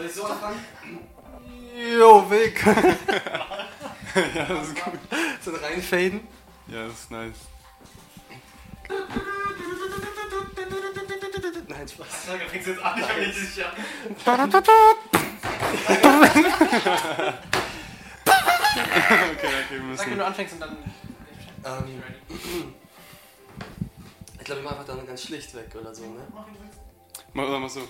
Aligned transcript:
Soll 0.00 0.08
ich 0.08 0.14
so 0.14 0.24
anfangen? 0.24 0.64
Jo, 1.98 2.30
Weg. 2.30 2.64
ja, 4.34 4.44
das 4.46 4.68
ist 4.68 4.82
gut. 4.82 4.98
So 5.44 5.50
ein 5.50 5.56
reinfaden. 5.62 6.26
Ja, 6.68 6.86
das 6.86 7.00
ist 7.00 7.10
nice. 7.10 7.36
Nein, 11.68 11.86
Spaß. 11.86 12.06
Da 12.28 12.38
fängst 12.48 12.66
du 12.66 12.70
jetzt 12.70 12.82
an, 12.82 12.98
ich 12.98 13.06
bin 13.06 13.26
nicht 13.26 13.38
sicher. 13.40 13.72
Okay, 14.24 14.38
okay, 19.36 19.70
wir 19.70 19.78
Sag, 19.78 19.78
wenn 19.78 19.86
müssen. 19.88 20.16
du 20.16 20.24
anfängst 20.24 20.54
und 20.54 20.60
dann. 20.60 20.78
Ähm, 21.66 22.02
ich 24.38 24.44
glaube, 24.44 24.60
ich 24.60 24.64
mache 24.64 24.78
einfach 24.78 24.96
dann 24.96 25.06
ganz 25.06 25.24
schlicht 25.24 25.54
weg 25.54 25.68
oder 25.78 25.94
so, 25.94 26.04
ne? 26.04 26.26
Mal, 27.34 27.46
oder 27.46 27.58
mal 27.58 27.68
so. 27.68 27.86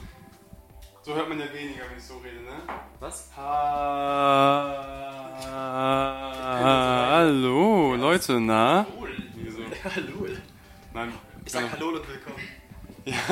So 1.03 1.15
hört 1.15 1.29
man 1.31 1.41
ja 1.41 1.47
weniger, 1.53 1.85
wenn 1.89 1.97
ich 1.97 2.05
so 2.05 2.19
rede, 2.19 2.43
ne? 2.43 2.63
Was? 3.01 3.31
Hallo, 6.61 7.95
Leute, 7.97 8.39
na? 8.41 8.87
Wieso? 9.35 9.61
Hallo. 9.85 10.27
Nein. 10.93 11.13
Ich 11.47 11.53
sag 11.53 11.73
Hallo 11.73 11.89
und 11.89 12.07
willkommen. 12.07 12.37
Ja. 13.07 13.15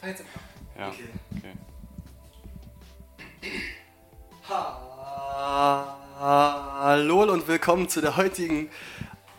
Fang 0.00 0.08
jetzt 0.10 0.20
einfach. 0.22 0.40
Ja, 0.76 0.88
Okay. 0.88 1.04
okay. 1.36 1.52
Hallo 6.18 7.22
und 7.32 7.46
willkommen 7.46 7.88
zu 7.88 8.00
der 8.00 8.16
heutigen 8.16 8.68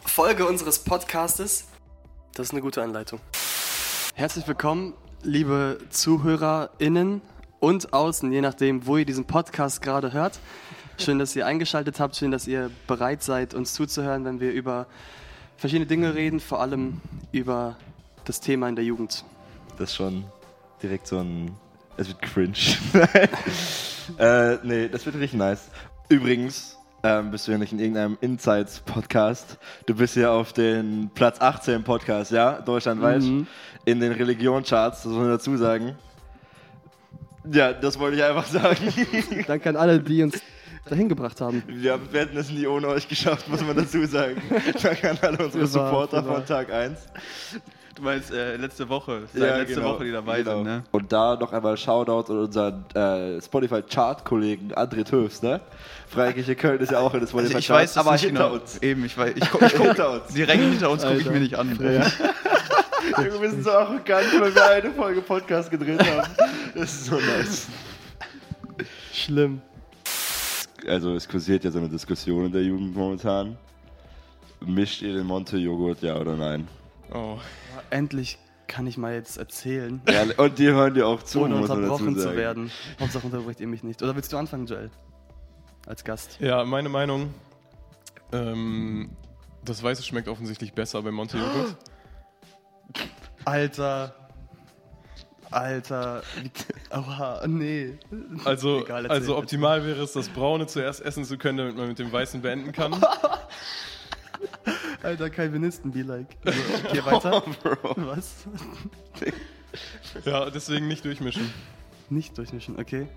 Folge 0.05 0.45
unseres 0.47 0.79
Podcastes. 0.79 1.67
Das 2.33 2.47
ist 2.47 2.51
eine 2.53 2.61
gute 2.61 2.81
Anleitung. 2.81 3.19
Herzlich 4.15 4.47
willkommen, 4.47 4.93
liebe 5.25 5.79
ZuhörerInnen 5.89 7.21
und 7.59 7.93
außen, 7.93 8.31
je 8.31 8.41
nachdem, 8.41 8.85
wo 8.85 8.97
ihr 8.97 9.05
diesen 9.05 9.25
Podcast 9.25 9.81
gerade 9.81 10.13
hört. 10.13 10.39
Schön, 10.97 11.19
dass 11.19 11.35
ihr 11.35 11.45
eingeschaltet 11.45 11.99
habt, 11.99 12.15
schön, 12.15 12.31
dass 12.31 12.47
ihr 12.47 12.69
bereit 12.87 13.23
seid, 13.23 13.53
uns 13.53 13.73
zuzuhören, 13.73 14.23
wenn 14.23 14.39
wir 14.39 14.53
über 14.53 14.85
verschiedene 15.57 15.87
Dinge 15.87 16.15
reden, 16.15 16.39
vor 16.39 16.61
allem 16.61 17.01
über 17.31 17.75
das 18.23 18.39
Thema 18.39 18.69
in 18.69 18.75
der 18.75 18.85
Jugend. 18.85 19.25
Das 19.77 19.89
ist 19.89 19.95
schon 19.95 20.23
direkt 20.81 21.07
so 21.07 21.19
ein. 21.19 21.51
Es 21.97 22.07
wird 22.07 22.21
cringe. 22.21 22.53
äh, 24.19 24.57
nee, 24.63 24.87
das 24.89 25.05
wird 25.05 25.15
richtig 25.15 25.33
nice. 25.33 25.69
Übrigens 26.09 26.74
ähm, 27.05 27.29
bist 27.29 27.47
du 27.47 27.51
ja 27.51 27.59
nicht 27.59 27.71
in 27.71 27.77
irgendeinem 27.77 28.17
Insights-Podcast. 28.19 29.59
Du 29.85 29.93
bist 29.93 30.15
ja 30.15 30.31
auf 30.31 30.53
den 30.53 31.11
Platz 31.13 31.39
18 31.39 31.83
Podcast, 31.83 32.31
ja, 32.31 32.53
deutschlandweit. 32.61 33.21
Mhm. 33.21 33.45
In 33.85 33.99
den 33.99 34.11
Religionscharts, 34.11 35.03
das 35.03 35.11
muss 35.11 35.21
man 35.21 35.29
dazu 35.29 35.55
sagen. 35.55 35.95
Ja, 37.51 37.73
das 37.73 37.99
wollte 37.99 38.17
ich 38.17 38.23
einfach 38.23 38.47
sagen. 38.47 38.91
Danke 39.47 39.69
an 39.69 39.75
alle, 39.75 39.99
die 39.99 40.23
uns 40.23 40.41
dahin 40.89 41.07
gebracht 41.07 41.39
haben. 41.41 41.61
Wir 41.67 41.99
hätten 42.11 42.37
es 42.37 42.49
nie 42.49 42.65
ohne 42.65 42.87
euch 42.87 43.07
geschafft, 43.07 43.47
muss 43.49 43.61
man 43.61 43.75
dazu 43.75 44.03
sagen. 44.07 44.41
Danke 44.81 45.11
an 45.11 45.19
alle 45.21 45.45
unsere 45.45 45.67
Supporter 45.67 46.23
von 46.23 46.43
Tag 46.43 46.73
1. 46.73 46.97
Du 47.95 48.01
meinst 48.01 48.29
äh, 48.29 48.57
letzte 48.57 48.89
Woche, 48.89 49.21
seit 49.33 49.67
letzte 49.69 49.81
Woche, 49.81 50.03
die 50.03 50.11
dabei 50.11 50.39
genau. 50.39 50.55
sind, 50.57 50.63
ne? 50.65 50.83
Und 50.91 51.13
da 51.13 51.37
noch 51.37 51.53
einmal 51.53 51.77
Shoutout 51.77 52.29
an 52.29 52.39
unseren 52.39 52.85
äh, 52.93 53.41
Spotify-Chart-Kollegen 53.41 54.73
André 54.73 55.05
Töfs, 55.05 55.41
ne? 55.41 55.61
Freikirche 56.09 56.55
Köln 56.57 56.81
ist 56.81 56.91
ja 56.91 56.99
auch 56.99 57.13
in 57.13 57.21
den 57.21 57.39
Also 57.39 57.57
ich 57.57 57.69
weiß 57.69 57.93
das 57.93 58.05
aber 58.05 58.17
hinter 58.17 58.49
genau. 58.49 58.55
uns. 58.55 58.81
Eben, 58.81 59.05
ich 59.05 59.17
weiß, 59.17 59.33
ich 59.37 59.49
guck, 59.49 59.61
ich 59.61 59.73
guck 59.73 59.87
Hinter 59.87 60.11
uns. 60.11 60.33
direkt 60.33 60.61
hinter 60.61 60.91
uns 60.91 61.03
gucke 61.03 61.19
ich 61.19 61.29
mir 61.29 61.39
nicht 61.39 61.55
an. 61.55 61.69
Junge, 63.17 63.41
wir 63.41 63.49
sind 63.49 63.63
so 63.63 63.71
arrogant, 63.71 64.41
weil 64.41 64.53
wir 64.53 64.65
eine 64.71 64.91
Folge 64.91 65.21
Podcast 65.21 65.71
gedreht 65.71 66.01
haben. 66.01 66.27
Das 66.73 66.91
ist 66.91 67.05
so 67.05 67.15
nice. 67.15 67.67
Schlimm. 69.13 69.61
Also 70.85 71.15
es 71.15 71.29
kursiert 71.29 71.63
ja 71.63 71.71
so 71.71 71.79
eine 71.79 71.87
Diskussion 71.87 72.47
in 72.47 72.51
der 72.51 72.61
Jugend 72.61 72.93
momentan. 72.93 73.57
Mischt 74.65 75.01
ihr 75.01 75.13
den 75.13 75.27
Monte-Joghurt, 75.27 76.01
ja 76.01 76.17
oder 76.17 76.35
nein? 76.35 76.67
Oh. 77.13 77.37
Endlich 77.89 78.37
kann 78.67 78.87
ich 78.87 78.97
mal 78.97 79.13
jetzt 79.13 79.37
erzählen, 79.37 80.01
Ja, 80.09 80.23
und 80.37 80.57
die 80.57 80.67
hören 80.67 80.93
dir 80.93 81.07
auch 81.07 81.21
zu, 81.23 81.41
ohne 81.41 81.55
unterbrochen 81.55 82.17
zu 82.17 82.35
werden. 82.35 82.71
Hauptsache 82.99 83.25
unterbricht 83.25 83.59
ihr 83.59 83.67
mich 83.67 83.83
nicht. 83.83 84.01
Oder 84.01 84.15
willst 84.15 84.33
du 84.33 84.37
anfangen, 84.37 84.65
Joel? 84.65 84.89
Als 85.85 86.03
Gast. 86.03 86.37
Ja, 86.39 86.63
meine 86.63 86.89
Meinung. 86.89 87.33
Ähm, 88.31 89.11
das 89.63 89.83
Weiße 89.83 90.03
schmeckt 90.03 90.27
offensichtlich 90.27 90.73
besser 90.73 91.01
bei 91.03 91.11
Monte 91.11 91.37
Joghurt. 91.37 91.77
Alter. 93.45 94.15
Alter. 95.51 96.23
Aua, 96.89 97.45
nee. 97.47 97.97
Also, 98.43 98.81
Egal, 98.81 99.07
also 99.07 99.37
optimal 99.37 99.85
wäre 99.85 100.01
es, 100.01 100.13
das 100.13 100.27
Braune 100.29 100.67
zuerst 100.67 101.01
essen 101.01 101.23
zu 101.23 101.37
können, 101.37 101.57
damit 101.59 101.77
man 101.77 101.87
mit 101.87 101.99
dem 101.99 102.11
Weißen 102.11 102.41
beenden 102.41 102.71
kann. 102.71 102.93
Alter, 105.05 105.29
Calvinisten 105.29 105.91
be 105.91 106.01
like. 106.01 106.35
Also, 106.43 106.59
okay, 106.83 107.05
weiter. 107.05 107.43
Was? 108.07 108.47
Ja, 110.25 110.49
deswegen 110.49 110.87
nicht 110.87 111.05
durchmischen. 111.05 111.53
Nicht 112.09 112.35
durchmischen, 112.35 112.79
okay. 112.79 113.07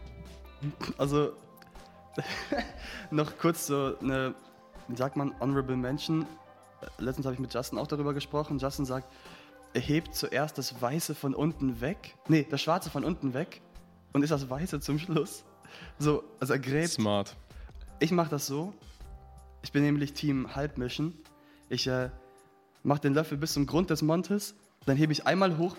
Also, 0.99 1.33
noch 3.11 3.39
kurz 3.39 3.69
so 3.69 3.97
eine, 4.03 4.35
wie 4.89 4.97
sagt 4.97 5.17
man, 5.17 5.35
honorable 5.41 5.77
mention. 5.77 6.27
Letztens 6.99 7.25
habe 7.25 7.35
ich 7.35 7.41
mit 7.41 7.55
Justin 7.55 7.79
auch 7.79 7.87
darüber 7.87 8.13
gesprochen. 8.13 8.59
Justin 8.59 8.85
sagt, 8.85 9.11
er 9.73 9.81
hebt 9.81 10.15
zuerst 10.15 10.59
das 10.59 10.83
Weiße 10.83 11.15
von 11.15 11.35
unten 11.35 11.81
weg. 11.81 12.17
Nee, 12.29 12.47
das 12.49 12.61
Schwarze 12.61 12.91
von 12.91 13.03
unten 13.03 13.33
weg 13.33 13.63
und 14.13 14.23
ist 14.23 14.31
das 14.31 14.51
Weiße 14.51 14.81
zum 14.81 14.99
Schluss. 14.99 15.45
So, 15.99 16.23
also 16.39 16.53
er 16.53 16.59
gräbt. 16.59 16.91
Smart. 16.91 17.35
Ich 17.99 18.11
mache 18.11 18.29
das 18.29 18.47
so. 18.47 18.75
Ich 19.63 19.73
bin 19.73 19.83
nämlich 19.83 20.13
Team 20.13 20.55
Halbmischen. 20.55 21.15
Ich 21.69 21.87
äh, 21.87 22.11
mache 22.83 23.01
den 23.01 23.15
Löffel 23.15 23.39
bis 23.39 23.53
zum 23.53 23.67
Grund 23.67 23.91
des 23.91 24.03
Montes, 24.03 24.55
dann 24.87 24.97
hebe 24.97 25.13
ich 25.13 25.27
einmal 25.27 25.59
hoch, 25.59 25.77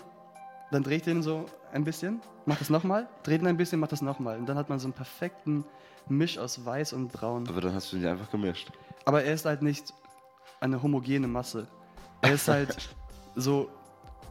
dann 0.70 0.82
drehe 0.82 0.98
ich 0.98 1.02
den 1.02 1.22
so 1.22 1.46
ein 1.72 1.84
bisschen, 1.84 2.20
mach 2.46 2.58
das 2.58 2.70
nochmal, 2.70 3.08
drehe 3.22 3.38
den 3.38 3.48
ein 3.48 3.56
bisschen, 3.56 3.80
mach 3.80 3.88
das 3.88 4.02
nochmal. 4.02 4.38
Und 4.38 4.48
dann 4.48 4.56
hat 4.56 4.68
man 4.68 4.78
so 4.78 4.86
einen 4.86 4.92
perfekten 4.92 5.64
Misch 6.08 6.38
aus 6.38 6.64
Weiß 6.64 6.92
und 6.92 7.12
Braun. 7.12 7.48
Aber 7.48 7.60
dann 7.60 7.74
hast 7.74 7.92
du 7.92 7.98
die 7.98 8.06
einfach 8.06 8.30
gemischt. 8.30 8.70
Aber 9.04 9.24
er 9.24 9.34
ist 9.34 9.44
halt 9.44 9.62
nicht 9.62 9.92
eine 10.60 10.82
homogene 10.82 11.26
Masse. 11.26 11.66
Er 12.22 12.34
ist 12.34 12.48
halt 12.48 12.76
so 13.34 13.68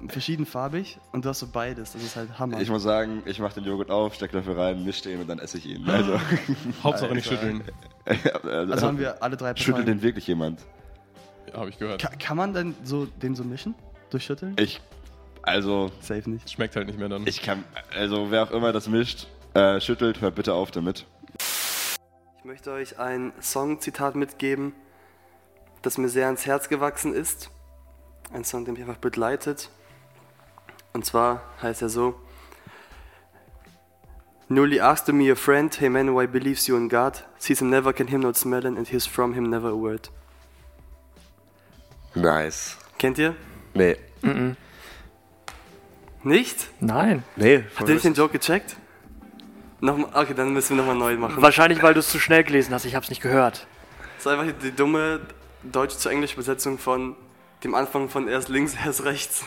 verschiedenfarbig 0.08 0.98
und 1.12 1.26
du 1.26 1.30
hast 1.30 1.40
so 1.40 1.48
beides. 1.48 1.94
Das 1.94 2.04
ist 2.04 2.16
halt 2.16 2.40
Hammer. 2.40 2.62
Ich 2.62 2.70
muss 2.70 2.84
sagen, 2.84 3.22
ich 3.26 3.40
mache 3.40 3.56
den 3.56 3.66
Joghurt 3.66 3.92
auf, 3.92 4.14
steck 4.16 4.32
dafür 4.32 4.58
rein, 4.58 4.84
mische 4.86 5.04
den 5.04 5.22
und 5.22 5.28
dann 5.28 5.40
esse 5.40 5.58
ich 5.58 5.66
ihn. 5.66 5.90
Also, 5.90 6.20
Hauptsache 6.84 7.14
nicht 7.14 7.28
schütteln. 7.28 7.64
also 8.44 8.88
haben 8.88 9.00
wir 9.00 9.22
alle 9.22 9.36
drei 9.36 9.56
Schüttelt 9.56 9.78
Parteien. 9.78 9.98
den 9.98 10.02
wirklich 10.02 10.28
jemand? 10.28 10.62
Habe 11.54 11.70
ich 11.70 11.78
gehört. 11.78 12.02
Ka 12.02 12.10
kann 12.10 12.38
man 12.38 12.54
denn 12.54 12.76
so 12.84 13.06
den 13.06 13.36
so 13.36 13.44
mischen? 13.44 13.76
Durchschütteln? 14.10 14.56
Ich, 14.60 14.82
also, 15.42 15.92
Safe 16.02 16.30
nicht. 16.30 16.50
Schmeckt 16.50 16.76
halt 16.76 16.88
nicht 16.88 17.00
mehr 17.00 17.10
dann. 17.10 17.26
ich 17.28 17.42
kann, 17.42 17.64
also 17.96 18.32
wer 18.32 18.44
auch 18.44 18.52
immer 18.52 18.72
das 18.72 18.88
mischt, 18.88 19.28
äh, 19.54 19.80
schüttelt, 19.80 20.22
hört 20.22 20.36
bitte 20.36 20.54
auf 20.54 20.72
damit. 20.72 21.06
Ich 22.38 22.46
möchte 22.46 22.72
euch 22.72 22.98
ein 23.00 23.34
Songzitat 23.42 24.16
mitgeben, 24.16 24.74
das 25.82 25.98
mir 25.98 26.10
sehr 26.10 26.26
ans 26.26 26.46
Herz 26.46 26.70
gewachsen 26.70 27.14
ist. 27.14 27.50
Ein 28.34 28.44
Song, 28.44 28.66
der 28.66 28.74
mich 28.74 28.84
einfach 28.84 28.98
begleitet. 28.98 29.70
Und 30.94 31.06
zwar 31.06 31.42
heißt 31.62 31.82
er 31.82 31.90
so: 31.90 32.16
Newly 34.48 34.80
asked 34.80 35.14
me 35.14 35.32
a 35.32 35.36
friend, 35.36 35.80
hey 35.80 35.90
man, 35.90 36.16
why 36.16 36.26
believes 36.26 36.66
you 36.68 36.76
in 36.76 36.90
God? 36.90 37.24
Sees 37.38 37.60
him 37.60 37.70
never, 37.70 37.94
can 37.94 38.08
him 38.08 38.22
not 38.22 38.36
smellin', 38.36 38.78
and 38.78 38.88
hears 38.88 39.06
from 39.06 39.34
him 39.34 39.50
never 39.50 39.70
a 39.70 39.76
word. 39.76 40.10
Nice. 42.16 42.78
Kennt 42.98 43.18
ihr? 43.18 43.36
Nee. 43.74 43.98
Nicht? 46.24 46.68
Nein. 46.80 47.24
Nee, 47.36 47.64
Habt 47.76 47.88
ihr 47.88 47.94
nicht 47.96 48.06
den 48.06 48.14
Joke 48.14 48.38
gecheckt? 48.38 48.76
Nochmal, 49.82 50.10
okay, 50.14 50.34
dann 50.34 50.52
müssen 50.54 50.76
wir 50.76 50.84
nochmal 50.84 50.96
neu 50.96 51.16
machen. 51.16 51.42
Wahrscheinlich, 51.42 51.82
weil 51.82 51.94
du 51.94 52.02
es 52.02 52.10
zu 52.10 52.20
schnell 52.20 52.44
gelesen 52.44 52.74
hast. 52.74 52.84
Ich 52.86 52.96
habe 52.96 53.04
es 53.04 53.10
nicht 53.10 53.22
gehört. 53.22 53.66
Das 54.18 54.26
ist 54.26 54.28
einfach 54.28 54.54
die 54.62 54.72
dumme 54.76 55.22
Deutsch 55.64 55.96
zu 55.96 56.10
Englisch 56.10 56.34
Übersetzung 56.34 56.78
von 56.78 57.16
dem 57.64 57.76
Anfang 57.76 58.10
von 58.10 58.28
erst 58.28 58.50
links, 58.50 58.76
erst 58.86 59.04
rechts. 59.06 59.44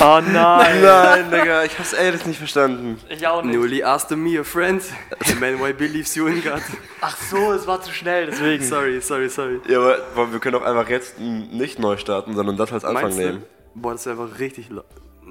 Oh 0.00 0.20
nein. 0.20 0.82
Nein, 0.82 1.30
Digga, 1.30 1.64
ich 1.64 1.78
hab's 1.78 1.92
ehrlich 1.92 2.26
nicht 2.26 2.38
verstanden. 2.38 2.98
Ich 3.08 3.26
auch 3.26 3.42
nicht. 3.42 3.54
Newly 3.56 3.82
asked 3.82 4.16
me 4.16 4.38
a 4.38 4.44
friend, 4.44 4.82
hey 5.20 5.34
man, 5.36 5.60
why 5.60 5.72
believes 5.72 6.14
you 6.14 6.26
in 6.26 6.42
God? 6.42 6.62
Ach 7.00 7.16
so, 7.16 7.52
es 7.52 7.66
war 7.66 7.80
zu 7.80 7.92
schnell, 7.92 8.26
deswegen. 8.26 8.62
Sorry, 8.64 9.00
sorry, 9.00 9.28
sorry. 9.28 9.60
Ja, 9.68 9.78
aber 9.78 10.32
wir 10.32 10.40
können 10.40 10.56
auch 10.56 10.62
einfach 10.62 10.88
jetzt 10.88 11.18
nicht 11.18 11.78
neu 11.78 11.96
starten, 11.96 12.34
sondern 12.34 12.56
das 12.56 12.72
als 12.72 12.84
Anfang 12.84 13.04
Meinst 13.04 13.18
du? 13.18 13.22
nehmen. 13.22 13.42
Boah, 13.74 13.92
das 13.92 14.06
wäre 14.06 14.20
einfach 14.20 14.38
richtig. 14.38 14.68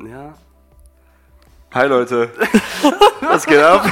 Ja. 0.09 0.33
Hi 1.73 1.87
Leute. 1.87 2.31
Was 3.21 3.45
geht 3.45 3.59
ab? 3.59 3.85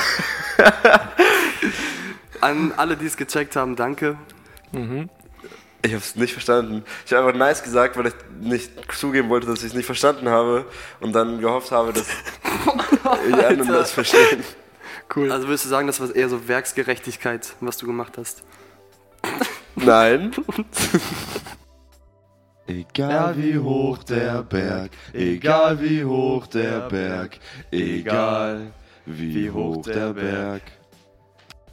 An 2.42 2.74
alle, 2.78 2.96
die 2.96 3.06
es 3.06 3.18
gecheckt 3.18 3.56
haben, 3.56 3.76
danke. 3.76 4.18
Ich 5.86 5.94
hab's 5.94 6.16
nicht 6.16 6.34
verstanden. 6.34 6.84
Ich 7.06 7.14
habe 7.14 7.28
einfach 7.28 7.38
nice 7.38 7.62
gesagt, 7.62 7.96
weil 7.96 8.08
ich 8.08 8.14
nicht 8.40 8.72
zugeben 8.98 9.30
wollte, 9.30 9.46
dass 9.46 9.60
ich 9.60 9.68
es 9.68 9.74
nicht 9.76 9.86
verstanden 9.86 10.30
habe 10.30 10.66
und 11.00 11.14
dann 11.14 11.40
gehofft 11.40 11.72
habe, 11.72 11.94
dass 11.94 12.08
die 13.28 13.34
anderen 13.34 13.72
das 13.72 13.92
verstehen. 13.92 14.44
Cool. 15.16 15.32
Also 15.32 15.48
würdest 15.48 15.66
du 15.66 15.70
sagen, 15.70 15.86
das 15.86 16.00
war 16.00 16.14
eher 16.16 16.28
so 16.28 16.48
Werksgerechtigkeit, 16.48 17.54
was 17.60 17.78
du 17.78 17.86
gemacht 17.86 18.18
hast? 18.18 18.44
Nein. 19.76 20.32
Egal 22.68 23.38
wie 23.38 23.60
hoch 23.60 24.00
der 24.00 24.42
Berg, 24.42 24.90
egal 25.14 25.80
wie 25.80 26.04
hoch 26.04 26.48
der 26.48 26.90
Berg, 26.90 27.38
egal 27.70 28.74
wie 29.06 29.52
hoch 29.52 29.84
der 29.84 30.14
Berg. 30.14 30.64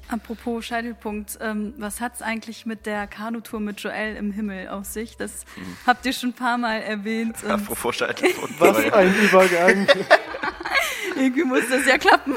Apropos 0.09 0.65
Scheitelpunkt, 0.65 1.39
ähm, 1.41 1.75
was 1.79 2.01
hat's 2.01 2.23
eigentlich 2.23 2.67
mit 2.67 2.87
der 2.87 3.07
Kanutour 3.07 3.61
mit 3.61 3.81
Joel 3.81 4.17
im 4.17 4.33
Himmel 4.33 4.69
auf 4.69 4.85
sich? 4.85 5.17
Das 5.17 5.45
habt 5.87 6.05
ihr 6.05 6.13
schon 6.13 6.31
ein 6.31 6.35
paar 6.35 6.59
Mal 6.59 6.83
erwähnt. 6.83 7.37
Apropos 7.45 7.97
Scheitelpunkt. 7.97 8.61
Was 8.61 8.77
ein 8.93 9.15
Übergang. 9.17 9.87
irgendwie 11.17 11.45
muss 11.45 11.69
das 11.71 11.87
ja 11.87 11.99
klappen. 11.99 12.35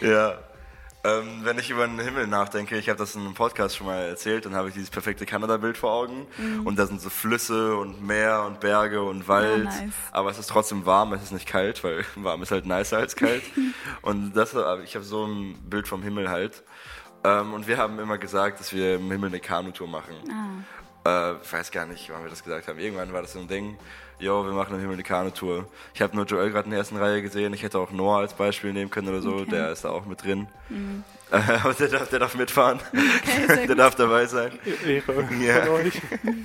Ja. 0.00 0.38
Ähm, 1.04 1.40
wenn 1.42 1.58
ich 1.58 1.68
über 1.68 1.84
den 1.84 1.98
Himmel 1.98 2.28
nachdenke, 2.28 2.78
ich 2.78 2.88
habe 2.88 2.96
das 2.96 3.16
in 3.16 3.22
einem 3.22 3.34
Podcast 3.34 3.76
schon 3.76 3.88
mal 3.88 4.02
erzählt, 4.02 4.46
dann 4.46 4.54
habe 4.54 4.68
ich 4.68 4.74
dieses 4.74 4.88
perfekte 4.88 5.26
Kanada-Bild 5.26 5.76
vor 5.76 5.90
Augen. 5.90 6.28
Und 6.64 6.78
da 6.78 6.86
sind 6.86 7.00
so 7.00 7.10
Flüsse 7.10 7.76
und 7.76 8.06
Meer 8.06 8.44
und 8.46 8.60
Berge 8.60 9.02
und 9.02 9.26
Wald. 9.26 9.64
Ja, 9.64 9.82
nice. 9.82 9.92
Aber 10.12 10.30
es 10.30 10.38
ist 10.38 10.48
trotzdem 10.48 10.86
warm, 10.86 11.12
es 11.12 11.24
ist 11.24 11.32
nicht 11.32 11.48
kalt, 11.48 11.82
weil 11.82 12.04
warm 12.14 12.42
ist 12.42 12.52
halt 12.52 12.66
nicer 12.66 12.98
als 12.98 13.16
kalt. 13.16 13.42
und 14.02 14.34
das, 14.34 14.54
äh, 14.54 14.82
ich 14.84 14.94
habe 14.94 15.04
so 15.04 15.26
ein 15.26 15.58
Bild 15.68 15.88
vom 15.88 16.04
Himmel 16.04 16.30
halt. 16.30 16.62
Ähm, 17.24 17.54
und 17.54 17.66
wir 17.68 17.78
haben 17.78 17.98
immer 17.98 18.18
gesagt, 18.18 18.60
dass 18.60 18.72
wir 18.72 18.96
im 18.96 19.10
Himmel 19.10 19.28
eine 19.30 19.40
Kanutour 19.40 19.86
machen. 19.88 20.14
Äh, 21.06 21.32
ich 21.42 21.52
weiß 21.52 21.70
gar 21.70 21.86
nicht, 21.86 22.10
wann 22.12 22.22
wir 22.22 22.30
das 22.30 22.42
gesagt 22.42 22.68
haben. 22.68 22.78
Irgendwann 22.78 23.12
war 23.12 23.22
das 23.22 23.32
so 23.32 23.38
ein 23.40 23.48
Ding. 23.48 23.76
Jo, 24.18 24.44
wir 24.44 24.52
machen 24.52 24.74
im 24.74 24.80
Himmel 24.80 24.94
eine 24.94 25.02
Kanutour. 25.02 25.66
Ich 25.94 26.02
habe 26.02 26.14
nur 26.14 26.24
Joel 26.26 26.50
gerade 26.50 26.66
in 26.66 26.70
der 26.70 26.78
ersten 26.78 26.96
Reihe 26.96 27.22
gesehen. 27.22 27.52
Ich 27.54 27.62
hätte 27.64 27.78
auch 27.78 27.90
Noah 27.90 28.18
als 28.20 28.34
Beispiel 28.34 28.72
nehmen 28.72 28.88
können 28.90 29.08
oder 29.08 29.20
so. 29.20 29.34
Okay. 29.34 29.50
Der 29.50 29.72
ist 29.72 29.84
da 29.84 29.90
auch 29.90 30.06
mit 30.06 30.22
drin. 30.22 30.46
Äh, 31.32 31.36
aber 31.62 31.74
der 31.74 31.88
darf, 31.88 32.08
der 32.08 32.18
darf 32.20 32.34
mitfahren. 32.36 32.78
Okay, 32.92 33.46
der 33.48 33.66
gut. 33.66 33.78
darf 33.78 33.94
dabei 33.96 34.26
sein. 34.26 34.52
Ehre 34.86 35.24
Ja. 35.66 35.70
euch. 35.72 36.00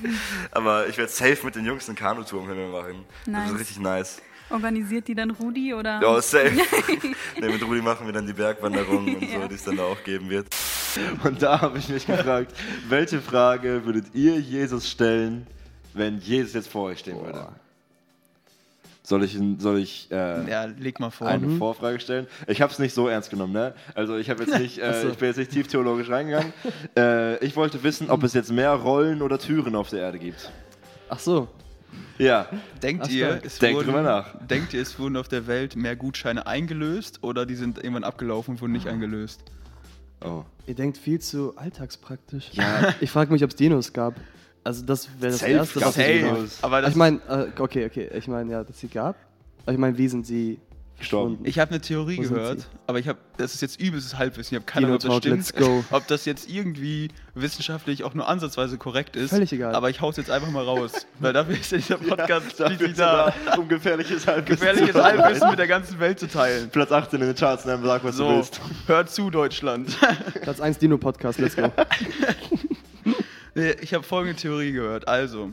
Aber 0.51 0.87
ich 0.87 0.97
werde 0.97 1.11
safe 1.11 1.37
mit 1.45 1.55
den 1.55 1.65
Jungs 1.65 1.87
eine 1.87 1.95
Kanutour 1.97 2.41
im 2.43 2.49
Himmel 2.49 2.69
machen. 2.69 3.05
Das 3.25 3.33
Nice. 3.33 3.51
ist 3.51 3.59
richtig 3.59 3.79
nice. 3.79 4.21
Organisiert 4.49 5.07
die 5.07 5.15
dann 5.15 5.31
Rudi 5.31 5.73
oder? 5.73 5.99
Ja, 6.01 6.21
safe. 6.21 6.51
nee, 7.39 7.47
mit 7.49 7.61
Rudi 7.63 7.81
machen 7.81 8.05
wir 8.05 8.13
dann 8.13 8.25
die 8.25 8.33
Bergwanderung 8.33 9.05
und 9.15 9.19
so, 9.29 9.39
Ja. 9.39 9.47
die 9.47 9.55
es 9.55 9.63
dann 9.63 9.77
da 9.77 9.83
auch 9.83 10.03
geben 10.03 10.29
wird. 10.29 10.47
Und 11.23 11.41
da 11.41 11.61
habe 11.61 11.77
ich 11.77 11.89
mich 11.89 12.05
gefragt, 12.07 12.53
welche 12.87 13.19
Frage 13.21 13.85
würdet 13.85 14.05
ihr 14.13 14.39
Jesus 14.39 14.89
stellen, 14.89 15.45
wenn 15.93 16.19
Jesus 16.19 16.53
jetzt 16.53 16.69
vor 16.69 16.83
euch 16.89 16.99
stehen 16.99 17.19
würde? 17.21 17.47
Soll 19.03 19.23
ich, 19.23 19.37
soll 19.59 19.79
ich 19.79 20.07
äh, 20.11 20.49
Ja, 20.49 20.65
leg 20.65 20.99
mal 20.99 21.11
vor. 21.11 21.27
eine 21.27 21.49
Vorfrage 21.57 21.99
stellen? 21.99 22.27
Ich 22.47 22.61
habe 22.61 22.73
es 22.73 22.79
nicht 22.79 22.93
so 22.93 23.07
ernst 23.07 23.29
genommen, 23.29 23.53
ne? 23.53 23.73
Also 23.95 24.17
ich 24.17 24.29
habe 24.29 24.43
jetzt 24.43 24.59
nicht, 24.59 24.79
äh, 24.79 25.07
ich 25.09 25.17
bin 25.17 25.27
jetzt 25.29 25.37
nicht 25.37 25.51
tief 25.51 25.67
theologisch 25.67 26.09
reingegangen. 26.09 26.51
äh, 26.97 27.37
ich 27.45 27.55
wollte 27.55 27.83
wissen, 27.83 28.09
ob 28.09 28.23
es 28.23 28.33
jetzt 28.33 28.51
mehr 28.51 28.71
Rollen 28.73 29.21
oder 29.21 29.39
Türen 29.39 29.75
auf 29.75 29.89
der 29.89 30.01
Erde 30.01 30.19
gibt. 30.19 30.51
Ach 31.09 31.19
so. 31.19 31.47
Ja, 32.17 32.47
Denkt 32.81 33.05
Ach, 33.07 33.11
ihr, 33.11 33.41
es 33.43 33.59
Denk 33.59 33.75
wurden, 33.75 33.87
drüber 33.87 34.01
nach. 34.01 34.35
denkt 34.47 34.73
ihr, 34.73 34.81
es 34.81 34.97
wurden 34.97 35.17
auf 35.17 35.27
der 35.27 35.47
Welt 35.47 35.75
mehr 35.75 35.95
Gutscheine 35.95 36.47
eingelöst 36.47 37.19
oder 37.23 37.45
die 37.45 37.55
sind 37.55 37.77
irgendwann 37.77 38.03
abgelaufen 38.03 38.55
und 38.55 38.61
wurden 38.61 38.71
nicht 38.73 38.87
eingelöst? 38.87 39.41
oh. 40.21 40.43
Ihr 40.65 40.75
denkt 40.75 40.97
viel 40.97 41.19
zu 41.19 41.55
alltagspraktisch. 41.57 42.49
Ja. 42.53 42.93
Ich 43.01 43.11
frage 43.11 43.31
mich, 43.31 43.43
ob 43.43 43.51
es 43.51 43.55
Dinos 43.55 43.93
gab. 43.93 44.15
Also 44.63 44.83
das 44.83 45.07
wäre 45.19 45.31
das 45.31 45.39
Safe 45.39 45.51
Erste, 45.51 45.81
was 45.81 45.97
ich 45.97 46.63
Aber 46.63 46.81
das, 46.81 46.91
Ich 46.91 46.95
meine, 46.97 47.19
äh, 47.29 47.61
okay, 47.61 47.85
okay. 47.85 48.09
Ich 48.13 48.27
meine, 48.27 48.51
ja, 48.51 48.63
dass 48.63 48.79
sie 48.79 48.89
gab. 48.89 49.15
Aber 49.63 49.71
ich 49.71 49.77
meine, 49.77 49.97
wie 49.97 50.07
sind 50.09 50.25
sie 50.25 50.59
Gestorben. 50.99 51.37
ich 51.43 51.59
habe 51.59 51.69
eine 51.71 51.79
Theorie 51.79 52.17
gehört, 52.17 52.67
aber 52.87 52.97
ich 52.97 53.07
habe, 53.07 53.19
das 53.37 53.53
ist 53.53 53.61
jetzt 53.61 53.79
übelstes 53.79 54.17
Halbwissen. 54.17 54.55
Ich 54.55 54.61
habe 54.61 54.65
keine 54.71 54.87
Ahnung, 54.87 54.95
ob 54.97 55.01
das 55.03 55.19
Dino 55.21 55.41
stimmt, 55.43 55.85
ob 55.91 56.07
das 56.07 56.25
jetzt 56.25 56.49
irgendwie 56.49 57.09
wissenschaftlich 57.35 58.03
auch 58.03 58.15
nur 58.15 58.27
ansatzweise 58.27 58.77
korrekt 58.79 59.15
ist. 59.15 59.29
Völlig 59.29 59.53
egal. 59.53 59.75
Aber 59.75 59.89
ich 59.91 60.01
hau's 60.01 60.17
jetzt 60.17 60.31
einfach 60.31 60.49
mal 60.49 60.63
raus, 60.63 61.05
weil 61.19 61.33
dafür 61.33 61.55
ist 61.55 61.71
ja 61.71 61.77
dieser 61.77 61.97
Podcast 61.97 62.59
Dafür 62.59 62.67
schließlich 62.67 62.91
ist 62.91 62.99
da. 62.99 63.31
da, 63.45 63.53
um 63.57 63.67
gefährliches 63.67 64.25
Halbwissen 64.25 64.59
Gefährliches. 64.67 64.95
Halbwissen 65.01 65.49
mit 65.51 65.59
der 65.59 65.67
ganzen 65.67 65.99
Welt 65.99 66.19
zu 66.19 66.27
teilen. 66.27 66.69
Platz 66.71 66.91
18 66.91 67.21
in 67.21 67.27
den 67.27 67.35
Charts, 67.35 67.63
dann 67.63 67.83
sag, 67.83 68.03
was 68.03 68.17
du 68.17 68.23
So, 68.23 68.29
willst. 68.29 68.59
hört 68.87 69.09
zu, 69.11 69.29
Deutschland. 69.29 69.95
Platz 70.41 70.59
1 70.59 70.79
Dino-Podcast, 70.79 71.37
let's 71.39 71.55
go. 71.55 71.71
Nee, 73.55 73.75
Ich 73.81 73.93
habe 73.93 74.03
folgende 74.03 74.35
Theorie 74.39 74.71
gehört. 74.71 75.07
Also, 75.07 75.51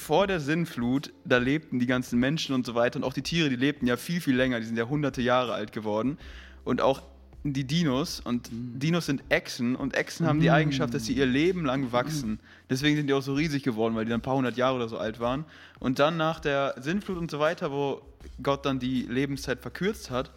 vor 0.00 0.26
der 0.26 0.40
Sinnflut, 0.40 1.12
da 1.24 1.38
lebten 1.38 1.78
die 1.78 1.86
ganzen 1.86 2.18
Menschen 2.18 2.54
und 2.54 2.64
so 2.66 2.74
weiter 2.74 2.96
und 2.96 3.04
auch 3.04 3.12
die 3.12 3.22
Tiere, 3.22 3.48
die 3.48 3.56
lebten 3.56 3.86
ja 3.86 3.96
viel, 3.96 4.20
viel 4.20 4.36
länger. 4.36 4.60
Die 4.60 4.66
sind 4.66 4.76
ja 4.76 4.88
hunderte 4.88 5.22
Jahre 5.22 5.52
alt 5.54 5.72
geworden. 5.72 6.18
Und 6.64 6.80
auch 6.80 7.02
die 7.44 7.64
Dinos. 7.64 8.20
Und 8.20 8.48
Dinos 8.50 9.06
sind 9.06 9.22
Echsen 9.28 9.76
und 9.76 9.94
Echsen 9.94 10.26
haben 10.26 10.40
die 10.40 10.50
Eigenschaft, 10.50 10.94
dass 10.94 11.04
sie 11.04 11.14
ihr 11.14 11.26
Leben 11.26 11.64
lang 11.64 11.92
wachsen. 11.92 12.40
Deswegen 12.68 12.96
sind 12.96 13.06
die 13.06 13.14
auch 13.14 13.22
so 13.22 13.34
riesig 13.34 13.62
geworden, 13.62 13.94
weil 13.94 14.04
die 14.04 14.10
dann 14.10 14.20
ein 14.20 14.22
paar 14.22 14.36
hundert 14.36 14.56
Jahre 14.56 14.76
oder 14.76 14.88
so 14.88 14.98
alt 14.98 15.20
waren. 15.20 15.44
Und 15.78 15.98
dann 15.98 16.16
nach 16.16 16.40
der 16.40 16.74
Sinnflut 16.80 17.18
und 17.18 17.30
so 17.30 17.38
weiter, 17.38 17.70
wo 17.70 18.02
Gott 18.42 18.66
dann 18.66 18.78
die 18.78 19.02
Lebenszeit 19.02 19.60
verkürzt 19.60 20.10
hat, 20.10 20.30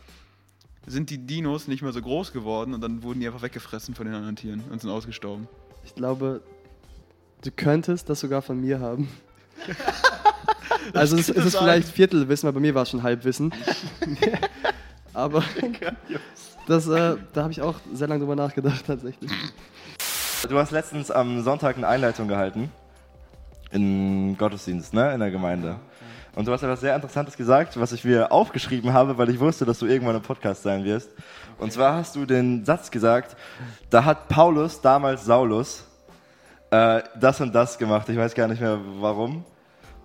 sind 0.85 1.09
die 1.09 1.19
Dinos 1.19 1.67
nicht 1.67 1.81
mehr 1.81 1.91
so 1.91 2.01
groß 2.01 2.33
geworden 2.33 2.73
und 2.73 2.81
dann 2.81 3.03
wurden 3.03 3.19
die 3.19 3.27
einfach 3.27 3.43
weggefressen 3.43 3.93
von 3.93 4.05
den 4.05 4.15
anderen 4.15 4.35
Tieren 4.35 4.63
und 4.71 4.81
sind 4.81 4.89
ausgestorben. 4.89 5.47
Ich 5.85 5.93
glaube, 5.93 6.41
du 7.43 7.51
könntest 7.51 8.09
das 8.09 8.19
sogar 8.19 8.41
von 8.41 8.59
mir 8.59 8.79
haben. 8.79 9.07
also 10.93 11.17
es, 11.17 11.29
es 11.29 11.45
ist 11.45 11.57
vielleicht 11.57 11.87
Viertelwissen, 11.87 12.47
aber 12.47 12.55
bei 12.55 12.61
mir 12.61 12.75
war 12.75 12.83
es 12.83 12.89
schon 12.89 13.03
Halbwissen. 13.03 13.53
aber 15.13 15.43
das, 16.67 16.87
äh, 16.87 17.17
da 17.33 17.43
habe 17.43 17.51
ich 17.51 17.61
auch 17.61 17.75
sehr 17.93 18.07
lange 18.07 18.21
drüber 18.21 18.35
nachgedacht 18.35 18.85
tatsächlich. 18.85 19.31
Du 20.47 20.57
hast 20.57 20.71
letztens 20.71 21.11
am 21.11 21.43
Sonntag 21.43 21.77
eine 21.77 21.87
Einleitung 21.87 22.27
gehalten. 22.27 22.71
In 23.71 24.37
Gottesdienst, 24.37 24.93
ne? 24.93 25.13
In 25.13 25.19
der 25.19 25.31
Gemeinde. 25.31 25.77
Und 26.35 26.47
du 26.47 26.51
hast 26.51 26.63
etwas 26.63 26.79
sehr 26.79 26.95
Interessantes 26.95 27.35
gesagt, 27.35 27.79
was 27.79 27.91
ich 27.91 28.03
mir 28.05 28.31
aufgeschrieben 28.31 28.93
habe, 28.93 29.17
weil 29.17 29.29
ich 29.29 29.39
wusste, 29.39 29.65
dass 29.65 29.79
du 29.79 29.85
irgendwann 29.85 30.15
im 30.15 30.21
Podcast 30.21 30.63
sein 30.63 30.83
wirst. 30.85 31.09
Und 31.57 31.73
zwar 31.73 31.95
hast 31.95 32.15
du 32.15 32.25
den 32.25 32.63
Satz 32.63 32.89
gesagt, 32.89 33.35
da 33.89 34.05
hat 34.05 34.29
Paulus, 34.29 34.81
damals 34.81 35.25
Saulus, 35.25 35.85
äh, 36.69 37.01
das 37.19 37.41
und 37.41 37.53
das 37.53 37.77
gemacht. 37.77 38.07
Ich 38.09 38.17
weiß 38.17 38.33
gar 38.33 38.47
nicht 38.47 38.61
mehr 38.61 38.79
warum. 38.99 39.43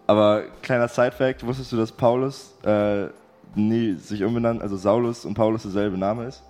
Aber 0.07 0.45
kleiner 0.63 0.89
Side-Fact, 0.89 1.45
wusstest 1.45 1.73
du, 1.73 1.77
dass 1.77 1.91
Paulus 1.91 2.55
äh, 2.65 3.07
nie 3.55 3.95
sich 3.95 4.23
umbenannt, 4.23 4.63
also 4.63 4.77
Saulus 4.77 5.25
und 5.25 5.35
Paulus 5.35 5.63
derselbe 5.63 5.99
Name 5.99 6.27
ist? 6.27 6.43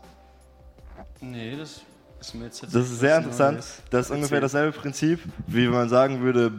Nee, 1.21 1.57
das 1.57 1.81
ist 2.21 2.35
mir 2.35 2.45
jetzt 2.45 2.63
Das 2.63 2.75
ist 2.75 3.01
sehr 3.01 3.19
interessant. 3.19 3.65
Das 3.91 4.07
ist 4.07 4.13
ungefähr 4.13 4.41
dasselbe 4.41 4.77
Prinzip, 4.77 5.21
wie 5.47 5.65
wenn 5.65 5.73
man 5.73 5.89
sagen 5.89 6.21
würde, 6.21 6.53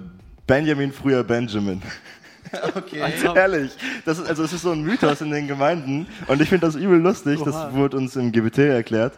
Benjamin 0.48 0.92
früher 0.92 1.24
Benjamin. 1.24 1.82
Okay. 2.76 3.04
Ehrlich. 3.36 3.74
Das 4.06 4.20
ist, 4.20 4.30
also 4.30 4.44
es 4.44 4.54
ist 4.54 4.62
so 4.62 4.72
ein 4.72 4.82
Mythos 4.82 5.20
in 5.20 5.32
den 5.32 5.50
Gemeinden 5.50 6.08
und 6.28 6.42
ich 6.42 6.48
finde 6.48 6.66
das 6.66 6.76
übel 6.76 6.98
lustig. 6.98 7.42
Das 7.44 7.74
wurde 7.74 7.98
uns 7.98 8.16
im 8.16 8.32
GBT 8.32 8.60
erklärt. 8.60 9.16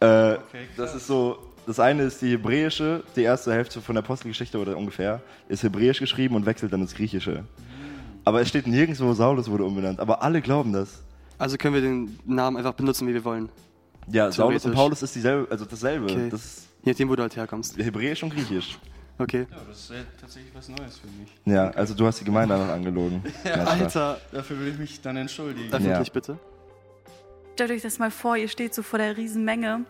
Äh, 0.00 0.36
das 0.76 0.94
ist 0.94 1.06
so, 1.06 1.38
das 1.70 1.80
eine 1.80 2.02
ist 2.02 2.20
die 2.22 2.32
hebräische, 2.32 3.02
die 3.16 3.22
erste 3.22 3.52
Hälfte 3.52 3.80
von 3.80 3.94
der 3.94 4.04
Apostelgeschichte 4.04 4.58
oder 4.58 4.76
ungefähr, 4.76 5.20
ist 5.48 5.62
hebräisch 5.62 5.98
geschrieben 6.00 6.34
und 6.34 6.44
wechselt 6.46 6.72
dann 6.72 6.80
ins 6.82 6.94
Griechische. 6.94 7.44
Aber 8.24 8.40
es 8.40 8.48
steht 8.48 8.66
nirgendwo, 8.66 9.12
Saulus 9.14 9.50
wurde 9.50 9.64
umbenannt. 9.64 9.98
Aber 10.00 10.22
alle 10.22 10.40
glauben 10.42 10.72
das. 10.72 11.02
Also 11.38 11.56
können 11.56 11.74
wir 11.74 11.80
den 11.80 12.18
Namen 12.26 12.56
einfach 12.58 12.74
benutzen, 12.74 13.08
wie 13.08 13.14
wir 13.14 13.24
wollen. 13.24 13.48
Ja, 14.10 14.30
Saulus 14.30 14.64
und. 14.66 14.74
Paulus 14.74 15.02
ist 15.02 15.14
dieselbe, 15.14 15.50
also 15.50 15.64
dasselbe. 15.64 16.04
Okay. 16.04 16.28
Das 16.30 16.66
Je 16.82 16.92
nachdem, 16.92 17.08
wo 17.08 17.16
du 17.16 17.22
halt 17.22 17.36
herkommst. 17.36 17.76
hebräisch 17.78 18.22
und 18.22 18.30
griechisch. 18.34 18.78
Okay. 19.18 19.46
Ja, 19.50 19.56
das 19.68 19.78
ist 19.80 19.90
ja 19.90 19.96
tatsächlich 20.20 20.52
was 20.54 20.68
Neues 20.70 20.98
für 20.98 21.06
mich. 21.20 21.30
Ja, 21.44 21.70
also 21.70 21.94
du 21.94 22.06
hast 22.06 22.20
die 22.20 22.24
Gemeinde 22.24 22.56
noch 22.56 22.68
angelogen. 22.68 23.22
Spaß. 23.44 23.68
Alter, 23.68 24.20
Dafür 24.32 24.58
will 24.60 24.68
ich 24.68 24.78
mich 24.78 25.00
dann 25.02 25.16
entschuldigen. 25.18 25.68
öffentlich 25.72 26.08
Ja. 26.08 26.12
bitte. 26.12 26.38
Stellt 27.54 27.70
euch 27.72 27.82
das 27.82 27.98
mal 27.98 28.10
vor, 28.10 28.36
ihr 28.38 28.48
steht 28.48 28.74
so 28.74 28.82
vor 28.82 28.98
der 28.98 29.16
Riesenmenge 29.18 29.84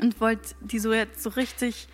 und 0.00 0.20
wollt 0.20 0.56
die 0.60 0.78
so 0.78 0.92
jetzt 0.92 1.22
so 1.22 1.30
richtig, 1.30 1.88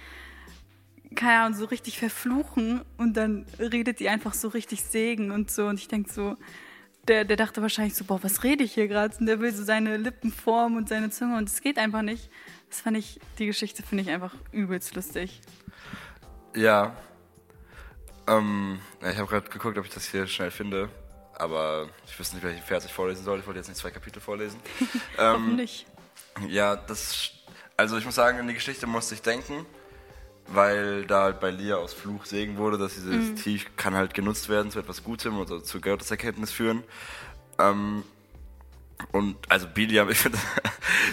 keine 1.15 1.41
Ahnung, 1.41 1.59
so 1.59 1.67
richtig 1.67 1.99
verfluchen 1.99 2.83
und 2.97 3.17
dann 3.17 3.47
redet 3.59 4.01
ihr 4.01 4.11
einfach 4.11 4.35
so 4.35 4.49
richtig 4.49 4.83
Segen 4.83 5.31
und 5.31 5.51
so. 5.51 5.67
Und 5.67 5.79
ich 5.79 5.89
denke 5.89 6.13
so, 6.13 6.37
der, 7.09 7.25
der 7.25 7.37
dachte 7.37 7.63
wahrscheinlich 7.63 7.95
so, 7.95 8.05
boah, 8.05 8.23
was 8.23 8.45
rede 8.45 8.65
ich 8.65 8.75
hier 8.75 8.89
gerade? 8.89 9.17
Und 9.19 9.27
der 9.27 9.41
will 9.41 9.53
so 9.53 9.65
seine 9.65 9.97
Lippen 9.97 10.33
formen 10.33 10.77
und 10.77 10.89
seine 10.89 11.11
Zunge 11.11 11.37
und 11.37 11.49
es 11.49 11.61
geht 11.61 11.79
einfach 11.79 12.03
nicht. 12.03 12.31
Das 12.69 12.81
fand 12.81 12.97
ich, 12.97 13.19
die 13.39 13.47
Geschichte 13.47 13.83
finde 13.83 14.05
ich 14.05 14.11
einfach 14.11 14.35
übelst 14.53 14.95
lustig. 14.95 15.41
Ja. 16.55 16.97
Ähm, 18.29 18.79
ich 19.01 19.19
habe 19.19 19.27
gerade 19.27 19.49
geguckt, 19.49 19.77
ob 19.77 19.85
ich 19.85 19.93
das 19.93 20.09
hier 20.09 20.27
schnell 20.27 20.51
finde. 20.51 20.89
Aber 21.35 21.89
ich 22.07 22.19
wüsste 22.19 22.37
nicht, 22.37 22.45
welchen 22.45 22.63
Vers 22.63 22.85
ich 22.85 22.93
vorlesen 22.93 23.25
soll. 23.25 23.41
Ich 23.41 23.47
wollte 23.47 23.59
jetzt 23.59 23.69
nicht 23.69 23.79
zwei 23.79 23.91
Kapitel 23.91 24.21
vorlesen. 24.21 24.61
Warum 25.17 25.51
ähm, 25.51 25.57
nicht? 25.57 25.87
ja, 26.49 26.77
das. 26.77 27.33
Also 27.81 27.97
ich 27.97 28.05
muss 28.05 28.15
sagen, 28.15 28.39
in 28.39 28.47
die 28.47 28.53
Geschichte 28.53 28.87
musste 28.87 29.15
ich 29.15 29.23
denken, 29.23 29.65
weil 30.49 31.07
da 31.07 31.23
halt 31.23 31.41
bei 31.41 31.51
Lia 31.51 31.77
aus 31.77 31.95
Fluch 31.95 32.27
Segen 32.27 32.59
wurde, 32.59 32.77
dass 32.77 32.93
dieses 32.95 33.43
Tief 33.43 33.65
kann 33.77 33.95
halt 33.95 34.13
genutzt 34.13 34.51
werden 34.51 34.71
zu 34.71 34.79
etwas 34.79 35.03
Gutem 35.03 35.39
oder 35.39 35.65
zu 35.65 35.81
Gotteserkenntnis 35.81 36.53
führen. 36.53 36.85
Ähm, 37.59 38.05
Und 39.13 39.37
also 39.49 39.67
Biliam, 39.67 40.11
ich 40.15 40.19
finde, 40.19 40.37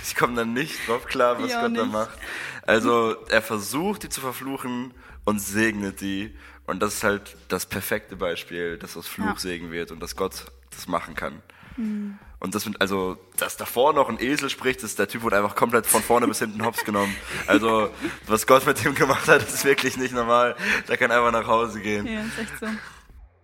ich 0.04 0.14
komme 0.18 0.36
dann 0.36 0.52
nicht 0.52 0.88
drauf 0.90 1.06
klar, 1.06 1.42
was 1.42 1.52
Ja, 1.52 1.62
Gott 1.66 1.78
da 1.78 1.84
nicht. 1.84 1.94
macht. 1.94 2.18
Also 2.64 3.16
er 3.30 3.42
versucht, 3.42 4.04
die 4.04 4.10
zu 4.10 4.20
verfluchen 4.20 4.94
und 5.24 5.40
segnet 5.40 6.02
die. 6.02 6.36
Und 6.66 6.82
das 6.82 6.96
ist 6.96 7.04
halt 7.06 7.38
das 7.48 7.66
perfekte 7.66 8.18
Beispiel, 8.18 8.78
dass 8.78 8.98
aus 8.98 9.08
Fluch 9.08 9.26
Ja. 9.26 9.36
Segen 9.38 9.72
wird 9.72 9.92
und 9.92 10.02
dass 10.02 10.18
Gott 10.18 10.48
das 10.72 10.90
machen 10.90 11.16
kann. 11.16 11.42
Mhm. 11.78 12.18
Und 12.40 12.54
das 12.54 12.66
mit, 12.66 12.80
also, 12.82 13.18
dass 13.38 13.58
davor 13.58 13.94
noch 13.94 14.10
ein 14.10 14.20
Esel 14.20 14.50
spricht, 14.50 14.84
ist 14.84 15.00
der 15.00 15.08
Typ 15.08 15.24
wurde 15.24 15.38
einfach 15.38 15.56
komplett 15.56 15.88
von 15.88 16.04
vorne 16.04 16.28
bis 16.28 16.40
hinten 16.40 16.64
hops 16.64 16.86
genommen. 16.86 17.16
Also, 17.48 17.90
was 18.28 18.46
Gott 18.46 18.66
mit 18.68 18.84
dem 18.84 18.94
gemacht 18.94 19.28
hat, 19.28 19.42
ist 19.42 19.66
wirklich 19.66 19.98
nicht 19.98 20.14
normal. 20.14 20.56
Der 20.88 20.98
kann 20.98 21.10
einfach 21.12 21.32
nach 21.32 21.48
Hause 21.48 21.82
gehen. 21.82 22.06
Ja, 22.06 22.22
ist 22.22 22.38
echt 22.40 22.60
so. 22.60 22.68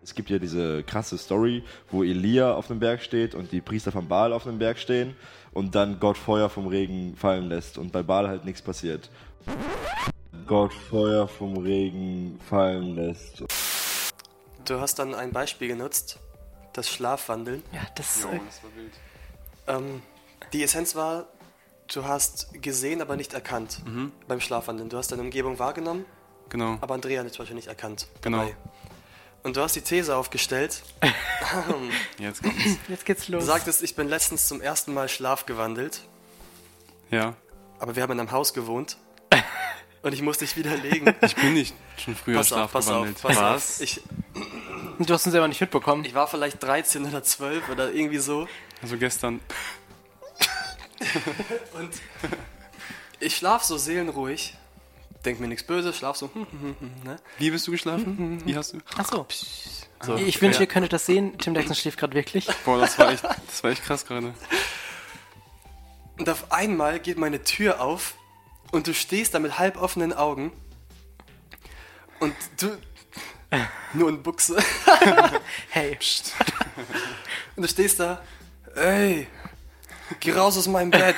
Es 0.03 0.13
gibt 0.13 0.29
ja 0.29 0.37
diese 0.37 0.83
krasse 0.83 1.17
Story, 1.17 1.63
wo 1.89 2.03
Elia 2.03 2.53
auf 2.53 2.67
dem 2.67 2.79
Berg 2.79 3.01
steht 3.01 3.35
und 3.35 3.51
die 3.53 3.61
Priester 3.61 3.91
von 3.91 4.07
Baal 4.07 4.33
auf 4.33 4.43
dem 4.43 4.59
Berg 4.59 4.77
stehen 4.77 5.15
und 5.53 5.75
dann 5.75 5.99
Gott 5.99 6.17
Feuer 6.17 6.49
vom 6.49 6.67
Regen 6.67 7.15
fallen 7.15 7.47
lässt 7.47 7.77
und 7.77 7.93
bei 7.93 8.03
Baal 8.03 8.27
halt 8.27 8.43
nichts 8.43 8.61
passiert. 8.61 9.09
Gott 10.45 10.73
Feuer 10.73 11.27
vom 11.27 11.57
Regen 11.57 12.37
fallen 12.49 12.95
lässt. 12.95 13.43
Du 14.65 14.79
hast 14.79 14.99
dann 14.99 15.15
ein 15.15 15.31
Beispiel 15.31 15.69
genutzt, 15.69 16.19
das 16.73 16.89
Schlafwandeln. 16.89 17.63
Ja, 17.71 17.81
das 17.95 18.21
Jo, 18.23 18.29
das 18.45 18.63
war 18.63 18.75
wild. 18.75 18.93
Ähm, 19.67 20.01
die 20.51 20.61
Essenz 20.63 20.95
war, 20.95 21.25
du 21.93 22.03
hast 22.05 22.49
gesehen, 22.61 23.01
aber 23.01 23.15
nicht 23.15 23.33
erkannt 23.33 23.81
Mhm. 23.85 24.11
beim 24.27 24.41
Schlafwandeln. 24.41 24.89
Du 24.89 24.97
hast 24.97 25.11
deine 25.11 25.21
Umgebung 25.21 25.59
wahrgenommen, 25.59 26.05
Genau. 26.49 26.77
aber 26.81 26.93
Andrea 26.95 27.19
hat 27.21 27.27
es 27.27 27.33
zum 27.33 27.43
Beispiel 27.43 27.55
nicht 27.55 27.67
erkannt. 27.67 28.07
Genau. 28.21 28.39
dabei. 28.39 28.55
Und 29.43 29.57
du 29.57 29.61
hast 29.61 29.75
die 29.75 29.81
These 29.81 30.15
aufgestellt. 30.15 30.83
Jetzt 32.17 32.41
kommt's. 32.43 32.63
jetzt 32.87 33.05
geht's 33.05 33.25
Du 33.25 33.33
los. 33.33 33.45
sagtest, 33.45 33.83
ich 33.83 33.93
bin 33.95 34.07
letztens 34.07 34.47
zum 34.47 34.61
ersten 34.61 34.93
Mal 34.93 35.09
schlafgewandelt, 35.09 36.01
Ja. 37.11 37.35
aber 37.79 37.95
wir 37.97 38.03
haben 38.03 38.11
in 38.13 38.19
einem 38.21 38.31
Haus 38.31 38.53
gewohnt. 38.53 38.97
Und 40.01 40.13
ich 40.13 40.21
musste 40.21 40.45
dich 40.45 40.55
widerlegen. 40.57 41.13
Ich 41.21 41.35
bin 41.35 41.53
nicht 41.53 41.73
schon 41.97 42.15
früher 42.15 42.35
pass 42.37 42.51
auf, 42.53 42.57
Schlaf 42.57 42.71
pass 42.73 42.87
auf, 42.87 42.93
gewandelt. 42.93 43.21
pass 43.21 43.37
Was? 43.37 43.75
auf. 43.75 43.81
Ich, 43.81 44.01
Du 44.99 45.13
hast 45.13 45.25
uns 45.25 45.31
selber 45.31 45.47
nicht 45.47 45.61
mitbekommen. 45.61 46.05
ich 46.05 46.13
war 46.13 46.27
vielleicht 46.27 46.61
13 46.61 47.05
oder 47.05 47.23
12 47.23 47.69
oder 47.69 47.91
irgendwie 47.91 48.19
so. 48.19 48.47
Also 48.81 48.97
gestern. 48.97 49.39
Und 51.73 51.89
ich 53.19 53.35
schlaf 53.35 53.63
so 53.63 53.77
seelenruhig. 53.77 54.55
Denk 55.25 55.39
mir 55.39 55.47
nichts 55.47 55.65
Böses, 55.65 55.97
schlaf 55.97 56.17
so. 56.17 56.29
hm, 56.33 56.45
hm, 56.51 56.75
hm, 56.79 56.91
ne? 57.03 57.15
Wie 57.37 57.49
bist 57.49 57.65
du 57.67 57.71
geschlafen? 57.71 58.41
Wie 58.45 58.55
hast 58.57 58.73
du? 58.73 58.79
Achso. 58.97 59.25
so. 60.01 60.15
Ich 60.15 60.41
wünsche, 60.41 60.57
Ja. 60.57 60.61
ihr 60.61 60.67
könntet 60.67 60.91
das 60.91 61.05
sehen. 61.05 61.37
Tim 61.37 61.55
Jackson 61.55 61.75
schläft 61.75 61.97
gerade 61.97 62.13
wirklich. 62.13 62.45
Boah, 62.65 62.79
das 62.79 62.99
war 62.99 63.11
echt, 63.11 63.23
das 63.23 63.63
war 63.63 63.71
echt 63.71 63.83
krass 63.83 64.05
gerade. 64.05 64.33
Und 66.17 66.29
auf 66.29 66.51
einmal 66.51 66.99
geht 66.99 67.17
meine 67.17 67.43
Tür 67.43 67.81
auf 67.81 68.13
und 68.71 68.85
du 68.85 68.93
stehst 68.93 69.33
da 69.33 69.39
mit 69.39 69.57
halb 69.57 69.81
offenen 69.81 70.13
Augen 70.13 70.51
und 72.19 72.35
du 72.59 72.77
nur 73.93 74.09
in 74.09 74.21
Buchse 74.21 74.57
Hey, 75.69 75.97
und 77.55 77.63
du 77.63 77.67
stehst 77.67 77.99
da, 77.99 78.21
ey, 78.75 79.27
geh 80.19 80.31
raus 80.31 80.57
aus 80.57 80.67
meinem 80.67 80.91
Bett. 80.91 81.15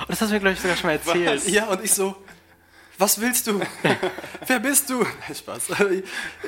Und 0.00 0.10
das 0.10 0.20
hast 0.20 0.30
du 0.30 0.34
mir, 0.34 0.40
glaube 0.40 0.54
ich, 0.54 0.60
sogar 0.60 0.76
schon 0.76 0.86
mal 0.88 0.92
erzählt. 0.94 1.48
Ja, 1.48 1.66
und 1.66 1.82
ich 1.84 1.92
so, 1.92 2.16
was 2.98 3.20
willst 3.20 3.46
du? 3.46 3.60
Wer 4.46 4.60
bist 4.60 4.90
du? 4.90 5.02
Nein, 5.02 5.34
Spaß. 5.34 5.70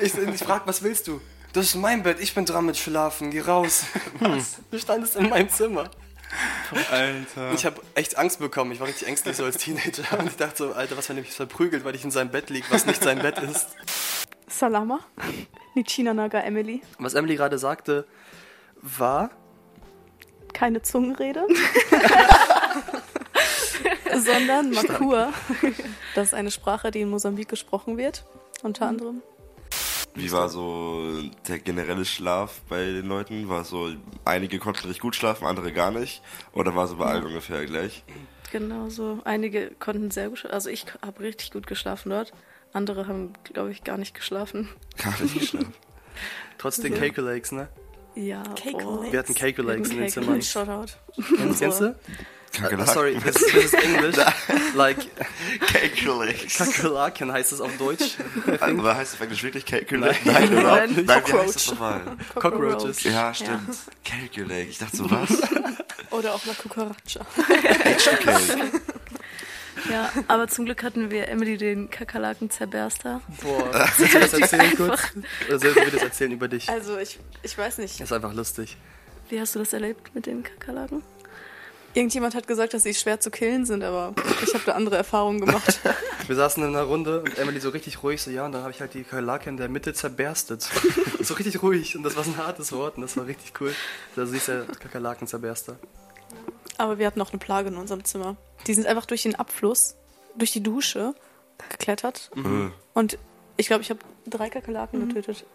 Ich, 0.01 0.15
ich 0.17 0.39
frag, 0.39 0.65
was 0.65 0.81
willst 0.81 1.07
du? 1.07 1.21
Das 1.53 1.67
ist 1.67 1.75
mein 1.75 2.03
Bett, 2.03 2.19
ich 2.19 2.33
bin 2.35 2.45
dran 2.45 2.65
mit 2.65 2.77
Schlafen, 2.77 3.31
geh 3.31 3.41
raus. 3.41 3.83
Was? 4.19 4.57
Du 4.71 4.77
standest 4.77 5.15
in 5.15 5.29
meinem 5.29 5.49
Zimmer. 5.49 5.89
Alter. 6.91 7.53
Ich 7.53 7.65
habe 7.65 7.81
echt 7.95 8.17
Angst 8.17 8.39
bekommen. 8.39 8.71
Ich 8.71 8.79
war 8.79 8.87
richtig 8.87 9.07
ängstlich 9.07 9.37
so 9.37 9.45
als 9.45 9.57
Teenager. 9.57 10.19
Und 10.19 10.27
ich 10.27 10.35
dachte 10.35 10.57
so, 10.57 10.73
Alter, 10.73 10.97
was, 10.97 11.07
wenn 11.09 11.17
mich 11.17 11.31
verprügelt, 11.31 11.85
weil 11.85 11.95
ich 11.95 12.03
in 12.03 12.11
seinem 12.11 12.29
Bett 12.29 12.49
liege, 12.49 12.65
was 12.69 12.85
nicht 12.85 13.01
sein 13.01 13.19
Bett 13.19 13.37
ist. 13.39 13.67
Salama. 14.59 14.99
Nichina 15.73 16.13
Naga 16.13 16.39
Emily. 16.39 16.81
Was 16.97 17.13
Emily 17.13 17.35
gerade 17.35 17.57
sagte, 17.57 18.05
war, 18.81 19.29
Keine 20.53 20.81
Zungenrede. 20.81 21.45
sondern 24.17 24.71
Makua. 24.71 25.33
Das 26.15 26.27
ist 26.27 26.33
eine 26.33 26.51
Sprache, 26.51 26.91
die 26.91 27.01
in 27.01 27.09
Mosambik 27.09 27.49
gesprochen 27.49 27.97
wird. 27.97 28.23
Unter 28.63 28.87
anderem. 28.87 29.21
Wie 30.13 30.31
war 30.31 30.47
so 30.47 31.03
der 31.47 31.59
generelle 31.59 32.05
Schlaf 32.05 32.61
bei 32.69 32.85
den 32.85 33.07
Leuten? 33.07 33.49
War 33.49 33.65
so, 33.65 33.91
einige 34.23 34.59
konnten 34.59 34.83
richtig 34.83 35.01
gut 35.01 35.15
schlafen, 35.15 35.45
andere 35.45 35.73
gar 35.73 35.91
nicht? 35.91 36.21
Oder 36.53 36.73
war 36.73 36.87
so 36.87 36.95
bei 36.95 37.05
allen 37.05 37.25
ungefähr 37.25 37.65
gleich? 37.65 38.03
Genau 38.53 38.87
so. 38.87 39.19
Einige 39.25 39.71
konnten 39.77 40.11
sehr 40.11 40.29
gut 40.29 40.39
schlafen. 40.39 40.53
Also 40.53 40.69
ich 40.69 40.85
habe 41.05 41.19
richtig 41.19 41.51
gut 41.51 41.67
geschlafen 41.67 42.11
dort. 42.11 42.31
Andere 42.73 43.07
haben, 43.07 43.33
glaube 43.43 43.71
ich, 43.71 43.83
gar 43.83 43.97
nicht 43.97 44.13
geschlafen. 44.13 44.69
Gar 44.97 45.21
nicht 45.21 45.39
geschlafen. 45.39 45.73
trotzdem 46.57 46.93
Cake 46.93 47.21
Lakes, 47.21 47.51
ne? 47.51 47.67
Ja. 48.15 48.43
Cake. 48.55 48.83
Lakes. 48.83 49.11
Wir 49.11 49.19
hatten 49.19 49.33
Cake 49.33 49.61
Lakes 49.61 49.89
in 49.89 49.97
den 49.97 50.09
Zimmern. 50.09 50.41
Shoutout. 50.41 50.93
Kennst, 51.37 51.59
kennst 51.59 51.81
du? 51.81 51.95
Uh, 52.63 52.85
sorry, 52.85 53.15
this, 53.15 53.35
this 53.35 53.53
is 53.55 53.73
English. 53.73 54.15
like, 54.75 54.97
Kakerlaken. 55.59 56.47
Kakerlaken 56.47 57.31
heißt 57.31 57.51
es 57.51 57.59
auf 57.59 57.75
Deutsch. 57.77 58.15
Aber 58.61 58.95
heißt 58.95 59.13
es 59.13 59.15
auf 59.15 59.21
Englisch 59.21 59.43
wirklich 59.43 59.65
Kakerlaken? 59.65 60.31
Nein. 60.31 60.49
Nein, 60.49 60.57
oder? 60.57 60.87
Nein. 60.87 61.03
Nein, 61.05 61.23
wie 61.25 61.33
heißt 61.33 61.55
das 61.55 61.71
nochmal? 61.71 62.01
Cockroaches. 62.35 63.03
Ja, 63.03 63.33
stimmt. 63.33 63.77
Kakerlake. 64.05 64.69
Ich 64.69 64.77
dachte 64.77 64.95
so, 64.95 65.11
was? 65.11 65.29
Oder 66.11 66.33
auch 66.33 66.45
La 66.45 66.53
Cucaracha. 66.53 67.25
H2K. 67.37 68.71
Ja, 69.89 70.11
aber 70.27 70.47
zum 70.47 70.65
Glück 70.65 70.83
hatten 70.83 71.11
wir 71.11 71.27
Emily 71.27 71.57
den 71.57 71.89
Kakerlaken 71.89 72.49
Zerberster. 72.49 73.21
Boah, 73.41 73.89
willst 73.97 74.13
du 74.15 74.19
das 74.19 74.33
erzählen 74.33 74.75
kurz? 74.75 75.01
Oder 75.47 75.59
soll 75.59 75.75
ich 75.77 75.91
das 75.91 76.03
erzählen 76.03 76.31
über 76.31 76.47
dich? 76.47 76.69
Also 76.69 76.97
ich, 76.97 77.19
ich 77.43 77.57
weiß 77.57 77.77
nicht. 77.79 77.99
Das 77.99 78.09
ist 78.09 78.13
einfach 78.13 78.33
lustig. 78.33 78.77
Wie 79.29 79.39
hast 79.39 79.55
du 79.55 79.59
das 79.59 79.73
erlebt 79.73 80.13
mit 80.13 80.25
den 80.25 80.43
Kakerlaken? 80.43 81.03
Irgendjemand 81.95 82.35
hat 82.35 82.45
gesagt, 82.45 82.73
dass 82.73 82.83
sie 82.83 82.93
schwer 82.93 83.21
zu 83.21 83.31
killen 83.31 83.65
sind, 83.65 83.81
aber 83.81 84.13
ich 84.43 84.53
habe 84.53 84.63
da 84.65 84.73
andere 84.73 84.97
Erfahrungen 84.97 85.39
gemacht. 85.39 85.79
Wir 86.27 86.35
saßen 86.35 86.61
in 86.61 86.69
einer 86.69 86.83
Runde 86.83 87.21
und 87.21 87.37
Emily 87.37 87.61
so 87.61 87.69
richtig 87.69 88.03
ruhig, 88.03 88.21
so 88.21 88.31
ja, 88.31 88.45
und 88.45 88.51
dann 88.51 88.63
habe 88.63 88.71
ich 88.71 88.81
halt 88.81 88.93
die 88.95 89.03
Kakerlake 89.03 89.49
in 89.49 89.55
der 89.55 89.69
Mitte 89.69 89.93
zerberstet. 89.93 90.67
so 91.21 91.33
richtig 91.35 91.61
ruhig 91.63 91.95
und 91.95 92.03
das 92.03 92.17
war 92.17 92.25
so 92.25 92.31
ein 92.31 92.37
hartes 92.37 92.73
Wort 92.73 92.97
und 92.97 93.03
das 93.03 93.15
war 93.15 93.27
richtig 93.27 93.53
cool. 93.61 93.73
Also 94.17 94.31
sie 94.31 94.37
ist 94.37 94.49
der 94.49 94.65
Kakerlaken-Zerberster. 94.65 95.77
Aber 96.77 96.99
wir 96.99 97.07
hatten 97.07 97.21
auch 97.21 97.31
eine 97.31 97.39
Plage 97.39 97.69
in 97.69 97.77
unserem 97.77 98.03
Zimmer. 98.03 98.35
Die 98.67 98.73
sind 98.73 98.87
einfach 98.87 99.05
durch 99.05 99.23
den 99.23 99.35
Abfluss, 99.35 99.95
durch 100.35 100.51
die 100.51 100.61
Dusche 100.63 101.13
geklettert. 101.69 102.31
Mhm. 102.35 102.71
Und 102.93 103.17
ich 103.57 103.67
glaube, 103.67 103.81
ich 103.81 103.89
habe 103.89 103.99
drei 104.27 104.49
Kakerlaken 104.49 105.07
getötet. 105.07 105.45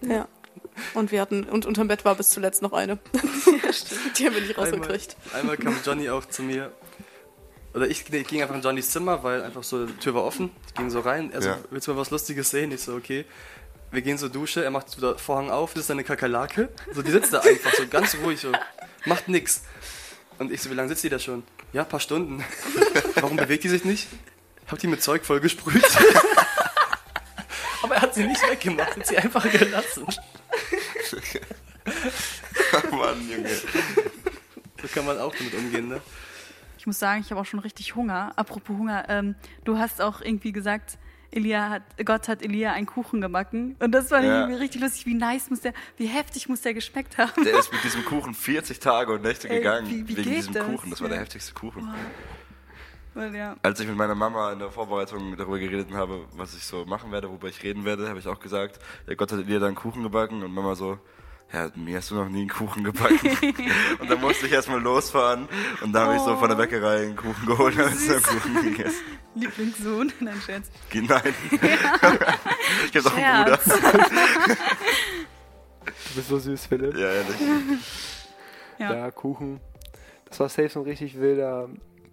Ja. 0.00 0.28
Und 0.94 1.12
wir 1.12 1.20
hatten, 1.20 1.44
und 1.44 1.66
unterm 1.66 1.88
Bett 1.88 2.04
war 2.04 2.14
bis 2.14 2.30
zuletzt 2.30 2.62
noch 2.62 2.72
eine. 2.72 2.98
Die 4.18 4.26
haben 4.26 4.34
wir 4.34 4.40
nicht 4.42 4.56
rausgekriegt. 4.58 5.16
Einmal, 5.32 5.40
einmal 5.40 5.56
kam 5.56 5.76
Johnny 5.84 6.08
auch 6.10 6.24
zu 6.24 6.42
mir. 6.42 6.72
Oder 7.74 7.88
ich, 7.88 8.12
ich 8.12 8.26
ging 8.26 8.40
einfach 8.40 8.54
in 8.54 8.62
Johnnys 8.62 8.90
Zimmer, 8.90 9.22
weil 9.24 9.42
einfach 9.42 9.64
so, 9.64 9.86
die 9.86 9.92
Tür 9.94 10.14
war 10.14 10.24
offen. 10.24 10.50
Ich 10.68 10.74
ging 10.74 10.90
so 10.90 11.00
rein. 11.00 11.32
Er 11.32 11.42
so, 11.42 11.48
Ja. 11.48 11.58
willst 11.70 11.88
du 11.88 11.92
mal 11.92 12.00
was 12.00 12.10
Lustiges 12.10 12.50
sehen? 12.50 12.70
Ich 12.70 12.82
so, 12.82 12.94
okay. 12.94 13.24
Wir 13.90 14.02
gehen 14.02 14.16
zur 14.18 14.28
Dusche, 14.28 14.64
er 14.64 14.70
macht 14.70 14.96
wieder 14.96 15.18
Vorhang 15.18 15.50
auf, 15.50 15.74
das 15.74 15.84
ist 15.84 15.90
eine 15.90 16.02
Kakerlake. 16.04 16.68
So, 16.92 17.02
die 17.02 17.10
sitzt 17.10 17.32
da 17.32 17.40
einfach 17.40 17.72
so 17.74 17.86
ganz 17.88 18.16
ruhig, 18.24 18.40
so, 18.40 18.50
macht 19.04 19.28
nix. 19.28 19.62
Und 20.38 20.52
ich 20.52 20.60
so, 20.60 20.70
wie 20.70 20.74
lange 20.74 20.88
sitzt 20.88 21.04
die 21.04 21.08
da 21.08 21.18
schon? 21.18 21.42
Ja, 21.72 21.82
ein 21.82 21.88
paar 21.88 22.00
Stunden. 22.00 22.44
Warum 23.16 23.36
bewegt 23.36 23.64
die 23.64 23.68
sich 23.68 23.84
nicht? 23.84 24.08
Hab 24.66 24.78
die 24.78 24.86
mit 24.86 25.02
Zeug 25.02 25.24
vollgesprüht. 25.24 25.84
Aber 27.82 27.96
er 27.96 28.02
hat 28.02 28.14
sie 28.14 28.26
nicht 28.26 28.40
weggemacht, 28.48 28.96
hat 28.96 29.06
sie 29.06 29.18
einfach 29.18 29.48
gelassen. 29.50 30.06
Oh 32.90 32.94
Mann, 32.96 33.30
Junge. 33.30 33.50
So 33.50 34.88
kann 34.92 35.04
man 35.04 35.18
auch 35.18 35.34
damit 35.34 35.54
umgehen, 35.54 35.88
ne? 35.88 36.00
Ich 36.78 36.86
muss 36.86 36.98
sagen, 36.98 37.20
ich 37.20 37.30
habe 37.30 37.40
auch 37.40 37.46
schon 37.46 37.60
richtig 37.60 37.94
Hunger. 37.94 38.32
Apropos 38.36 38.76
Hunger, 38.76 39.04
ähm, 39.08 39.34
du 39.64 39.78
hast 39.78 40.00
auch 40.00 40.20
irgendwie 40.20 40.52
gesagt, 40.52 40.98
Elia 41.34 41.68
hat, 41.70 41.82
Gott 42.04 42.28
hat 42.28 42.42
Elia 42.42 42.72
einen 42.72 42.86
Kuchen 42.86 43.20
gebacken. 43.20 43.76
Und 43.80 43.92
das 43.92 44.10
war 44.10 44.22
Ja. 44.22 44.40
irgendwie 44.42 44.58
richtig 44.62 44.80
lustig. 44.80 45.06
Wie 45.06 45.14
nice 45.14 45.50
muss 45.50 45.60
der, 45.60 45.72
wie 45.96 46.06
heftig 46.06 46.48
muss 46.48 46.60
der 46.62 46.74
geschmeckt 46.74 47.18
haben. 47.18 47.44
Der 47.44 47.58
ist 47.58 47.72
mit 47.72 47.82
diesem 47.84 48.04
Kuchen 48.04 48.34
40 48.34 48.78
Tage 48.78 49.12
und 49.12 49.22
Nächte 49.22 49.48
Ey, 49.50 49.56
gegangen. 49.58 49.88
wie- 49.90 50.06
wie 50.08 50.16
wegen 50.16 50.30
diesem 50.30 50.54
das? 50.54 50.64
Kuchen. 50.66 50.90
Das 50.90 51.00
war 51.02 51.08
der 51.08 51.18
heftigste 51.20 51.52
Kuchen. 51.54 51.92
Weil, 53.14 53.34
ja. 53.34 53.56
Als 53.62 53.78
ich 53.78 53.86
mit 53.86 53.96
meiner 53.96 54.14
Mama 54.16 54.52
in 54.52 54.58
der 54.58 54.70
Vorbereitung 54.70 55.36
darüber 55.36 55.58
geredet 55.58 55.92
habe, 55.92 56.26
was 56.32 56.54
ich 56.56 56.64
so 56.64 56.84
machen 56.84 57.12
werde, 57.12 57.28
worüber 57.28 57.48
ich 57.48 57.62
reden 57.62 57.84
werde, 57.84 58.08
habe 58.08 58.18
ich 58.18 58.26
auch 58.26 58.40
gesagt, 58.40 58.80
ja, 59.06 59.14
Gott 59.14 59.30
hat 59.30 59.46
dir 59.48 59.60
dann 59.60 59.68
einen 59.68 59.76
Kuchen 59.76 60.02
gebacken 60.02 60.42
und 60.42 60.52
Mama 60.52 60.74
so, 60.74 60.98
ja, 61.54 61.70
mir 61.76 61.98
hast 61.98 62.10
du 62.10 62.16
noch 62.16 62.28
nie 62.28 62.40
einen 62.40 62.48
Kuchen 62.48 62.82
gebacken. 62.82 63.16
und 64.00 64.10
dann 64.10 64.20
musste 64.20 64.46
ich 64.46 64.52
erstmal 64.52 64.80
losfahren 64.80 65.48
und 65.82 65.92
da 65.92 66.06
habe 66.06 66.16
ich 66.16 66.22
so 66.22 66.36
von 66.36 66.48
der 66.48 66.56
Bäckerei 66.56 67.02
einen 67.04 67.16
Kuchen 67.16 67.46
geholt 67.46 67.76
und 67.76 67.82
dann 67.82 67.92
einen 67.92 68.22
Kuchen 68.22 68.62
gegessen. 68.62 69.04
Lieblingssohn. 69.36 70.12
Nein, 70.20 70.42
Scherz. 70.44 70.70
Nein. 70.92 71.34
ich 72.92 72.96
habe 72.96 73.08
auch 73.08 73.16
einen 73.16 73.44
Bruder. 73.44 73.60
Du 75.86 76.14
bist 76.16 76.28
so 76.28 76.38
süß, 76.38 76.66
Philipp. 76.66 76.96
Ja, 76.96 77.06
ehrlich. 77.06 77.36
Ja. 78.78 78.94
Ja, 78.94 79.10
Kuchen. 79.10 79.60
Das 80.24 80.40
war 80.40 80.48
safe 80.48 80.68
so 80.68 80.80
ein 80.80 80.86
richtig 80.86 81.18
wilder 81.20 81.68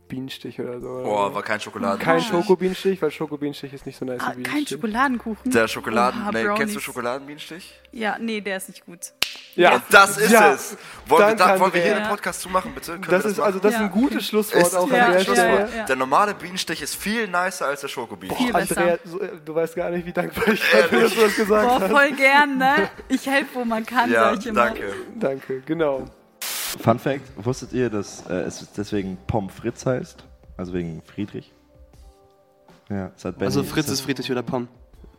Bienenstich 0.08 0.60
oder 0.60 0.80
so. 0.80 0.88
Boah, 0.88 1.30
so. 1.30 1.36
war 1.36 1.42
kein 1.42 1.60
Schokoladen. 1.60 2.00
Kein 2.00 2.22
Schokobienenstich, 2.22 3.02
weil 3.02 3.12
Schokobienenstich 3.12 3.74
ist 3.74 3.86
nicht 3.86 3.98
so 3.98 4.06
nice 4.06 4.22
Ah, 4.22 4.34
wie 4.36 4.44
kein 4.44 4.54
Bienenstich. 4.54 4.78
Schokoladenkuchen. 4.78 5.52
Der 5.52 5.68
Schokoladen. 5.68 6.22
Oha, 6.22 6.32
nee, 6.32 6.46
kennst 6.56 6.76
du. 6.76 6.80
Schokoladenbienenstich? 6.80 7.80
Ja, 7.92 8.18
nee, 8.20 8.42
der 8.42 8.58
ist 8.58 8.70
nicht 8.70 8.86
gut. 8.86 9.14
Ja, 9.56 9.82
Das 9.90 10.18
ist 10.18 10.32
Ja. 10.32 10.54
es. 10.54 10.78
Wollen 11.08 11.28
wir, 11.28 11.36
Danke, 11.36 11.54
da, 11.56 11.60
wollen 11.60 11.74
wir 11.74 11.82
hier 11.82 11.96
den 11.96 12.08
Podcast 12.08 12.42
zumachen, 12.42 12.74
bitte? 12.74 12.94
Können 12.94 13.04
Das 13.10 13.24
wir 13.26 13.32
ist 13.32 13.40
also 13.40 13.60
das 13.60 13.74
ist 13.74 13.80
Ja, 13.80 13.86
ein 13.86 13.92
gutes. 13.92 14.26
Schlusswort 14.28 14.62
Ist 14.64 14.76
auch 14.76 14.90
Ja, 14.90 15.06
an 15.08 15.12
der 15.12 15.22
ja, 15.22 15.34
Stelle. 15.34 15.70
ja. 15.78 15.86
Der 15.86 15.96
normale 15.98 16.34
Bienenstich 16.34 16.82
ist 16.82 16.96
viel 16.96 17.28
nicer 17.28 17.66
als 17.68 17.82
der 17.82 17.90
Schokobienenstich. 17.90 18.54
Besser. 18.54 18.78
Andrea, 18.78 18.98
so, 19.04 19.20
äh, 19.20 19.30
du 19.44 19.54
weißt 19.56 19.76
gar 19.76 19.90
nicht, 19.90 20.06
wie 20.06 20.14
dankbar 20.14 20.48
ich 20.48 20.62
bin, 20.90 21.02
dass 21.02 21.14
du 21.14 21.22
das 21.22 21.36
gesagt 21.36 21.68
Boah, 21.68 21.80
hast. 21.82 21.92
voll 21.92 22.12
gern, 22.14 22.58
ne? 22.58 22.90
Ich 23.10 23.26
helfe, 23.28 23.50
wo 23.56 23.66
man 23.66 23.86
kann, 23.86 24.10
Ja, 24.10 24.34
ich 24.34 24.46
immer. 24.46 24.66
danke. 24.66 24.94
Danke, 25.16 25.62
genau. 25.66 26.06
Fun 26.40 26.98
Fact: 27.00 27.22
Wusstet 27.36 27.74
ihr, 27.74 27.90
dass 27.90 28.24
äh, 28.30 28.34
es 28.44 28.66
deswegen 28.78 29.18
Pommes 29.28 29.54
Fritz 29.54 29.86
heißt? 29.86 30.24
Also 30.56 30.74
wegen 30.74 31.02
Friedrich? 31.02 31.52
Ja, 32.90 33.12
es 33.18 33.26
hat 33.26 33.36
Benny, 33.38 33.48
Also 33.48 33.64
Fritz 33.64 33.88
es 33.88 33.94
ist 33.94 34.02
Friedrich 34.02 34.32
oder 34.32 34.44
Pom. 34.44 34.68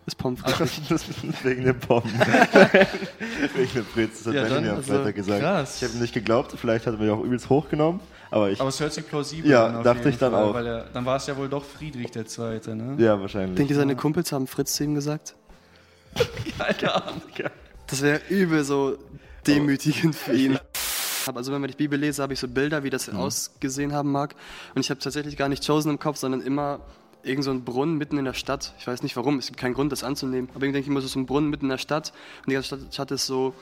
Ist 0.04 0.16
Pom 0.18 0.36
hat- 0.42 0.50
Friedrich. 0.52 0.88
das 0.88 1.08
ist 1.08 1.44
wegen 1.44 1.64
dem 1.64 1.78
Pommes. 1.78 2.10
wegen 3.54 3.72
dem 3.72 3.84
Fritz, 3.84 4.24
das 4.24 4.26
hat 4.26 4.50
Ja, 4.50 4.60
mir 4.60 4.70
am 4.72 4.76
also, 4.78 4.94
Freitag 4.94 5.14
gesagt. 5.14 5.40
krass. 5.40 5.76
Ich 5.76 5.84
habe 5.88 5.94
ihm 5.96 6.00
nicht 6.00 6.14
geglaubt, 6.14 6.52
vielleicht 6.56 6.86
hat 6.86 6.94
er 6.94 7.00
mir 7.00 7.14
auch 7.14 7.22
übelst 7.22 7.48
hochgenommen, 7.48 8.00
aber 8.30 8.50
ich. 8.50 8.60
Aber 8.60 8.68
es 8.70 8.80
hört 8.80 8.92
sich 8.92 9.06
plausibel 9.06 9.48
Ja, 9.48 9.66
an. 9.66 9.76
auf 9.76 9.84
dachte 9.84 10.08
ich 10.08 10.18
dann 10.18 10.32
Fall, 10.32 10.42
auch. 10.42 10.54
Weil 10.54 10.66
er, 10.66 10.84
dann 10.92 11.04
war 11.04 11.16
es 11.18 11.26
ja 11.28 11.36
wohl 11.36 11.48
doch 11.48 11.64
Friedrich 11.64 12.10
der 12.10 12.26
Zweite, 12.26 12.74
ne? 12.74 12.96
ja, 13.02 13.20
wahrscheinlich. 13.20 13.54
Denkt 13.56 13.70
ihr, 13.70 13.76
seine 13.76 13.94
Kumpels 13.94 14.32
haben 14.32 14.48
Fritz 14.48 14.72
zu 14.74 14.82
ihm 14.84 14.94
gesagt? 14.96 15.36
Keine 16.58 16.94
Ahnung. 16.94 17.22
Das 17.86 18.02
wäre 18.02 18.20
übel 18.28 18.64
so 18.64 18.98
demütigend 19.46 20.14
für 20.16 20.32
ihn. 20.34 20.58
Also 21.32 21.52
wenn 21.52 21.60
man 21.60 21.70
die 21.70 21.76
Bibel 21.76 21.98
lese, 21.98 22.20
habe 22.22 22.32
ich 22.32 22.40
so 22.40 22.48
Bilder, 22.48 22.82
wie 22.82 22.90
das 22.90 23.08
ausgesehen 23.08 23.92
haben 23.92 24.10
mag. 24.10 24.34
Und 24.74 24.80
ich 24.80 24.90
habe 24.90 24.98
tatsächlich 24.98 25.36
gar 25.36 25.48
nicht 25.48 25.64
Chosen 25.64 25.90
im 25.92 25.98
Kopf, 26.00 26.16
sondern 26.16 26.40
immer 26.40 26.80
irgend 27.22 27.44
so 27.44 27.50
einen 27.50 27.64
Brunnen 27.64 27.96
mitten 27.96 28.18
in 28.18 28.24
der 28.24 28.34
Stadt. 28.34 28.74
Ich 28.78 28.86
weiß 28.86 29.02
nicht 29.02 29.16
warum, 29.16 29.38
es 29.38 29.46
gibt 29.46 29.58
keinen 29.58 29.74
Grund, 29.74 29.92
das 29.92 30.04
anzunehmen. 30.04 30.48
Aber 30.50 30.64
irgendwie 30.64 30.78
denke 30.78 30.80
ich 30.80 30.88
immer, 30.88 31.00
so 31.00 31.06
ist 31.06 31.12
so 31.12 31.20
ein 31.20 31.26
Brunnen 31.26 31.50
mitten 31.50 31.66
in 31.66 31.70
der 31.70 31.78
Stadt. 31.78 32.12
Und 32.40 32.50
die 32.50 32.54
ganze 32.54 32.66
Stadt, 32.66 32.80
Stadt 32.92 33.10
ist 33.10 33.26
so, 33.26 33.54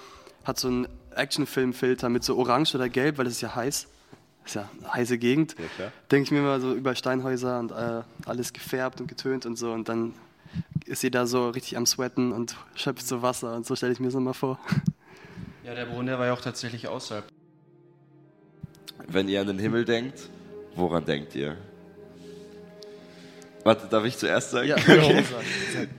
hat 0.44 0.58
so 0.58 0.68
einen 0.68 0.88
Actionfilmfilter 1.14 2.08
mit 2.08 2.24
so 2.24 2.36
orange 2.36 2.74
oder 2.74 2.88
gelb, 2.88 3.18
weil 3.18 3.26
es 3.26 3.34
ist 3.34 3.40
ja 3.40 3.54
heiß. 3.54 3.88
ist 4.44 4.54
ja 4.54 4.68
eine 4.78 4.94
heiße 4.94 5.18
Gegend. 5.18 5.54
Ja. 5.78 5.92
Denke 6.10 6.24
ich 6.24 6.30
mir 6.30 6.38
immer 6.38 6.60
so 6.60 6.74
über 6.74 6.94
Steinhäuser 6.94 7.58
und 7.58 7.72
äh, 7.72 8.02
alles 8.26 8.52
gefärbt 8.52 9.00
und 9.00 9.06
getönt 9.06 9.46
und 9.46 9.56
so. 9.56 9.72
Und 9.72 9.88
dann 9.88 10.14
ist 10.86 11.00
sie 11.00 11.10
da 11.10 11.26
so 11.26 11.50
richtig 11.50 11.76
am 11.76 11.86
Sweaten 11.86 12.32
und 12.32 12.56
schöpft 12.74 13.06
so 13.06 13.22
Wasser. 13.22 13.54
Und 13.54 13.66
so 13.66 13.76
stelle 13.76 13.92
ich 13.92 14.00
mir 14.00 14.06
das 14.06 14.14
immer 14.14 14.34
vor. 14.34 14.58
Ja, 15.62 15.74
der 15.74 15.84
Brunnen, 15.84 16.06
der 16.06 16.18
war 16.18 16.26
ja 16.26 16.32
auch 16.32 16.40
tatsächlich 16.40 16.88
außerhalb. 16.88 17.26
Wenn 19.06 19.28
ihr 19.28 19.42
an 19.42 19.46
den 19.46 19.58
Himmel 19.58 19.84
denkt, 19.84 20.30
woran 20.74 21.04
denkt 21.04 21.34
ihr? 21.36 21.56
Warte, 23.64 23.86
darf 23.90 24.04
ich 24.04 24.16
zuerst 24.18 24.50
sagen? 24.52 24.68
Ja, 24.68 24.76
Okay. 24.76 25.24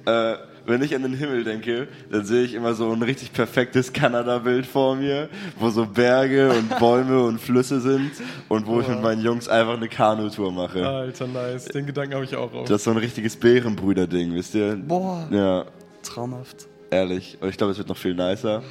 Äh, 0.06 0.38
wenn 0.64 0.84
ich 0.84 0.94
an 0.96 1.02
den 1.02 1.14
Himmel 1.16 1.44
denke, 1.44 1.88
dann 2.12 2.24
sehe 2.24 2.44
ich 2.44 2.54
immer 2.54 2.76
so 2.76 2.92
ein 2.92 3.02
richtig 3.02 3.34
perfektes 3.34 3.92
Kanada-Bild 3.94 4.68
vor 4.68 4.96
mir, 4.96 5.28
wo 5.60 5.70
so 5.72 5.88
Berge 5.88 6.50
und 6.52 6.78
Bäume 6.80 7.24
und 7.24 7.40
Flüsse 7.42 7.82
sind 7.82 8.12
und 8.48 8.68
wo 8.68 8.80
ich 8.80 8.88
mit 8.88 9.02
meinen 9.02 9.24
Jungs 9.24 9.48
einfach 9.48 9.76
eine 9.76 9.90
Kanutour 9.90 10.52
mache. 10.52 10.88
Alter, 10.88 11.26
nice. 11.28 11.66
Den 11.66 11.88
Gedanken 11.88 12.14
habe 12.14 12.26
ich 12.26 12.36
auch 12.36 12.54
auf. 12.54 12.68
Das 12.68 12.78
ist 12.78 12.84
so 12.84 12.92
ein 12.92 12.98
richtiges 12.98 13.36
Bärenbrüder-Ding, 13.38 14.36
wisst 14.36 14.54
ihr? 14.54 14.76
Boah, 14.76 15.28
Ja, 15.32 15.66
traumhaft. 16.04 16.68
ehrlich. 16.92 17.40
Und 17.42 17.50
ich 17.50 17.58
glaube, 17.58 17.72
es 17.72 17.80
wird 17.80 17.90
noch 17.90 17.98
viel 17.98 18.14
nicer. 18.14 18.62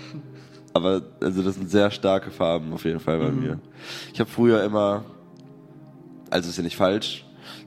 Aber 0.72 1.02
also 1.20 1.42
das 1.42 1.56
sind 1.56 1.68
sehr 1.68 1.90
starke 1.90 2.30
Farben 2.30 2.72
auf 2.72 2.84
jeden 2.84 3.00
Fall 3.00 3.18
bei 3.18 3.30
mir. 3.32 3.58
Ich 4.14 4.20
habe 4.20 4.30
früher 4.30 4.62
immer, 4.62 5.04
also 6.30 6.48
ist 6.48 6.56
ja 6.56 6.62
nicht 6.62 6.76
falsch, 6.76 7.24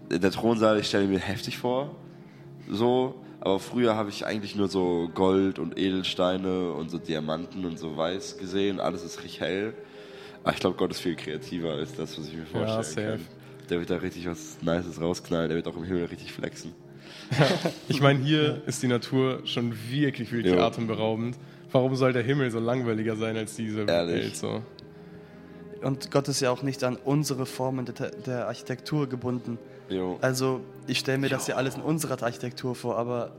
der 0.10 0.31
Thronsaal, 0.31 0.79
ich 0.79 0.88
stelle 0.88 1.07
mir 1.07 1.19
heftig 1.19 1.57
vor, 1.57 1.96
so, 2.70 3.16
aber 3.42 3.59
früher 3.59 3.96
habe 3.96 4.09
ich 4.09 4.25
eigentlich 4.25 4.55
nur 4.55 4.68
so 4.70 5.09
Gold 5.13 5.59
und 5.59 5.77
Edelsteine 5.77 6.72
und 6.72 6.89
so 6.89 6.98
Diamanten 6.98 7.66
und 7.66 7.77
so 7.77 7.98
weiß 7.98 8.37
gesehen, 8.37 8.79
alles 8.79 9.03
ist 9.03 9.22
richtig 9.24 9.42
hell. 9.42 9.74
Aber 10.44 10.53
ich 10.53 10.59
glaube, 10.59 10.77
Gott 10.77 10.92
ist 10.92 11.00
viel 11.00 11.16
kreativer 11.16 11.72
als 11.72 11.94
das, 11.96 12.18
was 12.18 12.27
ich 12.27 12.35
mir 12.35 12.46
vorstellen 12.46 12.83
safe. 12.83 13.24
kann. 13.24 13.68
Der 13.70 13.79
wird 13.79 13.89
da 13.89 13.96
richtig 13.98 14.27
was 14.27 14.57
Nices 14.61 15.00
rausknallen, 15.00 15.50
der 15.50 15.55
wird 15.57 15.68
auch 15.68 15.77
im 15.77 15.83
Himmel 15.83 16.05
richtig 16.05 16.31
flexen. 16.31 16.74
Ich 17.87 18.01
meine, 18.01 18.20
hier 18.20 18.61
ist 18.66 18.83
die 18.83 18.87
Natur 18.87 19.42
schon 19.46 19.74
wirklich, 19.89 20.31
wirklich 20.31 20.53
Jo. 20.53 20.61
atemberaubend. 20.61 21.37
Warum 21.72 21.96
soll 21.96 22.13
der 22.13 22.24
Himmel 22.24 22.51
so 22.51 22.59
langweiliger 22.59 23.16
sein 23.16 23.35
als 23.37 23.55
diese 23.55 23.83
Ehrlich. 23.85 24.16
Welt? 24.16 24.35
So? 24.37 24.61
Und 25.83 26.11
Gott 26.11 26.27
ist 26.27 26.39
ja 26.39 26.50
auch 26.51 26.63
nicht 26.63 26.83
an 26.83 26.98
unsere 27.03 27.46
Formen 27.46 27.85
der, 27.85 28.09
der 28.11 28.48
Architektur 28.48 29.07
gebunden. 29.07 29.57
Jo. 29.89 30.17
Also 30.22 30.61
ich 30.87 31.00
stelle 31.00 31.17
mir 31.17 31.29
das 31.29 31.48
ja 31.48 31.55
alles 31.55 31.75
in 31.75 31.81
unserer 31.81 32.22
Architektur 32.24 32.74
vor, 32.75 32.98
aber 32.98 33.31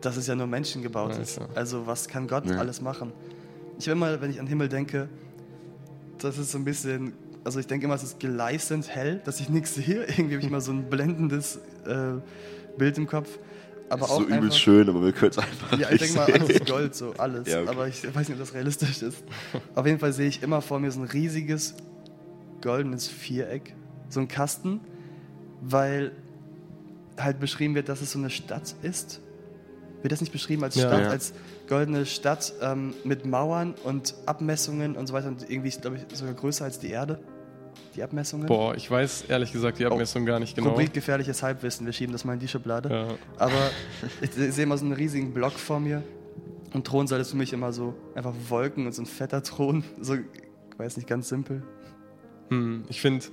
das 0.00 0.16
ist 0.16 0.26
ja 0.28 0.34
nur 0.34 0.46
menschengebaut. 0.46 1.12
Ja. 1.16 1.46
Also 1.54 1.86
was 1.86 2.08
kann 2.08 2.28
Gott 2.28 2.46
Ja. 2.46 2.56
alles 2.56 2.80
machen? 2.80 3.12
Ich 3.78 3.86
will 3.86 3.92
immer, 3.92 4.20
wenn 4.20 4.30
ich 4.30 4.38
an 4.40 4.46
den 4.46 4.50
Himmel 4.50 4.68
denke, 4.68 5.08
das 6.18 6.38
ist 6.38 6.52
so 6.52 6.58
ein 6.58 6.64
bisschen, 6.64 7.12
also 7.44 7.60
ich 7.60 7.66
denke 7.66 7.84
immer, 7.86 7.94
es 7.94 8.02
ist 8.02 8.18
gleißend 8.18 8.88
hell, 8.88 9.20
dass 9.24 9.40
ich 9.40 9.48
nichts 9.50 9.74
sehe. 9.74 10.04
Irgendwie 10.08 10.34
habe 10.34 10.42
ich 10.42 10.48
immer 10.48 10.60
so 10.62 10.72
ein 10.72 10.88
blendendes 10.88 11.56
äh, 11.86 12.20
Bild 12.78 12.96
im 12.98 13.06
Kopf. 13.06 13.38
Aber 13.88 14.04
ist 14.06 14.10
auch 14.10 14.16
so 14.20 14.24
übelst 14.24 14.42
einfach, 14.42 14.56
schön, 14.56 14.88
aber 14.88 15.04
wir 15.04 15.12
können 15.12 15.30
es 15.30 15.38
einfach 15.38 15.78
Ja, 15.78 15.90
ich 15.90 16.00
denke 16.00 16.16
mal, 16.16 16.32
alles 16.32 16.48
ist 16.50 16.66
Gold, 16.66 16.94
so 16.94 17.14
alles. 17.18 17.48
Ja, 17.48 17.60
okay. 17.62 17.68
Aber 17.70 17.86
ich 17.88 18.02
weiß 18.04 18.28
nicht, 18.28 18.32
ob 18.32 18.38
das 18.38 18.54
realistisch 18.54 19.02
ist. 19.02 19.22
Auf 19.74 19.86
jeden 19.86 19.98
Fall 19.98 20.12
sehe 20.12 20.28
ich 20.28 20.42
immer 20.42 20.60
vor 20.60 20.80
mir 20.80 20.90
so 20.90 21.00
ein 21.00 21.06
riesiges 21.06 21.74
goldenes 22.62 23.06
Viereck, 23.08 23.74
so 24.08 24.20
ein 24.20 24.28
Kasten, 24.28 24.80
weil 25.60 26.12
halt 27.18 27.38
beschrieben 27.40 27.74
wird, 27.74 27.88
dass 27.88 28.00
es 28.02 28.12
so 28.12 28.18
eine 28.18 28.30
Stadt 28.30 28.74
ist. 28.82 29.20
Wird 30.02 30.12
das 30.12 30.20
nicht 30.20 30.32
beschrieben 30.32 30.64
als 30.64 30.74
Ja. 30.74 30.88
Stadt, 30.88 31.00
Ja. 31.02 31.08
als 31.10 31.32
goldene 31.68 32.06
Stadt 32.06 32.52
ähm, 32.60 32.94
mit 33.04 33.24
Mauern 33.24 33.74
und 33.84 34.14
Abmessungen 34.26 34.96
und 34.96 35.06
so 35.06 35.14
weiter 35.14 35.28
und 35.28 35.48
irgendwie, 35.48 35.70
glaube 35.70 35.96
ich, 36.10 36.16
sogar 36.18 36.34
größer 36.34 36.64
als 36.64 36.78
die 36.78 36.90
Erde, 36.90 37.18
die 37.94 38.02
Abmessungen? 38.02 38.46
Boah, 38.46 38.74
ich 38.74 38.90
weiß 38.90 39.24
ehrlich 39.28 39.52
gesagt 39.52 39.78
die 39.78 39.86
Abmessung 39.86 40.26
gar 40.26 40.38
nicht 40.38 40.54
genau. 40.54 40.68
Komplett 40.68 40.92
gefährliches 40.94 41.42
Halbwissen, 41.42 41.86
wir 41.86 41.92
schieben 41.92 42.12
das 42.12 42.24
mal 42.24 42.34
in 42.34 42.40
die 42.40 42.48
Schublade. 42.48 42.90
Ja. 42.90 43.08
Aber 43.38 43.70
ich 44.20 44.32
sehe 44.32 44.64
immer 44.64 44.78
so 44.78 44.84
einen 44.84 44.94
riesigen 44.94 45.32
Block 45.32 45.52
vor 45.52 45.80
mir. 45.80 46.02
Und 46.72 46.86
Thronsaal 46.86 47.20
ist 47.20 47.30
für 47.30 47.36
mich 47.36 47.52
immer 47.52 47.72
so 47.72 47.94
einfach 48.14 48.34
Wolken 48.48 48.86
und 48.86 48.92
so 48.92 49.02
ein 49.02 49.06
fetter 49.06 49.42
Thron. 49.42 49.84
So, 50.00 50.14
ich 50.14 50.78
weiß 50.78 50.96
nicht, 50.96 51.08
ganz 51.08 51.28
simpel. 51.28 51.62
Hm, 52.50 52.84
ich 52.88 53.00
finde 53.00 53.24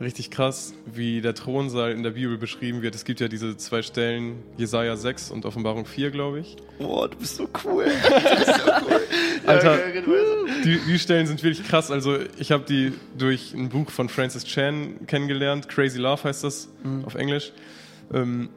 richtig 0.00 0.30
krass, 0.30 0.74
wie 0.86 1.20
der 1.20 1.34
Thronsaal 1.34 1.92
in 1.92 2.02
der 2.02 2.10
Bibel 2.10 2.38
beschrieben 2.38 2.82
wird. 2.82 2.94
Es 2.94 3.04
gibt 3.04 3.20
ja 3.20 3.28
diese 3.28 3.56
zwei 3.56 3.82
Stellen, 3.82 4.42
Jesaja 4.56 4.96
6 4.96 5.30
und 5.30 5.46
Offenbarung 5.46 5.86
4, 5.86 6.10
glaube 6.10 6.40
ich. 6.40 6.56
Boah, 6.78 7.08
du 7.08 7.16
bist 7.18 7.36
so 7.36 7.48
cool. 7.64 7.84
Alter, 9.46 9.74
okay, 9.74 9.98
red 9.98 10.06
weiter. 10.06 10.62
die, 10.64 10.78
die 10.86 10.98
Stellen 10.98 11.26
sind 11.26 11.42
wirklich 11.42 11.66
krass. 11.66 11.90
Also, 11.90 12.18
ich 12.38 12.52
habe 12.52 12.64
die 12.64 12.92
durch 13.16 13.54
ein 13.54 13.68
Buch 13.68 13.90
von 13.90 14.08
Francis 14.08 14.44
Chan 14.44 15.06
kennengelernt. 15.06 15.68
Crazy 15.68 15.98
Love 15.98 16.24
heißt 16.24 16.44
das 16.44 16.68
auf 17.04 17.14
Englisch. 17.14 17.52
Ähm, 18.12 18.48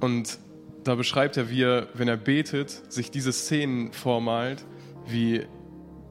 und 0.00 0.38
da 0.84 0.94
beschreibt 0.94 1.36
er, 1.36 1.50
wie 1.50 1.62
er, 1.62 1.88
wenn 1.94 2.08
er 2.08 2.16
betet, 2.16 2.92
sich 2.92 3.10
diese 3.10 3.32
Szenen 3.32 3.92
vormalt, 3.92 4.64
wie 5.06 5.42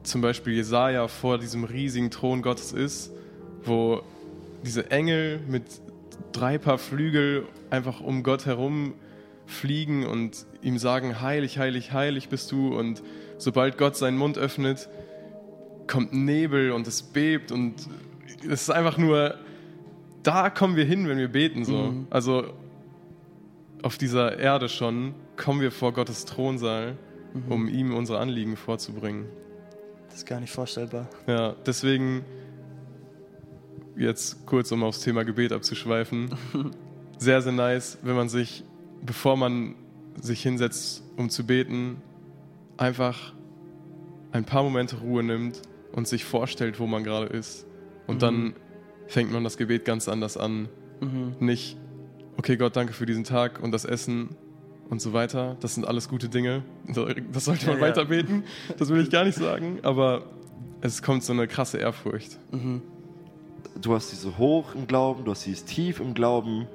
zum 0.02 0.20
Beispiel 0.20 0.54
Jesaja 0.54 1.08
vor 1.08 1.38
diesem 1.38 1.64
riesigen 1.64 2.10
Thron 2.10 2.42
Gottes 2.42 2.72
ist, 2.72 3.12
wo 3.64 4.02
diese 4.64 4.90
Engel 4.90 5.40
mit 5.46 5.64
drei 6.32 6.58
Paar 6.58 6.78
Flügel 6.78 7.46
einfach 7.70 8.00
um 8.00 8.22
Gott 8.22 8.46
herum 8.46 8.94
fliegen 9.46 10.06
und 10.06 10.46
ihm 10.62 10.78
sagen, 10.78 11.20
heilig, 11.20 11.58
heilig, 11.58 11.92
heilig 11.92 12.28
bist 12.28 12.50
du. 12.50 12.76
Und 12.76 13.02
sobald 13.38 13.78
Gott 13.78 13.96
seinen 13.96 14.16
Mund 14.16 14.38
öffnet, 14.38 14.88
kommt 15.86 16.12
Nebel 16.12 16.72
und 16.72 16.86
es 16.86 17.02
bebt 17.02 17.52
und 17.52 17.74
es 18.42 18.62
ist 18.62 18.70
einfach 18.70 18.96
nur, 18.96 19.36
da 20.22 20.50
kommen 20.50 20.76
wir 20.76 20.84
hin, 20.84 21.08
wenn 21.08 21.18
wir 21.18 21.28
beten. 21.28 21.64
So. 21.64 21.76
Mhm. 21.76 22.06
Also 22.10 22.46
auf 23.82 23.98
dieser 23.98 24.38
Erde 24.38 24.68
schon 24.68 25.14
kommen 25.36 25.60
wir 25.60 25.70
vor 25.70 25.92
Gottes 25.92 26.24
Thronsaal, 26.24 26.96
um 27.48 27.68
ihm 27.68 27.94
unsere 27.94 28.18
Anliegen 28.18 28.56
vorzubringen. 28.56 29.26
Das 30.06 30.18
ist 30.18 30.26
gar 30.26 30.40
nicht 30.40 30.52
vorstellbar. 30.52 31.08
Ja, 31.26 31.54
deswegen 31.66 32.24
jetzt 33.96 34.46
kurz, 34.46 34.72
um 34.72 34.82
aufs 34.82 35.00
Thema 35.00 35.24
Gebet 35.24 35.52
abzuschweifen. 35.52 36.30
Sehr, 37.18 37.42
sehr 37.42 37.52
nice, 37.52 37.98
wenn 38.02 38.16
man 38.16 38.28
sich, 38.28 38.64
bevor 39.02 39.36
man 39.36 39.76
sich 40.20 40.42
hinsetzt, 40.42 41.02
um 41.16 41.30
zu 41.30 41.46
beten, 41.46 41.96
einfach 42.76 43.32
ein 44.32 44.44
paar 44.44 44.62
Momente 44.62 44.96
Ruhe 44.96 45.22
nimmt 45.22 45.62
und 45.92 46.08
sich 46.08 46.24
vorstellt, 46.24 46.80
wo 46.80 46.86
man 46.86 47.04
gerade 47.04 47.26
ist. 47.26 47.66
Und 48.06 48.22
dann 48.22 48.54
fängt 49.06 49.32
man 49.32 49.44
das 49.44 49.56
Gebet 49.56 49.84
ganz 49.84 50.08
anders 50.08 50.36
an. 50.36 50.68
Nicht, 51.38 51.76
okay 52.36 52.56
Gott, 52.56 52.76
danke 52.76 52.92
für 52.92 53.06
diesen 53.06 53.24
Tag 53.24 53.62
und 53.62 53.70
das 53.72 53.84
Essen 53.84 54.30
und 54.90 55.00
so 55.00 55.12
weiter. 55.12 55.56
Das 55.60 55.74
sind 55.74 55.86
alles 55.86 56.08
gute 56.08 56.28
Dinge. 56.28 56.62
Das 56.86 57.44
sollte 57.44 57.66
man 57.66 57.76
Ja, 57.76 57.80
weiter 57.80 58.04
beten. 58.06 58.44
Das 58.76 58.88
will 58.88 59.02
ich 59.02 59.10
gar 59.10 59.24
nicht 59.24 59.38
sagen. 59.38 59.78
Aber 59.82 60.22
es 60.80 61.02
kommt 61.02 61.22
so 61.22 61.32
eine 61.32 61.46
krasse 61.46 61.78
Ehrfurcht. 61.78 62.38
Du 63.80 63.94
hast 63.94 64.12
diese 64.12 64.38
hoch 64.38 64.74
im 64.74 64.86
Glauben, 64.86 65.24
du 65.24 65.30
hast 65.30 65.46
dieses 65.46 65.64
tief 65.64 66.00
im 66.00 66.14
Glauben. 66.14 66.66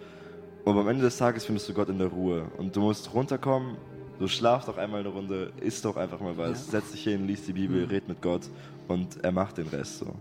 Und 0.65 0.78
am 0.78 0.88
Ende 0.88 1.04
des 1.04 1.17
Tages 1.17 1.45
findest 1.45 1.69
du 1.69 1.73
Gott 1.73 1.89
in 1.89 1.97
der 1.97 2.08
Ruhe. 2.08 2.45
Und 2.58 2.75
du 2.75 2.82
musst 2.82 3.13
runterkommen, 3.13 3.78
du 4.19 4.28
schlaf 4.28 4.65
doch 4.65 4.78
einmal 4.78 4.99
eine 4.99 5.10
Runde, 5.10 5.52
isst 5.62 5.86
doch 5.86 5.97
einfach 5.97 6.19
mal 6.19 6.38
was, 6.38 6.67
setz 6.67 6.91
dich 6.91 7.04
hin, 7.04 7.25
liest 7.25 7.47
die 7.47 7.54
Bibel, 7.54 7.86
red 7.86 8.08
mit 8.08 8.21
Gott 8.21 8.41
und 8.88 9.23
er 9.23 9.32
macht 9.32 9.58
den 9.58 9.67
Rest 9.67 9.99
so. 9.99 10.13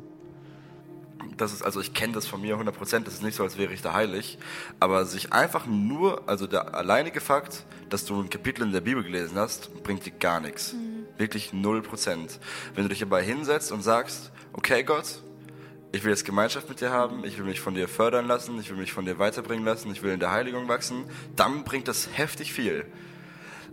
das 1.37 1.53
ist, 1.53 1.63
also 1.63 1.81
ich 1.81 1.95
kenne 1.95 2.13
das 2.13 2.27
von 2.27 2.41
mir 2.41 2.57
100%, 2.57 3.01
das 3.01 3.15
ist 3.15 3.23
nicht 3.23 3.35
so, 3.35 3.43
als 3.43 3.59
wäre 3.59 3.73
ich 3.73 3.83
da 3.83 3.93
heilig, 3.93 4.39
aber 4.81 5.05
sich 5.05 5.33
einfach 5.33 5.67
nur, 5.67 6.29
also 6.29 6.47
der 6.47 6.75
alleinige 6.75 7.21
Fakt, 7.21 7.65
dass 7.89 8.05
du 8.05 8.21
ein 8.21 8.31
Kapitel 8.31 8.63
in 8.63 8.73
der 8.73 8.81
Bibel 8.81 9.03
gelesen 9.03 9.37
hast, 9.37 9.83
bringt 9.83 10.07
dir 10.07 10.13
gar 10.13 10.41
nichts. 10.41 10.75
Wirklich 11.17 11.51
0%. 11.53 12.39
Wenn 12.75 12.85
du 12.85 12.89
dich 12.89 13.01
dabei 13.01 13.25
hinsetzt 13.25 13.73
und 13.73 13.83
sagst, 13.83 14.31
okay 14.53 14.85
Gott, 14.85 15.23
ich 15.93 16.05
will 16.05 16.11
jetzt 16.11 16.25
Gemeinschaft 16.25 16.69
mit 16.69 16.81
dir 16.81 16.91
haben, 16.91 17.25
ich 17.25 17.39
will 17.39 17.45
mich 17.45 17.61
von 17.61 17.75
dir 17.75 17.89
fördern 17.89 18.27
lassen, 18.27 18.59
ich 18.61 18.69
will 18.71 18.77
mich 18.77 18.93
von 18.93 19.05
dir 19.05 19.19
weiterbringen 19.19 19.65
lassen, 19.65 19.91
ich 19.91 20.03
will 20.03 20.13
in 20.13 20.21
der 20.21 20.31
Heiligung 20.31 20.69
wachsen, 20.69 21.05
dann 21.35 21.65
bringt 21.65 21.89
das 21.89 22.09
heftig 22.13 22.53
viel. 22.53 22.85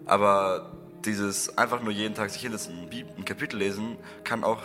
Aber 0.05 0.71
dieses 1.03 1.57
einfach 1.57 1.81
nur 1.83 1.91
jeden 1.91 2.15
Tag 2.15 2.29
sich 2.29 2.41
hinsetzen, 2.41 2.89
ein 3.17 3.25
Kapitel 3.25 3.57
lesen, 3.57 3.97
kann 4.23 4.43
auch 4.43 4.61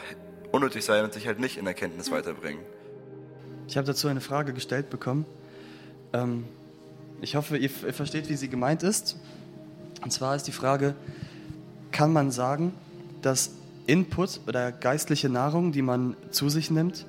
unnötig 0.53 0.85
sein 0.85 1.05
und 1.05 1.13
sich 1.13 1.27
halt 1.27 1.41
nicht 1.41 1.57
in 1.57 1.67
Erkenntnis 1.67 2.11
weiterbringen. 2.11 2.63
Ich 3.67 3.77
habe 3.77 3.87
dazu 3.87 4.09
eine 4.09 4.21
Frage 4.21 4.53
gestellt 4.53 4.91
bekommen. 4.91 5.27
Ähm, 6.13 6.45
ich 7.21 7.37
hoffe, 7.37 7.57
ihr, 7.57 7.71
ihr 7.87 7.95
versteht, 7.95 8.29
wie 8.29 8.37
sie 8.37 8.49
gemeint 8.49 8.83
ist. 8.83 9.17
Und 10.03 10.13
zwar 10.13 10.35
ist 10.35 10.45
die 10.45 10.53
Frage, 10.53 10.95
kann 11.93 12.13
man 12.13 12.31
sagen, 12.31 12.73
dass 13.23 13.53
Input 13.87 14.41
oder 14.47 14.73
geistliche 14.73 15.29
Nahrung, 15.29 15.73
die 15.73 15.83
man 15.83 16.17
zu 16.31 16.49
sich 16.49 16.71
nimmt, 16.71 17.07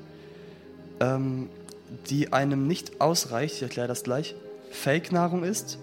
ähm, 1.02 1.50
die 2.10 2.32
einem 2.32 2.68
nicht 2.68 3.02
ausreicht, 3.02 3.56
ich 3.56 3.64
erkläre 3.64 3.88
das 3.88 4.04
gleich, 4.04 4.36
Fake-Nahrung 4.72 5.44
ist, 5.44 5.78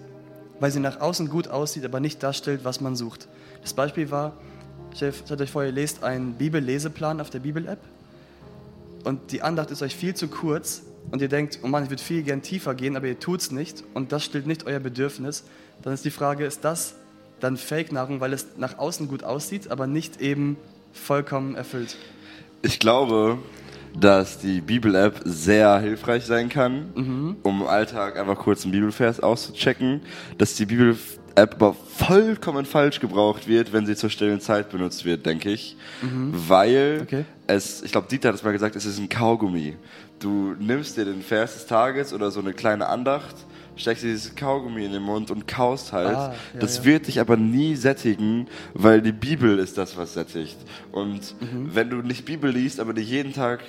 weil 0.59 0.71
sie 0.71 0.79
nach 0.79 0.99
außen 0.99 1.29
gut 1.29 1.49
aussieht, 1.49 1.85
aber 1.85 1.99
nicht 1.99 2.23
darstellt, 2.23 2.61
was 2.63 2.81
man 2.81 2.95
sucht. 2.95 3.27
Das 3.61 3.73
Beispiel 3.73 4.09
war, 4.09 4.33
stellt 4.95 5.15
stellt 5.23 5.41
euch 5.41 5.51
vor, 5.51 5.63
ihr 5.63 5.71
lest 5.71 6.03
einen 6.03 6.33
Bibelleseplan 6.33 7.21
auf 7.21 7.29
der 7.29 7.39
Bibel-App 7.39 7.79
und 9.03 9.31
die 9.31 9.41
Andacht 9.41 9.71
ist 9.71 9.81
euch 9.81 9.95
viel 9.95 10.15
zu 10.15 10.29
kurz 10.29 10.81
und 11.11 11.21
ihr 11.21 11.29
denkt, 11.29 11.59
oh 11.63 11.67
Mann, 11.67 11.83
ich 11.83 11.89
würde 11.89 12.01
viel 12.01 12.23
gern 12.23 12.41
tiefer 12.41 12.73
gehen, 12.73 12.95
aber 12.95 13.07
ihr 13.07 13.19
tut 13.19 13.41
es 13.41 13.51
nicht 13.51 13.83
und 13.93 14.11
das 14.11 14.23
stillt 14.23 14.47
nicht 14.47 14.65
euer 14.65 14.79
Bedürfnis, 14.79 15.43
dann 15.83 15.93
ist 15.93 16.05
die 16.05 16.11
Frage, 16.11 16.45
ist 16.45 16.63
das 16.63 16.95
dann 17.39 17.57
Fake-Nahrung, 17.57 18.19
weil 18.19 18.33
es 18.33 18.47
nach 18.57 18.77
außen 18.79 19.07
gut 19.07 19.23
aussieht, 19.23 19.69
aber 19.69 19.85
nicht 19.85 20.21
eben 20.21 20.57
vollkommen 20.91 21.55
erfüllt? 21.55 21.97
Ich 22.61 22.79
glaube, 22.79 23.37
dass 23.99 24.39
die 24.39 24.61
Bibel-App 24.61 25.21
sehr 25.25 25.79
hilfreich 25.79 26.25
sein 26.25 26.49
kann, 26.49 27.35
um 27.43 27.61
im 27.61 27.67
Alltag 27.67 28.17
einfach 28.17 28.37
kurz 28.37 28.63
einen 28.63 28.71
Bibelvers 28.71 29.19
auszuchecken, 29.19 30.01
dass 30.37 30.55
die 30.55 30.65
Bibel-App 30.65 31.53
aber 31.55 31.73
vollkommen 31.73 32.65
falsch 32.65 32.99
gebraucht 32.99 33.47
wird, 33.47 33.71
wenn 33.71 33.85
sie 33.85 33.95
zur 33.95 34.09
stillen 34.09 34.41
Zeit 34.41 34.69
benutzt 34.69 35.05
wird, 35.05 35.25
denke 35.25 35.49
ich. 35.51 35.77
Weil 36.01 36.99
Okay. 37.03 37.25
es, 37.47 37.81
ich 37.81 37.91
glaube, 37.91 38.07
Dieter 38.09 38.29
hat 38.29 38.35
es 38.35 38.43
mal 38.43 38.51
gesagt, 38.51 38.75
es 38.75 38.85
ist 38.85 38.99
ein 38.99 39.09
Kaugummi. 39.09 39.75
Du 40.19 40.53
nimmst 40.59 40.97
dir 40.97 41.05
den 41.05 41.21
Vers 41.21 41.53
des 41.53 41.65
Tages 41.67 42.13
oder 42.13 42.29
so 42.29 42.41
eine 42.41 42.51
kleine 42.51 42.87
Andacht, 42.87 43.35
steckst 43.77 44.03
dir 44.03 44.09
dieses 44.09 44.35
Kaugummi 44.35 44.83
in 44.83 44.91
den 44.91 45.01
Mund 45.03 45.31
und 45.31 45.47
kaust 45.47 45.93
halt. 45.93 46.17
Ah, 46.17 46.33
ja, 46.53 46.59
das 46.59 46.79
ja. 46.79 46.85
wird 46.85 47.07
dich 47.07 47.21
aber 47.21 47.37
nie 47.37 47.75
sättigen, 47.77 48.47
weil 48.73 49.01
die 49.01 49.13
Bibel 49.13 49.59
ist 49.59 49.77
das, 49.77 49.95
was 49.95 50.13
sättigt. 50.15 50.57
Und 50.91 51.35
Mhm. 51.39 51.69
wenn 51.73 51.89
du 51.89 51.97
nicht 51.97 52.25
Bibel 52.25 52.51
liest, 52.51 52.81
aber 52.81 52.93
dir 52.93 53.01
jeden 53.03 53.31
Tag 53.31 53.61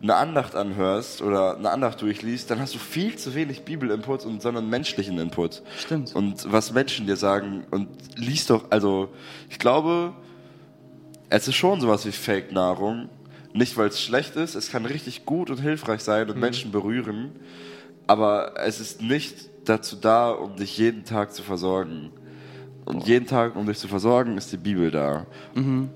eine 0.00 0.14
Andacht 0.14 0.54
anhörst 0.54 1.22
oder 1.22 1.56
eine 1.56 1.70
Andacht 1.70 2.00
durchliest, 2.02 2.50
dann 2.50 2.60
hast 2.60 2.74
du 2.74 2.78
viel 2.78 3.16
zu 3.16 3.34
wenig 3.34 3.64
Bibel-Input 3.64 4.24
und 4.24 4.40
sondern 4.42 4.68
menschlichen 4.70 5.18
Input. 5.18 5.62
Stimmt. 5.76 6.14
Und 6.14 6.50
was 6.52 6.72
Menschen 6.72 7.06
dir 7.06 7.16
sagen 7.16 7.64
und 7.70 7.88
liest 8.16 8.50
doch, 8.50 8.70
also 8.70 9.08
ich 9.50 9.58
glaube, 9.58 10.12
es 11.30 11.48
ist 11.48 11.56
schon 11.56 11.80
sowas 11.80 12.06
wie 12.06 12.12
Fake-Nahrung. 12.12 13.08
Nicht, 13.52 13.76
weil 13.76 13.88
es 13.88 14.00
schlecht 14.00 14.36
ist, 14.36 14.54
es 14.54 14.70
kann 14.70 14.86
richtig 14.86 15.24
gut 15.24 15.50
und 15.50 15.58
hilfreich 15.58 16.02
sein 16.02 16.28
und 16.28 16.36
Mhm. 16.36 16.42
Menschen 16.42 16.70
berühren, 16.70 17.32
aber 18.06 18.54
es 18.64 18.78
ist 18.78 19.02
nicht 19.02 19.48
dazu 19.64 19.96
da, 19.96 20.30
um 20.30 20.56
dich 20.56 20.78
jeden 20.78 21.04
Tag 21.04 21.34
zu 21.34 21.42
versorgen. 21.42 22.10
Und 22.84 23.06
jeden 23.06 23.26
Tag, 23.26 23.56
um 23.56 23.66
dich 23.66 23.78
zu 23.78 23.88
versorgen, 23.88 24.38
ist 24.38 24.52
die 24.52 24.56
Bibel 24.56 24.90
da. 24.90 25.26
Mhm. 25.54 25.90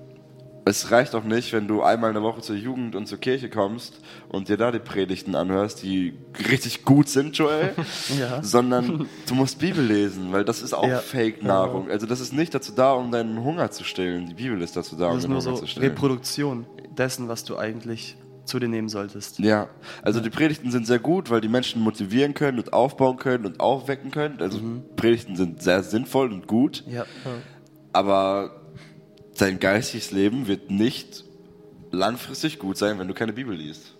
Es 0.65 0.93
reicht 0.93 1.15
auch 1.17 1.25
nicht, 1.25 1.53
wenn 1.53 1.67
du 1.67 1.83
einmal 1.83 2.11
in 2.11 2.15
der 2.15 2.23
Woche 2.23 2.41
zur 2.41 2.55
Jugend 2.55 2.95
und 2.95 3.07
zur 3.09 3.19
Kirche 3.19 3.51
kommst 3.51 4.01
und 4.29 4.49
dir 4.49 4.57
da 4.57 4.71
die 4.71 4.79
Predigten 4.79 5.35
anhörst, 5.35 5.83
die 5.83 6.15
richtig 6.49 6.85
gut 6.85 7.09
sind, 7.09 7.37
Joel, 7.37 7.75
Ja. 8.21 8.43
sondern 8.45 9.09
du 9.27 9.35
musst 9.35 9.59
Bibel 9.59 9.85
lesen, 9.85 10.31
weil 10.31 10.45
das 10.45 10.63
ist 10.63 10.73
auch 10.73 10.87
Ja. 10.87 10.99
Fake-Nahrung. 10.99 11.91
Also 11.91 12.07
das 12.07 12.21
ist 12.21 12.33
nicht 12.33 12.55
dazu 12.55 12.71
da, 12.77 12.93
um 12.93 13.11
deinen 13.11 13.43
Hunger 13.43 13.73
zu 13.73 13.83
stillen. 13.83 14.27
Die 14.27 14.35
Bibel 14.35 14.63
ist 14.63 14.77
dazu 14.77 14.95
da, 14.95 15.07
um 15.09 15.15
Das 15.15 15.19
ist 15.19 15.25
deinen 15.25 15.31
Hunger 15.33 15.41
so 15.41 15.55
zu 15.57 15.67
stillen. 15.67 15.89
Reproduktion 15.89 16.67
dessen, 16.97 17.27
was 17.27 17.43
du 17.43 17.57
eigentlich 17.59 18.17
zu 18.45 18.61
dir 18.61 18.69
nehmen 18.69 18.89
solltest. 18.89 19.41
Ja, 19.41 19.69
also 20.03 20.21
die 20.21 20.31
Predigten 20.31 20.71
sind 20.71 20.87
sehr 20.87 20.99
gut, 21.01 21.29
weil 21.31 21.41
die 21.41 21.49
Menschen 21.49 21.83
motivieren 21.83 22.35
können 22.35 22.59
und 22.59 22.73
aufbauen 22.73 23.17
können 23.17 23.47
und 23.47 23.59
aufwecken 23.59 24.13
können. 24.13 24.37
Also 24.41 24.61
Predigten 24.95 25.35
sind 25.35 25.61
sehr 25.63 25.83
sinnvoll 25.83 26.33
und 26.33 26.47
gut, 26.47 26.85
Ja. 26.89 27.05
aber 27.93 28.62
dein 29.39 29.59
geistiges 29.59 30.11
Leben 30.11 30.47
wird 30.47 30.71
nicht 30.71 31.25
langfristig 31.91 32.59
gut 32.59 32.77
sein, 32.77 32.99
wenn 32.99 33.09
du 33.09 33.15
keine 33.15 33.33
Bibel 33.33 33.55
liest. 33.55 33.95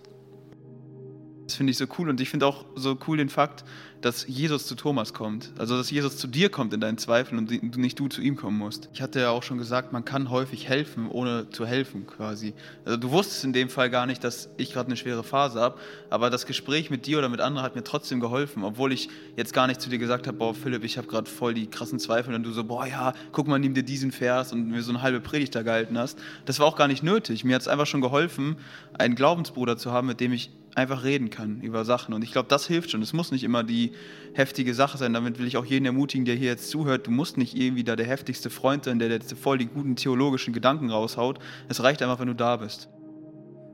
Das 1.53 1.59
finde 1.59 1.73
ich 1.73 1.77
so 1.77 1.85
cool 1.99 2.09
und 2.09 2.19
ich 2.19 2.31
finde 2.31 2.47
auch 2.47 2.65
so 2.77 2.97
cool 3.07 3.19
den 3.19 3.29
Fakt, 3.29 3.63
dass 4.01 4.27
Jesus 4.27 4.67
zu 4.67 4.75
Thomas 4.75 5.13
kommt. 5.13 5.53
Also, 5.59 5.77
dass 5.77 5.91
Jesus 5.91 6.17
zu 6.17 6.27
dir 6.27 6.49
kommt 6.49 6.73
in 6.73 6.81
deinen 6.81 6.97
Zweifeln 6.97 7.39
und 7.39 7.77
nicht 7.77 8.01
du 8.01 8.09
zu 8.09 8.23
ihm 8.23 8.37
kommen 8.37 8.57
musst. 8.57 8.89
Ich 8.95 9.03
hatte 9.03 9.21
ja 9.21 9.29
auch 9.29 9.43
schon 9.43 9.59
gesagt, 9.59 9.93
man 9.93 10.03
kann 10.07 10.31
häufig 10.31 10.67
helfen, 10.67 11.11
ohne 11.11 11.51
zu 11.51 11.67
helfen 11.67 12.07
quasi. 12.07 12.55
Also, 12.87 12.97
du 12.97 13.11
wusstest 13.11 13.45
in 13.45 13.53
dem 13.53 13.69
Fall 13.69 13.91
gar 13.91 14.07
nicht, 14.07 14.25
dass 14.25 14.49
ich 14.57 14.73
gerade 14.73 14.87
eine 14.87 14.97
schwere 14.97 15.23
Phase 15.23 15.61
habe, 15.61 15.79
aber 16.09 16.31
das 16.31 16.47
Gespräch 16.47 16.89
mit 16.89 17.05
dir 17.05 17.19
oder 17.19 17.29
mit 17.29 17.43
anderen 17.43 17.67
hat 17.67 17.77
mir 17.77 17.85
trotzdem 17.85 18.19
geholfen, 18.19 18.65
obwohl 18.65 18.91
ich 18.91 19.11
jetzt 19.37 19.53
gar 19.53 19.67
nicht 19.67 19.83
zu 19.83 19.91
dir 19.91 19.99
gesagt 19.99 20.27
habe, 20.27 20.39
boah, 20.39 20.55
Philipp, 20.55 20.85
ich 20.85 20.97
habe 20.97 21.07
gerade 21.07 21.29
voll 21.29 21.53
die 21.53 21.67
krassen 21.67 21.99
Zweifel 21.99 22.35
und 22.35 22.45
du 22.45 22.53
so, 22.53 22.65
boah, 22.65 22.87
ja, 22.87 23.13
guck 23.31 23.47
mal, 23.47 23.59
nimm 23.59 23.75
dir 23.75 23.83
diesen 23.83 24.11
Vers 24.11 24.55
und 24.55 24.71
mir 24.71 24.83
so 24.83 24.91
eine 24.91 25.03
halbe 25.03 25.21
Predigt 25.21 25.55
da 25.55 25.61
gehalten 25.61 25.99
hast. 25.99 26.19
Das 26.47 26.59
war 26.59 26.67
auch 26.67 26.77
gar 26.77 26.89
nicht 26.89 27.03
nötig. 27.03 27.45
Mir 27.45 27.57
hat 27.57 27.61
es 27.61 27.69
einfach 27.69 27.87
schon 27.87 28.01
geholfen, 28.01 28.57
einen 28.95 29.17
Glaubensbruder 29.17 29.77
zu 29.77 29.93
haben, 29.93 30.07
mit 30.07 30.19
dem 30.19 30.33
ich 30.33 30.51
einfach 30.75 31.05
reden 31.05 31.31
kann 31.31 31.61
über 31.61 31.85
Sachen. 31.85 32.15
Und 32.15 32.23
ich 32.23 32.33
glaube, 32.33 32.49
das 32.49 32.67
hilft 32.67 32.91
schon. 32.91 33.03
Es 33.03 33.13
muss 33.13 33.33
nicht 33.33 33.45
immer 33.45 33.63
die 33.63 33.93
heftige 34.35 34.75
Sache 34.75 34.99
sein. 34.99 35.13
Damit 35.13 35.39
will 35.39 35.47
ich 35.47 35.57
auch 35.57 35.65
jeden 35.65 35.85
ermutigen, 35.85 36.25
der 36.25 36.35
hier 36.35 36.49
jetzt 36.49 36.71
zuhört. 36.71 37.07
Du 37.07 37.11
musst 37.11 37.37
nicht 37.37 37.57
irgendwie 37.57 37.85
da 37.85 37.97
der 37.97 38.07
heftigste 38.07 38.51
Freund 38.51 38.85
sein, 38.85 38.99
der 38.99 39.09
jetzt 39.09 39.33
voll 39.35 39.59
die 39.59 39.67
guten 39.67 39.97
theologischen 39.97 40.53
Gedanken 40.53 40.91
raushaut. 40.91 41.39
Es 41.69 41.83
reicht 41.83 42.03
einfach, 42.03 42.21
wenn 42.21 42.29
du 42.29 42.35
da 42.35 42.57
bist. 42.57 42.89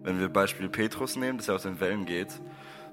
Wenn 0.02 0.20
wir 0.20 0.28
Beispiel 0.28 0.68
Petrus 0.68 1.16
nehmen, 1.16 1.38
dass 1.38 1.48
er 1.48 1.56
aus 1.56 1.62
den 1.62 1.80
Wellen 1.80 2.06
geht, 2.06 2.28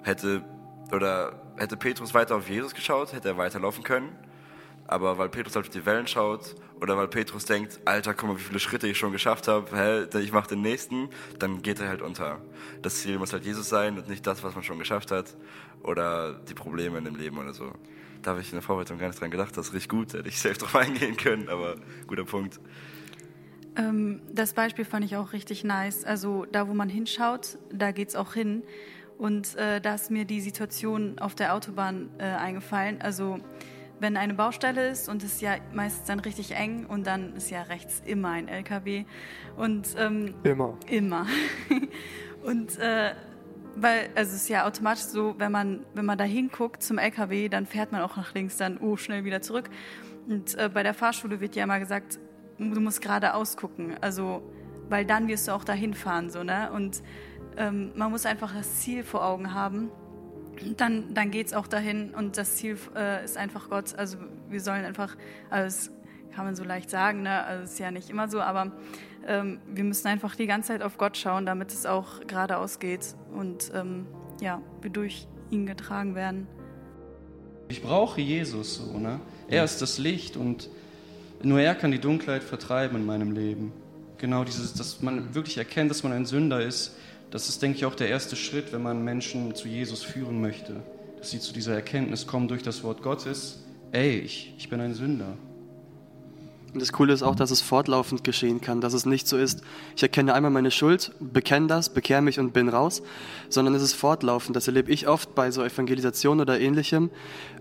hätte 0.03 0.43
oder 0.91 1.41
hätte 1.57 1.77
Petrus 1.77 2.13
weiter 2.13 2.35
auf 2.35 2.49
Jesus 2.49 2.73
geschaut, 2.73 3.13
hätte 3.13 3.29
er 3.29 3.37
weiterlaufen 3.37 3.83
können. 3.83 4.09
Aber 4.87 5.17
weil 5.17 5.29
Petrus 5.29 5.55
halt 5.55 5.65
auf 5.65 5.71
die 5.71 5.85
Wellen 5.85 6.07
schaut 6.07 6.55
oder 6.79 6.95
weil 6.97 7.07
Petrus 7.07 7.45
denkt, 7.45 7.79
Alter, 7.85 8.13
guck 8.13 8.29
mal, 8.29 8.37
wie 8.37 8.43
viele 8.43 8.59
Schritte 8.59 8.87
ich 8.87 8.97
schon 8.97 9.11
geschafft 9.11 9.47
habe, 9.47 9.75
hä, 9.75 10.19
ich 10.19 10.31
mache 10.31 10.49
den 10.49 10.61
nächsten, 10.61 11.09
dann 11.39 11.61
geht 11.61 11.79
er 11.79 11.87
halt 11.87 12.01
unter. 12.01 12.41
Das 12.81 13.01
Ziel 13.01 13.17
muss 13.17 13.33
halt 13.33 13.45
Jesus 13.45 13.67
sein 13.67 13.97
und 13.97 14.07
nicht 14.07 14.27
das, 14.27 14.43
was 14.43 14.53
man 14.53 14.63
schon 14.63 14.77
geschafft 14.77 15.11
hat 15.11 15.35
oder 15.81 16.33
die 16.33 16.53
Probleme 16.53 16.97
in 16.99 17.05
dem 17.05 17.15
Leben 17.15 17.37
oder 17.37 17.53
so. 17.53 17.71
Da 18.21 18.31
habe 18.31 18.41
ich 18.41 18.47
in 18.47 18.55
der 18.55 18.61
Vorbereitung 18.61 18.97
gar 18.97 19.07
nicht 19.07 19.19
dran 19.19 19.31
gedacht, 19.31 19.57
das 19.57 19.67
ist 19.67 19.73
richtig 19.73 19.89
gut, 19.89 20.13
hätte 20.13 20.29
ich 20.29 20.39
selbst 20.39 20.61
drauf 20.61 20.75
eingehen 20.75 21.17
können, 21.17 21.49
aber 21.49 21.75
guter 22.07 22.25
Punkt. 22.25 22.59
Ähm, 23.77 24.21
das 24.31 24.53
Beispiel 24.53 24.85
fand 24.85 25.05
ich 25.05 25.15
auch 25.15 25.33
richtig 25.33 25.63
nice. 25.63 26.03
Also 26.05 26.45
da, 26.45 26.67
wo 26.67 26.73
man 26.73 26.89
hinschaut, 26.89 27.57
da 27.71 27.91
geht's 27.91 28.15
auch 28.15 28.33
hin. 28.33 28.63
Und 29.17 29.55
äh, 29.55 29.79
da 29.79 29.95
ist 29.95 30.11
mir 30.11 30.25
die 30.25 30.41
Situation 30.41 31.19
auf 31.19 31.35
der 31.35 31.53
Autobahn 31.53 32.09
äh, 32.17 32.23
eingefallen. 32.23 33.01
Also 33.01 33.39
wenn 33.99 34.17
eine 34.17 34.33
Baustelle 34.33 34.89
ist 34.89 35.07
und 35.09 35.23
es 35.23 35.33
ist 35.33 35.41
ja 35.41 35.55
meistens 35.73 36.05
dann 36.07 36.19
richtig 36.19 36.51
eng 36.55 36.85
und 36.85 37.07
dann 37.07 37.35
ist 37.35 37.49
ja 37.49 37.61
rechts 37.63 38.01
immer 38.05 38.29
ein 38.29 38.47
LKW 38.47 39.05
und 39.57 39.95
ähm, 39.97 40.33
Immer. 40.43 40.77
immer. 40.87 41.25
Und 42.43 42.77
äh, 42.77 43.15
weil 43.75 44.09
also 44.13 44.35
es 44.35 44.43
ist 44.43 44.49
ja 44.49 44.67
automatisch 44.67 45.05
so, 45.05 45.33
wenn 45.39 45.51
man 45.51 45.83
wenn 45.95 46.05
man 46.05 46.15
da 46.15 46.23
hinguckt 46.23 46.83
zum 46.83 46.99
LKW, 46.99 47.49
dann 47.49 47.65
fährt 47.65 47.91
man 47.91 48.01
auch 48.01 48.17
nach 48.17 48.35
links, 48.35 48.57
dann 48.57 48.77
oh 48.77 48.97
schnell 48.97 49.25
wieder 49.25 49.41
zurück. 49.41 49.67
Und 50.27 50.55
äh, 50.55 50.69
bei 50.71 50.83
der 50.83 50.93
Fahrschule 50.93 51.41
wird 51.41 51.55
ja 51.55 51.63
immer 51.63 51.79
gesagt, 51.79 52.19
du 52.59 52.79
musst 52.79 53.01
geradeaus 53.01 53.57
gucken, 53.57 53.95
also 53.99 54.43
weil 54.89 55.05
dann 55.05 55.27
wirst 55.27 55.47
du 55.47 55.53
auch 55.53 55.63
dahin 55.63 55.95
fahren 55.95 56.29
so 56.29 56.43
ne? 56.43 56.69
Und 56.71 57.01
ähm, 57.57 57.91
man 57.95 58.11
muss 58.11 58.27
einfach 58.27 58.53
das 58.53 58.81
Ziel 58.81 59.03
vor 59.03 59.25
Augen 59.25 59.53
haben 59.55 59.89
dann, 60.77 61.13
dann 61.13 61.31
geht 61.31 61.47
es 61.47 61.53
auch 61.53 61.67
dahin 61.67 62.13
und 62.13 62.37
das 62.37 62.55
Ziel 62.55 62.77
äh, 62.95 63.23
ist 63.23 63.37
einfach 63.37 63.69
Gott. 63.69 63.95
Also 63.95 64.17
wir 64.49 64.61
sollen 64.61 64.85
einfach, 64.85 65.15
also 65.49 65.65
das 65.65 65.91
kann 66.35 66.45
man 66.45 66.55
so 66.55 66.63
leicht 66.63 66.89
sagen, 66.89 67.23
ne? 67.23 67.43
also 67.43 67.63
ist 67.63 67.79
ja 67.79 67.91
nicht 67.91 68.09
immer 68.09 68.27
so, 68.27 68.41
aber 68.41 68.71
ähm, 69.27 69.59
wir 69.67 69.83
müssen 69.83 70.07
einfach 70.07 70.35
die 70.35 70.47
ganze 70.47 70.69
Zeit 70.69 70.81
auf 70.81 70.97
Gott 70.97 71.17
schauen, 71.17 71.45
damit 71.45 71.71
es 71.71 71.85
auch 71.85 72.25
geradeaus 72.27 72.79
geht. 72.79 73.15
Und 73.33 73.71
ähm, 73.73 74.05
ja, 74.41 74.61
wir 74.81 74.89
durch 74.89 75.27
ihn 75.49 75.65
getragen 75.65 76.15
werden. 76.15 76.47
Ich 77.69 77.81
brauche 77.81 78.21
Jesus 78.21 78.75
so, 78.75 78.97
ne? 78.99 79.19
Er 79.47 79.63
ist 79.63 79.81
das 79.81 79.97
Licht 79.97 80.37
und 80.37 80.69
nur 81.41 81.59
er 81.59 81.75
kann 81.75 81.91
die 81.91 81.99
Dunkelheit 81.99 82.43
vertreiben 82.43 82.97
in 82.97 83.05
meinem 83.05 83.31
Leben. 83.31 83.71
Genau 84.17 84.43
dieses, 84.43 84.73
dass 84.73 85.01
man 85.01 85.35
wirklich 85.35 85.57
erkennt, 85.57 85.91
dass 85.91 86.03
man 86.03 86.11
ein 86.13 86.25
Sünder 86.25 86.61
ist, 86.61 86.95
das 87.31 87.49
ist, 87.49 87.61
denke 87.61 87.77
ich, 87.77 87.85
auch 87.85 87.95
der 87.95 88.09
erste 88.09 88.35
Schritt, 88.35 88.71
wenn 88.73 88.83
man 88.83 89.03
Menschen 89.03 89.55
zu 89.55 89.67
Jesus 89.67 90.03
führen 90.03 90.41
möchte. 90.41 90.83
Dass 91.17 91.31
sie 91.31 91.39
zu 91.39 91.53
dieser 91.53 91.73
Erkenntnis 91.73 92.27
kommen 92.27 92.47
durch 92.47 92.63
das 92.63 92.83
Wort 92.83 93.01
Gottes. 93.01 93.63
Ey, 93.91 94.19
ich, 94.19 94.53
ich 94.57 94.69
bin 94.69 94.79
ein 94.79 94.93
Sünder. 94.93 95.37
Und 96.75 96.81
das 96.81 96.91
Coole 96.91 97.13
ist 97.13 97.23
auch, 97.23 97.35
dass 97.35 97.51
es 97.51 97.61
fortlaufend 97.61 98.25
geschehen 98.25 98.59
kann, 98.59 98.81
dass 98.81 98.93
es 98.93 99.05
nicht 99.05 99.29
so 99.29 99.37
ist, 99.37 99.61
ich 99.95 100.03
erkenne 100.03 100.33
einmal 100.33 100.51
meine 100.51 100.71
Schuld, 100.71 101.13
bekenne 101.21 101.67
das, 101.67 101.87
bekehre 101.87 102.21
mich 102.21 102.37
und 102.37 102.51
bin 102.51 102.67
raus, 102.67 103.01
sondern 103.47 103.75
es 103.75 103.81
ist 103.81 103.93
fortlaufend. 103.93 104.57
Das 104.57 104.67
erlebe 104.67 104.91
ich 104.91 105.07
oft 105.07 105.35
bei 105.35 105.51
so 105.51 105.63
Evangelisation 105.63 106.41
oder 106.41 106.59
ähnlichem, 106.59 107.11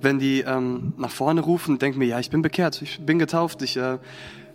wenn 0.00 0.18
die 0.18 0.40
ähm, 0.40 0.94
nach 0.96 1.12
vorne 1.12 1.42
rufen, 1.42 1.79
denken 1.79 2.00
mir, 2.00 2.07
ja, 2.07 2.18
ich 2.18 2.31
bin 2.31 2.42
bekehrt, 2.42 2.83
ich 2.83 2.98
bin 3.07 3.20
getauft, 3.20 3.62
ich 3.62 3.77
äh, 3.77 3.98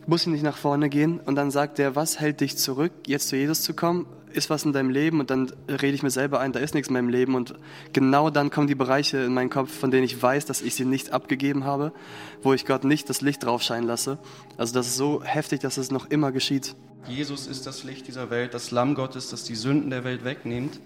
muss 0.10 0.26
nicht 0.26 0.44
nach 0.44 0.58
vorne 0.58 0.90
gehen. 0.90 1.20
Und 1.20 1.36
dann 1.36 1.52
sagt 1.52 1.78
der, 1.78 1.96
was 1.96 2.20
hält 2.20 2.42
dich 2.42 2.58
zurück, 2.58 2.92
jetzt 3.06 3.30
zu 3.30 3.38
Jesus 3.38 3.62
zu 3.62 3.74
kommen? 3.74 4.08
Ist 4.34 4.50
was 4.50 4.66
in 4.66 4.74
deinem 4.74 4.90
Leben? 4.90 5.20
Und 5.20 5.30
dann 5.30 5.52
rede 5.68 5.94
ich 5.94 6.04
mir 6.04 6.10
selber 6.10 6.40
ein, 6.40 6.52
da 6.52 6.60
ist 6.60 6.74
nichts 6.74 6.90
in 6.90 6.94
meinem 6.94 7.10
Leben. 7.10 7.36
Und 7.36 7.54
genau 7.94 8.30
dann 8.30 8.50
kommen 8.50 8.68
die 8.68 8.76
Bereiche 8.76 9.18
in 9.20 9.34
meinen 9.34 9.50
Kopf, 9.50 9.72
von 9.72 9.92
denen 9.92 10.04
ich 10.04 10.22
weiß, 10.22 10.46
dass 10.46 10.62
ich 10.62 10.76
sie 10.76 10.86
nicht 10.86 11.14
abgegeben 11.14 11.64
habe, 11.64 11.94
wo 12.42 12.54
ich 12.54 12.66
Gott 12.66 12.84
nicht 12.84 13.10
das 13.10 13.22
Licht 13.22 13.44
drauf 13.44 13.62
scheinen 13.62 13.88
lasse. 13.88 14.18
Also 14.58 14.74
das 14.74 14.88
ist 14.88 14.98
so 14.98 15.24
heftig, 15.24 15.62
dass 15.62 15.78
es 15.78 15.92
noch 15.92 16.10
immer 16.10 16.32
geschieht. 16.32 16.76
Jesus 17.08 17.48
ist 17.48 17.66
das 17.66 17.84
Licht 17.84 18.08
dieser 18.08 18.30
Welt, 18.30 18.54
das 18.54 18.72
Lamm 18.72 18.96
Gottes, 18.96 19.30
das 19.30 19.44
die 19.44 19.56
Sünden 19.56 19.90
der 19.90 20.04
Welt 20.04 20.24
wegnimmt. 20.24 20.80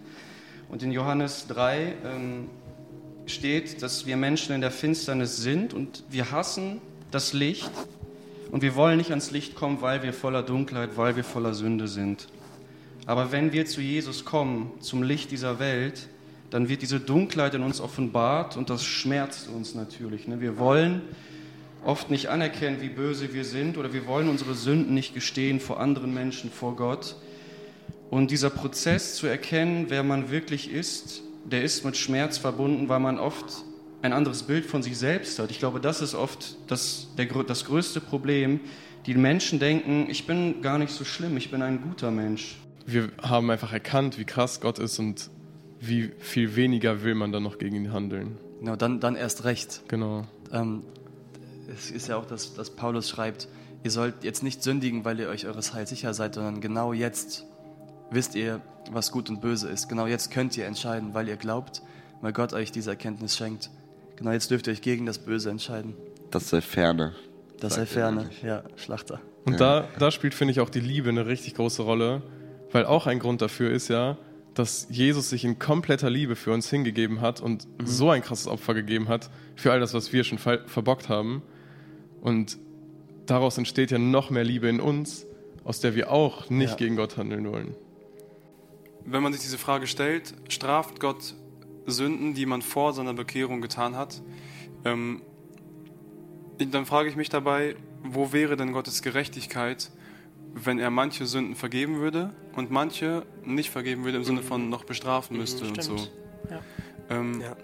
Und 0.70 0.84
in 0.84 0.92
Johannes 0.92 1.48
3 1.48 1.96
ähm, 2.06 2.50
steht, 3.26 3.82
dass 3.82 4.06
wir 4.06 4.18
Menschen 4.18 4.54
in 4.54 4.62
der 4.62 4.72
Finsternis 4.72 5.38
sind 5.38 5.74
und 5.74 6.04
wir 6.10 6.32
hassen 6.32 6.82
das 7.12 7.34
Licht 7.34 7.72
und 8.54 8.62
wir 8.62 8.76
wollen 8.76 8.98
nicht 8.98 9.10
ans 9.10 9.32
Licht 9.32 9.56
kommen, 9.56 9.82
weil 9.82 10.04
wir 10.04 10.14
voller 10.14 10.44
Dunkelheit, 10.44 10.96
weil 10.96 11.16
wir 11.16 11.24
voller 11.24 11.56
Sünde 11.56 11.88
sind. 11.88 12.28
Aber 13.08 13.32
wenn 13.32 13.52
wir 13.52 13.66
zu 13.66 13.82
Jesus 13.82 14.26
kommen, 14.26 14.72
zum 14.80 15.02
Licht 15.02 15.32
dieser 15.32 15.58
Welt, 15.58 16.08
dann 16.52 16.70
wird 16.70 16.84
diese 16.84 17.00
Dunkelheit 17.00 17.56
in 17.56 17.64
uns 17.64 17.82
offenbart 17.82 18.56
und 18.56 18.70
das 18.70 18.86
schmerzt 18.86 19.50
uns 19.50 19.74
natürlich. 19.74 20.28
Ne? 20.28 20.40
Wir 20.40 20.60
wollen 20.60 21.02
oft 21.84 22.12
nicht 22.12 22.30
anerkennen, 22.30 22.80
wie 22.80 22.90
böse 22.90 23.34
wir 23.34 23.44
sind 23.44 23.76
oder 23.80 23.92
wir 23.92 24.06
wollen 24.06 24.30
unsere 24.30 24.54
Sünden 24.54 24.94
nicht 24.94 25.16
gestehen 25.16 25.60
vor 25.60 25.80
anderen 25.80 26.14
Menschen, 26.14 26.52
vor 26.52 26.76
Gott. 26.76 27.16
Und 28.12 28.30
dieser 28.30 28.52
Prozess 28.52 29.16
zu 29.16 29.26
erkennen, 29.26 29.88
wer 29.90 30.04
man 30.04 30.30
wirklich 30.30 30.72
ist, 30.72 31.24
der 31.44 31.64
ist 31.64 31.86
mit 31.86 31.98
Schmerz 31.98 32.38
verbunden, 32.38 32.88
weil 32.88 33.00
man 33.00 33.18
oft 33.18 33.64
ein 34.04 34.14
anderes 34.14 34.44
Bild 34.44 34.66
von 34.66 34.84
sich 34.84 34.98
selbst 34.98 35.40
hat. 35.40 35.50
Ich 35.50 35.60
glaube, 35.60 35.80
das 35.80 36.02
ist 36.02 36.14
oft 36.14 36.58
das, 36.68 37.08
der, 37.18 37.26
das 37.44 37.66
größte 37.66 38.02
Problem. 38.02 38.60
Die 39.06 39.16
Menschen 39.16 39.60
denken, 39.60 40.08
ich 40.10 40.28
bin 40.28 40.62
gar 40.62 40.78
nicht 40.78 40.92
so 40.92 41.06
schlimm, 41.06 41.38
ich 41.38 41.50
bin 41.50 41.62
ein 41.62 41.82
guter 41.82 42.12
Mensch. 42.12 42.58
Wir 42.86 43.10
haben 43.22 43.50
einfach 43.50 43.72
erkannt, 43.72 44.20
wie 44.20 44.26
krass 44.26 44.60
Gott 44.60 44.78
ist 44.78 45.00
und 45.00 45.30
wie 45.80 46.12
viel 46.20 46.58
weniger 46.58 47.04
will 47.04 47.16
man 47.16 47.32
dann 47.32 47.44
noch 47.44 47.58
gegen 47.58 47.78
ihn 47.78 47.94
handeln. 47.94 48.38
Genau, 48.60 48.76
dann, 48.76 49.00
dann 49.00 49.16
erst 49.16 49.46
recht. 49.46 49.84
Genau. 49.88 50.26
Ähm, 50.52 50.84
es 51.74 51.90
ist 51.90 52.10
ja 52.10 52.18
auch, 52.18 52.26
dass, 52.26 52.54
dass 52.56 52.72
Paulus 52.72 53.10
schreibt, 53.10 53.48
ihr 53.84 53.92
sollt 53.92 54.26
jetzt 54.26 54.44
nicht 54.44 54.64
sündigen, 54.64 55.06
weil 55.06 55.18
ihr 55.20 55.30
euch 55.30 55.46
eures 55.46 55.74
Heils 55.74 55.90
sicher 55.90 56.14
seid, 56.14 56.36
sondern 56.36 56.60
genau 56.60 56.92
jetzt 56.92 57.46
wisst 58.12 58.36
ihr, 58.36 58.60
was 58.92 59.12
gut 59.12 59.30
und 59.30 59.40
böse 59.40 59.70
ist. 59.70 59.88
Genau 59.88 60.08
jetzt 60.08 60.30
könnt 60.30 60.58
ihr 60.58 60.66
entscheiden, 60.66 61.14
weil 61.14 61.30
ihr 61.30 61.38
glaubt, 61.38 61.82
weil 62.22 62.34
Gott 62.34 62.52
euch 62.52 62.72
diese 62.72 62.90
Erkenntnis 62.90 63.38
schenkt. 63.38 63.70
Genau 64.24 64.32
jetzt 64.32 64.50
dürft 64.52 64.68
ihr 64.68 64.72
euch 64.72 64.82
gegen 64.82 65.06
das 65.06 65.20
Böse 65.20 65.50
entscheiden. 65.50 65.96
Das 66.32 66.50
sei 66.50 66.62
ferne. 66.62 67.14
Das 67.60 67.74
sei 67.76 67.86
ferne, 67.86 68.30
ja, 68.42 68.64
Schlachter. 68.78 69.20
Und 69.44 69.60
Ja. 69.60 69.82
da, 69.82 69.88
da 70.00 70.12
spielt, 70.12 70.34
finde 70.34 70.54
ich, 70.54 70.62
auch 70.62 70.70
die 70.70 70.80
Liebe 70.80 71.10
eine 71.10 71.26
richtig 71.26 71.56
große 71.56 71.82
Rolle, 71.82 72.22
weil 72.72 72.86
auch 72.86 73.06
ein 73.06 73.20
Grund 73.20 73.42
dafür 73.42 73.70
ist 73.72 73.90
ja, 73.90 74.18
dass 74.54 74.88
Jesus 74.90 75.30
sich 75.30 75.44
in 75.44 75.60
kompletter 75.60 76.10
Liebe 76.10 76.38
für 76.38 76.54
uns 76.54 76.70
hingegeben 76.70 77.20
hat 77.20 77.42
und 77.42 77.68
so 77.84 78.12
ein 78.12 78.22
krasses 78.22 78.48
Opfer 78.48 78.74
gegeben 78.74 79.10
hat 79.10 79.30
für 79.58 79.74
all 79.74 79.82
das, 79.82 79.94
was 79.94 80.14
wir 80.14 80.24
schon 80.24 80.38
ver 80.38 80.60
verbockt 80.68 81.10
haben. 81.10 81.42
Und 82.22 82.58
daraus 83.26 83.58
entsteht 83.58 83.92
ja 83.92 83.98
noch 84.00 84.30
mehr 84.30 84.46
Liebe 84.46 84.70
in 84.70 84.80
uns, 84.80 85.26
aus 85.66 85.82
der 85.82 85.96
wir 85.96 86.10
auch 86.14 86.50
nicht 86.50 86.70
Ja. 86.70 86.76
gegen 86.78 86.96
Gott 86.96 87.18
handeln 87.18 87.46
wollen. 87.52 87.76
Wenn 89.06 89.22
man 89.22 89.34
sich 89.34 89.42
diese 89.42 89.58
Frage 89.58 89.86
stellt, 89.86 90.34
straft 90.48 91.02
Gott 91.02 91.36
Sünden, 91.86 92.34
die 92.34 92.46
man 92.46 92.62
vor 92.62 92.94
seiner 92.94 93.14
Bekehrung 93.14 93.62
getan 93.62 93.96
hat, 93.96 94.22
ähm, 94.86 95.22
dann 96.58 96.86
frage 96.86 97.10
ich 97.10 97.16
mich 97.16 97.30
dabei, 97.30 97.76
wo 98.04 98.32
wäre 98.32 98.56
denn 98.56 98.74
Gottes 98.74 99.02
Gerechtigkeit, 99.02 99.92
wenn 100.54 100.78
er 100.80 100.92
manche 100.92 101.26
Sünden 101.26 101.56
vergeben 101.56 101.98
würde 102.00 102.32
und 102.56 102.70
manche 102.70 103.26
nicht 103.44 103.70
vergeben 103.70 104.04
würde 104.04 104.18
im 104.18 104.24
Sinne 104.24 104.44
von 104.44 104.70
noch 104.70 104.84
bestrafen 104.84 105.38
müsste 105.38 105.66
und 105.66 105.82
so. 105.82 105.96
Ja. 106.50 106.62
Ähm, 107.10 107.42
Ja. 107.42 107.56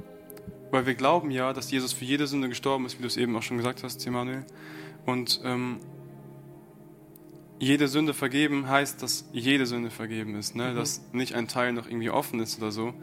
Weil 0.71 0.86
wir 0.86 0.93
glauben 0.95 1.32
ja, 1.32 1.51
dass 1.53 1.71
Jesus 1.71 1.93
für 1.93 2.05
jede 2.05 2.27
Sünde 2.27 2.47
gestorben 2.47 2.86
ist, 2.86 2.97
wie 2.99 3.01
du 3.01 3.08
es 3.08 3.17
eben 3.17 3.36
auch 3.36 3.41
schon 3.41 3.58
gesagt 3.58 3.84
hast, 3.84 4.05
Emanuel. 4.05 4.45
Und 5.05 5.41
ähm, 5.43 5.77
jede 7.60 7.88
Sünde 7.88 8.13
vergeben 8.13 8.69
heißt, 8.69 9.01
dass 9.01 9.27
jede 9.34 9.65
Sünde 9.65 9.89
vergeben 9.89 10.36
ist, 10.36 10.55
ne? 10.55 10.73
dass 10.73 11.01
nicht 11.12 11.34
ein 11.36 11.47
Teil 11.47 11.73
noch 11.73 11.88
irgendwie 11.88 12.10
offen 12.10 12.39
ist 12.39 12.60
oder 12.60 12.71
so. 12.71 12.93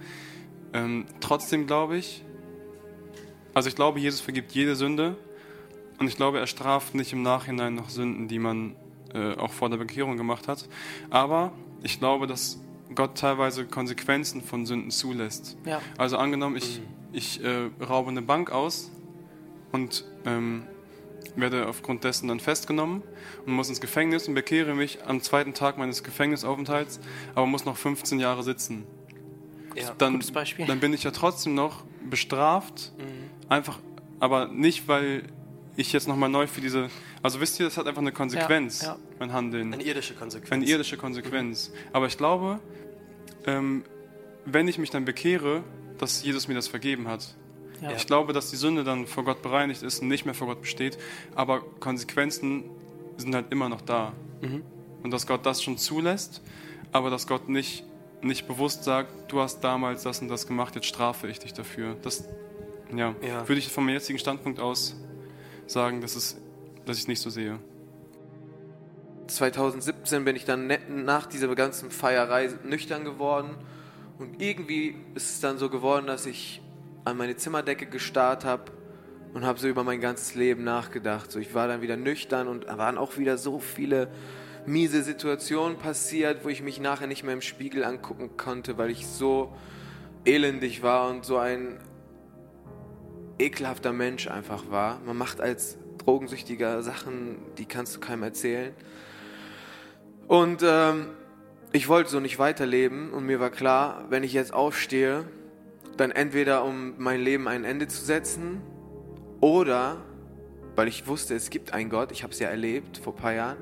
Ähm, 0.73 1.07
trotzdem 1.21 1.67
glaube 1.67 1.97
ich, 1.97 2.25
also 3.55 3.69
ich 3.69 3.75
glaube, 3.75 4.01
Jesus 4.01 4.21
vergibt 4.21 4.53
jede 4.53 4.77
Sünde 4.77 5.17
und 5.99 6.09
ich 6.09 6.17
glaube, 6.17 6.39
er 6.39 6.47
straft 6.47 6.95
nicht 6.95 7.13
im 7.13 7.23
Nachhinein 7.23 7.75
noch 7.75 7.89
Sünden, 7.89 8.29
die 8.29 8.39
man 8.39 8.77
äh, 9.15 9.35
auch 9.35 9.53
vor 9.53 9.71
der 9.71 9.79
Bekehrung 9.79 10.17
gemacht 10.17 10.49
hat. 10.49 10.69
Aber 11.11 11.53
ich 11.83 11.99
glaube, 11.99 12.27
dass 12.27 12.61
Gott 12.95 13.17
teilweise 13.17 13.65
Konsequenzen 13.67 14.43
von 14.43 14.67
Sünden 14.67 14.91
zulässt. 14.91 15.57
Ja. 15.65 15.81
Also 15.97 16.19
angenommen, 16.19 16.57
ich, 16.57 16.81
ich 17.13 17.43
äh, 17.43 17.71
raube 17.83 18.11
eine 18.11 18.23
Bank 18.23 18.51
aus 18.51 18.91
und 19.73 20.05
ähm, 20.25 20.65
werde 21.35 21.67
aufgrund 21.67 22.05
dessen 22.05 22.29
dann 22.29 22.41
festgenommen 22.41 23.03
und 23.47 23.53
muss 23.53 23.69
ins 23.69 23.81
Gefängnis 23.81 24.29
und 24.29 24.35
bekehre 24.35 24.75
mich 24.75 25.05
am 25.05 25.21
zweiten 25.21 25.55
Tag 25.55 25.79
meines 25.79 26.03
Gefängnisaufenthalts, 26.03 27.01
aber 27.35 27.47
muss 27.47 27.65
noch 27.65 27.77
15 27.77 28.21
Jahre 28.21 28.43
sitzen. 28.43 28.85
Ja, 29.77 29.95
Dann, 29.99 30.15
gutes 30.15 30.31
Beispiel. 30.33 30.67
dann 30.67 30.81
bin 30.81 30.93
ich 30.93 31.03
ja 31.05 31.11
trotzdem 31.11 31.55
noch 31.55 31.85
bestraft, 32.09 32.93
Mhm. 32.99 33.51
einfach, 33.51 33.79
aber 34.21 34.49
nicht, 34.49 34.89
weil 34.89 35.25
ich 35.77 35.93
jetzt 35.93 36.09
nochmal 36.09 36.29
neu 36.31 36.47
für 36.47 36.61
diese, 36.63 36.89
also 37.23 37.41
wisst 37.41 37.61
ihr, 37.61 37.67
das 37.67 37.77
hat 37.77 37.87
einfach 37.87 38.01
eine 38.01 38.13
Konsequenz, 38.13 38.81
Ja, 38.83 38.89
ja. 38.89 38.97
mein 39.19 39.33
Handeln. 39.33 39.75
Eine 39.75 39.83
irdische 39.83 40.15
Konsequenz. 40.15 40.53
Eine 40.53 40.65
irdische 40.65 40.97
Konsequenz. 40.97 41.71
Aber 41.93 42.07
ich 42.07 42.17
glaube, 42.17 42.61
ähm, 43.47 43.85
wenn 44.47 44.69
ich 44.69 44.79
mich 44.79 44.91
dann 44.91 45.05
bekehre, 45.05 45.63
dass 45.99 46.23
Jesus 46.23 46.49
mir 46.49 46.55
das 46.55 46.69
vergeben 46.69 47.09
hat. 47.09 47.35
Ja. 47.83 47.93
Ich 47.93 48.07
glaube, 48.07 48.33
dass 48.33 48.51
die 48.51 48.57
Sünde 48.57 48.85
dann 48.85 49.07
vor 49.07 49.25
Gott 49.25 49.43
bereinigt 49.43 49.83
ist 49.83 50.01
und 50.01 50.09
nicht 50.09 50.25
mehr 50.25 50.35
vor 50.35 50.47
Gott 50.47 50.63
besteht, 50.63 50.97
aber 51.35 51.61
Konsequenzen 51.81 52.65
sind 53.19 53.35
halt 53.35 53.47
immer 53.53 53.69
noch 53.69 53.83
da. 53.83 54.13
Mhm. 54.41 54.63
Und 55.03 55.11
dass 55.11 55.27
Gott 55.27 55.45
das 55.45 55.63
schon 55.63 55.77
zulässt, 55.79 56.41
aber 56.93 57.11
dass 57.11 57.27
Gott 57.27 57.49
nicht, 57.51 57.85
nicht 58.23 58.49
bewusst 58.49 58.85
sagt, 58.85 59.31
du 59.31 59.41
hast 59.41 59.61
damals 59.61 60.03
das 60.03 60.21
und 60.21 60.29
das 60.29 60.47
gemacht, 60.47 60.75
jetzt 60.75 60.87
strafe 60.87 61.29
ich 61.29 61.39
dich 61.39 61.53
dafür. 61.53 61.97
Das 62.03 62.25
ja, 62.95 63.15
Ja. 63.23 63.49
würde 63.49 63.59
ich 63.59 63.69
von 63.71 63.85
meinem 63.85 63.95
jetzigen 63.95 64.19
Standpunkt 64.19 64.61
aus 64.61 64.97
sagen, 65.67 66.01
dass, 66.01 66.17
es, 66.17 66.37
dass 66.85 66.97
ich 66.97 67.03
es 67.05 67.09
nicht 67.09 67.21
so 67.21 67.31
sehe. 67.31 67.59
2017 69.27 70.25
bin 70.25 70.37
ich 70.37 70.45
dann 70.45 70.71
nach 71.05 71.27
dieser 71.27 71.53
ganzen 71.55 71.91
Feierei 71.91 72.49
nüchtern 72.65 73.05
geworden 73.05 73.57
und 74.19 74.41
irgendwie 74.41 74.95
ist 75.15 75.31
es 75.31 75.41
dann 75.41 75.59
so 75.59 75.69
geworden, 75.69 76.07
dass 76.07 76.27
ich 76.27 76.63
an 77.05 77.17
meine 77.17 77.37
Zimmerdecke 77.37 77.87
gestarrt 77.87 78.45
habe 78.45 78.71
und 79.35 79.45
habe 79.45 79.59
so 79.59 79.67
über 79.69 79.83
mein 79.85 80.01
ganzes 80.01 80.35
Leben 80.35 80.65
nachgedacht. 80.65 81.31
So, 81.33 81.39
ich 81.41 81.55
war 81.55 81.67
dann 81.69 81.83
wieder 81.83 81.97
nüchtern 81.97 82.47
und 82.49 82.65
da 82.67 82.79
waren 82.79 82.97
auch 82.99 83.19
wieder 83.19 83.37
so 83.37 83.59
viele 83.59 84.09
miese 84.67 85.03
Situationen 85.03 85.79
passiert, 85.79 86.45
wo 86.45 86.49
ich 86.49 86.63
mich 86.63 86.81
nachher 86.81 87.07
nicht 87.07 87.23
mehr 87.25 87.35
im 87.35 87.41
Spiegel 87.41 87.85
angucken 87.85 88.37
konnte, 88.37 88.79
weil 88.79 88.91
ich 88.91 89.07
so 89.07 89.53
elendig 90.25 90.83
war 90.83 91.09
und 91.09 91.25
so 91.25 91.39
ein 91.39 91.79
ekelhafter 93.39 93.93
Mensch 93.93 94.29
einfach 94.29 94.71
war. 94.71 95.01
Man 95.05 95.17
macht 95.17 95.41
als 95.41 95.79
Drogensüchtiger 95.99 96.83
Sachen, 96.83 97.39
die 97.59 97.67
kannst 97.67 97.97
du 97.97 98.01
keinem 98.01 98.23
erzählen. 98.23 98.73
Und 100.29 100.63
ähm, 100.65 101.09
ich 101.73 101.89
wollte 101.89 102.11
so 102.11 102.21
nicht 102.21 102.39
weiterleben 102.39 103.13
und 103.13 103.27
mir 103.27 103.41
war 103.41 103.51
klar, 103.51 104.07
wenn 104.09 104.25
ich 104.25 104.33
jetzt 104.33 104.53
aufstehe, 104.53 105.25
dann 105.97 106.11
entweder 106.11 106.65
um 106.65 106.95
mein 106.99 107.21
Leben 107.21 107.49
ein 107.49 107.65
Ende 107.65 107.89
zu 107.89 108.05
setzen 108.05 108.61
oder, 109.41 110.05
weil 110.75 110.89
ich 110.89 111.07
wusste, 111.07 111.35
es 111.35 111.51
gibt 111.51 111.73
einen 111.73 111.91
Gott, 111.91 112.13
ich 112.13 112.23
habe 112.23 112.33
es 112.33 112.39
ja 112.39 112.49
erlebt 112.49 112.99
vor 112.99 113.15
ein 113.15 113.21
paar 113.21 113.33
Jahren, 113.33 113.59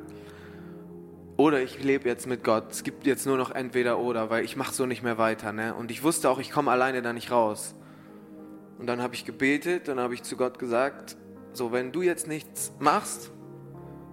oder 1.36 1.60
ich 1.60 1.82
lebe 1.82 2.08
jetzt 2.08 2.26
mit 2.26 2.44
Gott. 2.44 2.70
Es 2.70 2.84
gibt 2.84 3.06
jetzt 3.06 3.26
nur 3.26 3.36
noch 3.36 3.50
entweder 3.50 3.98
oder, 3.98 4.30
weil 4.30 4.44
ich 4.44 4.56
mache 4.56 4.72
so 4.72 4.86
nicht 4.86 5.02
mehr 5.02 5.18
weiter. 5.18 5.52
Ne? 5.52 5.74
Und 5.74 5.90
ich 5.90 6.02
wusste 6.02 6.30
auch, 6.30 6.38
ich 6.38 6.50
komme 6.50 6.70
alleine 6.70 7.02
da 7.02 7.12
nicht 7.12 7.30
raus. 7.30 7.74
Und 8.78 8.86
dann 8.86 9.02
habe 9.02 9.14
ich 9.14 9.24
gebetet, 9.24 9.88
dann 9.88 9.98
habe 9.98 10.14
ich 10.14 10.22
zu 10.22 10.36
Gott 10.36 10.58
gesagt, 10.58 11.16
so 11.52 11.72
wenn 11.72 11.92
du 11.92 12.02
jetzt 12.02 12.28
nichts 12.28 12.72
machst, 12.78 13.30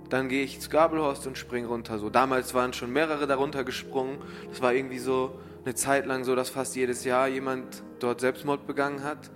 dann 0.09 0.29
gehe 0.29 0.43
ich 0.43 0.59
zu 0.59 0.69
Gabelhorst 0.69 1.25
und 1.27 1.37
spring 1.37 1.65
runter. 1.65 1.99
So 1.99 2.09
damals 2.09 2.53
waren 2.53 2.73
schon 2.73 2.91
mehrere 2.91 3.27
darunter 3.27 3.63
gesprungen. 3.63 4.17
Das 4.49 4.61
war 4.61 4.73
irgendwie 4.73 4.99
so 4.99 5.39
eine 5.63 5.75
Zeit 5.75 6.05
lang 6.05 6.23
so, 6.23 6.35
dass 6.35 6.49
fast 6.49 6.75
jedes 6.75 7.03
Jahr 7.05 7.27
jemand 7.27 7.83
dort 7.99 8.19
Selbstmord 8.19 8.67
begangen 8.67 9.03
hat. 9.03 9.31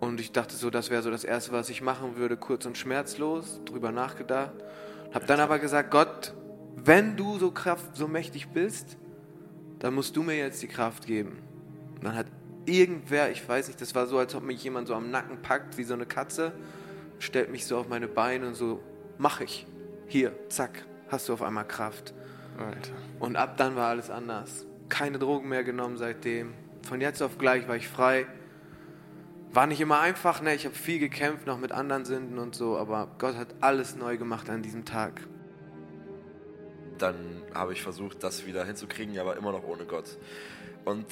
Und 0.00 0.20
ich 0.20 0.32
dachte 0.32 0.56
so, 0.56 0.70
das 0.70 0.90
wäre 0.90 1.02
so 1.02 1.10
das 1.10 1.24
Erste, 1.24 1.52
was 1.52 1.68
ich 1.68 1.82
machen 1.82 2.16
würde, 2.16 2.36
kurz 2.36 2.64
und 2.64 2.78
schmerzlos, 2.78 3.60
drüber 3.64 3.92
nachgedacht. 3.92 4.52
Hab 5.12 5.26
dann 5.26 5.40
aber 5.40 5.58
gesagt, 5.58 5.90
Gott, 5.90 6.32
wenn 6.84 7.16
du 7.16 7.38
so 7.38 7.50
kraft, 7.50 7.96
so 7.96 8.08
mächtig 8.08 8.48
bist, 8.48 8.96
dann 9.78 9.94
musst 9.94 10.16
du 10.16 10.22
mir 10.22 10.36
jetzt 10.36 10.62
die 10.62 10.68
Kraft 10.68 11.06
geben. 11.06 11.38
Und 11.96 12.04
dann 12.04 12.14
hat 12.14 12.26
irgendwer, 12.66 13.30
ich 13.30 13.46
weiß 13.48 13.68
nicht, 13.68 13.80
das 13.80 13.94
war 13.94 14.06
so, 14.06 14.18
als 14.18 14.34
ob 14.34 14.42
mich 14.42 14.62
jemand 14.62 14.88
so 14.88 14.94
am 14.94 15.10
Nacken 15.10 15.42
packt, 15.42 15.78
wie 15.78 15.84
so 15.84 15.94
eine 15.94 16.06
Katze, 16.06 16.52
stellt 17.18 17.50
mich 17.50 17.66
so 17.66 17.78
auf 17.78 17.88
meine 17.88 18.08
Beine 18.08 18.48
und 18.48 18.54
so, 18.54 18.80
mach 19.18 19.40
ich. 19.40 19.66
Hier, 20.06 20.32
zack, 20.48 20.84
hast 21.08 21.28
du 21.28 21.32
auf 21.32 21.42
einmal 21.42 21.66
Kraft. 21.66 22.14
Alter. 22.58 22.92
Und 23.18 23.36
ab 23.36 23.56
dann 23.56 23.76
war 23.76 23.88
alles 23.88 24.10
anders. 24.10 24.66
Keine 24.88 25.18
Drogen 25.18 25.48
mehr 25.48 25.64
genommen 25.64 25.96
seitdem. 25.96 26.52
Von 26.82 27.00
jetzt 27.00 27.22
auf 27.22 27.38
gleich 27.38 27.66
war 27.68 27.76
ich 27.76 27.88
frei. 27.88 28.26
War 29.52 29.66
nicht 29.66 29.80
immer 29.80 30.00
einfach, 30.00 30.42
ne? 30.42 30.54
Ich 30.54 30.64
habe 30.64 30.74
viel 30.74 30.98
gekämpft, 30.98 31.46
noch 31.46 31.58
mit 31.58 31.72
anderen 31.72 32.04
Sünden 32.04 32.38
und 32.38 32.54
so, 32.54 32.76
aber 32.76 33.08
Gott 33.18 33.36
hat 33.36 33.54
alles 33.60 33.96
neu 33.96 34.16
gemacht 34.16 34.50
an 34.50 34.62
diesem 34.62 34.84
Tag. 34.84 35.20
Dann 36.98 37.42
habe 37.54 37.72
ich 37.72 37.82
versucht, 37.82 38.22
das 38.22 38.46
wieder 38.46 38.64
hinzukriegen, 38.64 39.18
aber 39.18 39.36
immer 39.36 39.52
noch 39.52 39.64
ohne 39.64 39.84
Gott. 39.84 40.18
Und 40.84 41.06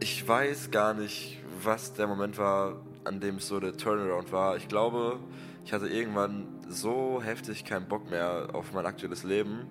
ich 0.00 0.26
weiß 0.26 0.70
gar 0.70 0.94
nicht, 0.94 1.42
was 1.62 1.94
der 1.94 2.06
Moment 2.06 2.38
war, 2.38 2.80
an 3.04 3.20
dem 3.20 3.36
es 3.36 3.48
so 3.48 3.58
der 3.58 3.76
Turnaround 3.76 4.32
war. 4.32 4.56
Ich 4.56 4.68
glaube, 4.68 5.18
ich 5.64 5.72
hatte 5.72 5.88
irgendwann 5.88 6.46
so 6.68 7.20
heftig 7.22 7.64
keinen 7.64 7.88
Bock 7.88 8.10
mehr 8.10 8.48
auf 8.52 8.72
mein 8.72 8.86
aktuelles 8.86 9.24
Leben. 9.24 9.66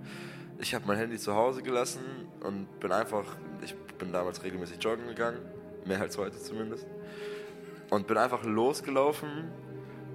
Ich 0.60 0.74
habe 0.74 0.86
mein 0.88 0.98
Handy 0.98 1.18
zu 1.18 1.36
Hause 1.36 1.62
gelassen 1.62 2.02
und 2.42 2.80
bin 2.80 2.92
einfach, 2.92 3.38
ich 3.64 3.76
bin 3.98 4.12
damals 4.12 4.44
regelmäßig 4.44 4.84
joggen 4.84 5.08
gegangen, 5.08 5.40
mehr 5.86 6.02
als 6.02 6.18
heute 6.18 6.40
zumindest, 6.40 6.88
und 7.90 8.08
bin 8.08 8.18
einfach 8.18 8.44
losgelaufen 8.44 9.52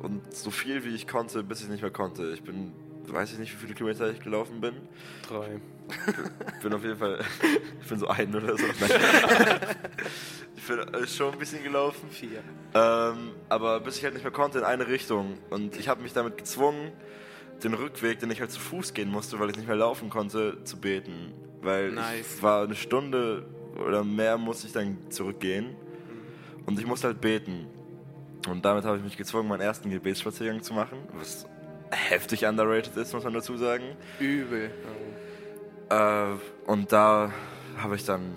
und 0.02 0.34
so 0.34 0.50
viel 0.50 0.84
wie 0.84 0.94
ich 0.94 1.06
konnte, 1.06 1.42
bis 1.44 1.62
ich 1.62 1.68
nicht 1.68 1.82
mehr 1.82 1.92
konnte. 1.92 2.32
Ich 2.32 2.42
bin, 2.42 2.72
weiß 3.06 3.32
ich 3.32 3.38
nicht, 3.38 3.52
wie 3.52 3.56
viele 3.56 3.74
Kilometer 3.74 4.10
ich 4.10 4.20
gelaufen 4.20 4.60
bin. 4.60 4.74
Drei. 5.28 5.60
Ich 6.56 6.62
bin 6.62 6.72
auf 6.72 6.82
jeden 6.82 6.96
Fall, 6.96 7.20
ich 7.82 7.88
bin 7.88 7.98
so 7.98 8.08
ein 8.08 8.34
oder 8.34 8.56
so. 8.56 8.64
Ich 10.62 10.68
bin 10.68 10.78
äh, 10.78 11.06
schon 11.08 11.32
ein 11.32 11.38
bisschen 11.40 11.64
gelaufen. 11.64 12.08
Vier. 12.08 12.38
Ähm, 12.72 13.32
aber 13.48 13.80
bis 13.80 13.96
ich 13.96 14.04
halt 14.04 14.14
nicht 14.14 14.22
mehr 14.22 14.32
konnte 14.32 14.58
in 14.58 14.64
eine 14.64 14.86
Richtung. 14.86 15.38
Und 15.50 15.76
ich 15.76 15.88
habe 15.88 16.02
mich 16.02 16.12
damit 16.12 16.38
gezwungen, 16.38 16.92
den 17.64 17.74
Rückweg, 17.74 18.20
den 18.20 18.30
ich 18.30 18.40
halt 18.40 18.52
zu 18.52 18.60
Fuß 18.60 18.94
gehen 18.94 19.10
musste, 19.10 19.40
weil 19.40 19.50
ich 19.50 19.56
nicht 19.56 19.66
mehr 19.66 19.76
laufen 19.76 20.08
konnte, 20.08 20.62
zu 20.62 20.78
beten. 20.78 21.32
Weil 21.62 21.90
Nice. 21.90 22.36
ich 22.36 22.42
war 22.44 22.62
eine 22.62 22.76
Stunde 22.76 23.44
oder 23.84 24.04
mehr 24.04 24.38
musste 24.38 24.68
ich 24.68 24.72
dann 24.72 24.98
zurückgehen. 25.10 25.74
Und 26.66 26.78
ich 26.78 26.86
musste 26.86 27.08
halt 27.08 27.20
beten. 27.20 27.66
Und 28.48 28.64
damit 28.64 28.84
habe 28.84 28.98
ich 28.98 29.02
mich 29.02 29.16
gezwungen, 29.16 29.48
meinen 29.48 29.62
ersten 29.62 29.90
Gebetsspaziergang 29.90 30.62
zu 30.62 30.74
machen, 30.74 30.98
was 31.14 31.46
heftig 31.92 32.46
underrated 32.46 32.96
ist, 32.96 33.12
muss 33.12 33.24
man 33.24 33.34
dazu 33.34 33.56
sagen. 33.56 33.84
Übel. 34.18 34.70
Äh, 35.88 36.24
und 36.66 36.90
da 36.92 37.30
habe 37.76 37.96
ich 37.96 38.04
dann, 38.04 38.36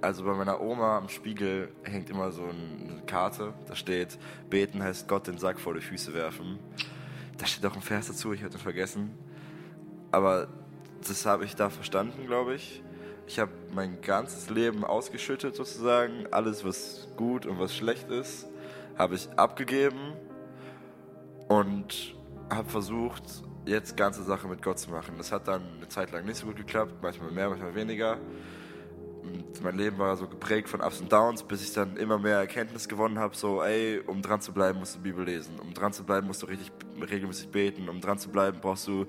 also 0.00 0.24
bei 0.24 0.34
meiner 0.34 0.60
Oma 0.60 0.98
am 0.98 1.08
Spiegel 1.08 1.70
hängt 1.82 2.10
immer 2.10 2.30
so 2.30 2.42
eine 2.42 3.02
Karte, 3.06 3.54
da 3.66 3.74
steht, 3.74 4.18
beten 4.50 4.82
heißt 4.82 5.08
Gott 5.08 5.26
den 5.26 5.38
Sack 5.38 5.58
vor 5.58 5.74
die 5.74 5.80
Füße 5.80 6.14
werfen. 6.14 6.58
Da 7.38 7.46
steht 7.46 7.64
auch 7.66 7.74
ein 7.74 7.82
Vers 7.82 8.08
dazu, 8.08 8.32
ich 8.32 8.42
hatte 8.42 8.58
vergessen. 8.58 9.16
Aber 10.10 10.48
das 11.06 11.24
habe 11.26 11.44
ich 11.44 11.54
da 11.54 11.70
verstanden, 11.70 12.26
glaube 12.26 12.54
ich. 12.54 12.82
Ich 13.26 13.38
habe 13.38 13.52
mein 13.74 14.00
ganzes 14.00 14.50
Leben 14.50 14.84
ausgeschüttet 14.84 15.54
sozusagen. 15.54 16.26
Alles, 16.30 16.64
was 16.64 17.08
gut 17.16 17.46
und 17.46 17.58
was 17.58 17.76
schlecht 17.76 18.10
ist, 18.10 18.46
habe 18.96 19.14
ich 19.14 19.28
abgegeben 19.36 20.14
und 21.46 22.17
habe 22.50 22.68
versucht, 22.68 23.22
jetzt 23.66 23.96
ganze 23.96 24.22
Sache 24.22 24.48
mit 24.48 24.62
Gott 24.62 24.78
zu 24.78 24.90
machen. 24.90 25.14
Das 25.18 25.32
hat 25.32 25.48
dann 25.48 25.62
eine 25.76 25.88
Zeit 25.88 26.12
lang 26.12 26.24
nicht 26.24 26.36
so 26.36 26.46
gut 26.46 26.56
geklappt, 26.56 26.94
manchmal 27.02 27.30
mehr, 27.30 27.48
manchmal 27.48 27.74
weniger. 27.74 28.18
Und 29.22 29.62
mein 29.62 29.76
Leben 29.76 29.98
war 29.98 30.16
so 30.16 30.26
geprägt 30.26 30.68
von 30.68 30.80
Ups 30.80 31.00
und 31.00 31.12
Downs, 31.12 31.42
bis 31.42 31.62
ich 31.62 31.72
dann 31.74 31.96
immer 31.96 32.18
mehr 32.18 32.38
Erkenntnis 32.38 32.88
gewonnen 32.88 33.18
habe, 33.18 33.36
so, 33.36 33.62
ey, 33.62 34.00
um 34.06 34.22
dran 34.22 34.40
zu 34.40 34.52
bleiben, 34.52 34.78
musst 34.78 34.96
du 34.96 35.00
Bibel 35.00 35.24
lesen. 35.24 35.58
Um 35.60 35.74
dran 35.74 35.92
zu 35.92 36.04
bleiben, 36.04 36.26
musst 36.26 36.42
du 36.42 36.46
richtig 36.46 36.72
regelmäßig 36.98 37.48
beten. 37.48 37.88
Um 37.88 38.00
dran 38.00 38.18
zu 38.18 38.30
bleiben, 38.30 38.58
brauchst 38.60 38.86
du 38.88 39.06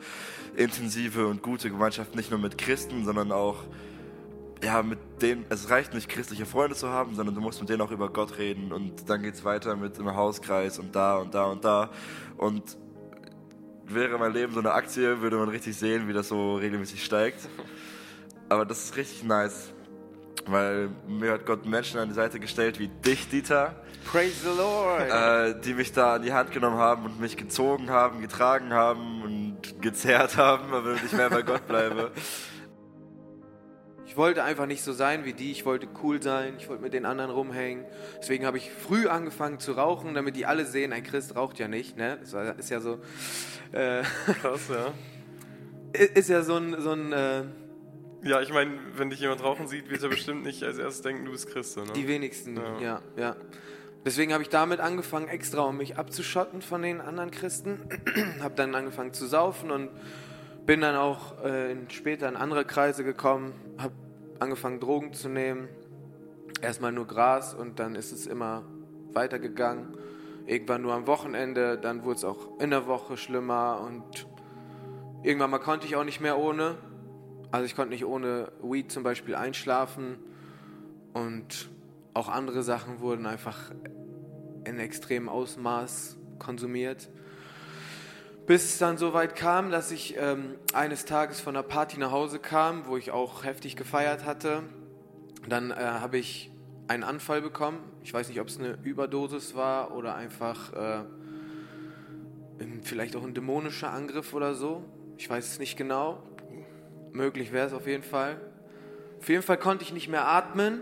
intensive 0.55 1.27
und 1.27 1.41
gute 1.41 1.69
Gemeinschaft, 1.69 2.15
nicht 2.15 2.31
nur 2.31 2.39
mit 2.39 2.57
Christen, 2.57 3.05
sondern 3.05 3.31
auch 3.31 3.63
ja, 4.61 4.83
mit 4.83 4.99
denen, 5.21 5.45
es 5.49 5.69
reicht 5.69 5.93
nicht, 5.93 6.09
christliche 6.09 6.45
Freunde 6.45 6.75
zu 6.75 6.89
haben, 6.89 7.15
sondern 7.15 7.33
du 7.33 7.39
musst 7.39 7.61
mit 7.61 7.69
denen 7.69 7.81
auch 7.81 7.91
über 7.91 8.09
Gott 8.11 8.37
reden 8.37 8.73
und 8.73 9.09
dann 9.09 9.21
geht's 9.21 9.45
weiter 9.45 9.77
mit 9.77 9.97
im 9.97 10.13
Hauskreis 10.13 10.79
und 10.79 10.93
da 10.93 11.17
und 11.17 11.33
da 11.33 11.45
und 11.45 11.63
da. 11.63 11.89
Und 12.35 12.77
wäre 13.93 14.17
mein 14.17 14.33
Leben 14.33 14.53
so 14.53 14.59
eine 14.59 14.71
Aktie, 14.73 15.21
würde 15.21 15.37
man 15.37 15.49
richtig 15.49 15.77
sehen, 15.77 16.07
wie 16.07 16.13
das 16.13 16.29
so 16.29 16.55
regelmäßig 16.55 17.03
steigt. 17.03 17.39
Aber 18.49 18.65
das 18.65 18.85
ist 18.85 18.95
richtig 18.97 19.23
nice, 19.23 19.71
weil 20.47 20.89
mir 21.07 21.33
hat 21.33 21.45
Gott 21.45 21.65
Menschen 21.65 21.99
an 21.99 22.07
die 22.09 22.15
Seite 22.15 22.39
gestellt 22.39 22.79
wie 22.79 22.87
dich, 22.87 23.29
Dieter, 23.29 23.75
Praise 24.11 24.41
the 24.43 24.57
Lord. 24.57 25.09
äh, 25.09 25.59
die 25.61 25.73
mich 25.73 25.91
da 25.91 26.15
an 26.15 26.23
die 26.23 26.33
Hand 26.33 26.51
genommen 26.51 26.77
haben 26.77 27.05
und 27.05 27.19
mich 27.19 27.37
gezogen 27.37 27.89
haben, 27.89 28.21
getragen 28.21 28.73
haben 28.73 29.21
und 29.21 29.81
gezerrt 29.81 30.37
haben, 30.37 30.71
damit 30.71 31.03
ich 31.03 31.11
mehr 31.11 31.29
bei 31.29 31.41
Gott 31.43 31.67
bleibe. 31.67 32.11
Ich 34.09 34.17
wollte 34.17 34.43
einfach 34.43 34.65
nicht 34.65 34.81
so 34.81 34.91
sein 34.91 35.23
wie 35.23 35.33
die, 35.33 35.51
ich 35.51 35.67
wollte 35.67 35.87
cool 36.01 36.19
sein, 36.19 36.55
ich 36.57 36.67
wollte 36.67 36.81
mit 36.81 36.93
den 36.93 37.05
anderen 37.05 37.29
rumhängen. 37.29 37.85
Deswegen 38.19 38.43
habe 38.47 38.57
ich 38.57 38.71
früh 38.71 39.07
angefangen 39.07 39.59
zu 39.59 39.73
rauchen, 39.73 40.15
damit 40.15 40.35
die 40.35 40.47
alle 40.47 40.65
sehen, 40.65 40.93
ein 40.93 41.03
Christ 41.03 41.35
raucht 41.35 41.59
ja 41.59 41.67
nicht. 41.67 41.95
Ne? 41.95 42.17
Das 42.19 42.33
ist 42.57 42.71
ja 42.71 42.79
so. 42.79 42.97
Äh, 43.71 44.01
Krass, 44.41 44.61
ja. 44.67 44.93
ist 45.93 46.27
ja 46.27 46.41
so 46.41 46.55
ein. 46.55 46.81
So 46.81 46.91
ein 46.93 47.13
äh, 47.13 47.43
Ja, 48.23 48.41
ich 48.41 48.51
meine, 48.51 48.79
wenn 48.95 49.11
dich 49.11 49.19
jemand 49.19 49.43
rauchen 49.43 49.67
sieht, 49.67 49.91
wird 49.91 50.01
er 50.01 50.09
bestimmt 50.09 50.43
nicht 50.43 50.63
als 50.63 50.79
erstes 50.79 51.03
denken, 51.03 51.25
du 51.25 51.31
bist 51.31 51.47
Christ. 51.47 51.77
Ne? 51.77 51.83
Die 51.95 52.07
wenigsten, 52.07 52.57
Ja. 52.57 52.79
ja, 52.81 53.01
ja. 53.15 53.35
Deswegen 54.05 54.33
habe 54.33 54.41
ich 54.41 54.49
damit 54.49 54.79
angefangen, 54.79 55.27
extra 55.27 55.61
um 55.61 55.77
mich 55.77 55.97
abzuschotten 55.97 56.63
von 56.63 56.81
den 56.81 56.99
anderen 56.99 57.29
Christen. 57.29 57.79
habe 58.41 58.55
dann 58.55 58.73
angefangen 58.73 59.13
zu 59.13 59.27
saufen 59.27 59.69
und 59.69 59.89
bin 60.69 60.81
dann 60.81 60.95
auch 60.95 61.43
äh, 61.43 61.75
später 61.87 62.29
in 62.29 62.35
andere 62.35 62.63
Kreise 62.63 63.03
gekommen, 63.03 63.55
habe 63.79 63.95
angefangen 64.37 64.79
Drogen 64.79 65.13
zu 65.13 65.27
nehmen. 65.27 65.67
Erstmal 66.61 66.91
nur 66.91 67.07
Gras 67.07 67.55
und 67.55 67.79
dann 67.79 67.95
ist 67.95 68.11
es 68.11 68.27
immer 68.27 68.61
weitergegangen. 69.11 69.97
Irgendwann 70.45 70.83
nur 70.83 70.93
am 70.93 71.07
Wochenende, 71.07 71.79
dann 71.79 72.03
wurde 72.03 72.17
es 72.17 72.23
auch 72.23 72.59
in 72.59 72.69
der 72.69 72.85
Woche 72.85 73.17
schlimmer 73.17 73.81
und 73.83 74.27
irgendwann 75.23 75.49
mal 75.49 75.57
konnte 75.57 75.87
ich 75.87 75.95
auch 75.95 76.03
nicht 76.03 76.21
mehr 76.21 76.37
ohne. 76.37 76.77
Also 77.49 77.65
ich 77.65 77.75
konnte 77.75 77.89
nicht 77.89 78.05
ohne 78.05 78.51
Weed 78.61 78.91
zum 78.91 79.01
Beispiel 79.01 79.33
einschlafen 79.33 80.19
und 81.13 81.71
auch 82.13 82.29
andere 82.29 82.61
Sachen 82.61 82.99
wurden 82.99 83.25
einfach 83.25 83.71
in 84.65 84.77
extremem 84.77 85.29
Ausmaß 85.29 86.19
konsumiert. 86.37 87.09
Bis 88.49 88.65
es 88.65 88.77
dann 88.79 88.97
so 88.97 89.13
weit 89.13 89.35
kam, 89.35 89.69
dass 89.69 89.91
ich 89.91 90.17
ähm, 90.17 90.55
eines 90.73 91.05
Tages 91.05 91.39
von 91.39 91.55
einer 91.55 91.61
Party 91.61 91.99
nach 91.99 92.09
Hause 92.09 92.39
kam, 92.39 92.87
wo 92.87 92.97
ich 92.97 93.11
auch 93.11 93.43
heftig 93.43 93.75
gefeiert 93.75 94.25
hatte. 94.25 94.63
Dann 95.47 95.69
äh, 95.69 95.75
habe 95.75 96.17
ich 96.17 96.51
einen 96.87 97.03
Anfall 97.03 97.43
bekommen. 97.43 97.77
Ich 98.01 98.11
weiß 98.11 98.27
nicht, 98.27 98.41
ob 98.41 98.47
es 98.47 98.57
eine 98.57 98.79
Überdosis 98.81 99.53
war 99.53 99.95
oder 99.95 100.15
einfach 100.15 100.73
äh, 100.73 101.03
vielleicht 102.81 103.15
auch 103.15 103.23
ein 103.23 103.35
dämonischer 103.35 103.91
Angriff 103.91 104.33
oder 104.33 104.55
so. 104.55 104.83
Ich 105.17 105.29
weiß 105.29 105.45
es 105.47 105.59
nicht 105.59 105.77
genau. 105.77 106.23
Möglich 107.11 107.51
wäre 107.51 107.67
es 107.67 107.73
auf 107.73 107.85
jeden 107.85 108.01
Fall. 108.01 108.41
Auf 109.19 109.29
jeden 109.29 109.43
Fall 109.43 109.57
konnte 109.57 109.83
ich 109.83 109.93
nicht 109.93 110.07
mehr 110.07 110.25
atmen. 110.25 110.81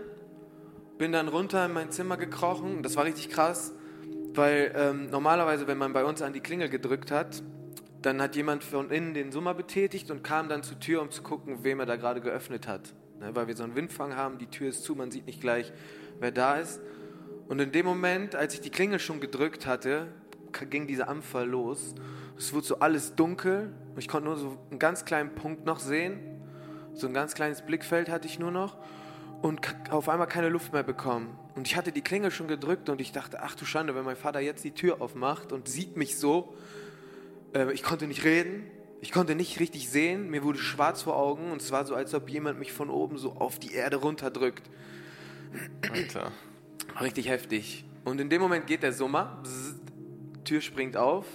Bin 0.96 1.12
dann 1.12 1.28
runter 1.28 1.66
in 1.66 1.74
mein 1.74 1.90
Zimmer 1.90 2.16
gekrochen. 2.16 2.82
Das 2.82 2.96
war 2.96 3.04
richtig 3.04 3.28
krass, 3.28 3.74
weil 4.32 4.72
ähm, 4.74 5.10
normalerweise, 5.10 5.66
wenn 5.66 5.76
man 5.76 5.92
bei 5.92 6.06
uns 6.06 6.22
an 6.22 6.32
die 6.32 6.40
Klingel 6.40 6.70
gedrückt 6.70 7.10
hat, 7.10 7.42
dann 8.02 8.22
hat 8.22 8.36
jemand 8.36 8.62
von 8.62 8.90
innen 8.90 9.14
den 9.14 9.32
Summer 9.32 9.54
betätigt 9.54 10.10
und 10.10 10.22
kam 10.22 10.48
dann 10.48 10.62
zur 10.62 10.78
Tür, 10.78 11.02
um 11.02 11.10
zu 11.10 11.22
gucken, 11.22 11.64
wem 11.64 11.80
er 11.80 11.86
da 11.86 11.96
gerade 11.96 12.20
geöffnet 12.20 12.68
hat. 12.68 12.94
Ne, 13.20 13.34
weil 13.34 13.48
wir 13.48 13.56
so 13.56 13.64
einen 13.64 13.74
Windfang 13.74 14.14
haben, 14.14 14.38
die 14.38 14.46
Tür 14.46 14.68
ist 14.68 14.84
zu, 14.84 14.94
man 14.94 15.10
sieht 15.10 15.26
nicht 15.26 15.40
gleich, 15.40 15.72
wer 16.20 16.30
da 16.30 16.56
ist. 16.56 16.80
Und 17.48 17.60
in 17.60 17.72
dem 17.72 17.86
Moment, 17.86 18.36
als 18.36 18.54
ich 18.54 18.60
die 18.60 18.70
Klingel 18.70 18.98
schon 18.98 19.20
gedrückt 19.20 19.66
hatte, 19.66 20.06
ging 20.70 20.86
dieser 20.86 21.08
Anfall 21.08 21.48
los. 21.48 21.94
Es 22.36 22.52
wurde 22.52 22.66
so 22.66 22.78
alles 22.78 23.14
dunkel. 23.14 23.72
Und 23.92 23.98
ich 23.98 24.06
konnte 24.06 24.28
nur 24.28 24.36
so 24.36 24.58
einen 24.70 24.78
ganz 24.78 25.04
kleinen 25.04 25.34
Punkt 25.34 25.64
noch 25.64 25.80
sehen. 25.80 26.20
So 26.94 27.06
ein 27.06 27.14
ganz 27.14 27.34
kleines 27.34 27.62
Blickfeld 27.62 28.08
hatte 28.08 28.28
ich 28.28 28.38
nur 28.38 28.50
noch. 28.50 28.76
Und 29.42 29.60
auf 29.90 30.08
einmal 30.08 30.26
keine 30.26 30.48
Luft 30.48 30.72
mehr 30.72 30.82
bekommen. 30.82 31.36
Und 31.54 31.66
ich 31.66 31.76
hatte 31.76 31.90
die 31.90 32.02
Klingel 32.02 32.30
schon 32.30 32.48
gedrückt 32.48 32.88
und 32.88 33.00
ich 33.00 33.12
dachte, 33.12 33.42
ach 33.42 33.54
du 33.54 33.64
Schande, 33.64 33.94
wenn 33.94 34.04
mein 34.04 34.16
Vater 34.16 34.40
jetzt 34.40 34.62
die 34.64 34.72
Tür 34.72 35.00
aufmacht 35.00 35.52
und 35.52 35.68
sieht 35.68 35.96
mich 35.96 36.18
so. 36.18 36.54
Äh, 37.54 37.72
ich 37.72 37.82
konnte 37.82 38.06
nicht 38.06 38.24
reden. 38.24 38.70
Ich 39.00 39.12
konnte 39.12 39.34
nicht 39.34 39.60
richtig 39.60 39.88
sehen. 39.88 40.30
Mir 40.30 40.42
wurde 40.42 40.58
schwarz 40.58 41.02
vor 41.02 41.16
Augen. 41.16 41.52
Und 41.52 41.62
es 41.62 41.70
war 41.70 41.84
so, 41.86 41.94
als 41.94 42.14
ob 42.14 42.28
jemand 42.28 42.58
mich 42.58 42.72
von 42.72 42.90
oben 42.90 43.18
so 43.18 43.32
auf 43.32 43.58
die 43.58 43.72
Erde 43.72 43.96
runterdrückt. 43.96 44.68
Alter. 45.92 46.32
Richtig 47.00 47.28
heftig. 47.28 47.84
Und 48.04 48.20
in 48.20 48.28
dem 48.28 48.40
Moment 48.40 48.66
geht 48.66 48.82
der 48.82 48.92
Summer, 48.92 49.40
bzzzt, 49.42 49.80
Tür 50.44 50.60
springt 50.60 50.96
auf 50.96 51.26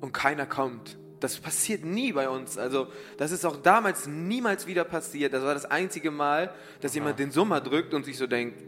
und 0.00 0.12
keiner 0.12 0.46
kommt. 0.46 0.98
Das 1.20 1.38
passiert 1.38 1.84
nie 1.84 2.12
bei 2.12 2.28
uns. 2.28 2.58
Also, 2.58 2.88
das 3.18 3.30
ist 3.30 3.44
auch 3.44 3.56
damals 3.56 4.06
niemals 4.06 4.66
wieder 4.66 4.84
passiert. 4.84 5.32
Das 5.32 5.42
war 5.42 5.54
das 5.54 5.64
einzige 5.64 6.10
Mal, 6.10 6.54
dass 6.80 6.94
jemand 6.94 7.18
den 7.18 7.30
Summer 7.30 7.60
drückt 7.60 7.94
und 7.94 8.04
sich 8.04 8.16
so 8.16 8.26
denkt, 8.26 8.62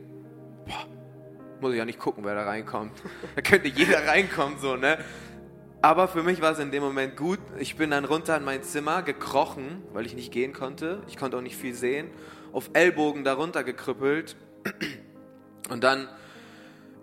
boah, 0.67 0.87
muss 1.61 1.73
ich 1.73 1.79
ja 1.79 1.85
nicht 1.85 1.99
gucken, 1.99 2.25
wer 2.25 2.35
da 2.35 2.45
reinkommt. 2.45 2.93
Da 3.37 3.43
könnte 3.43 3.69
jeder 3.69 4.07
reinkommen, 4.07 4.59
so, 4.59 4.77
ne? 4.77 4.99
Aber 5.85 6.07
für 6.07 6.23
mich 6.23 6.41
war 6.41 6.53
es 6.53 6.61
in 6.61 6.71
dem 6.71 6.81
Moment 6.81 7.17
gut. 7.17 7.41
Ich 7.59 7.75
bin 7.75 7.91
dann 7.91 8.05
runter 8.05 8.37
in 8.37 8.45
mein 8.45 8.63
Zimmer 8.63 9.03
gekrochen, 9.03 9.83
weil 9.93 10.07
ich 10.07 10.15
nicht 10.15 10.33
gehen 10.33 10.53
konnte. 10.53 11.03
Ich 11.09 11.17
konnte 11.17 11.37
auch 11.37 11.43
nicht 11.43 11.57
viel 11.57 11.75
sehen. 11.75 12.09
Auf 12.53 12.71
Ellbogen 12.73 13.25
darunter 13.25 13.65
gekrüppelt. 13.65 14.37
Und 15.71 15.83
dann 15.83 16.09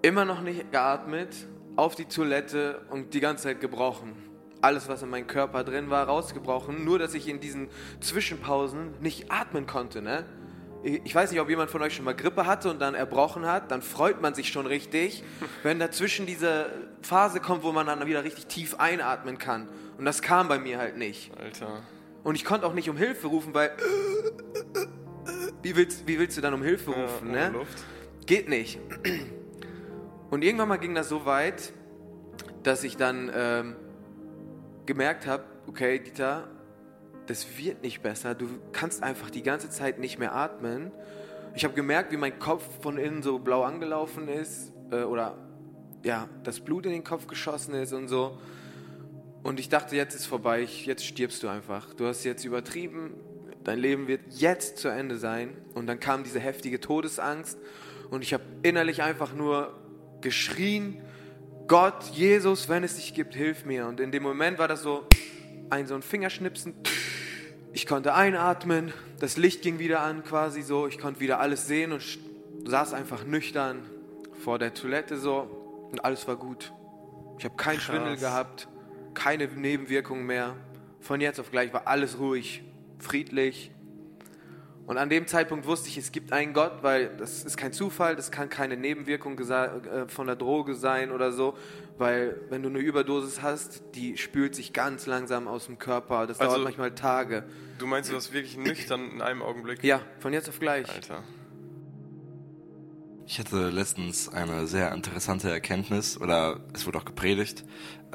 immer 0.01 0.23
noch 0.23 0.39
nicht 0.39 0.71
geatmet, 0.71 1.35
auf 1.75 1.95
die 1.95 2.05
Toilette 2.05 2.81
und 2.89 3.13
die 3.13 3.19
ganze 3.19 3.43
Zeit 3.43 3.59
gebrochen. 3.59 4.15
Alles, 4.61 4.87
was 4.87 5.01
in 5.03 5.09
meinem 5.09 5.27
Körper 5.27 5.65
drin 5.65 5.89
war, 5.89 6.07
rausgebrochen. 6.07 6.85
Nur, 6.85 6.99
dass 6.99 7.13
ich 7.13 7.27
in 7.27 7.41
diesen 7.41 7.67
Zwischenpausen 7.99 8.93
nicht 9.01 9.29
atmen 9.29 9.67
konnte. 9.67 10.01
Ne? 10.01 10.23
Ich 10.83 11.13
weiß 11.13 11.31
nicht, 11.31 11.41
ob 11.41 11.49
jemand 11.49 11.69
von 11.69 11.81
euch 11.81 11.93
schon 11.95 12.05
mal 12.05 12.15
Grippe 12.15 12.45
hatte 12.45 12.69
und 12.69 12.79
dann 12.79 12.95
erbrochen 12.95 13.45
hat. 13.45 13.69
Dann 13.71 13.81
freut 13.81 14.21
man 14.21 14.33
sich 14.33 14.49
schon 14.49 14.65
richtig, 14.65 15.23
wenn 15.63 15.77
dazwischen 15.79 16.25
diese 16.25 16.67
Phase 17.01 17.39
kommt, 17.41 17.63
wo 17.63 17.71
man 17.71 17.85
dann 17.87 18.05
wieder 18.05 18.23
richtig 18.23 18.45
tief 18.47 18.75
einatmen 18.79 19.37
kann. 19.37 19.67
Und 19.97 20.05
das 20.05 20.21
kam 20.21 20.47
bei 20.47 20.57
mir 20.57 20.77
halt 20.77 20.97
nicht. 20.97 21.31
Alter. 21.37 21.81
Und 22.23 22.35
ich 22.35 22.45
konnte 22.45 22.65
auch 22.65 22.73
nicht 22.73 22.89
um 22.89 22.97
Hilfe 22.97 23.27
rufen, 23.27 23.53
weil. 23.53 23.71
Wie 25.61 25.75
willst, 25.75 26.07
wie 26.07 26.17
willst 26.17 26.37
du 26.37 26.41
dann 26.41 26.53
um 26.53 26.63
Hilfe 26.63 26.91
Ja, 26.91 27.01
rufen, 27.03 27.29
ohne 27.29 27.37
ne? 27.37 27.49
Luft. 27.49 27.83
Geht 28.25 28.47
nicht. 28.47 28.79
Und 30.29 30.41
irgendwann 30.43 30.69
mal 30.69 30.77
ging 30.77 30.95
das 30.95 31.09
so 31.09 31.25
weit, 31.25 31.73
dass 32.63 32.83
ich 32.85 32.95
dann 32.95 33.29
ähm, 33.35 33.75
gemerkt 34.85 35.27
habe, 35.27 35.43
okay, 35.67 35.99
Dieter, 35.99 36.47
das 37.29 37.59
wird 37.59 37.83
nicht 37.83 38.01
besser. 38.01 38.33
Du 38.33 38.47
kannst 38.71 39.03
einfach 39.03 39.29
die 39.29 39.43
ganze 39.43 39.69
Zeit 39.69 39.99
nicht 39.99 40.17
mehr 40.17 40.33
atmen. 40.33 40.91
Ich 41.53 41.63
habe 41.63 41.75
gemerkt, 41.75 42.11
wie 42.11 42.17
mein 42.17 42.39
Kopf 42.39 42.63
von 42.81 42.97
innen 42.97 43.21
so 43.21 43.37
blau 43.37 43.61
angelaufen 43.63 44.27
ist 44.27 44.73
äh, 44.91 45.03
oder 45.03 45.37
ja, 46.03 46.27
das 46.43 46.59
Blut 46.59 46.87
in 46.87 46.91
den 46.91 47.03
Kopf 47.03 47.27
geschossen 47.27 47.75
ist 47.75 47.93
und 47.93 48.07
so. 48.07 48.39
Und 49.43 49.59
ich 49.59 49.69
dachte, 49.69 49.95
jetzt 49.95 50.15
ist 50.15 50.25
vorbei, 50.25 50.63
ich, 50.63 50.87
jetzt 50.87 51.05
stirbst 51.05 51.43
du 51.43 51.49
einfach. 51.49 51.93
Du 51.93 52.07
hast 52.07 52.23
jetzt 52.23 52.45
übertrieben, 52.45 53.13
dein 53.63 53.77
Leben 53.77 54.07
wird 54.07 54.21
jetzt 54.31 54.79
zu 54.79 54.87
Ende 54.87 55.19
sein. 55.19 55.55
Und 55.75 55.85
dann 55.85 55.99
kam 55.99 56.23
diese 56.23 56.39
heftige 56.39 56.79
Todesangst 56.79 57.59
und 58.09 58.23
ich 58.23 58.33
habe 58.33 58.43
innerlich 58.63 59.03
einfach 59.03 59.35
nur 59.35 59.77
geschrien, 60.21 60.99
Gott, 61.67 62.05
Jesus, 62.11 62.69
wenn 62.69 62.83
es 62.83 62.95
dich 62.95 63.13
gibt, 63.13 63.35
hilf 63.35 63.65
mir. 63.65 63.85
Und 63.85 63.99
in 63.99 64.11
dem 64.11 64.23
Moment 64.23 64.57
war 64.57 64.67
das 64.67 64.81
so 64.81 65.05
ein 65.69 65.87
so 65.87 65.95
ein 65.95 66.01
Fingerschnipsen. 66.01 66.73
Ich 67.73 67.85
konnte 67.85 68.15
einatmen, 68.15 68.93
das 69.19 69.37
Licht 69.37 69.61
ging 69.61 69.79
wieder 69.79 70.01
an 70.01 70.23
quasi 70.23 70.61
so, 70.61 70.87
ich 70.87 70.97
konnte 70.97 71.19
wieder 71.19 71.39
alles 71.39 71.67
sehen 71.67 71.91
und 71.91 72.01
saß 72.65 72.93
einfach 72.93 73.25
nüchtern 73.25 73.83
vor 74.43 74.57
der 74.57 74.73
Toilette 74.73 75.17
so 75.17 75.87
und 75.91 76.03
alles 76.03 76.27
war 76.27 76.35
gut. 76.35 76.73
Ich 77.37 77.45
habe 77.45 77.55
keinen 77.55 77.79
Schwindel 77.79 78.17
gehabt, 78.17 78.67
keine 79.13 79.47
Nebenwirkungen 79.47 80.25
mehr. 80.25 80.55
Von 80.99 81.21
jetzt 81.21 81.39
auf 81.39 81.51
gleich 81.51 81.71
war 81.73 81.87
alles 81.87 82.19
ruhig, 82.19 82.63
friedlich. 82.97 83.71
Und 84.89 84.97
an 84.97 85.07
dem 85.07 85.27
Zeitpunkt 85.27 85.67
wusste 85.67 85.87
ich, 85.87 85.97
es 85.99 86.11
gibt 86.11 86.33
einen 86.33 86.51
Gott, 86.51 86.81
weil 86.81 87.15
das 87.15 87.43
ist 87.43 87.57
kein 87.57 87.71
Zufall, 87.71 88.15
das 88.15 88.31
kann 88.31 88.49
keine 88.49 88.75
Nebenwirkung 88.75 89.37
äh, 89.37 90.07
von 90.07 90.25
der 90.25 90.35
Droge 90.35 90.73
sein 90.73 91.11
oder 91.11 91.31
so, 91.31 91.55
weil 91.99 92.41
wenn 92.49 92.63
du 92.63 92.69
eine 92.69 92.79
Überdosis 92.79 93.43
hast, 93.43 93.83
die 93.93 94.17
spült 94.17 94.55
sich 94.55 94.73
ganz 94.73 95.05
langsam 95.05 95.47
aus 95.47 95.67
dem 95.67 95.77
Körper. 95.77 96.25
Das 96.25 96.39
Also- 96.39 96.53
dauert 96.53 96.63
manchmal 96.63 96.95
Tage. 96.95 97.43
Du 97.77 97.85
meinst, 97.85 98.09
du 98.09 98.15
warst 98.15 98.33
wirklich 98.33 98.57
nüchtern 98.57 99.11
in 99.11 99.21
einem 99.21 99.43
Augenblick? 99.43 99.83
Ja, 99.83 100.01
von 100.21 100.33
jetzt 100.33 100.49
auf 100.49 100.59
gleich. 100.59 100.89
Alter. 100.89 101.21
Ich 103.27 103.37
hatte 103.37 103.69
letztens 103.69 104.27
eine 104.27 104.65
sehr 104.65 104.91
interessante 104.91 105.51
Erkenntnis, 105.51 106.19
oder 106.19 106.61
es 106.73 106.87
wurde 106.87 106.97
auch 106.97 107.05
gepredigt. 107.05 107.63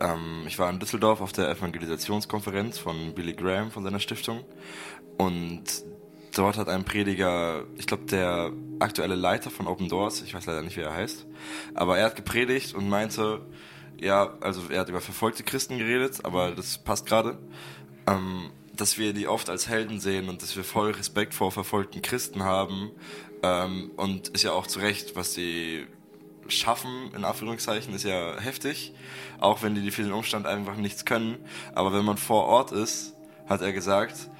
Ähm, 0.00 0.42
ich 0.48 0.58
war 0.58 0.68
in 0.70 0.80
Düsseldorf 0.80 1.20
auf 1.20 1.30
der 1.30 1.48
Evangelisationskonferenz 1.50 2.78
von 2.78 3.14
Billy 3.14 3.32
Graham 3.34 3.70
von 3.70 3.84
seiner 3.84 4.00
Stiftung. 4.00 4.44
Und 5.18 5.62
dort 6.34 6.58
hat 6.58 6.68
ein 6.68 6.84
Prediger, 6.84 7.64
ich 7.76 7.86
glaube 7.86 8.04
der 8.06 8.52
aktuelle 8.78 9.14
Leiter 9.14 9.50
von 9.50 9.66
Open 9.66 9.88
Doors, 9.88 10.22
ich 10.22 10.34
weiß 10.34 10.46
leider 10.46 10.62
nicht, 10.62 10.76
wie 10.76 10.82
er 10.82 10.94
heißt, 10.94 11.26
aber 11.74 11.98
er 11.98 12.06
hat 12.06 12.16
gepredigt 12.16 12.74
und 12.74 12.88
meinte, 12.88 13.40
ja, 14.00 14.34
also 14.40 14.62
er 14.68 14.80
hat 14.80 14.88
über 14.88 15.00
verfolgte 15.00 15.44
Christen 15.44 15.78
geredet, 15.78 16.24
aber 16.24 16.50
das 16.52 16.78
passt 16.78 17.06
gerade, 17.06 17.38
ähm, 18.06 18.50
dass 18.76 18.98
wir 18.98 19.12
die 19.12 19.28
oft 19.28 19.48
als 19.48 19.68
Helden 19.68 20.00
sehen 20.00 20.28
und 20.28 20.42
dass 20.42 20.56
wir 20.56 20.64
voll 20.64 20.90
Respekt 20.90 21.32
vor 21.32 21.52
verfolgten 21.52 22.02
Christen 22.02 22.42
haben 22.42 22.90
ähm, 23.42 23.92
und 23.96 24.28
ist 24.28 24.42
ja 24.42 24.52
auch 24.52 24.66
zu 24.66 24.80
Recht, 24.80 25.14
was 25.16 25.34
sie 25.34 25.86
schaffen, 26.48 27.10
in 27.16 27.24
Anführungszeichen, 27.24 27.94
ist 27.94 28.04
ja 28.04 28.38
heftig, 28.38 28.92
auch 29.38 29.62
wenn 29.62 29.74
die 29.74 29.90
für 29.90 30.02
den 30.02 30.12
Umstand 30.12 30.46
einfach 30.46 30.76
nichts 30.76 31.04
können, 31.04 31.38
aber 31.74 31.92
wenn 31.92 32.04
man 32.04 32.18
vor 32.18 32.44
Ort 32.44 32.72
ist, 32.72 33.14
hat 33.46 33.62
er 33.62 33.72
gesagt, 33.72 34.30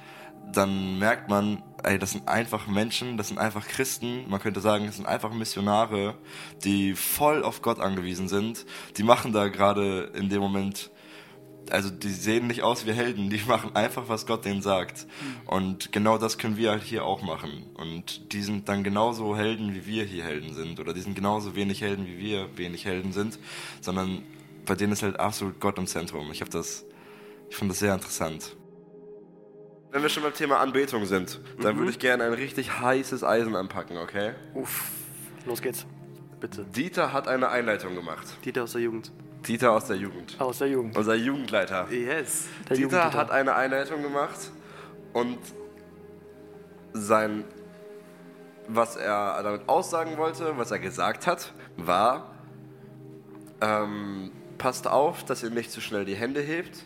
dann 0.51 0.99
merkt 0.99 1.29
man, 1.29 1.63
ey, 1.85 1.99
das 1.99 2.11
sind 2.11 2.27
einfach 2.27 2.67
Menschen, 2.67 3.17
das 3.17 3.29
sind 3.29 3.37
einfach 3.37 3.67
Christen, 3.67 4.29
man 4.29 4.39
könnte 4.39 4.59
sagen, 4.59 4.85
das 4.87 4.97
sind 4.97 5.05
einfach 5.05 5.31
Missionare, 5.33 6.15
die 6.63 6.93
voll 6.95 7.43
auf 7.43 7.61
Gott 7.61 7.79
angewiesen 7.79 8.27
sind. 8.27 8.65
Die 8.97 9.03
machen 9.03 9.31
da 9.31 9.47
gerade 9.47 10.11
in 10.15 10.29
dem 10.29 10.41
Moment, 10.41 10.91
also 11.69 11.89
die 11.89 12.09
sehen 12.09 12.47
nicht 12.47 12.63
aus 12.63 12.85
wie 12.85 12.93
Helden, 12.93 13.29
die 13.29 13.41
machen 13.47 13.75
einfach, 13.75 14.09
was 14.09 14.25
Gott 14.25 14.45
denen 14.45 14.61
sagt. 14.61 15.07
Und 15.45 15.91
genau 15.91 16.17
das 16.17 16.37
können 16.37 16.57
wir 16.57 16.71
halt 16.71 16.83
hier 16.83 17.05
auch 17.05 17.21
machen. 17.21 17.67
Und 17.75 18.33
die 18.33 18.41
sind 18.41 18.67
dann 18.67 18.83
genauso 18.83 19.35
Helden, 19.37 19.73
wie 19.75 19.85
wir 19.85 20.03
hier 20.03 20.23
Helden 20.23 20.53
sind. 20.53 20.79
Oder 20.79 20.93
die 20.93 21.01
sind 21.01 21.15
genauso 21.15 21.55
wenig 21.55 21.81
Helden, 21.81 22.07
wie 22.07 22.17
wir 22.17 22.57
wenig 22.57 22.85
Helden 22.85 23.13
sind. 23.13 23.39
Sondern 23.81 24.23
bei 24.65 24.75
denen 24.75 24.93
ist 24.93 25.03
halt 25.03 25.19
absolut 25.19 25.59
Gott 25.59 25.77
im 25.77 25.87
Zentrum. 25.87 26.31
Ich 26.31 26.41
habe 26.41 26.51
das, 26.51 26.85
ich 27.49 27.55
fand 27.55 27.69
das 27.69 27.79
sehr 27.79 27.93
interessant. 27.93 28.55
Wenn 29.95 30.01
wir 30.01 30.09
schon 30.09 30.23
beim 30.23 30.33
Thema 30.33 30.59
Anbetung 30.59 31.05
sind, 31.05 31.39
dann 31.61 31.75
Mhm. 31.75 31.79
würde 31.79 31.91
ich 31.91 31.99
gerne 31.99 32.25
ein 32.25 32.33
richtig 32.33 32.81
heißes 32.81 33.23
Eisen 33.23 33.55
anpacken, 33.55 33.95
okay? 33.95 34.33
Uff, 34.53 34.89
los 35.45 35.61
geht's. 35.61 35.85
Bitte. 36.41 36.65
Dieter 36.65 37.13
hat 37.13 37.29
eine 37.29 37.47
Einleitung 37.47 37.95
gemacht. 37.95 38.27
Dieter 38.43 38.63
aus 38.63 38.73
der 38.73 38.81
Jugend. 38.81 39.13
Dieter 39.47 39.71
aus 39.71 39.85
der 39.85 39.95
Jugend. 39.95 40.35
Aus 40.37 40.57
der 40.57 40.67
Jugend. 40.67 40.97
Unser 40.97 41.15
Jugendleiter. 41.15 41.89
Yes. 41.89 42.47
Der 42.67 42.75
Dieter 42.75 43.13
hat 43.13 43.31
eine 43.31 43.55
Einleitung 43.55 44.01
gemacht 44.03 44.51
und 45.13 45.37
sein, 46.91 47.45
was 48.67 48.97
er 48.97 49.41
damit 49.43 49.69
aussagen 49.69 50.17
wollte, 50.17 50.57
was 50.57 50.71
er 50.71 50.79
gesagt 50.79 51.25
hat, 51.25 51.53
war, 51.77 52.33
ähm, 53.61 54.29
passt 54.57 54.87
auf, 54.87 55.23
dass 55.23 55.41
ihr 55.41 55.51
nicht 55.51 55.71
zu 55.71 55.79
schnell 55.79 56.03
die 56.03 56.15
Hände 56.15 56.41
hebt 56.41 56.83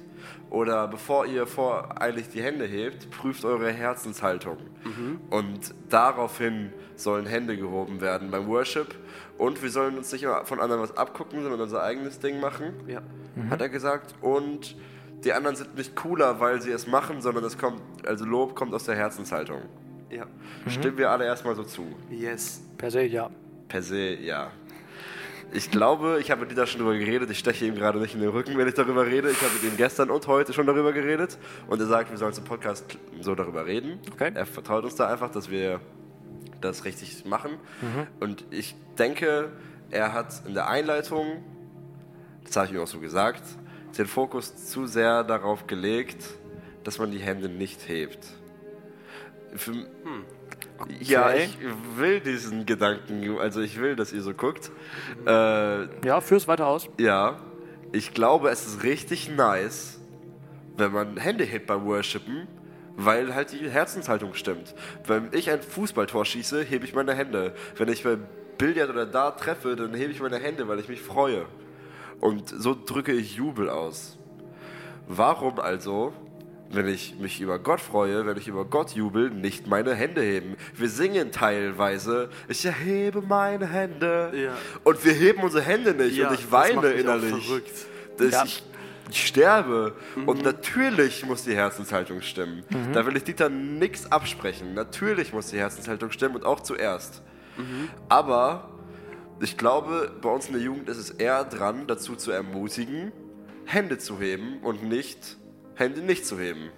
oder 0.49 0.87
bevor 0.87 1.25
ihr 1.25 1.45
voreilig 1.47 2.29
die 2.29 2.41
Hände 2.41 2.65
hebt, 2.65 3.09
prüft 3.11 3.45
eure 3.45 3.71
Herzenshaltung. 3.71 4.57
Und 5.29 5.73
daraufhin 5.89 6.71
sollen 6.95 7.25
Hände 7.25 7.55
gehoben 7.57 8.01
werden 8.01 8.31
beim 8.31 8.47
Worship. 8.47 8.95
Und 9.37 9.61
wir 9.61 9.69
sollen 9.69 9.97
uns 9.97 10.11
nicht 10.11 10.23
immer 10.23 10.45
von 10.45 10.59
anderen 10.59 10.81
was 10.81 10.97
abgucken, 10.97 11.41
sondern 11.41 11.61
unser 11.61 11.83
eigenes 11.83 12.19
Ding 12.19 12.39
machen, 12.39 12.73
Ja. 12.87 13.01
hat 13.49 13.61
er 13.61 13.69
gesagt. 13.69 14.15
Und 14.21 14.75
die 15.23 15.33
anderen 15.33 15.55
sind 15.55 15.75
nicht 15.77 15.95
cooler, 15.95 16.39
weil 16.39 16.61
sie 16.61 16.71
es 16.71 16.87
machen, 16.87 17.21
sondern 17.21 17.43
es 17.43 17.57
kommt, 17.57 17.81
also 18.05 18.25
Lob 18.25 18.55
kommt 18.55 18.73
aus 18.73 18.85
der 18.85 18.95
Herzenshaltung. 18.95 19.61
Ja. 20.09 20.25
Stimmen 20.67 20.97
wir 20.97 21.11
alle 21.11 21.25
erstmal 21.25 21.55
so 21.55 21.63
zu? 21.63 21.85
Yes. 22.09 22.61
Per 22.77 22.89
se, 22.89 23.03
ja. 23.03 23.29
Per 23.67 23.81
se, 23.81 24.15
ja. 24.15 24.51
Ich 25.51 25.71
glaube, 25.71 26.19
ich 26.21 26.29
habe 26.29 26.41
mit 26.41 26.51
Dieter 26.51 26.67
schon 26.67 26.79
darüber 26.79 26.97
geredet. 26.97 27.29
Ich 27.31 27.39
steche 27.39 27.65
ihm 27.65 27.75
gerade 27.75 27.99
nicht 27.99 28.13
in 28.13 28.21
den 28.21 28.29
Rücken, 28.29 28.57
wenn 28.57 28.67
ich 28.67 28.75
darüber 28.75 29.05
rede. 29.05 29.31
Ich 29.31 29.41
habe 29.41 29.53
mit 29.53 29.63
ihm 29.63 29.77
gestern 29.77 30.11
und 30.11 30.27
heute 30.27 30.53
schon 30.53 30.67
darüber 30.67 30.93
geredet. 30.93 31.37
Und 31.67 31.79
er 31.79 31.87
sagt, 31.87 32.11
wir 32.11 32.17
sollen 32.17 32.33
zum 32.33 32.43
Podcast 32.43 32.85
so 33.19 33.33
darüber 33.33 33.65
reden. 33.65 33.99
Okay. 34.13 34.31
Er 34.33 34.45
vertraut 34.45 34.83
uns 34.83 34.95
da 34.95 35.07
einfach, 35.07 35.31
dass 35.31 35.49
wir 35.49 35.81
das 36.61 36.85
richtig 36.85 37.25
machen. 37.25 37.51
Und 38.19 38.45
ich 38.51 38.75
denke, 38.97 39.51
er 39.89 40.13
hat 40.13 40.43
in 40.45 40.53
der 40.53 40.67
Einleitung, 40.69 41.43
das 42.43 42.55
habe 42.55 42.67
ich 42.67 42.73
ihm 42.73 42.79
auch 42.79 42.87
so 42.87 42.99
gesagt, 42.99 43.43
den 43.97 44.05
Fokus 44.05 44.67
zu 44.67 44.85
sehr 44.85 45.23
darauf 45.23 45.65
gelegt, 45.65 46.23
dass 46.83 46.99
man 46.99 47.11
die 47.11 47.19
Hände 47.19 47.49
nicht 47.49 47.87
hebt. 47.87 48.19
Für, 49.55 49.71
Ja, 50.99 51.33
ich 51.33 51.57
will 51.95 52.19
diesen 52.19 52.65
Gedanken, 52.65 53.37
also 53.39 53.61
ich 53.61 53.79
will, 53.79 53.95
dass 53.95 54.13
ihr 54.13 54.21
so 54.21 54.33
guckt. 54.33 54.71
Äh, 55.25 56.05
Ja, 56.05 56.21
führ's 56.21 56.47
weiter 56.47 56.67
aus. 56.67 56.89
ja, 56.99 57.37
ich 57.91 58.13
glaube, 58.13 58.49
es 58.49 58.67
ist 58.67 58.83
richtig 58.83 59.29
nice, 59.35 59.99
wenn 60.77 60.91
man 60.91 61.17
Hände 61.17 61.43
hebt 61.43 61.67
beim 61.67 61.85
Worshipen, 61.85 62.47
weil 62.95 63.33
halt 63.33 63.51
die 63.51 63.69
Herzenshaltung 63.69 64.33
stimmt. 64.33 64.75
Wenn 65.05 65.29
ich 65.31 65.49
ein 65.49 65.61
Fußballtor 65.61 66.23
schieße, 66.25 66.61
hebe 66.63 66.85
ich 66.85 66.93
meine 66.93 67.13
Hände. 67.15 67.53
Wenn 67.77 67.89
ich 67.89 68.03
beim 68.03 68.25
Billard 68.57 68.89
oder 68.89 69.05
Dart 69.05 69.39
treffe, 69.39 69.75
dann 69.75 69.93
hebe 69.93 70.11
ich 70.11 70.19
meine 70.21 70.37
Hände, 70.37 70.67
weil 70.67 70.79
ich 70.79 70.87
mich 70.89 71.01
freue. 71.01 71.45
Und 72.19 72.49
so 72.49 72.75
drücke 72.85 73.13
ich 73.13 73.35
Jubel 73.35 73.69
aus. 73.69 74.17
Warum 75.07 75.59
also, 75.59 76.13
wenn 76.71 76.87
ich 76.87 77.15
mich 77.19 77.41
über 77.41 77.59
Gott 77.59 77.81
freue, 77.81 78.25
wenn 78.25 78.37
ich 78.37 78.47
über 78.47 78.65
Gott 78.65 78.91
jubel, 78.91 79.29
nicht 79.29 79.67
meine 79.67 79.95
Hände 79.95 80.21
heben? 80.21 80.55
Wir 80.75 80.89
singen 80.89 81.31
teilweise, 81.31 82.29
ich 82.47 82.65
erhebe 82.65 83.21
meine 83.21 83.67
Hände. 83.67 84.31
Ja. 84.35 84.57
Und 84.83 85.03
wir 85.03 85.13
heben 85.13 85.41
unsere 85.41 85.63
Hände 85.63 85.93
nicht 85.93 86.15
Ja, 86.15 86.29
und 86.29 86.35
ich 86.35 86.51
weine 86.51 86.91
innerlich. 86.91 87.33
Ja. 88.19 88.43
ich, 88.43 88.63
ich 89.09 89.27
sterbe. 89.27 89.95
Mhm. 90.15 90.27
Und 90.27 90.43
natürlich 90.43 91.25
muss 91.25 91.43
die 91.43 91.55
Herzenshaltung 91.55 92.21
stimmen. 92.21 92.63
Da 92.93 93.05
will 93.05 93.17
ich 93.17 93.23
Dieter 93.23 93.49
nichts 93.49 94.11
absprechen. 94.11 94.73
Natürlich 94.73 95.33
muss 95.33 95.47
die 95.47 95.57
Herzenshaltung 95.57 96.11
stimmen 96.11 96.35
und 96.35 96.45
auch 96.45 96.59
zuerst. 96.59 97.23
Mhm. 97.57 97.89
Aber 98.07 98.69
ich 99.41 99.57
glaube, 99.57 100.11
bei 100.21 100.29
uns 100.29 100.47
in 100.47 100.53
der 100.53 100.61
Jugend 100.61 100.89
ist 100.89 100.97
es 100.97 101.11
eher 101.11 101.43
dran, 101.45 101.87
dazu 101.87 102.15
zu 102.15 102.31
ermutigen, 102.31 103.11
Hände 103.65 103.97
zu 103.97 104.19
heben 104.19 104.59
und 104.61 104.83
nicht 104.83 105.37
Hände 105.79 106.01
nicht 106.01 106.25
zu 106.25 106.39
heben. 106.39 106.69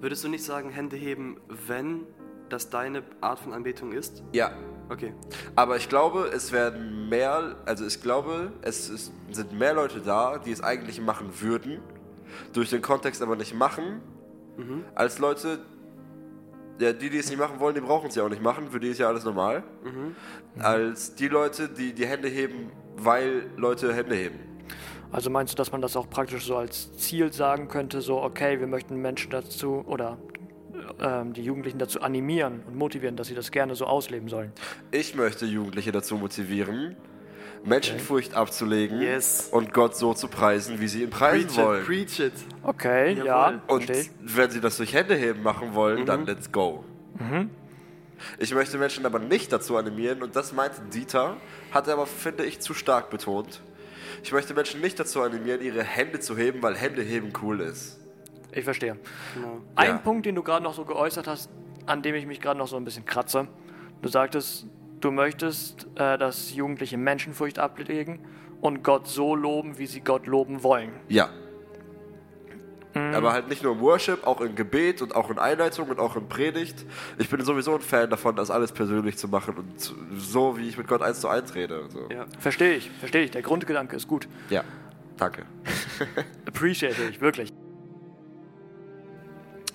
Würdest 0.00 0.22
du 0.24 0.28
nicht 0.28 0.44
sagen, 0.44 0.70
Hände 0.70 0.96
heben, 0.96 1.40
wenn 1.66 2.06
das 2.48 2.70
deine 2.70 3.02
Art 3.20 3.40
von 3.40 3.52
Anbetung 3.52 3.92
ist? 3.92 4.22
Ja, 4.32 4.52
Okay. 4.92 5.14
Aber 5.56 5.76
ich 5.76 5.88
glaube, 5.88 6.30
es 6.34 6.52
werden 6.52 7.08
mehr, 7.08 7.56
also 7.64 7.86
ich 7.86 8.02
glaube, 8.02 8.52
es 8.60 8.90
ist, 8.90 9.12
sind 9.30 9.58
mehr 9.58 9.72
Leute 9.72 10.00
da, 10.00 10.36
die 10.36 10.52
es 10.52 10.62
eigentlich 10.62 11.00
machen 11.00 11.30
würden, 11.40 11.80
durch 12.52 12.68
den 12.68 12.82
Kontext 12.82 13.22
aber 13.22 13.36
nicht 13.36 13.54
machen, 13.54 14.02
als 14.94 15.18
Leute, 15.18 15.60
ja, 16.78 16.92
die, 16.92 17.08
die 17.08 17.16
es 17.16 17.30
nicht 17.30 17.38
machen 17.38 17.58
wollen, 17.58 17.74
die 17.74 17.80
brauchen 17.80 18.08
es 18.08 18.16
ja 18.16 18.22
auch 18.22 18.28
nicht 18.28 18.42
machen, 18.42 18.70
für 18.70 18.80
die 18.80 18.88
ist 18.88 18.98
ja 18.98 19.08
alles 19.08 19.24
normal, 19.24 19.62
als 20.58 21.14
die 21.14 21.28
Leute, 21.28 21.70
die 21.70 21.94
die 21.94 22.06
Hände 22.06 22.28
heben, 22.28 22.70
weil 22.96 23.48
Leute 23.56 23.94
Hände 23.94 24.14
heben. 24.14 24.38
Also 25.12 25.28
meinst 25.30 25.52
du, 25.52 25.56
dass 25.56 25.70
man 25.72 25.82
das 25.82 25.94
auch 25.96 26.08
praktisch 26.08 26.44
so 26.46 26.56
als 26.56 26.96
Ziel 26.96 27.32
sagen 27.32 27.68
könnte, 27.68 28.00
so 28.00 28.22
okay, 28.22 28.58
wir 28.60 28.66
möchten 28.66 28.96
Menschen 28.96 29.30
dazu 29.30 29.84
oder 29.86 30.16
ähm, 31.00 31.34
die 31.34 31.42
Jugendlichen 31.42 31.78
dazu 31.78 32.00
animieren 32.00 32.62
und 32.66 32.76
motivieren, 32.76 33.16
dass 33.16 33.26
sie 33.28 33.34
das 33.34 33.50
gerne 33.50 33.74
so 33.74 33.84
ausleben 33.86 34.28
sollen? 34.28 34.52
Ich 34.90 35.14
möchte 35.14 35.44
Jugendliche 35.44 35.92
dazu 35.92 36.16
motivieren, 36.16 36.96
Menschenfurcht 37.64 38.34
abzulegen 38.34 39.00
Yes. 39.02 39.50
und 39.52 39.72
Gott 39.72 39.94
so 39.96 40.14
zu 40.14 40.28
preisen, 40.28 40.80
wie 40.80 40.88
sie 40.88 41.02
ihn 41.02 41.10
preisen 41.10 41.46
Preach 41.48 41.56
wollen. 41.64 41.80
it, 41.80 41.86
preach 41.86 42.18
it. 42.20 42.32
Okay, 42.62 43.12
Jawohl. 43.12 43.26
ja, 43.26 43.60
Und 43.68 43.84
verstehe 43.84 44.10
wenn 44.20 44.50
sie 44.50 44.60
das 44.60 44.78
durch 44.78 44.94
Hände 44.94 45.14
heben 45.14 45.42
machen 45.42 45.74
wollen, 45.74 46.06
dann 46.06 46.26
let's 46.26 46.50
go. 46.50 46.84
Ich 48.38 48.54
möchte 48.54 48.78
Menschen 48.78 49.04
aber 49.06 49.18
nicht 49.18 49.52
dazu 49.52 49.76
animieren, 49.76 50.22
und 50.22 50.36
das 50.36 50.52
meinte 50.52 50.80
Dieter, 50.92 51.36
hat 51.70 51.86
er 51.88 51.94
aber, 51.94 52.06
finde 52.06 52.44
ich, 52.44 52.60
zu 52.60 52.72
stark 52.74 53.10
betont. 53.10 53.60
Ich 54.22 54.32
möchte 54.32 54.54
Menschen 54.54 54.80
nicht 54.80 54.98
dazu 55.00 55.20
animieren, 55.22 55.60
ihre 55.62 55.82
Hände 55.82 56.20
zu 56.20 56.36
heben, 56.36 56.62
weil 56.62 56.74
Hände 56.76 57.02
heben 57.02 57.32
cool 57.42 57.60
ist. 57.60 57.98
Ich 58.52 58.64
verstehe. 58.64 58.96
Genau. 59.34 59.60
Ein 59.74 59.88
Ja. 59.88 59.98
Punkt, 59.98 60.26
den 60.26 60.34
du 60.34 60.42
gerade 60.42 60.62
noch 60.62 60.74
so 60.74 60.84
geäußert 60.84 61.26
hast, 61.26 61.50
an 61.86 62.02
dem 62.02 62.14
ich 62.14 62.26
mich 62.26 62.40
gerade 62.40 62.58
noch 62.58 62.68
so 62.68 62.76
ein 62.76 62.84
bisschen 62.84 63.04
kratze. 63.04 63.48
Du 64.02 64.08
sagtest, 64.08 64.66
du 65.00 65.10
möchtest, 65.10 65.86
äh, 65.96 66.18
dass 66.18 66.54
Jugendliche 66.54 66.96
Menschenfurcht 66.98 67.58
ablegen 67.58 68.20
und 68.60 68.84
Gott 68.84 69.08
so 69.08 69.34
loben, 69.34 69.78
wie 69.78 69.86
sie 69.86 70.00
Gott 70.00 70.26
loben 70.26 70.62
wollen. 70.62 70.92
Ja. 71.08 71.30
Aber 72.94 73.32
halt 73.32 73.48
nicht 73.48 73.62
nur 73.62 73.72
im 73.72 73.80
Worship, 73.80 74.26
auch 74.26 74.40
im 74.40 74.54
Gebet 74.54 75.00
und 75.00 75.16
auch 75.16 75.30
in 75.30 75.38
Einleitung 75.38 75.88
und 75.88 75.98
auch 75.98 76.16
in 76.16 76.28
Predigt. 76.28 76.84
Ich 77.18 77.30
bin 77.30 77.42
sowieso 77.42 77.74
ein 77.74 77.80
Fan 77.80 78.10
davon, 78.10 78.36
das 78.36 78.50
alles 78.50 78.72
persönlich 78.72 79.16
zu 79.16 79.28
machen 79.28 79.56
und 79.56 79.94
so, 80.20 80.58
wie 80.58 80.68
ich 80.68 80.76
mit 80.76 80.88
Gott 80.88 81.00
eins 81.00 81.20
zu 81.20 81.28
eins 81.28 81.54
rede. 81.54 81.84
So. 81.88 82.08
Ja. 82.10 82.26
Verstehe 82.38 82.74
ich, 82.74 82.90
verstehe 82.90 83.24
ich. 83.24 83.30
Der 83.30 83.42
Grundgedanke 83.42 83.96
ist 83.96 84.08
gut. 84.08 84.28
ja. 84.50 84.62
Danke. 85.18 85.44
Appreciate 86.46 87.00
ich, 87.08 87.20
wirklich. 87.20 87.52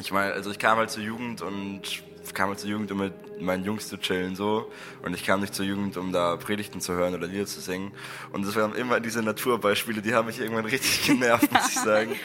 Ich 0.01 0.11
meine, 0.11 0.34
also 0.34 0.51
ich 0.51 0.59
kam 0.59 0.78
halt 0.78 0.89
zur 0.89 1.03
Jugend 1.03 1.41
und 1.41 2.03
kam 2.34 2.49
halt 2.49 2.59
zur 2.59 2.69
Jugend, 2.69 2.91
um 2.91 2.99
mit 2.99 3.13
meinen 3.41 3.63
Jungs 3.63 3.88
zu 3.88 3.97
chillen 3.97 4.36
so. 4.36 4.71
Und 5.03 5.13
ich 5.13 5.25
kam 5.25 5.41
nicht 5.41 5.53
zur 5.53 5.65
Jugend, 5.65 5.97
um 5.97 6.11
da 6.11 6.36
Predigten 6.38 6.82
zu 6.82 6.93
hören 6.93 7.13
oder 7.13 7.28
Lieder 7.28 7.45
zu 7.45 7.61
singen. 7.61 7.91
Und 8.32 8.45
das 8.45 8.55
waren 8.55 8.75
immer 8.75 8.99
diese 8.99 9.21
Naturbeispiele, 9.21 10.01
die 10.01 10.13
haben 10.13 10.28
mich 10.28 10.39
irgendwann 10.39 10.65
richtig 10.78 11.05
genervt, 11.05 11.51
muss 11.51 11.69
ich 11.69 11.80
sagen. 11.80 12.15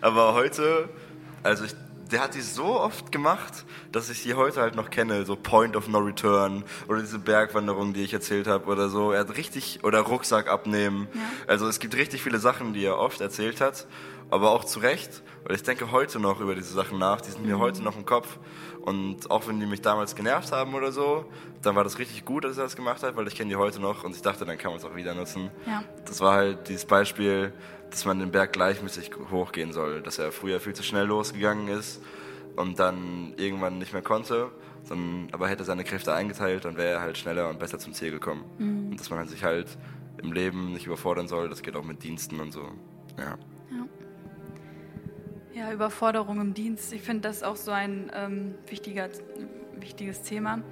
Aber 0.00 0.34
heute, 0.34 0.88
also 1.42 1.64
ich, 1.64 1.74
der 2.10 2.22
hat 2.22 2.34
die 2.34 2.40
so 2.40 2.80
oft 2.80 3.12
gemacht, 3.12 3.64
dass 3.92 4.08
ich 4.08 4.22
die 4.22 4.34
heute 4.34 4.60
halt 4.60 4.74
noch 4.74 4.90
kenne, 4.90 5.24
so 5.24 5.36
Point 5.36 5.76
of 5.76 5.88
No 5.88 5.98
Return 5.98 6.64
oder 6.88 7.00
diese 7.00 7.18
Bergwanderung, 7.18 7.92
die 7.92 8.02
ich 8.02 8.12
erzählt 8.12 8.46
habe 8.46 8.66
oder 8.66 8.88
so. 8.88 9.12
Er 9.12 9.20
hat 9.20 9.36
richtig, 9.36 9.80
oder 9.82 10.00
Rucksack 10.00 10.48
abnehmen. 10.48 11.08
Also 11.46 11.68
es 11.68 11.78
gibt 11.80 11.96
richtig 11.96 12.22
viele 12.22 12.38
Sachen, 12.38 12.72
die 12.72 12.84
er 12.84 12.98
oft 12.98 13.20
erzählt 13.20 13.60
hat, 13.60 13.86
aber 14.30 14.50
auch 14.50 14.64
zu 14.64 14.80
Recht, 14.80 15.22
weil 15.44 15.56
ich 15.56 15.62
denke 15.62 15.90
heute 15.90 16.18
noch 16.18 16.40
über 16.40 16.54
diese 16.54 16.72
Sachen 16.72 16.98
nach, 16.98 17.20
die 17.20 17.30
sind 17.30 17.46
mir 17.46 17.58
heute 17.58 17.82
noch 17.82 17.96
im 17.96 18.04
Kopf. 18.04 18.38
Und 18.82 19.30
auch 19.30 19.46
wenn 19.48 19.60
die 19.60 19.66
mich 19.66 19.82
damals 19.82 20.14
genervt 20.14 20.52
haben 20.52 20.74
oder 20.74 20.92
so, 20.92 21.26
dann 21.62 21.76
war 21.76 21.84
das 21.84 21.98
richtig 21.98 22.24
gut, 22.24 22.44
dass 22.44 22.56
er 22.56 22.64
das 22.64 22.76
gemacht 22.76 23.02
hat, 23.02 23.16
weil 23.16 23.26
ich 23.26 23.34
kenne 23.34 23.50
die 23.50 23.56
heute 23.56 23.80
noch 23.80 24.04
und 24.04 24.14
ich 24.14 24.22
dachte, 24.22 24.44
dann 24.44 24.56
kann 24.56 24.70
man 24.70 24.78
es 24.78 24.84
auch 24.84 24.96
wieder 24.96 25.14
nutzen. 25.14 25.50
Ja. 25.66 25.82
Das 26.06 26.20
war 26.20 26.34
halt 26.34 26.68
dieses 26.68 26.84
Beispiel, 26.86 27.52
dass 27.90 28.04
man 28.04 28.18
den 28.18 28.30
Berg 28.30 28.52
gleichmäßig 28.52 29.10
hochgehen 29.30 29.72
soll, 29.72 30.02
dass 30.02 30.18
er 30.18 30.32
früher 30.32 30.60
viel 30.60 30.74
zu 30.74 30.82
schnell 30.82 31.06
losgegangen 31.06 31.68
ist 31.68 32.02
und 32.56 32.78
dann 32.78 33.34
irgendwann 33.36 33.78
nicht 33.78 33.92
mehr 33.92 34.02
konnte, 34.02 34.50
sondern, 34.84 35.28
aber 35.32 35.48
hätte 35.48 35.64
seine 35.64 35.84
Kräfte 35.84 36.14
eingeteilt, 36.14 36.64
dann 36.64 36.76
wäre 36.76 36.94
er 36.94 37.00
halt 37.00 37.18
schneller 37.18 37.48
und 37.48 37.58
besser 37.58 37.78
zum 37.78 37.92
Ziel 37.92 38.10
gekommen. 38.10 38.44
Mhm. 38.58 38.90
Und 38.90 39.00
dass 39.00 39.10
man 39.10 39.18
halt 39.18 39.30
sich 39.30 39.44
halt 39.44 39.78
im 40.22 40.32
Leben 40.32 40.72
nicht 40.72 40.86
überfordern 40.86 41.28
soll, 41.28 41.48
das 41.48 41.62
geht 41.62 41.76
auch 41.76 41.84
mit 41.84 42.02
Diensten 42.02 42.40
und 42.40 42.52
so. 42.52 42.62
Ja. 43.18 43.36
Ja, 45.54 45.72
Überforderung 45.72 46.40
im 46.40 46.54
Dienst. 46.54 46.92
Ich 46.92 47.02
finde 47.02 47.22
das 47.22 47.42
auch 47.42 47.56
so 47.56 47.70
ein 47.70 48.10
ähm, 48.14 48.54
wichtiger, 48.68 49.08
wichtiges 49.78 50.22
Thema. 50.22 50.62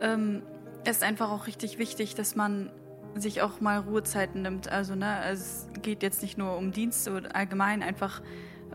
Ähm, 0.00 0.42
es 0.84 0.98
ist 0.98 1.02
einfach 1.02 1.30
auch 1.30 1.46
richtig 1.46 1.78
wichtig, 1.78 2.14
dass 2.14 2.36
man 2.36 2.70
sich 3.14 3.42
auch 3.42 3.60
mal 3.60 3.78
Ruhezeiten 3.78 4.42
nimmt. 4.42 4.70
Also, 4.70 4.94
ne, 4.94 5.24
es 5.30 5.68
geht 5.82 6.02
jetzt 6.02 6.22
nicht 6.22 6.38
nur 6.38 6.56
um 6.56 6.70
Dienste 6.70 7.12
oder 7.12 7.34
allgemein 7.34 7.82
einfach, 7.82 8.22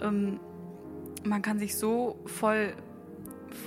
ähm, 0.01 0.39
man 1.23 1.41
kann 1.41 1.59
sich 1.59 1.77
so 1.77 2.19
voll 2.25 2.73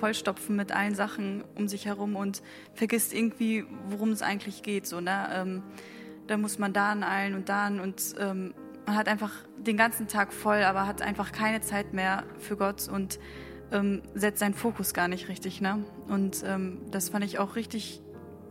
vollstopfen 0.01 0.55
mit 0.55 0.71
allen 0.71 0.95
Sachen 0.95 1.43
um 1.55 1.67
sich 1.67 1.87
herum 1.87 2.15
und 2.15 2.43
vergisst 2.75 3.15
irgendwie, 3.15 3.65
worum 3.89 4.11
es 4.11 4.21
eigentlich 4.21 4.63
geht. 4.63 4.87
So, 4.87 5.01
ne? 5.01 5.29
Ähm, 5.33 5.63
da 6.27 6.37
muss 6.37 6.59
man 6.59 6.75
da 6.75 6.91
an 6.93 7.03
allen 7.03 7.35
und 7.35 7.49
da 7.49 7.67
an 7.67 7.81
und 7.81 8.15
ähm, 8.19 8.53
man 8.87 8.97
hat 8.97 9.09
einfach 9.09 9.33
den 9.69 9.77
ganzen 9.77 10.09
Tag 10.09 10.33
voll, 10.33 10.63
aber 10.63 10.87
hat 10.87 11.03
einfach 11.03 11.31
keine 11.33 11.61
Zeit 11.61 11.93
mehr 11.93 12.25
für 12.39 12.57
Gott 12.57 12.89
und 12.89 13.19
ähm, 13.71 14.03
setzt 14.15 14.41
seinen 14.41 14.55
Fokus 14.55 14.95
gar 14.95 15.09
nicht 15.09 15.29
richtig. 15.29 15.61
Ne? 15.61 15.85
Und 16.09 16.43
ähm, 16.47 16.81
das 16.91 17.11
fand 17.11 17.25
ich 17.25 17.39
auch 17.39 17.55
richtig 17.55 18.03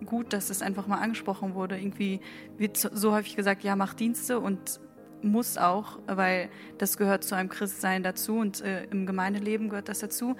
gut, 0.05 0.31
dass 0.31 0.47
das 0.49 0.61
einfach 0.61 0.85
mal 0.87 0.99
angesprochen 0.99 1.55
wurde. 1.55 1.77
Irgendwie 1.77 2.21
wird 2.57 2.77
so- 2.77 3.11
häufig 3.13 3.35
gesagt, 3.35 3.63
ja, 3.63 3.75
mach 3.75 3.93
Dienste 3.95 4.39
und 4.39 4.79
muss 5.23 5.57
auch, 5.57 5.97
weil 6.05 6.49
das 6.77 6.97
gehört 6.97 7.23
zu 7.23 7.33
einem 7.35 7.49
Christsein 7.49 8.03
dazu 8.03 8.37
und 8.37 8.61
äh, 8.61 8.83
im 8.91 9.07
Gemeindeleben 9.07 9.69
gehört 9.69 9.89
das 9.89 9.99
dazu. 9.99 10.35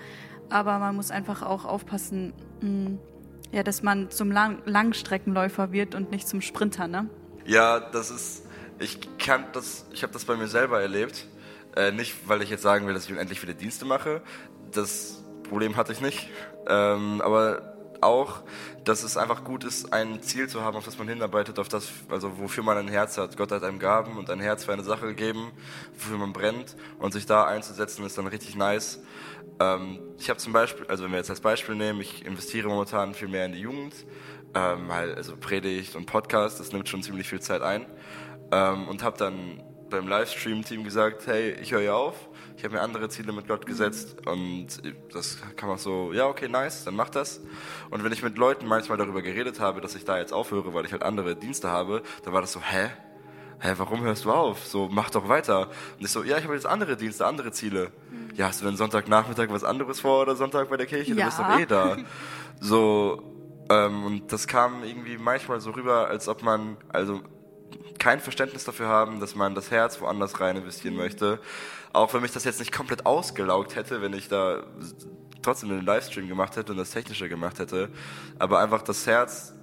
Aber 0.49 0.78
man 0.78 0.95
muss 0.95 1.09
einfach 1.09 1.41
auch 1.41 1.65
aufpassen, 1.65 2.34
mh, 2.61 2.91
ja, 3.51 3.63
dass 3.63 3.82
man 3.82 4.11
zum 4.11 4.30
Lang 4.30 4.61
Langstreckenläufer 4.65 5.71
wird 5.71 5.95
und 5.95 6.11
nicht 6.11 6.28
zum 6.28 6.41
Sprinter, 6.41 6.88
ne? 6.88 7.09
Ja, 7.45 7.80
das 7.80 8.11
ist. 8.11 8.47
Ich 8.80 8.99
kann 9.17 9.45
das. 9.53 9.86
Ich 9.91 10.03
habe 10.03 10.13
das 10.13 10.25
bei 10.25 10.36
mir 10.36 10.47
selber 10.47 10.82
erlebt. 10.82 11.28
Äh, 11.75 11.91
nicht, 11.91 12.28
weil 12.28 12.41
ich 12.41 12.49
jetzt 12.49 12.63
sagen 12.63 12.88
will, 12.88 12.93
dass 12.93 13.05
ich 13.05 13.11
unendlich 13.11 13.39
viele 13.39 13.55
Dienste 13.55 13.86
mache. 13.86 14.21
Das 14.71 15.23
Problem 15.49 15.75
hatte 15.75 15.93
ich 15.93 16.01
nicht. 16.01 16.30
Ähm, 16.67 17.21
aber 17.21 17.75
auch, 18.01 18.43
dass 18.84 19.03
es 19.03 19.17
einfach 19.17 19.43
gut 19.43 19.63
ist, 19.63 19.91
ein 19.91 20.21
Ziel 20.21 20.47
zu 20.47 20.63
haben, 20.63 20.78
auf 20.78 20.86
das 20.86 20.97
man 20.97 21.07
hinarbeitet, 21.07 21.59
auf 21.59 21.67
das, 21.67 21.89
also 22.09 22.38
wofür 22.39 22.63
man 22.63 22.78
ein 22.78 22.88
Herz 22.88 23.17
hat. 23.17 23.38
Gott 23.38 23.51
hat 23.51 23.63
einem 23.63 23.80
Gaben 23.80 24.17
und 24.17 24.30
ein 24.30 24.39
Herz 24.39 24.65
für 24.65 24.73
eine 24.73 24.84
Sache 24.84 25.07
gegeben, 25.07 25.51
wofür 25.95 26.17
man 26.17 26.34
brennt. 26.34 26.75
Und 26.99 27.13
sich 27.13 27.25
da 27.25 27.45
einzusetzen, 27.45 28.05
ist 28.05 28.17
dann 28.17 28.28
richtig 28.28 28.55
nice. 28.55 29.01
Ähm, 29.59 29.99
ich 30.19 30.30
habe 30.30 30.38
zum 30.38 30.53
Beispiel, 30.53 30.86
also 30.88 31.03
wenn 31.03 31.11
wir 31.11 31.17
jetzt 31.17 31.30
als 31.30 31.41
Beispiel 31.41 31.75
nehmen, 31.75 32.01
ich 32.01 32.25
investiere 32.25 32.67
momentan 32.67 33.13
viel 33.13 33.28
mehr 33.28 33.45
in 33.45 33.53
die 33.53 33.59
Jugend. 33.59 33.93
Ähm, 34.53 34.89
also 34.91 35.36
Predigt 35.38 35.95
und 35.95 36.05
Podcast, 36.05 36.59
das 36.59 36.71
nimmt 36.71 36.88
schon 36.88 37.03
ziemlich 37.03 37.28
viel 37.28 37.41
Zeit 37.41 37.61
ein. 37.61 37.86
Ähm, 38.52 38.88
und 38.88 39.04
habe 39.04 39.18
dann 39.18 39.62
beim 39.89 40.08
Livestream-Team 40.08 40.84
gesagt, 40.84 41.28
hey, 41.28 41.52
ich 41.62 41.72
höre 41.72 41.95
auf, 41.95 42.16
ich 42.58 42.64
habe 42.64 42.76
mir 42.76 42.82
andere 42.82 43.08
Ziele 43.10 43.32
mit 43.32 43.48
Gott 43.48 43.66
gesetzt 43.66 44.18
und 44.28 44.68
das 45.14 45.38
kann 45.56 45.70
man 45.70 45.78
so, 45.78 46.12
ja, 46.12 46.28
okay, 46.28 46.50
nice, 46.50 46.84
dann 46.84 46.95
mach 46.95 47.10
das. 47.10 47.41
Und 47.89 48.04
wenn 48.04 48.12
ich 48.12 48.22
mit 48.22 48.38
Leuten 48.38 48.68
manchmal 48.68 48.98
darüber 48.98 49.22
geredet 49.22 49.60
habe, 49.60 49.80
dass 49.80 49.95
ich 49.95 50.04
da 50.06 50.18
jetzt 50.18 50.34
aufhöre, 50.34 50.74
weil 50.74 50.86
ich 50.86 50.91
halt 50.91 51.04
andere 51.04 51.36
Dienste 51.36 51.70
habe, 51.70 52.02
dann 52.24 52.34
war 52.34 52.41
das 52.41 52.52
so, 52.52 52.62
hä? 52.62 52.89
Hä, 53.60 53.74
warum 53.78 54.02
hörst 54.02 54.26
du 54.26 54.32
auf? 54.32 54.66
So, 54.66 54.88
mach 54.91 55.10
doch 55.10 55.30
weiter. 55.30 55.70
Und 55.98 56.06
ich 56.06 56.12
so, 56.12 56.24
ja, 56.24 56.38
ich 56.38 56.43
habe 56.43 56.54
jetzt 56.54 56.68
andere 56.68 56.95
Dienste, 56.95 57.26
andere 57.26 57.52
Ziele. 57.52 57.91
Ja, 58.36 58.48
hast 58.48 58.62
du 58.62 58.66
denn 58.66 58.76
Sonntagnachmittag 58.78 59.48
was 59.50 59.64
anderes 59.64 60.00
vor 60.00 60.22
oder 60.22 60.36
Sonntag 60.36 60.70
bei 60.70 60.78
der 60.78 60.86
Kirche? 60.86 61.14
Du 61.14 61.20
Ja. 61.20 61.26
bist 61.26 61.39
doch 61.39 61.50
eh 61.58 61.66
da. 61.66 61.98
So, 62.60 63.24
ähm, 63.70 64.04
und 64.06 64.32
das 64.32 64.48
kam 64.48 64.84
irgendwie 64.84 65.18
manchmal 65.18 65.60
so 65.60 65.72
rüber, 65.72 66.08
als 66.08 66.28
ob 66.28 66.41
man, 66.43 66.78
also 66.89 67.22
kein 67.99 68.20
Verständnis 68.20 68.63
dafür 68.63 68.88
haben, 68.88 69.20
dass 69.20 69.36
man 69.36 69.55
das 69.55 69.72
Herz 69.72 69.99
woanders 70.01 70.39
rein 70.39 70.57
investieren 70.57 70.95
möchte. 70.95 71.39
Auch 71.93 72.13
wenn 72.13 72.22
mich 72.22 72.32
das 72.32 72.43
jetzt 72.43 72.59
nicht 72.59 72.72
komplett 72.72 73.05
ausgelaugt 73.05 73.76
hätte, 73.76 74.01
wenn 74.01 74.13
ich 74.13 74.28
da 74.28 74.63
trotzdem 75.41 75.72
einen 75.72 75.86
Livestream 75.86 76.28
gemacht 76.28 76.55
hätte 76.57 76.72
und 76.74 76.78
das 76.78 76.91
Technische 76.91 77.30
gemacht 77.30 77.59
hätte. 77.59 77.89
Aber 78.38 78.59
einfach 78.59 78.82
das 78.82 79.07
Herz, 79.07 79.53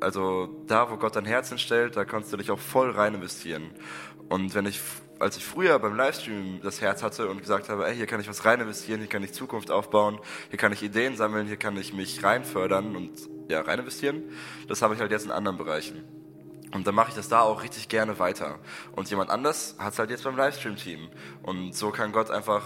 also 0.00 0.64
da, 0.66 0.90
wo 0.90 0.96
Gott 0.96 1.16
dein 1.16 1.26
Herz 1.26 1.48
hinstellt, 1.48 1.96
da 1.96 2.04
kannst 2.04 2.32
du 2.32 2.36
dich 2.36 2.50
auch 2.50 2.58
voll 2.58 2.90
rein 2.90 3.14
investieren. 3.14 3.70
Und 4.28 4.54
wenn 4.54 4.66
ich, 4.66 4.80
als 5.18 5.36
ich 5.36 5.44
früher 5.44 5.78
beim 5.78 5.94
Livestream 5.94 6.60
das 6.62 6.80
Herz 6.80 7.02
hatte 7.02 7.28
und 7.28 7.40
gesagt 7.40 7.68
habe, 7.68 7.86
ey, 7.86 7.94
hier 7.94 8.06
kann 8.06 8.20
ich 8.20 8.28
was 8.28 8.44
rein 8.44 8.60
investieren, 8.60 9.00
hier 9.00 9.08
kann 9.08 9.22
ich 9.22 9.32
Zukunft 9.32 9.70
aufbauen, 9.70 10.18
hier 10.50 10.58
kann 10.58 10.72
ich 10.72 10.82
Ideen 10.82 11.16
sammeln, 11.16 11.46
hier 11.46 11.56
kann 11.56 11.76
ich 11.76 11.92
mich 11.92 12.22
rein 12.22 12.44
fördern 12.44 12.96
und 12.96 13.10
ja, 13.48 13.60
rein 13.60 13.78
investieren, 13.78 14.24
das 14.68 14.82
habe 14.82 14.94
ich 14.94 15.00
halt 15.00 15.10
jetzt 15.10 15.24
in 15.24 15.30
anderen 15.30 15.56
Bereichen. 15.56 16.15
Und 16.72 16.86
dann 16.86 16.94
mache 16.94 17.10
ich 17.10 17.14
das 17.14 17.28
da 17.28 17.40
auch 17.40 17.62
richtig 17.62 17.88
gerne 17.88 18.18
weiter. 18.18 18.58
Und 18.92 19.08
jemand 19.10 19.30
anders 19.30 19.76
hat 19.78 19.92
es 19.92 19.98
halt 19.98 20.10
jetzt 20.10 20.24
beim 20.24 20.36
Livestream-Team. 20.36 21.08
Und 21.42 21.74
so 21.74 21.90
kann 21.90 22.12
Gott 22.12 22.30
einfach 22.30 22.62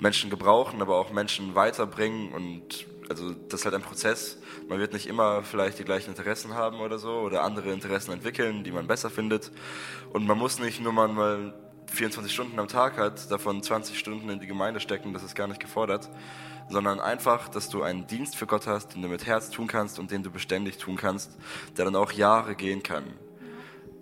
Menschen 0.00 0.30
gebrauchen, 0.30 0.80
aber 0.82 0.96
auch 0.96 1.10
Menschen 1.10 1.54
weiterbringen. 1.54 2.32
Und 2.32 2.86
also 3.08 3.32
das 3.32 3.60
ist 3.60 3.64
halt 3.64 3.74
ein 3.74 3.82
Prozess. 3.82 4.38
Man 4.68 4.78
wird 4.78 4.92
nicht 4.92 5.06
immer 5.06 5.42
vielleicht 5.42 5.78
die 5.78 5.84
gleichen 5.84 6.10
Interessen 6.10 6.54
haben 6.54 6.80
oder 6.80 6.98
so 6.98 7.20
oder 7.20 7.42
andere 7.42 7.72
Interessen 7.72 8.12
entwickeln, 8.12 8.62
die 8.62 8.72
man 8.72 8.86
besser 8.86 9.10
findet. 9.10 9.50
Und 10.12 10.26
man 10.26 10.38
muss 10.38 10.58
nicht 10.58 10.80
nur 10.80 10.92
mal, 10.92 11.08
mal 11.08 11.54
24 11.86 12.32
Stunden 12.32 12.58
am 12.58 12.68
Tag 12.68 12.98
hat, 12.98 13.30
davon 13.30 13.62
20 13.62 13.98
Stunden 13.98 14.30
in 14.30 14.38
die 14.38 14.46
Gemeinde 14.46 14.80
stecken, 14.80 15.12
das 15.12 15.24
ist 15.24 15.34
gar 15.34 15.48
nicht 15.48 15.60
gefordert, 15.60 16.08
sondern 16.68 17.00
einfach, 17.00 17.48
dass 17.48 17.68
du 17.68 17.82
einen 17.82 18.06
Dienst 18.06 18.36
für 18.36 18.46
Gott 18.46 18.68
hast, 18.68 18.94
den 18.94 19.02
du 19.02 19.08
mit 19.08 19.26
Herz 19.26 19.50
tun 19.50 19.66
kannst 19.66 19.98
und 19.98 20.10
den 20.12 20.22
du 20.22 20.30
beständig 20.30 20.78
tun 20.78 20.96
kannst, 20.96 21.36
der 21.76 21.84
dann 21.84 21.96
auch 21.96 22.12
Jahre 22.12 22.54
gehen 22.54 22.82
kann. 22.82 23.04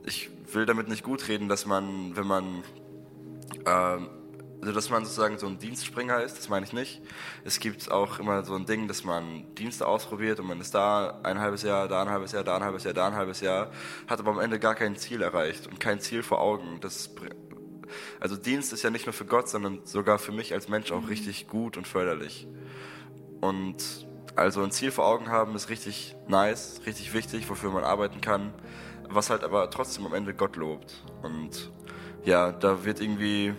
Ich 0.09 0.31
will 0.55 0.65
damit 0.65 0.89
nicht 0.89 1.03
gut 1.03 1.29
reden, 1.29 1.51
dass 1.51 1.67
man, 1.67 2.17
wenn 2.17 2.27
man, 2.27 2.65
ähm, 3.67 4.09
also 4.63 4.73
dass 4.73 4.89
man 4.89 5.05
sozusagen 5.05 5.37
so 5.39 5.47
ein 5.47 5.59
Dienstspringer 5.59 6.23
ist, 6.23 6.39
das 6.39 6.49
meine 6.49 6.65
ich 6.65 6.73
nicht. 6.73 7.03
Es 7.45 7.61
gibt 7.61 7.91
auch 7.91 8.19
immer 8.19 8.43
so 8.43 8.55
ein 8.55 8.65
Ding, 8.65 8.89
dass 8.89 9.05
man 9.05 9.55
Dienste 9.57 9.87
ausprobiert 9.87 10.41
und 10.41 10.47
man 10.47 10.63
ist 10.63 10.75
da 10.75 11.21
ein 11.25 11.39
halbes 11.39 11.63
Jahr, 11.63 11.89
da 11.89 12.01
ein 12.01 12.09
halbes 12.09 12.33
Jahr, 12.33 12.43
da 12.43 12.57
ein 12.57 12.65
halbes 12.65 12.85
Jahr, 12.85 12.95
da 12.95 13.07
ein 13.07 13.17
halbes 13.17 13.43
Jahr, 13.43 13.71
hat 14.07 14.19
aber 14.19 14.31
am 14.31 14.41
Ende 14.41 14.59
gar 14.59 14.75
kein 14.75 14.97
Ziel 14.97 15.21
erreicht 15.21 15.67
und 15.67 15.79
kein 15.79 16.01
Ziel 16.01 16.23
vor 16.23 16.41
Augen. 16.41 16.81
Das, 16.81 17.11
also 18.19 18.37
Dienst 18.37 18.73
ist 18.73 18.83
ja 18.83 18.89
nicht 18.89 19.05
nur 19.05 19.13
für 19.13 19.27
Gott, 19.27 19.51
sondern 19.51 19.81
sogar 19.85 20.19
für 20.19 20.33
mich 20.33 20.55
als 20.55 20.71
Mensch 20.71 20.91
auch 20.91 21.11
richtig 21.11 21.49
gut 21.49 21.77
und 21.77 21.87
förderlich. 21.87 22.49
Und 23.43 24.09
also 24.37 24.63
ein 24.63 24.71
Ziel 24.71 24.91
vor 24.91 25.07
Augen 25.07 25.29
haben 25.29 25.55
ist 25.55 25.69
richtig 25.69 26.17
nice, 26.29 26.81
richtig 26.87 27.13
wichtig, 27.13 27.51
wofür 27.51 27.71
man 27.71 27.85
arbeiten 27.85 28.23
kann, 28.23 28.55
was 29.11 29.31
halt 29.31 29.45
aber 29.45 29.71
trotzdem 29.71 30.07
am 30.07 30.15
Ende 30.15 30.35
Gott 30.35 30.57
lobt. 30.57 31.03
Und 31.23 31.71
ja, 32.25 32.53
da 32.53 32.85
wird 32.85 33.01
irgendwie 33.01 33.55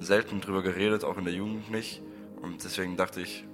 selten 0.00 0.40
drüber 0.40 0.62
geredet, 0.62 1.04
auch 1.04 1.16
in 1.16 1.24
der 1.24 1.34
Jugend 1.34 1.70
nicht. 1.70 2.02
Und 2.42 2.62
deswegen 2.64 2.96
dachte 2.96 3.20
ich, 3.20 3.44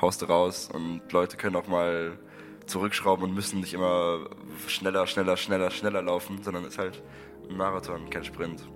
haust 0.00 0.22
du 0.22 0.26
raus 0.26 0.70
und 0.72 1.00
Leute 1.12 1.36
können 1.36 1.56
auch 1.56 1.66
mal 1.66 2.18
zurückschrauben 2.66 3.24
und 3.24 3.34
müssen 3.34 3.60
nicht 3.60 3.74
immer 3.74 4.30
schneller, 4.66 5.06
schneller, 5.06 5.36
schneller, 5.36 5.70
schneller 5.70 6.02
laufen, 6.02 6.42
sondern 6.42 6.64
es 6.64 6.70
ist 6.70 6.78
halt 6.78 7.02
ein 7.50 7.56
Marathon, 7.56 8.08
kein 8.10 8.24
Sprint. 8.24 8.66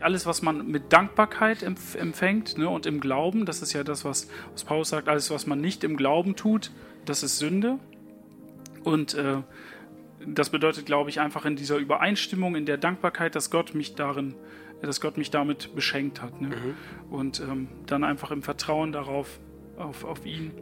Alles, 0.00 0.26
was 0.26 0.42
man 0.42 0.66
mit 0.66 0.92
Dankbarkeit 0.92 1.62
empf 1.62 1.94
empfängt 1.94 2.58
ne, 2.58 2.68
und 2.68 2.86
im 2.86 3.00
Glauben, 3.00 3.46
das 3.46 3.62
ist 3.62 3.72
ja 3.72 3.82
das, 3.82 4.04
was, 4.04 4.28
was 4.52 4.64
Paulus 4.64 4.90
sagt, 4.90 5.08
alles, 5.08 5.30
was 5.30 5.46
man 5.46 5.60
nicht 5.60 5.84
im 5.84 5.96
Glauben 5.96 6.36
tut, 6.36 6.70
das 7.04 7.22
ist 7.22 7.38
Sünde. 7.38 7.78
Und 8.86 9.14
äh, 9.14 9.38
das 10.24 10.50
bedeutet, 10.50 10.86
glaube 10.86 11.10
ich, 11.10 11.18
einfach 11.18 11.44
in 11.44 11.56
dieser 11.56 11.76
Übereinstimmung, 11.76 12.54
in 12.54 12.66
der 12.66 12.78
Dankbarkeit, 12.78 13.34
dass 13.34 13.50
Gott 13.50 13.74
mich 13.74 13.96
darin, 13.96 14.36
dass 14.80 15.00
Gott 15.00 15.16
mich 15.18 15.32
damit 15.32 15.74
beschenkt 15.74 16.22
hat. 16.22 16.40
Ne? 16.40 16.50
Und 17.10 17.40
ähm, 17.40 17.66
dann 17.86 18.04
einfach 18.04 18.30
im 18.30 18.44
Vertrauen 18.44 18.92
darauf, 18.92 19.40
auf, 19.76 20.04
auf 20.04 20.24
ihn, 20.24 20.52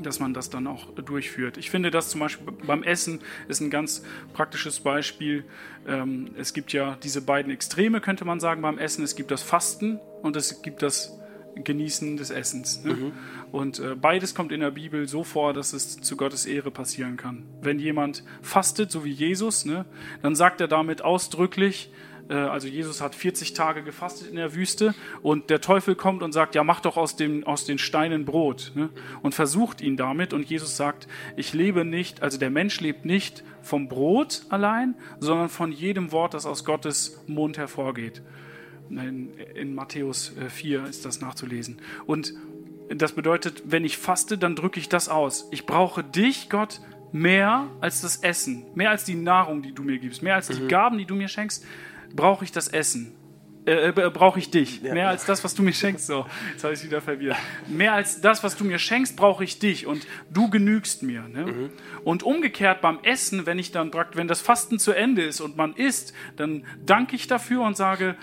dass 0.00 0.20
man 0.20 0.34
das 0.34 0.50
dann 0.50 0.68
auch 0.68 0.94
durchführt. 0.94 1.56
Ich 1.56 1.68
finde 1.68 1.90
das 1.90 2.10
zum 2.10 2.20
Beispiel 2.20 2.46
beim 2.64 2.84
Essen 2.84 3.18
ist 3.48 3.60
ein 3.60 3.70
ganz 3.70 4.04
praktisches 4.32 4.78
Beispiel. 4.78 5.44
Ähm, 5.84 6.30
es 6.38 6.54
gibt 6.54 6.72
ja 6.72 6.96
diese 7.02 7.22
beiden 7.22 7.50
Extreme, 7.50 8.00
könnte 8.00 8.24
man 8.24 8.38
sagen, 8.38 8.62
beim 8.62 8.78
Essen. 8.78 9.02
Es 9.02 9.16
gibt 9.16 9.32
das 9.32 9.42
Fasten 9.42 9.98
und 10.22 10.36
es 10.36 10.62
gibt 10.62 10.80
das 10.80 11.18
Genießen 11.62 12.16
des 12.16 12.30
Essens. 12.30 12.84
Ne? 12.84 13.12
Und 13.52 13.78
äh, 13.78 13.94
beides 13.94 14.34
kommt 14.34 14.52
in 14.52 14.60
der 14.60 14.70
Bibel 14.70 15.08
so 15.08 15.24
vor, 15.24 15.52
dass 15.52 15.72
es 15.72 16.00
zu 16.00 16.16
Gottes 16.16 16.46
Ehre 16.46 16.70
passieren 16.70 17.16
kann. 17.16 17.44
Wenn 17.62 17.78
jemand 17.78 18.24
fastet, 18.42 18.90
so 18.90 19.04
wie 19.04 19.10
Jesus, 19.12 19.64
ne, 19.64 19.86
dann 20.22 20.34
sagt 20.34 20.60
er 20.60 20.68
damit 20.68 21.02
ausdrücklich, 21.02 21.90
äh, 22.28 22.34
also 22.34 22.68
Jesus 22.68 23.00
hat 23.00 23.14
40 23.14 23.54
Tage 23.54 23.82
gefastet 23.82 24.28
in 24.28 24.36
der 24.36 24.54
Wüste 24.54 24.94
und 25.22 25.50
der 25.50 25.60
Teufel 25.60 25.94
kommt 25.94 26.22
und 26.22 26.32
sagt, 26.32 26.54
ja, 26.54 26.64
mach 26.64 26.80
doch 26.80 26.96
aus, 26.96 27.16
dem, 27.16 27.44
aus 27.44 27.64
den 27.64 27.78
Steinen 27.78 28.24
Brot 28.24 28.72
ne? 28.74 28.90
und 29.22 29.34
versucht 29.34 29.80
ihn 29.80 29.96
damit 29.96 30.32
und 30.32 30.48
Jesus 30.48 30.76
sagt, 30.76 31.08
ich 31.36 31.52
lebe 31.52 31.84
nicht, 31.84 32.22
also 32.22 32.38
der 32.38 32.50
Mensch 32.50 32.80
lebt 32.80 33.04
nicht 33.04 33.44
vom 33.62 33.88
Brot 33.88 34.42
allein, 34.48 34.94
sondern 35.18 35.48
von 35.48 35.72
jedem 35.72 36.12
Wort, 36.12 36.34
das 36.34 36.46
aus 36.46 36.64
Gottes 36.64 37.22
Mund 37.26 37.58
hervorgeht. 37.58 38.22
In, 38.90 39.30
in 39.54 39.74
Matthäus 39.74 40.36
äh, 40.36 40.48
4 40.48 40.84
ist 40.84 41.04
das 41.04 41.20
nachzulesen. 41.20 41.78
Und 42.06 42.34
das 42.88 43.12
bedeutet, 43.12 43.64
wenn 43.66 43.84
ich 43.84 43.98
faste, 43.98 44.38
dann 44.38 44.54
drücke 44.54 44.78
ich 44.78 44.88
das 44.88 45.08
aus. 45.08 45.48
Ich 45.50 45.66
brauche 45.66 46.04
dich, 46.04 46.48
Gott, 46.48 46.80
mehr 47.12 47.68
als 47.80 48.02
das 48.02 48.16
Essen, 48.18 48.64
mehr 48.74 48.90
als 48.90 49.04
die 49.04 49.14
Nahrung, 49.14 49.62
die 49.62 49.72
du 49.72 49.82
mir 49.82 49.98
gibst, 49.98 50.22
mehr 50.22 50.36
als 50.36 50.48
die 50.48 50.68
Gaben, 50.68 50.98
die 50.98 51.06
du 51.06 51.14
mir 51.14 51.28
schenkst, 51.28 51.64
brauche 52.14 52.44
ich 52.44 52.52
das 52.52 52.68
Essen. 52.68 53.12
Äh, 53.66 53.88
äh, 53.88 54.10
brauche 54.10 54.38
ich 54.38 54.50
dich. 54.50 54.80
Mehr 54.82 55.08
als 55.08 55.26
das, 55.26 55.42
was 55.42 55.56
du 55.56 55.64
mir 55.64 55.72
schenkst. 55.72 56.06
So, 56.06 56.24
jetzt 56.52 56.62
habe 56.62 56.74
ich 56.74 56.84
wieder 56.84 57.00
verwirrt. 57.00 57.36
Mehr 57.66 57.94
als 57.94 58.20
das, 58.20 58.44
was 58.44 58.56
du 58.56 58.64
mir 58.64 58.78
schenkst, 58.78 59.16
brauche 59.16 59.42
ich 59.42 59.58
dich 59.58 59.88
und 59.88 60.06
du 60.30 60.48
genügst 60.48 61.02
mir. 61.02 61.22
Ne? 61.22 61.70
Und 62.04 62.22
umgekehrt 62.22 62.80
beim 62.80 63.00
Essen, 63.02 63.44
wenn 63.44 63.58
ich 63.58 63.72
dann 63.72 63.90
wenn 64.12 64.28
das 64.28 64.40
Fasten 64.40 64.78
zu 64.78 64.92
Ende 64.92 65.24
ist 65.24 65.40
und 65.40 65.56
man 65.56 65.74
isst, 65.74 66.14
dann 66.36 66.64
danke 66.84 67.16
ich 67.16 67.26
dafür 67.26 67.62
und 67.62 67.76
sage, 67.76 68.14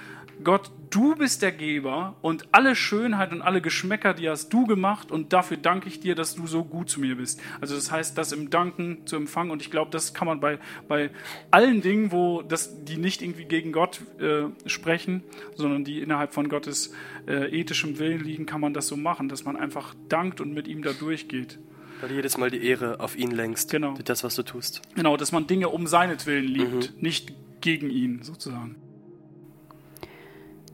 Gott, 0.44 0.72
du 0.90 1.16
bist 1.16 1.42
der 1.42 1.52
Geber 1.52 2.16
und 2.22 2.48
alle 2.52 2.76
Schönheit 2.76 3.32
und 3.32 3.42
alle 3.42 3.62
Geschmäcker, 3.62 4.14
die 4.14 4.30
hast 4.30 4.52
du 4.52 4.66
gemacht 4.66 5.12
und 5.12 5.34
dafür 5.34 5.58
danke 5.58 5.88
ich 5.88 6.00
dir, 6.00 6.16
dass 6.16 6.36
du 6.36 6.48
so 6.48 6.64
gut 6.64 6.90
zu 6.90 7.00
mir 7.00 7.16
bist. 7.16 7.42
Also 7.62 7.76
das 7.76 7.92
heißt, 7.92 8.18
das 8.18 8.32
im 8.32 8.50
Danken 8.50 9.06
zu 9.06 9.16
empfangen 9.16 9.52
und 9.52 9.62
ich 9.62 9.72
glaube, 9.72 9.92
das 9.92 10.14
kann 10.14 10.28
man 10.28 10.40
bei, 10.40 10.60
bei 10.88 11.12
allen 11.52 11.82
Dingen, 11.82 12.12
wo 12.12 12.42
das, 12.42 12.84
die 12.84 12.98
nicht 12.98 13.22
irgendwie 13.22 13.46
gegen 13.46 13.72
Gott 13.72 14.02
äh, 14.20 14.46
sprechen, 14.68 15.24
sondern 15.56 15.84
die 15.84 16.02
innerhalb 16.02 16.34
von 16.34 16.50
Gottes 16.50 16.94
äh, 17.28 17.60
ethischem 17.60 18.00
Willen 18.00 18.24
liegen, 18.24 18.46
kann 18.46 18.62
man 18.62 18.74
das 18.74 18.88
so 18.88 18.98
machen, 18.98 19.30
dass 19.30 19.46
man 19.46 19.56
einfach 19.56 19.96
dankt 20.10 20.42
und 20.42 20.54
mit 20.54 20.68
ihm 20.68 20.84
da 20.84 20.94
durchgeht. 20.94 21.60
Weil 22.02 22.10
du 22.10 22.16
jedes 22.16 22.38
Mal 22.38 22.52
die 22.52 22.66
Ehre 22.66 23.00
auf 23.00 23.16
ihn 23.16 23.32
lenkst. 23.32 23.72
Genau. 23.72 23.94
Das, 24.04 24.24
was 24.24 24.36
du 24.36 24.44
tust. 24.44 24.82
Genau, 24.96 25.16
dass 25.16 25.32
man 25.32 25.48
Dinge 25.48 25.70
um 25.70 25.88
seinetwillen 25.88 26.46
liebt, 26.46 27.02
nicht 27.02 27.34
gegen 27.62 27.90
ihn 27.90 28.24
sozusagen. 28.24 28.76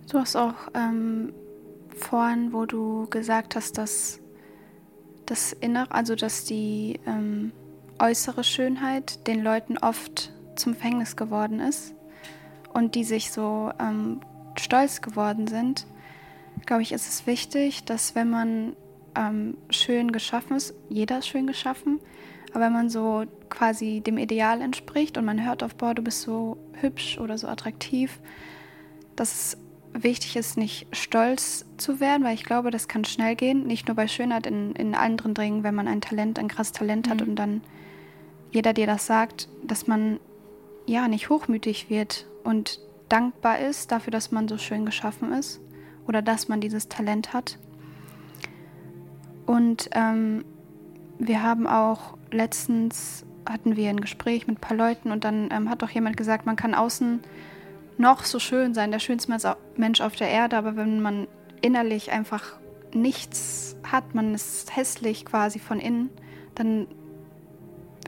Du 0.10 0.18
hast 0.18 0.36
auch 0.36 0.56
ähm, 0.74 1.34
vorhin, 1.96 2.52
wo 2.52 2.66
du 2.66 3.08
gesagt 3.12 3.56
hast, 3.56 3.78
dass 3.78 4.20
das 5.28 5.54
Innere, 5.54 5.92
also 5.92 6.16
dass 6.16 6.46
die 6.46 7.00
ähm, 7.06 7.52
äußere 8.00 8.44
Schönheit 8.44 9.28
den 9.28 9.44
Leuten 9.44 9.78
oft 9.78 10.32
zum 10.56 10.74
Verhängnis 10.74 11.16
geworden 11.16 11.60
ist 11.60 11.94
und 12.74 12.96
die 12.96 13.04
sich 13.04 13.32
so 13.32 13.72
ähm, 13.80 14.22
stolz 14.58 15.02
geworden 15.02 15.46
sind, 15.46 15.86
glaube 16.66 16.82
ich, 16.82 16.92
ist 16.92 17.08
es 17.08 17.28
wichtig, 17.28 17.84
dass 17.86 18.16
wenn 18.16 18.32
man 18.32 18.76
ähm, 19.16 19.58
schön 19.70 20.12
geschaffen 20.12 20.58
ist, 20.58 20.74
jeder 20.90 21.20
ist 21.20 21.28
schön 21.28 21.46
geschaffen, 21.46 22.00
aber 22.52 22.62
wenn 22.62 22.74
man 22.74 22.90
so 22.90 23.26
quasi 23.50 24.02
dem 24.02 24.18
Ideal 24.18 24.62
entspricht 24.62 25.20
und 25.20 25.26
man 25.26 25.46
hört 25.46 25.62
auf, 25.62 25.76
boah, 25.76 25.94
du 25.94 26.02
bist 26.02 26.24
so 26.24 26.58
hübsch 26.82 27.20
oder 27.20 27.38
so 27.38 27.48
attraktiv, 27.48 28.20
dass 29.16 29.34
es 29.34 29.58
wichtig 29.94 30.36
ist, 30.36 30.58
nicht 30.58 30.88
stolz 30.92 31.66
zu 31.78 32.00
werden, 32.00 32.24
weil 32.24 32.36
ich 32.36 32.44
glaube, 32.44 32.72
das 32.72 32.88
kann 32.88 33.06
schnell 33.06 33.36
gehen. 33.36 33.66
Nicht 33.66 33.88
nur 33.88 33.96
bei 33.96 34.08
Schönheit, 34.08 34.46
in, 34.46 34.74
in 34.74 34.96
anderen 34.96 35.34
Dingen, 35.34 35.64
wenn 35.64 35.76
man 35.76 35.88
ein 35.88 36.02
Talent, 36.02 36.40
ein 36.40 36.48
krasses 36.48 36.74
Talent 36.74 37.10
hat 37.10 37.22
und 37.22 37.36
dann 37.36 37.62
jeder 38.52 38.74
dir 38.74 38.88
das 38.88 39.06
sagt, 39.06 39.48
dass 39.64 39.88
man 39.88 40.20
ja 40.86 41.08
nicht 41.08 41.30
hochmütig 41.30 41.90
wird 41.90 42.26
und 42.44 42.80
dankbar 43.10 43.60
ist 43.60 43.92
dafür, 43.92 44.12
dass 44.12 44.32
man 44.32 44.48
so 44.48 44.58
schön 44.58 44.86
geschaffen 44.86 45.34
ist 45.34 45.60
oder 46.08 46.22
dass 46.22 46.48
man 46.48 46.62
dieses 46.62 46.90
Talent 46.90 47.34
hat. 47.34 47.60
Und 49.46 49.90
ähm, 49.94 50.46
wir 51.18 51.44
haben 51.44 51.68
auch 51.68 52.18
letztens 52.32 53.26
hatten 53.48 53.76
wir 53.76 53.90
ein 53.90 54.02
Gespräch 54.02 54.48
mit 54.48 54.58
ein 54.58 54.62
paar 54.62 54.78
Leuten 54.78 55.12
und 55.12 55.24
dann 55.24 55.50
ähm, 55.52 55.70
hat 55.70 55.82
doch 55.82 55.90
jemand 55.90 56.18
gesagt, 56.18 56.46
man 56.46 56.56
kann 56.56 56.76
außen 56.76 57.20
noch 58.00 58.24
so 58.24 58.40
schön 58.40 58.74
sein, 58.74 58.92
der 58.92 59.00
schönste 59.00 59.32
Mensch 59.76 60.02
auf 60.02 60.16
der 60.16 60.30
Erde, 60.30 60.58
aber 60.58 60.76
wenn 60.76 61.02
man 61.02 61.28
innerlich 61.62 62.12
einfach 62.12 62.58
nichts 62.94 63.76
hat, 63.84 64.16
man 64.16 64.34
ist 64.34 64.76
hässlich 64.76 65.26
quasi 65.26 65.60
von 65.60 65.80
innen, 65.80 66.10
dann 66.56 66.88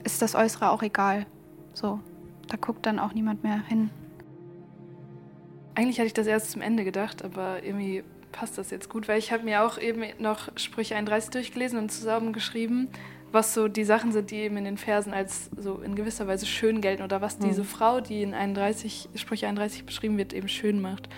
ist 0.02 0.22
das 0.22 0.34
Äußere 0.34 0.70
auch 0.70 0.82
egal. 0.82 1.26
So, 1.74 2.00
da 2.48 2.56
guckt 2.56 2.86
dann 2.86 2.98
auch 2.98 3.12
niemand 3.12 3.42
mehr 3.42 3.62
hin. 3.68 3.90
Eigentlich 5.74 5.98
hatte 5.98 6.06
ich 6.06 6.14
das 6.14 6.26
erst 6.26 6.50
zum 6.50 6.62
Ende 6.62 6.84
gedacht, 6.84 7.24
aber 7.24 7.62
irgendwie 7.62 8.02
passt 8.32 8.56
das 8.56 8.70
jetzt 8.70 8.88
gut, 8.88 9.08
weil 9.08 9.18
ich 9.18 9.30
habe 9.30 9.44
mir 9.44 9.62
auch 9.62 9.78
eben 9.78 10.02
noch 10.18 10.48
Sprüche 10.56 10.96
31 10.96 11.30
durchgelesen 11.30 11.78
und 11.78 11.92
zusammengeschrieben, 11.92 12.88
was 13.32 13.54
so 13.54 13.68
die 13.68 13.84
Sachen 13.84 14.12
sind, 14.12 14.30
die 14.30 14.36
eben 14.36 14.56
in 14.56 14.64
den 14.64 14.76
Versen 14.76 15.12
als 15.12 15.50
so 15.56 15.80
in 15.80 15.94
gewisser 15.94 16.26
Weise 16.26 16.46
schön 16.46 16.80
gelten 16.80 17.02
oder 17.02 17.20
was 17.20 17.38
diese 17.38 17.62
Mhm. 17.62 17.66
Frau, 17.66 18.00
die 18.00 18.22
in 18.22 18.34
31, 18.34 19.08
Sprüche 19.14 19.48
31 19.48 19.84
beschrieben 19.84 20.18
wird, 20.18 20.32
eben 20.32 20.48
schön 20.48 20.80
macht. 20.80 21.08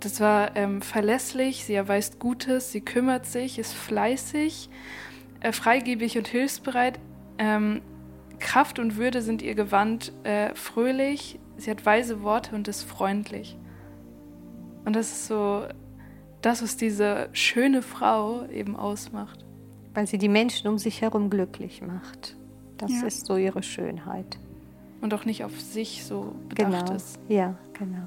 Das 0.00 0.20
war 0.20 0.56
ähm, 0.56 0.82
verlässlich, 0.82 1.64
sie 1.64 1.74
erweist 1.74 2.18
Gutes, 2.18 2.72
sie 2.72 2.80
kümmert 2.80 3.26
sich, 3.26 3.58
ist 3.58 3.72
fleißig, 3.72 4.68
äh, 5.40 5.52
freigebig 5.52 6.18
und 6.18 6.28
hilfsbereit. 6.28 6.98
Ähm, 7.38 7.80
Kraft 8.40 8.78
und 8.78 8.96
Würde 8.96 9.22
sind 9.22 9.40
ihr 9.40 9.54
Gewand, 9.54 10.12
äh, 10.24 10.54
fröhlich, 10.54 11.38
sie 11.56 11.70
hat 11.70 11.86
weise 11.86 12.22
Worte 12.22 12.54
und 12.54 12.68
ist 12.68 12.82
freundlich. 12.82 13.56
Und 14.84 14.94
das 14.96 15.10
ist 15.12 15.26
so 15.28 15.64
das, 16.42 16.62
was 16.62 16.76
diese 16.76 17.28
schöne 17.32 17.80
Frau 17.80 18.44
eben 18.48 18.76
ausmacht. 18.76 19.43
Weil 19.94 20.06
sie 20.06 20.18
die 20.18 20.28
Menschen 20.28 20.68
um 20.68 20.78
sich 20.78 21.00
herum 21.02 21.30
glücklich 21.30 21.80
macht. 21.82 22.36
Das 22.78 22.90
Ja. 22.92 23.06
ist 23.06 23.26
so 23.26 23.36
ihre 23.36 23.62
Schönheit. 23.62 24.38
Und 25.00 25.14
auch 25.14 25.24
nicht 25.24 25.44
auf 25.44 25.60
sich 25.60 26.04
so 26.04 26.34
bedacht 26.48 26.86
Genau. 26.86 26.96
ist. 26.96 27.18
Ja, 27.28 27.54
genau. 27.78 28.06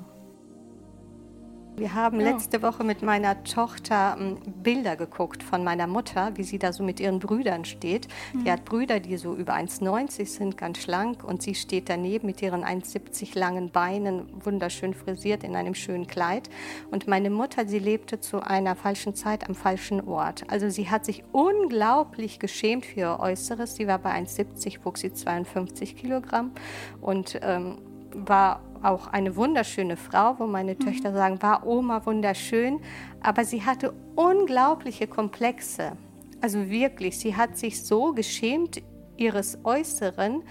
Wir 1.77 1.93
haben 1.93 2.19
Ja. 2.19 2.31
letzte 2.31 2.63
Woche 2.63 2.83
mit 2.83 3.03
meiner 3.03 3.43
Tochter 3.43 4.17
ähm, 4.19 4.37
Bilder 4.63 4.95
geguckt 4.95 5.43
von 5.43 5.63
meiner 5.63 5.85
Mutter, 5.85 6.31
wie 6.35 6.41
sie 6.41 6.57
da 6.57 6.73
so 6.73 6.83
mit 6.83 6.99
ihren 6.99 7.19
Brüdern 7.19 7.65
steht. 7.65 8.07
Die 8.33 8.37
Mhm. 8.39 8.49
hat 8.51 8.65
Brüder, 8.65 8.99
die 8.99 9.15
so 9.17 9.35
über 9.35 9.53
1,90 9.53 10.25
sind, 10.33 10.57
ganz 10.57 10.79
schlank. 10.79 11.23
Und 11.23 11.43
sie 11.43 11.53
steht 11.53 11.87
daneben 11.87 12.25
mit 12.25 12.41
ihren 12.41 12.63
1,70 12.63 13.35
langen 13.37 13.69
Beinen, 13.69 14.27
wunderschön 14.43 14.95
frisiert 14.95 15.43
in 15.43 15.55
einem 15.55 15.75
schönen 15.75 16.07
Kleid. 16.07 16.49
Und 16.89 17.07
meine 17.07 17.29
Mutter, 17.29 17.67
sie 17.67 17.77
lebte 17.79 18.19
zu 18.19 18.39
einer 18.41 18.75
falschen 18.75 19.13
Zeit 19.13 19.47
am 19.47 19.53
falschen 19.53 20.01
Ort. 20.01 20.45
Also 20.49 20.69
sie 20.69 20.89
hat 20.89 21.05
sich 21.05 21.23
unglaublich 21.31 22.39
geschämt 22.39 22.87
für 22.87 22.99
ihr 23.01 23.19
Äußeres. 23.19 23.75
Sie 23.75 23.85
war 23.85 23.99
bei 23.99 24.13
1,70, 24.13 24.79
wog 24.83 24.97
sie 24.97 25.13
52 25.13 25.95
Kilogramm 25.95 26.53
und 27.01 27.39
ähm, 27.43 27.77
war 28.15 28.61
auch 28.83 29.07
eine 29.07 29.35
wunderschöne 29.35 29.97
Frau, 29.97 30.39
wo 30.39 30.47
meine 30.47 30.77
Töchter 30.77 31.13
sagen, 31.13 31.41
war 31.41 31.65
Oma 31.65 32.05
wunderschön, 32.05 32.79
aber 33.21 33.45
sie 33.45 33.63
hatte 33.63 33.93
unglaubliche 34.15 35.07
Komplexe. 35.07 35.93
Also 36.41 36.69
wirklich, 36.69 37.17
sie 37.17 37.35
hat 37.35 37.57
sich 37.57 37.83
so 37.83 38.13
geschämt 38.13 38.81
ihres 39.17 39.57
Äußeren 39.63 40.43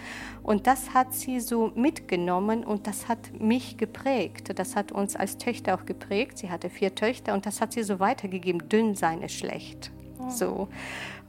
und 0.43 0.66
das 0.66 0.93
hat 0.93 1.14
sie 1.14 1.41
so 1.41 1.72
mitgenommen 1.74 2.64
und 2.64 2.87
das 2.87 3.09
hat 3.09 3.41
mich 3.41 3.77
geprägt. 3.77 4.59
Das 4.59 4.77
hat 4.77 4.93
uns 4.93 5.16
als 5.16 5.39
Töchter 5.39 5.74
auch 5.74 5.87
geprägt. 5.87 6.39
Sie 6.39 6.51
hatte 6.51 6.68
vier 6.68 6.95
Töchter 6.95 7.35
und 7.35 7.47
das 7.47 7.61
hat 7.61 7.72
sie 7.72 7.83
so 7.83 8.01
weitergegeben. 8.01 8.68
Dünn 8.68 8.95
sein 8.95 9.22
ist 9.22 9.35
schlecht. 9.35 9.93
So. 10.29 10.68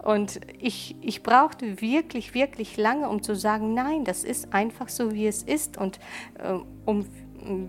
Und 0.07 0.39
ich, 0.57 0.95
ich 1.01 1.21
brauchte 1.21 1.81
wirklich, 1.81 2.33
wirklich 2.33 2.77
lange, 2.77 3.09
um 3.09 3.21
zu 3.21 3.35
sagen, 3.35 3.73
nein, 3.73 4.05
das 4.05 4.23
ist 4.23 4.53
einfach 4.53 4.87
so, 4.87 5.11
wie 5.11 5.27
es 5.27 5.43
ist. 5.43 5.77
Und 5.77 5.99
ähm, 6.41 6.63
um 6.85 7.05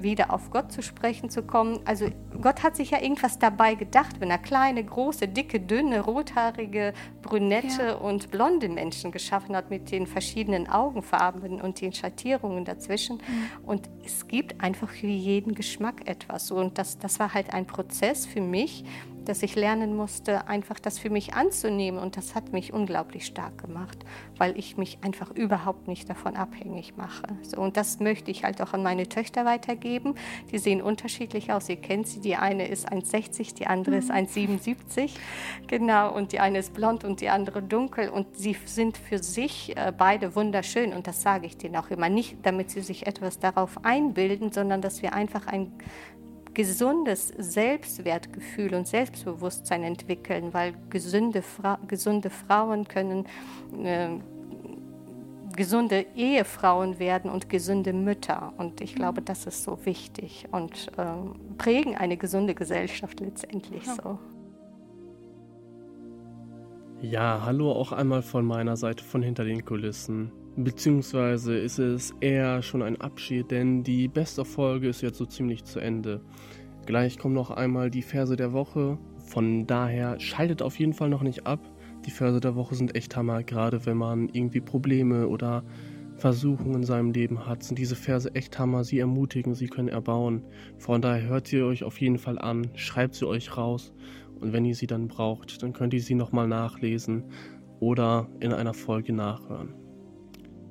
wieder 0.01 0.33
auf 0.33 0.51
Gott 0.51 0.71
zu 0.71 0.81
sprechen 0.81 1.31
zu 1.31 1.43
kommen. 1.43 1.81
Also 1.85 2.07
Gott 2.41 2.63
hat 2.63 2.77
sich 2.77 2.91
ja 2.91 3.01
irgendwas 3.01 3.39
dabei 3.39 3.75
gedacht, 3.75 4.21
wenn 4.21 4.31
er 4.31 4.39
kleine, 4.39 4.83
große, 4.85 5.29
dicke, 5.29 5.61
dünne, 5.61 6.01
rothaarige, 6.01 6.95
brünette 7.23 7.99
und 7.99 8.31
blonde 8.31 8.69
Menschen 8.69 9.11
geschaffen 9.13 9.57
hat 9.57 9.71
mit 9.71 9.91
den 9.91 10.07
verschiedenen 10.07 10.69
Augenfarben 10.69 11.61
und 11.61 11.81
den 11.81 11.93
Schattierungen 11.93 12.65
dazwischen. 12.65 13.21
Und 13.65 13.89
es 14.05 14.29
gibt 14.29 14.61
einfach 14.61 14.91
für 14.91 15.07
jeden 15.07 15.55
Geschmack 15.55 16.09
etwas. 16.09 16.51
Und 16.51 16.79
das, 16.79 16.99
das 16.99 17.19
war 17.19 17.35
halt 17.35 17.53
ein 17.53 17.67
Prozess 17.67 18.27
für 18.27 18.41
mich, 18.41 18.85
dass 19.29 19.43
ich 19.43 19.55
lernen 19.55 19.95
musste, 19.95 20.49
einfach 20.49 20.81
das 20.81 20.99
für 20.99 21.11
mich 21.11 21.35
anzunehmen. 21.35 22.01
Und 22.01 22.17
das 22.17 22.35
hat 22.35 22.53
mich 22.53 22.73
unglaublich 22.73 23.27
stark 23.27 23.59
gemacht, 23.59 23.99
weil 24.39 24.59
ich 24.59 24.77
mich 24.77 24.99
einfach 25.03 25.31
überhaupt 25.31 25.87
nicht 25.87 26.09
davon 26.09 26.35
abhängig 26.35 26.97
mache. 26.97 27.27
So, 27.43 27.61
und 27.61 27.77
das 27.77 28.01
möchte 28.01 28.31
ich 28.31 28.45
halt 28.45 28.63
auch 28.63 28.73
an 28.73 28.83
meine 28.83 29.09
Töchter 29.09 29.45
weitergeben. 29.45 30.15
Die 30.51 30.59
sehen 30.59 30.81
unterschiedlich 30.81 31.53
aus. 31.53 31.69
Ihr 31.69 31.77
kennt 31.77 32.09
sie. 32.09 32.21
Die 32.21 32.37
eine 32.37 32.69
ist 32.69 32.91
1,60, 32.91 33.55
die 33.55 33.67
andere 33.67 33.97
ist 33.97 34.11
1,77. 34.11 35.11
Genau. 35.67 36.15
Und 36.15 36.33
die 36.33 36.41
eine 36.41 36.59
ist 36.59 36.73
blond 36.73 37.05
und 37.05 37.21
die 37.21 37.29
andere 37.29 37.63
dunkel. 37.63 38.09
Und 38.09 38.35
sie 38.37 38.57
sind 38.65 38.97
für 38.97 39.19
sich 39.19 39.77
äh, 39.77 39.93
beide 39.97 40.35
wunderschön. 40.35 40.95
Und 40.95 41.07
das 41.07 41.21
sage 41.21 41.47
ich 41.47 41.59
denen 41.59 41.77
auch 41.77 41.91
immer. 41.91 42.09
Nicht, 42.09 42.39
damit 42.45 42.71
sie 42.71 42.81
sich 42.81 43.07
etwas 43.07 43.39
darauf 43.39 43.85
einbilden, 43.85 44.53
sondern 44.53 44.81
dass 44.81 45.03
wir 45.03 45.13
einfach 45.13 45.47
ein 45.47 45.73
gesundes 46.59 47.33
Selbstwertgefühl 47.39 48.75
und 48.75 48.89
Selbstbewusstsein 48.89 49.85
entwickeln, 49.85 50.53
weil 50.53 50.75
gesunde, 50.91 51.41
Fra 51.41 51.79
gesunde 51.87 52.31
Frauen 52.31 52.89
können 52.89 53.27
äh, 53.81 54.09
gesunde 55.55 56.05
Ehefrauen 56.17 56.99
werden 56.99 57.31
und 57.31 57.49
gesunde 57.49 57.93
Mütter. 57.93 58.53
Und 58.57 58.81
ich 58.81 58.97
glaube, 58.97 59.23
das 59.23 59.47
ist 59.47 59.63
so 59.63 59.79
wichtig 59.87 60.49
und 60.51 60.89
äh, 60.97 61.05
prägen 61.59 61.97
eine 61.97 62.17
gesunde 62.17 62.57
Gesellschaft 62.57 63.21
letztendlich 63.21 63.85
so. 63.85 64.19
Ja, 67.01 67.43
hallo 67.45 67.71
auch 67.71 67.93
einmal 67.93 68.23
von 68.23 68.45
meiner 68.45 68.77
Seite 68.77 69.05
von 69.05 69.23
hinter 69.23 69.45
den 69.45 69.65
Kulissen. 69.65 70.33
Beziehungsweise 70.61 71.57
ist 71.57 71.79
es 71.79 72.13
eher 72.21 72.63
schon 72.63 72.83
ein 72.83 73.01
Abschied, 73.01 73.53
denn 73.53 73.85
die 73.85 74.09
beste 74.09 74.45
Folge 74.45 74.89
ist 74.89 75.03
jetzt 75.03 75.19
so 75.19 75.25
ziemlich 75.25 75.63
zu 75.63 75.79
Ende. 75.79 76.21
Gleich 76.85 77.17
kommen 77.17 77.35
noch 77.35 77.53
einmal 77.53 77.91
die 77.91 78.03
Verse 78.03 78.35
der 78.35 78.53
Woche. 78.53 78.99
Von 79.25 79.69
daher 79.69 80.19
schaltet 80.19 80.61
auf 80.61 80.77
jeden 80.81 80.95
Fall 80.95 81.11
noch 81.11 81.23
nicht 81.23 81.47
ab. 81.47 81.61
Die 82.07 82.11
Verse 82.11 82.41
der 82.41 82.57
Woche 82.57 82.75
sind 82.75 82.97
echt 82.97 83.15
Hammer, 83.15 83.45
gerade 83.45 83.87
wenn 83.87 83.99
man 83.99 84.31
irgendwie 84.33 84.61
Probleme 84.61 85.29
oder 85.29 85.63
Versuchungen 86.17 86.75
in 86.75 86.83
seinem 86.83 87.13
Leben 87.13 87.47
hat, 87.47 87.63
sind 87.63 87.79
diese 87.79 87.95
Verse 87.95 88.35
echt 88.35 88.59
Hammer. 88.59 88.83
Sie 88.83 88.99
ermutigen, 88.99 89.55
sie 89.55 89.69
können 89.69 89.87
erbauen. 89.87 90.43
Von 90.79 91.01
daher 91.01 91.29
hört 91.29 91.47
sie 91.47 91.63
euch 91.63 91.85
auf 91.85 92.01
jeden 92.01 92.19
Fall 92.19 92.37
an, 92.37 92.69
schreibt 92.75 93.15
sie 93.15 93.29
euch 93.29 93.57
raus 93.57 93.93
und 94.41 94.53
wenn 94.53 94.65
ihr 94.65 94.75
sie 94.75 94.89
dann 94.89 95.07
braucht, 95.07 95.63
dann 95.63 95.73
könnt 95.73 95.95
ihr 95.95 96.03
sie 96.03 96.17
nochmal 96.17 96.49
nachlesen 96.49 97.23
oder 97.79 98.29
in 98.41 98.53
einer 98.53 98.75
Folge 98.75 99.13
nachhören. 99.13 99.88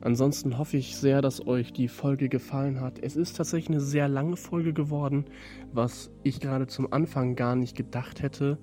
Ansonsten 0.02 0.58
hoffe 0.58 0.78
ich 0.78 0.96
sehr, 0.96 1.22
dass 1.22 1.46
euch 1.46 1.74
die 1.74 1.88
Folge 1.88 2.30
gefallen 2.30 2.82
hat. 2.82 3.00
Es 3.00 3.16
ist 3.16 3.38
tatsächlich 3.38 3.70
eine 3.70 3.82
sehr 3.82 4.08
lange 4.08 4.38
Folge 4.38 4.74
geworden, 4.74 5.26
was 5.74 6.12
ich 6.24 6.40
gerade 6.40 6.68
zum 6.68 6.94
Anfang 6.94 7.36
gar 7.36 7.56
nicht 7.56 7.76
gedacht 7.76 8.22
hätte. 8.22 8.58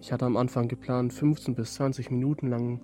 Ich 0.00 0.12
hatte 0.12 0.26
am 0.26 0.36
Anfang 0.36 0.68
geplant, 0.68 1.12
15 1.12 1.54
bis 1.54 1.74
20 1.74 2.10
Minuten 2.10 2.48
lang 2.48 2.80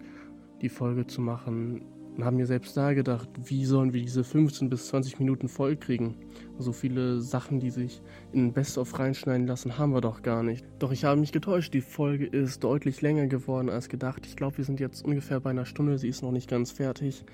die 0.62 0.68
Folge 0.68 1.06
zu 1.06 1.20
machen 1.20 1.82
und 2.16 2.24
habe 2.24 2.36
mir 2.36 2.46
selbst 2.46 2.76
da 2.76 2.92
gedacht, 2.92 3.28
wie 3.44 3.64
sollen 3.64 3.92
wir 3.92 4.02
diese 4.02 4.24
15 4.24 4.68
bis 4.68 4.88
20 4.88 5.18
Minuten 5.18 5.48
voll 5.48 5.76
kriegen? 5.76 6.14
So 6.58 6.72
viele 6.72 7.20
Sachen, 7.20 7.60
die 7.60 7.70
sich 7.70 8.02
in 8.32 8.52
Best-of 8.52 8.98
reinschneiden 8.98 9.46
lassen, 9.46 9.78
haben 9.78 9.92
wir 9.92 10.00
doch 10.00 10.22
gar 10.22 10.42
nicht. 10.42 10.64
Doch 10.78 10.92
ich 10.92 11.04
habe 11.04 11.20
mich 11.20 11.32
getäuscht, 11.32 11.72
die 11.72 11.80
Folge 11.80 12.26
ist 12.26 12.62
deutlich 12.64 13.00
länger 13.00 13.26
geworden 13.26 13.70
als 13.70 13.88
gedacht. 13.88 14.26
Ich 14.26 14.36
glaube, 14.36 14.58
wir 14.58 14.64
sind 14.64 14.80
jetzt 14.80 15.04
ungefähr 15.04 15.40
bei 15.40 15.50
einer 15.50 15.66
Stunde, 15.66 15.98
sie 15.98 16.08
ist 16.08 16.22
noch 16.22 16.32
nicht 16.32 16.50
ganz 16.50 16.72
fertig. 16.72 17.24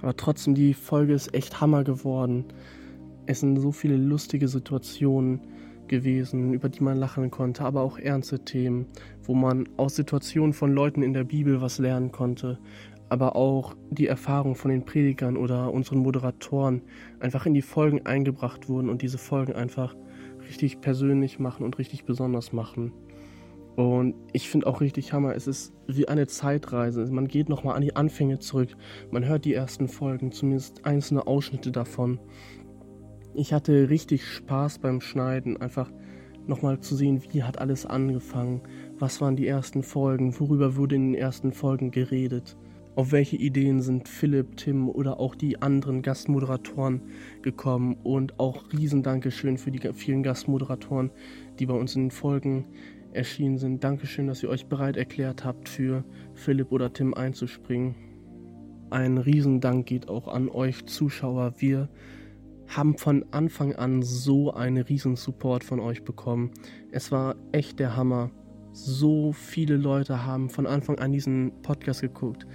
Aber 0.00 0.16
trotzdem, 0.16 0.54
die 0.54 0.74
Folge 0.74 1.12
ist 1.12 1.34
echt 1.34 1.60
Hammer 1.60 1.84
geworden. 1.84 2.46
Es 3.26 3.40
sind 3.40 3.56
so 3.60 3.70
viele 3.70 3.96
lustige 3.96 4.48
Situationen 4.48 5.40
gewesen, 5.92 6.54
über 6.54 6.68
die 6.68 6.82
man 6.82 6.96
lachen 6.96 7.30
konnte, 7.30 7.64
aber 7.64 7.82
auch 7.82 7.98
ernste 7.98 8.40
Themen, 8.40 8.86
wo 9.24 9.34
man 9.34 9.68
aus 9.76 9.94
Situationen 9.94 10.54
von 10.54 10.72
Leuten 10.72 11.02
in 11.02 11.12
der 11.12 11.24
Bibel 11.24 11.60
was 11.60 11.78
lernen 11.78 12.10
konnte, 12.10 12.58
aber 13.12 13.36
auch 13.36 13.74
die 13.90 14.06
Erfahrung 14.06 14.54
von 14.54 14.70
den 14.70 14.86
Predigern 14.86 15.36
oder 15.36 15.70
unseren 15.70 15.98
Moderatoren 15.98 16.80
einfach 17.20 17.44
in 17.44 17.52
die 17.52 17.60
Folgen 17.60 18.06
eingebracht 18.06 18.70
wurden 18.70 18.88
und 18.88 19.02
diese 19.02 19.18
Folgen 19.18 19.52
einfach 19.52 19.94
richtig 20.48 20.80
persönlich 20.80 21.38
machen 21.38 21.66
und 21.66 21.78
richtig 21.78 22.06
besonders 22.06 22.54
machen. 22.54 22.90
Und 23.76 24.14
ich 24.32 24.48
finde 24.48 24.66
auch 24.66 24.80
richtig 24.80 25.12
Hammer, 25.12 25.34
es 25.34 25.46
ist 25.46 25.74
wie 25.86 26.08
eine 26.08 26.26
Zeitreise. 26.26 27.04
Man 27.12 27.28
geht 27.28 27.50
nochmal 27.50 27.76
an 27.76 27.82
die 27.82 27.96
Anfänge 27.96 28.38
zurück. 28.38 28.70
Man 29.10 29.26
hört 29.26 29.44
die 29.44 29.52
ersten 29.52 29.88
Folgen, 29.88 30.32
zumindest 30.32 30.86
einzelne 30.86 31.26
Ausschnitte 31.26 31.70
davon. 31.70 32.18
Ich 33.34 33.52
hatte 33.52 33.90
richtig 33.90 34.26
Spaß 34.26 34.78
beim 34.78 35.02
Schneiden, 35.02 35.58
einfach 35.58 35.90
nochmal 36.46 36.80
zu 36.80 36.96
sehen, 36.96 37.22
wie 37.30 37.42
hat 37.42 37.58
alles 37.58 37.84
angefangen, 37.84 38.62
was 38.98 39.20
waren 39.20 39.36
die 39.36 39.46
ersten 39.46 39.82
Folgen, 39.82 40.38
worüber 40.40 40.76
wurde 40.76 40.96
in 40.96 41.12
den 41.12 41.20
ersten 41.20 41.52
Folgen 41.52 41.90
geredet, 41.90 42.56
auf 42.94 43.12
welche 43.12 43.36
Ideen 43.36 43.80
sind 43.80 44.08
Philipp, 44.08 44.56
Tim 44.56 44.88
oder 44.88 45.18
auch 45.18 45.34
die 45.34 45.62
anderen 45.62 46.02
Gastmoderatoren 46.02 47.00
gekommen 47.40 47.96
und 48.02 48.38
auch 48.38 48.72
riesen 48.72 49.02
Dankeschön 49.02 49.56
für 49.56 49.70
die 49.70 49.80
vielen 49.94 50.22
Gastmoderatoren, 50.22 51.10
die 51.58 51.66
bei 51.66 51.74
uns 51.74 51.96
in 51.96 52.04
den 52.04 52.10
Folgen 52.10 52.66
erschienen 53.12 53.58
sind. 53.58 53.82
Dankeschön, 53.82 54.26
dass 54.26 54.42
ihr 54.42 54.48
euch 54.48 54.66
bereit 54.66 54.96
erklärt 54.96 55.44
habt, 55.44 55.68
für 55.68 56.04
Philipp 56.34 56.72
oder 56.72 56.92
Tim 56.92 57.14
einzuspringen. 57.14 57.94
Ein 58.90 59.16
Riesendank 59.16 59.86
geht 59.86 60.08
auch 60.08 60.28
an 60.28 60.50
euch 60.50 60.84
Zuschauer. 60.84 61.54
Wir 61.58 61.88
haben 62.68 62.98
von 62.98 63.24
Anfang 63.30 63.74
an 63.74 64.02
so 64.02 64.52
einen 64.52 64.82
riesen 64.82 65.16
Support 65.16 65.64
von 65.64 65.80
euch 65.80 66.04
bekommen. 66.04 66.50
Es 66.90 67.10
war 67.10 67.36
echt 67.52 67.78
der 67.78 67.96
Hammer. 67.96 68.30
So 68.72 69.32
viele 69.32 69.76
Leute 69.76 70.24
haben 70.24 70.48
von 70.48 70.66
Anfang 70.66 70.98
an 70.98 71.12
diesen 71.12 71.52
Podcast 71.62 72.00
geguckt. 72.00 72.46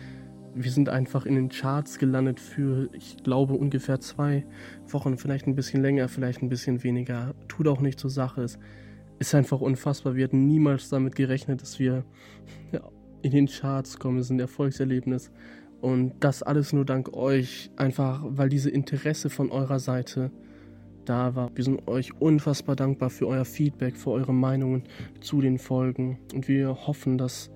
Wir 0.59 0.71
sind 0.71 0.89
einfach 0.89 1.27
in 1.27 1.35
den 1.35 1.49
Charts 1.49 1.99
gelandet 1.99 2.39
für, 2.39 2.89
ich 2.93 3.17
glaube, 3.23 3.53
ungefähr 3.53 3.99
zwei 3.99 4.43
Wochen, 4.87 5.17
vielleicht 5.17 5.45
ein 5.45 5.53
bisschen 5.53 5.83
länger, 5.83 6.09
vielleicht 6.09 6.41
ein 6.41 6.49
bisschen 6.49 6.83
weniger. 6.83 7.35
Tut 7.47 7.67
auch 7.67 7.79
nicht 7.79 7.99
zur 7.99 8.09
Sache. 8.09 8.41
Es 8.41 8.57
ist 9.19 9.35
einfach 9.35 9.61
unfassbar. 9.61 10.15
Wir 10.15 10.23
hatten 10.23 10.47
niemals 10.47 10.89
damit 10.89 11.15
gerechnet, 11.15 11.61
dass 11.61 11.77
wir 11.77 12.03
in 13.21 13.31
den 13.31 13.45
Charts 13.45 13.99
kommen. 13.99 14.17
Es 14.17 14.25
ist 14.25 14.31
ein 14.31 14.39
Erfolgserlebnis. 14.39 15.31
Und 15.79 16.13
das 16.21 16.41
alles 16.41 16.73
nur 16.73 16.85
dank 16.85 17.13
euch, 17.13 17.69
einfach 17.75 18.23
weil 18.27 18.49
diese 18.49 18.71
Interesse 18.71 19.29
von 19.29 19.51
eurer 19.51 19.79
Seite 19.79 20.31
da 21.05 21.35
war. 21.35 21.51
Wir 21.55 21.63
sind 21.63 21.87
euch 21.87 22.19
unfassbar 22.19 22.75
dankbar 22.75 23.11
für 23.11 23.27
euer 23.27 23.45
Feedback, 23.45 23.95
für 23.95 24.09
eure 24.09 24.33
Meinungen 24.33 24.85
zu 25.21 25.39
den 25.39 25.59
Folgen. 25.59 26.17
Und 26.33 26.47
wir 26.47 26.87
hoffen, 26.87 27.19
dass 27.19 27.51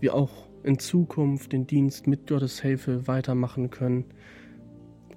wir 0.00 0.14
auch 0.14 0.45
in 0.66 0.78
Zukunft 0.78 1.52
den 1.52 1.66
Dienst 1.66 2.06
mit 2.06 2.26
Gottes 2.26 2.60
Hilfe 2.60 3.06
weitermachen 3.06 3.70
können 3.70 4.04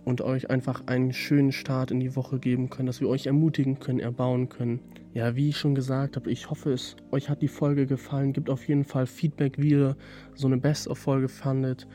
und 0.05 0.21
euch 0.21 0.49
einfach 0.49 0.87
einen 0.87 1.11
schönen 1.11 1.51
Start 1.51 1.91
in 1.91 1.99
die 1.99 2.15
Woche 2.15 2.39
geben 2.39 2.69
können, 2.69 2.87
dass 2.87 3.01
wir 3.01 3.09
euch 3.09 3.25
ermutigen 3.25 3.79
können, 3.79 3.99
erbauen 3.99 4.49
können. 4.49 4.79
Ja, 5.13 5.35
wie 5.35 5.49
ich 5.49 5.57
schon 5.57 5.75
gesagt 5.75 6.15
habe, 6.15 6.31
ich 6.31 6.49
hoffe 6.49 6.71
es, 6.71 6.95
euch 7.11 7.29
hat 7.29 7.41
die 7.41 7.47
Folge 7.47 7.87
gefallen. 7.87 8.33
Gebt 8.33 8.49
auf 8.49 8.67
jeden 8.67 8.83
Fall 8.83 9.07
Feedback, 9.07 9.57
wie 9.57 9.71
ihr 9.71 9.97
so 10.35 10.47
eine 10.47 10.57
Best-of-Folge 10.57 11.29
fandet 11.29 11.87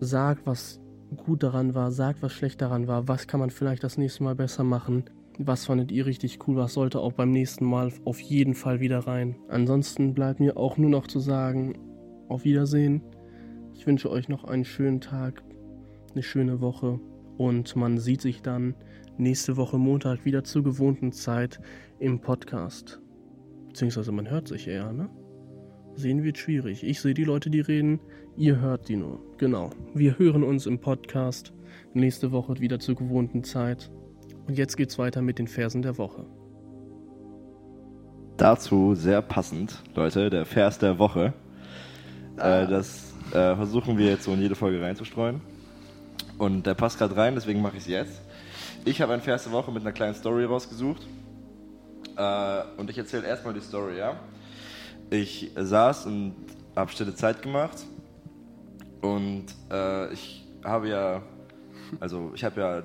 sagt, 0.00 0.46
was 0.46 0.80
gut 1.16 1.42
daran 1.42 1.74
war, 1.74 1.90
sagt, 1.90 2.22
was 2.22 2.32
schlecht 2.32 2.60
daran 2.60 2.88
war, 2.88 3.08
was 3.08 3.26
kann 3.26 3.40
man 3.40 3.50
vielleicht 3.50 3.84
das 3.84 3.98
nächste 3.98 4.22
Mal 4.22 4.34
besser 4.34 4.64
machen, 4.64 5.04
was 5.38 5.66
fandet 5.66 5.92
ihr 5.92 6.06
richtig 6.06 6.38
cool, 6.46 6.56
was 6.56 6.74
sollte 6.74 7.00
auch 7.00 7.12
beim 7.12 7.30
nächsten 7.30 7.64
Mal 7.64 7.92
auf 8.04 8.20
jeden 8.20 8.54
Fall 8.54 8.80
wieder 8.80 9.00
rein. 9.00 9.36
Ansonsten 9.48 10.14
bleibt 10.14 10.40
mir 10.40 10.56
auch 10.56 10.76
nur 10.76 10.90
noch 10.90 11.06
zu 11.06 11.20
sagen, 11.20 11.74
auf 12.30 12.44
Wiedersehen. 12.44 13.02
Ich 13.74 13.86
wünsche 13.86 14.10
euch 14.10 14.28
noch 14.28 14.44
einen 14.44 14.64
schönen 14.64 15.00
Tag, 15.00 15.42
eine 16.12 16.22
schöne 16.22 16.60
Woche 16.60 17.00
und 17.36 17.74
man 17.76 17.98
sieht 17.98 18.20
sich 18.20 18.42
dann 18.42 18.74
nächste 19.18 19.56
Woche 19.56 19.78
Montag 19.78 20.24
wieder 20.24 20.44
zur 20.44 20.62
gewohnten 20.62 21.12
Zeit 21.12 21.60
im 21.98 22.20
Podcast. 22.20 23.00
Beziehungsweise 23.68 24.12
man 24.12 24.30
hört 24.30 24.48
sich 24.48 24.68
eher, 24.68 24.92
ne? 24.92 25.08
Sehen 25.94 26.22
wird 26.22 26.38
schwierig. 26.38 26.84
Ich 26.84 27.00
sehe 27.00 27.14
die 27.14 27.24
Leute, 27.24 27.50
die 27.50 27.60
reden, 27.60 28.00
ihr 28.36 28.60
hört 28.60 28.88
die 28.88 28.96
nur. 28.96 29.20
Genau. 29.38 29.70
Wir 29.92 30.18
hören 30.18 30.44
uns 30.44 30.66
im 30.66 30.78
Podcast 30.78 31.52
nächste 31.94 32.32
Woche 32.32 32.60
wieder 32.60 32.78
zur 32.78 32.94
gewohnten 32.94 33.44
Zeit. 33.44 33.90
Und 34.46 34.56
jetzt 34.56 34.76
geht's 34.76 34.98
weiter 34.98 35.20
mit 35.20 35.38
den 35.38 35.46
Versen 35.46 35.82
der 35.82 35.98
Woche. 35.98 36.26
Dazu 38.36 38.94
sehr 38.94 39.20
passend, 39.20 39.82
Leute, 39.94 40.30
der 40.30 40.46
Vers 40.46 40.78
der 40.78 40.98
Woche. 40.98 41.34
Äh, 42.40 42.66
das 42.66 43.12
äh, 43.30 43.54
versuchen 43.54 43.98
wir 43.98 44.06
jetzt 44.06 44.24
so 44.24 44.32
in 44.32 44.40
jede 44.40 44.54
Folge 44.54 44.80
reinzustreuen. 44.80 45.40
Und 46.38 46.66
der 46.66 46.74
passt 46.74 46.98
gerade 46.98 47.16
rein, 47.16 47.34
deswegen 47.34 47.60
mache 47.60 47.76
ich 47.76 47.82
es 47.82 47.88
jetzt. 47.88 48.20
Ich 48.84 49.02
habe 49.02 49.12
einen 49.12 49.20
Vers 49.20 49.44
der 49.44 49.52
Woche 49.52 49.70
mit 49.70 49.82
einer 49.82 49.92
kleinen 49.92 50.14
Story 50.14 50.44
rausgesucht. 50.44 51.06
Äh, 52.16 52.62
und 52.78 52.88
ich 52.88 52.96
erzähle 52.96 53.26
erstmal 53.26 53.52
die 53.52 53.60
Story, 53.60 53.98
ja? 53.98 54.16
Ich 55.10 55.50
saß 55.54 56.06
und 56.06 56.34
habe 56.74 56.90
stille 56.90 57.14
Zeit 57.14 57.42
gemacht. 57.42 57.84
Und 59.02 59.46
äh, 59.70 60.12
ich 60.12 60.46
habe 60.64 60.88
ja, 60.88 61.22
also 62.00 62.32
ich 62.34 62.44
habe 62.44 62.60
ja, 62.60 62.82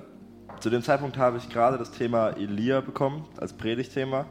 zu 0.60 0.70
dem 0.70 0.82
Zeitpunkt 0.82 1.16
habe 1.16 1.38
ich 1.38 1.48
gerade 1.48 1.78
das 1.78 1.90
Thema 1.92 2.30
Elia 2.30 2.80
bekommen 2.80 3.26
als 3.38 3.52
Predigtthema. 3.54 4.26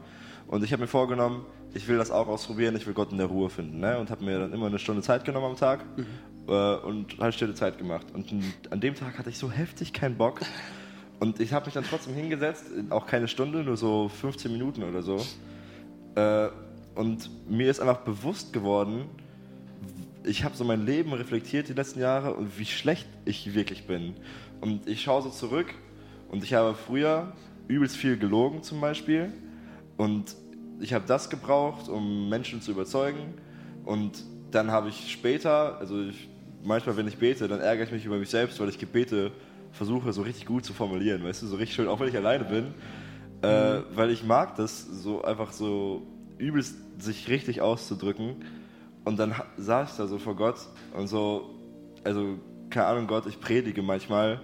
Und 0.46 0.62
ich 0.62 0.72
habe 0.72 0.82
mir 0.82 0.88
vorgenommen, 0.88 1.44
ich 1.76 1.86
will 1.88 1.98
das 1.98 2.10
auch 2.10 2.26
ausprobieren, 2.26 2.74
ich 2.74 2.86
will 2.86 2.94
Gott 2.94 3.12
in 3.12 3.18
der 3.18 3.26
Ruhe 3.26 3.50
finden. 3.50 3.80
Ne? 3.80 3.98
Und 3.98 4.10
habe 4.10 4.24
mir 4.24 4.38
dann 4.38 4.52
immer 4.52 4.66
eine 4.66 4.78
Stunde 4.78 5.02
Zeit 5.02 5.24
genommen 5.24 5.46
am 5.46 5.56
Tag 5.56 5.84
mhm. 5.96 6.06
äh, 6.48 6.74
und 6.76 7.18
halt 7.18 7.34
stille 7.34 7.54
Zeit 7.54 7.78
gemacht. 7.78 8.06
Und 8.14 8.32
an 8.70 8.80
dem 8.80 8.94
Tag 8.94 9.18
hatte 9.18 9.30
ich 9.30 9.38
so 9.38 9.50
heftig 9.50 9.92
keinen 9.92 10.16
Bock. 10.16 10.40
Und 11.20 11.40
ich 11.40 11.52
habe 11.52 11.66
mich 11.66 11.74
dann 11.74 11.84
trotzdem 11.84 12.14
hingesetzt, 12.14 12.64
auch 12.90 13.06
keine 13.06 13.28
Stunde, 13.28 13.62
nur 13.62 13.76
so 13.76 14.08
15 14.08 14.50
Minuten 14.50 14.82
oder 14.82 15.02
so. 15.02 15.24
Äh, 16.14 16.48
und 16.94 17.30
mir 17.48 17.70
ist 17.70 17.80
einfach 17.80 18.00
bewusst 18.00 18.52
geworden, 18.52 19.04
ich 20.24 20.44
habe 20.44 20.56
so 20.56 20.64
mein 20.64 20.84
Leben 20.84 21.12
reflektiert 21.12 21.68
die 21.68 21.74
letzten 21.74 22.00
Jahre 22.00 22.34
und 22.34 22.58
wie 22.58 22.64
schlecht 22.64 23.06
ich 23.26 23.54
wirklich 23.54 23.86
bin. 23.86 24.14
Und 24.60 24.88
ich 24.88 25.02
schaue 25.02 25.22
so 25.22 25.30
zurück 25.30 25.74
und 26.30 26.42
ich 26.42 26.54
habe 26.54 26.74
früher 26.74 27.32
übelst 27.68 27.96
viel 27.96 28.16
gelogen 28.16 28.62
zum 28.62 28.80
Beispiel. 28.80 29.32
Und 29.96 30.36
ich 30.80 30.92
habe 30.92 31.04
das 31.06 31.30
gebraucht, 31.30 31.88
um 31.88 32.28
Menschen 32.28 32.60
zu 32.60 32.70
überzeugen. 32.70 33.34
Und 33.84 34.24
dann 34.50 34.70
habe 34.70 34.88
ich 34.88 35.10
später, 35.10 35.78
also 35.78 36.02
ich, 36.02 36.28
manchmal, 36.64 36.96
wenn 36.96 37.08
ich 37.08 37.18
bete, 37.18 37.48
dann 37.48 37.60
ärgere 37.60 37.84
ich 37.84 37.92
mich 37.92 38.04
über 38.04 38.18
mich 38.18 38.30
selbst, 38.30 38.58
weil 38.60 38.68
ich 38.68 38.78
Gebete 38.78 39.32
versuche, 39.72 40.12
so 40.12 40.22
richtig 40.22 40.46
gut 40.46 40.64
zu 40.64 40.72
formulieren, 40.72 41.24
weißt 41.24 41.42
du, 41.42 41.46
so 41.46 41.56
richtig 41.56 41.76
schön, 41.76 41.88
auch 41.88 42.00
wenn 42.00 42.08
ich 42.08 42.16
alleine 42.16 42.44
bin. 42.44 42.74
Äh, 43.42 43.82
weil 43.94 44.10
ich 44.10 44.24
mag 44.24 44.56
das, 44.56 44.86
so 44.86 45.22
einfach 45.22 45.52
so 45.52 46.02
übelst 46.38 46.74
sich 46.98 47.28
richtig 47.28 47.60
auszudrücken. 47.60 48.36
Und 49.04 49.18
dann 49.18 49.34
saß 49.56 49.92
ich 49.92 49.96
da 49.96 50.06
so 50.06 50.18
vor 50.18 50.34
Gott 50.34 50.56
und 50.96 51.06
so, 51.06 51.54
also 52.02 52.38
keine 52.70 52.86
Ahnung, 52.86 53.06
Gott, 53.06 53.26
ich 53.26 53.40
predige 53.40 53.82
manchmal 53.82 54.40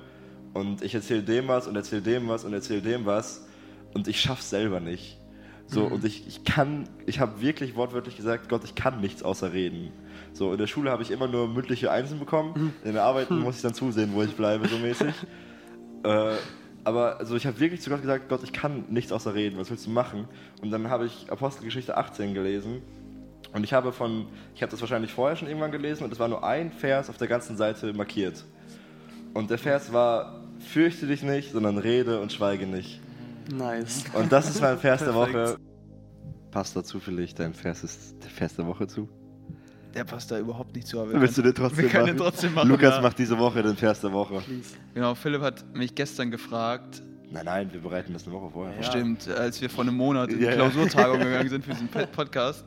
und 0.55 0.83
ich 0.83 0.95
erzähle 0.95 1.22
dem 1.22 1.49
was 1.49 1.66
und 1.66 1.74
erzähle 1.74 2.03
dem 2.03 2.28
was 2.28 2.45
und 2.45 2.53
erzähle 2.53 2.83
dem 2.83 3.07
was 3.07 3.47
und 3.95 4.07
ich 4.07 4.20
schaff's 4.20 4.51
selber 4.51 4.78
nicht. 4.78 5.18
So, 5.67 5.87
mhm. 5.87 5.93
und 5.93 6.05
ich, 6.05 6.27
ich 6.27 6.45
kann, 6.45 6.89
ich 7.07 7.21
habe 7.21 7.41
wirklich 7.41 7.77
wortwörtlich 7.77 8.17
gesagt, 8.17 8.49
Gott, 8.49 8.65
ich 8.65 8.75
kann 8.75 9.01
nichts 9.01 9.23
außer 9.23 9.53
reden. 9.53 9.91
So, 10.33 10.53
in 10.53 10.59
der 10.59 10.67
Schule 10.67 10.91
habe 10.91 11.03
ich 11.03 11.11
immer 11.11 11.29
nur 11.29 11.49
mündliche 11.49 11.91
Einsen 11.91 12.19
bekommen, 12.19 12.53
mhm. 12.55 12.73
in 12.89 12.95
der 12.95 13.05
Arbeit 13.05 13.31
muss 13.31 13.57
ich 13.57 13.63
dann 13.63 13.75
zusehen, 13.75 14.11
wo 14.13 14.23
ich 14.23 14.35
bleibe, 14.35 14.69
so 14.69 14.79
mäßig. 14.79 15.15
äh, 16.05 16.35
aber 16.85 17.19
also 17.19 17.37
ich 17.37 17.47
habe 17.47 17.61
wirklich 17.61 17.81
zu 17.81 17.91
Gott 17.91 18.01
gesagt, 18.01 18.29
Gott, 18.29 18.43
ich 18.43 18.53
kann 18.53 18.85
nichts 18.89 19.13
außer 19.13 19.35
reden, 19.35 19.59
was 19.59 19.71
willst 19.71 19.87
du 19.87 19.91
machen? 19.91 20.27
Und 20.61 20.71
dann 20.71 20.91
habe 20.91 21.07
ich 21.07 21.31
Apostelgeschichte 21.31 21.97
18 21.97 22.35
gelesen 22.35 22.83
und 23.53 23.65
ich 23.65 23.73
habe 23.73 23.93
von, 23.93 24.27
ich 24.55 24.63
habe 24.63 24.71
das 24.71 24.81
wahrscheinlich 24.81 25.13
vorher 25.13 25.37
schon 25.37 25.49
irgendwann 25.49 25.73
gelesen 25.73 26.05
und 26.05 26.13
es 26.13 26.19
war 26.19 26.29
nur 26.29 26.43
ein 26.43 26.73
Vers 26.73 27.09
auf 27.09 27.19
der 27.19 27.29
ganzen 27.29 27.57
Seite 27.57 27.93
markiert. 27.93 28.45
Und 29.35 29.51
der 29.51 29.59
Vers 29.59 29.93
war, 29.93 30.41
fürchte 30.59 31.07
dich 31.07 31.23
nicht, 31.23 31.53
sondern 31.53 31.79
rede 31.79 32.21
und 32.21 32.33
schweige 32.33 32.67
nicht. 32.67 33.01
Nice. 33.51 34.05
Und 34.12 34.30
das 34.30 34.51
ist 34.51 34.61
mein 34.61 34.78
Vers 34.78 35.05
der 35.05 35.14
Woche. 35.14 35.57
Passt 36.51 36.76
da 36.76 36.84
zufällig 36.84 37.34
dein 37.34 37.55
Vers 37.55 37.82
ist 37.82 38.22
der 38.22 38.30
Vers 38.30 38.57
der 38.57 38.66
Woche 38.66 38.86
zu? 38.86 39.09
Der 39.95 40.05
passt 40.05 40.30
da 40.30 40.38
überhaupt 40.38 40.74
nicht 40.74 40.86
zu. 40.86 41.01
Aber 41.01 41.20
Willst 41.20 41.36
du 41.38 41.43
den 41.43 41.55
trotzdem 41.55 41.90
wir 41.90 41.93
machen? 41.93 42.07
Den 42.07 42.16
trotzdem 42.16 42.55
machen? 42.55 42.68
Lukas 42.68 42.97
ja. 42.97 43.01
macht 43.01 43.18
diese 43.18 43.38
Woche 43.38 43.62
den 43.62 43.76
Vers 43.76 44.01
der 44.01 44.12
Woche. 44.12 44.40
Please. 44.40 44.76
Genau, 44.95 45.14
Philipp 45.14 45.43
hat 45.43 45.64
mich 45.74 45.95
gestern 45.95 46.30
gefragt. 46.30 47.03
Nein, 47.30 47.45
nein, 47.47 47.72
wir 47.72 47.80
bereiten 47.80 48.12
das 48.12 48.24
eine 48.24 48.34
Woche 48.34 48.51
vorher. 48.51 48.76
Ja. 48.76 48.82
Stimmt, 48.82 49.28
als 49.28 49.61
wir 49.61 49.70
vor 49.70 49.84
einem 49.84 49.97
Monat 49.97 50.30
in 50.30 50.38
die 50.38 50.45
ja, 50.45 50.53
Klausurtagung 50.53 51.18
gegangen 51.20 51.49
sind 51.49 51.64
für 51.64 51.72
diesen 51.72 51.88
Podcast, 51.88 52.64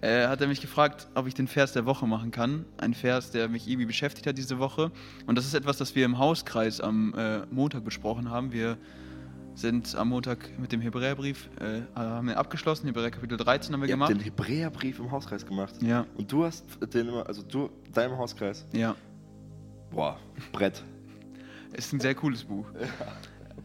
äh, 0.00 0.26
hat 0.26 0.40
er 0.40 0.48
mich 0.48 0.60
gefragt, 0.60 1.08
ob 1.14 1.28
ich 1.28 1.34
den 1.34 1.46
Vers 1.46 1.72
der 1.72 1.86
Woche 1.86 2.06
machen 2.06 2.30
kann. 2.30 2.64
Ein 2.78 2.94
Vers, 2.94 3.30
der 3.30 3.48
mich 3.48 3.68
irgendwie 3.68 3.86
beschäftigt 3.86 4.26
hat 4.26 4.36
diese 4.36 4.58
Woche. 4.58 4.90
Und 5.26 5.38
das 5.38 5.46
ist 5.46 5.54
etwas, 5.54 5.76
das 5.76 5.94
wir 5.94 6.04
im 6.04 6.18
Hauskreis 6.18 6.80
am 6.80 7.14
äh, 7.16 7.46
Montag 7.50 7.84
besprochen 7.84 8.30
haben. 8.30 8.52
Wir 8.52 8.78
sind 9.54 9.94
am 9.94 10.08
Montag 10.08 10.58
mit 10.58 10.72
dem 10.72 10.80
Hebräerbrief, 10.80 11.48
äh, 11.60 11.80
haben 11.94 12.28
wir 12.28 12.38
abgeschlossen, 12.38 12.86
Hebräer 12.86 13.10
Kapitel 13.10 13.36
13 13.36 13.72
haben 13.72 13.80
wir 13.80 13.88
Ihr 13.88 13.94
gemacht. 13.94 14.10
Habt 14.10 14.20
den 14.20 14.24
Hebräerbrief 14.24 14.98
im 14.98 15.10
Hauskreis 15.10 15.44
gemacht. 15.44 15.74
Ja. 15.82 16.06
Und 16.16 16.30
du 16.30 16.44
hast 16.44 16.64
den 16.94 17.08
immer, 17.08 17.26
also 17.26 17.42
du, 17.42 17.70
deinem 17.92 18.16
Hauskreis. 18.16 18.66
Ja. 18.72 18.94
Boah, 19.90 20.18
Brett. 20.52 20.82
Ist 21.72 21.92
ein 21.92 22.00
sehr 22.00 22.14
cooles 22.14 22.44
Buch. 22.44 22.66
Ja. 22.80 22.86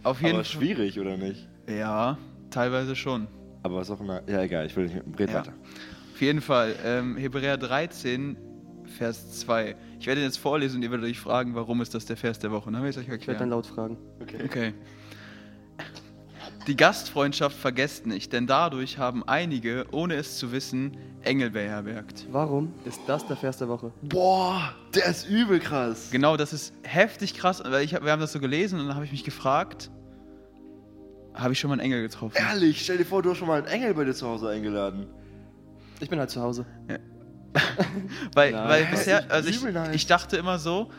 Auf 0.04 0.22
jeden 0.22 0.36
Aber 0.36 0.44
schwierig, 0.44 1.00
oder 1.00 1.18
nicht? 1.18 1.48
Ja, 1.68 2.18
teilweise 2.52 2.96
schon. 2.96 3.28
Aber 3.64 3.78
was 3.78 3.90
auch 3.90 4.00
immer. 4.00 4.22
Ja, 4.30 4.44
egal, 4.44 4.68
ich 4.68 4.76
will 4.76 4.86
nicht. 4.86 5.02
Red 5.18 5.32
Ja. 5.32 5.40
weiter. 5.40 5.54
Auf 6.14 6.22
jeden 6.22 6.42
Fall, 6.42 6.76
ähm, 6.86 7.18
Hebräer 7.18 7.58
13, 7.58 8.38
Vers 8.86 9.40
2. 9.40 9.76
Ich 10.00 10.06
werde 10.06 10.22
ihn 10.22 10.26
jetzt 10.26 10.38
vorlesen 10.38 10.78
und 10.78 10.84
ihr 10.84 10.92
werdet 10.92 11.08
euch 11.08 11.20
fragen, 11.20 11.56
warum 11.56 11.82
ist 11.82 11.96
das 11.96 12.06
der 12.06 12.18
Vers 12.18 12.38
der 12.38 12.52
Woche. 12.52 12.72
Dann 12.72 12.84
will 12.84 12.90
ich 12.92 12.98
euch 12.98 13.10
erklären. 13.10 13.20
Ich 13.22 13.28
werde 13.28 13.40
dann 13.40 13.50
laut 13.50 13.66
fragen. 13.66 13.98
Okay. 14.22 14.38
okay. 14.46 14.74
Die 16.68 16.76
Gastfreundschaft 16.76 17.56
vergesst 17.56 18.08
nicht, 18.08 18.34
denn 18.34 18.48
dadurch 18.48 18.98
haben 18.98 19.24
einige, 19.28 19.86
ohne 19.92 20.16
es 20.16 20.38
zu 20.38 20.52
wissen, 20.52 20.98
Engel 21.22 21.52
beherbergt. 21.52 22.26
Warum 22.32 22.74
ist 22.86 23.00
das 23.06 23.26
der 23.28 23.36
Vers 23.36 23.58
der 23.58 23.68
Woche? 23.68 23.92
Boah, 24.02 24.74
der 24.96 25.06
ist 25.06 25.30
übel 25.30 25.60
krass. 25.60 26.10
Genau, 26.12 26.38
das 26.38 26.54
ist 26.54 26.74
heftig 26.84 27.36
krass, 27.36 27.62
weil 27.64 27.84
ich, 27.84 27.92
wir 27.92 28.12
haben 28.12 28.20
das 28.20 28.32
so 28.32 28.40
gelesen 28.40 28.80
und 28.80 28.88
dann 28.88 28.96
habe 28.96 29.06
ich 29.06 29.12
mich 29.12 29.24
gefragt, 29.24 29.92
habe 31.36 31.54
ich 31.54 31.60
schon 31.60 31.70
mal 31.70 31.74
einen 31.76 31.82
Engel 31.82 32.02
getroffen? 32.02 32.36
Ehrlich, 32.36 32.82
stell 32.84 32.98
dir 32.98 33.06
vor, 33.06 33.22
du 33.22 33.30
hast 33.32 33.38
schon 33.38 33.48
mal 33.48 33.60
einen 33.60 33.68
Engel 33.68 33.94
bei 33.94 34.04
dir 34.04 34.14
zu 34.14 34.26
Hause 34.26 34.50
eingeladen. 34.50 35.06
Ich 36.00 36.10
bin 36.10 36.18
halt 36.20 36.32
zu 36.32 36.42
Hause. 36.42 36.66
Weil, 38.34 38.52
Nein. 38.52 38.70
weil 38.70 38.82
Das 38.82 38.92
bisher, 38.92 39.32
also 39.32 39.50
ich, 39.50 39.62
nice. 39.64 39.96
ich 39.96 40.08
dachte 40.08 40.36
immer 40.36 40.60
so, 40.60 40.90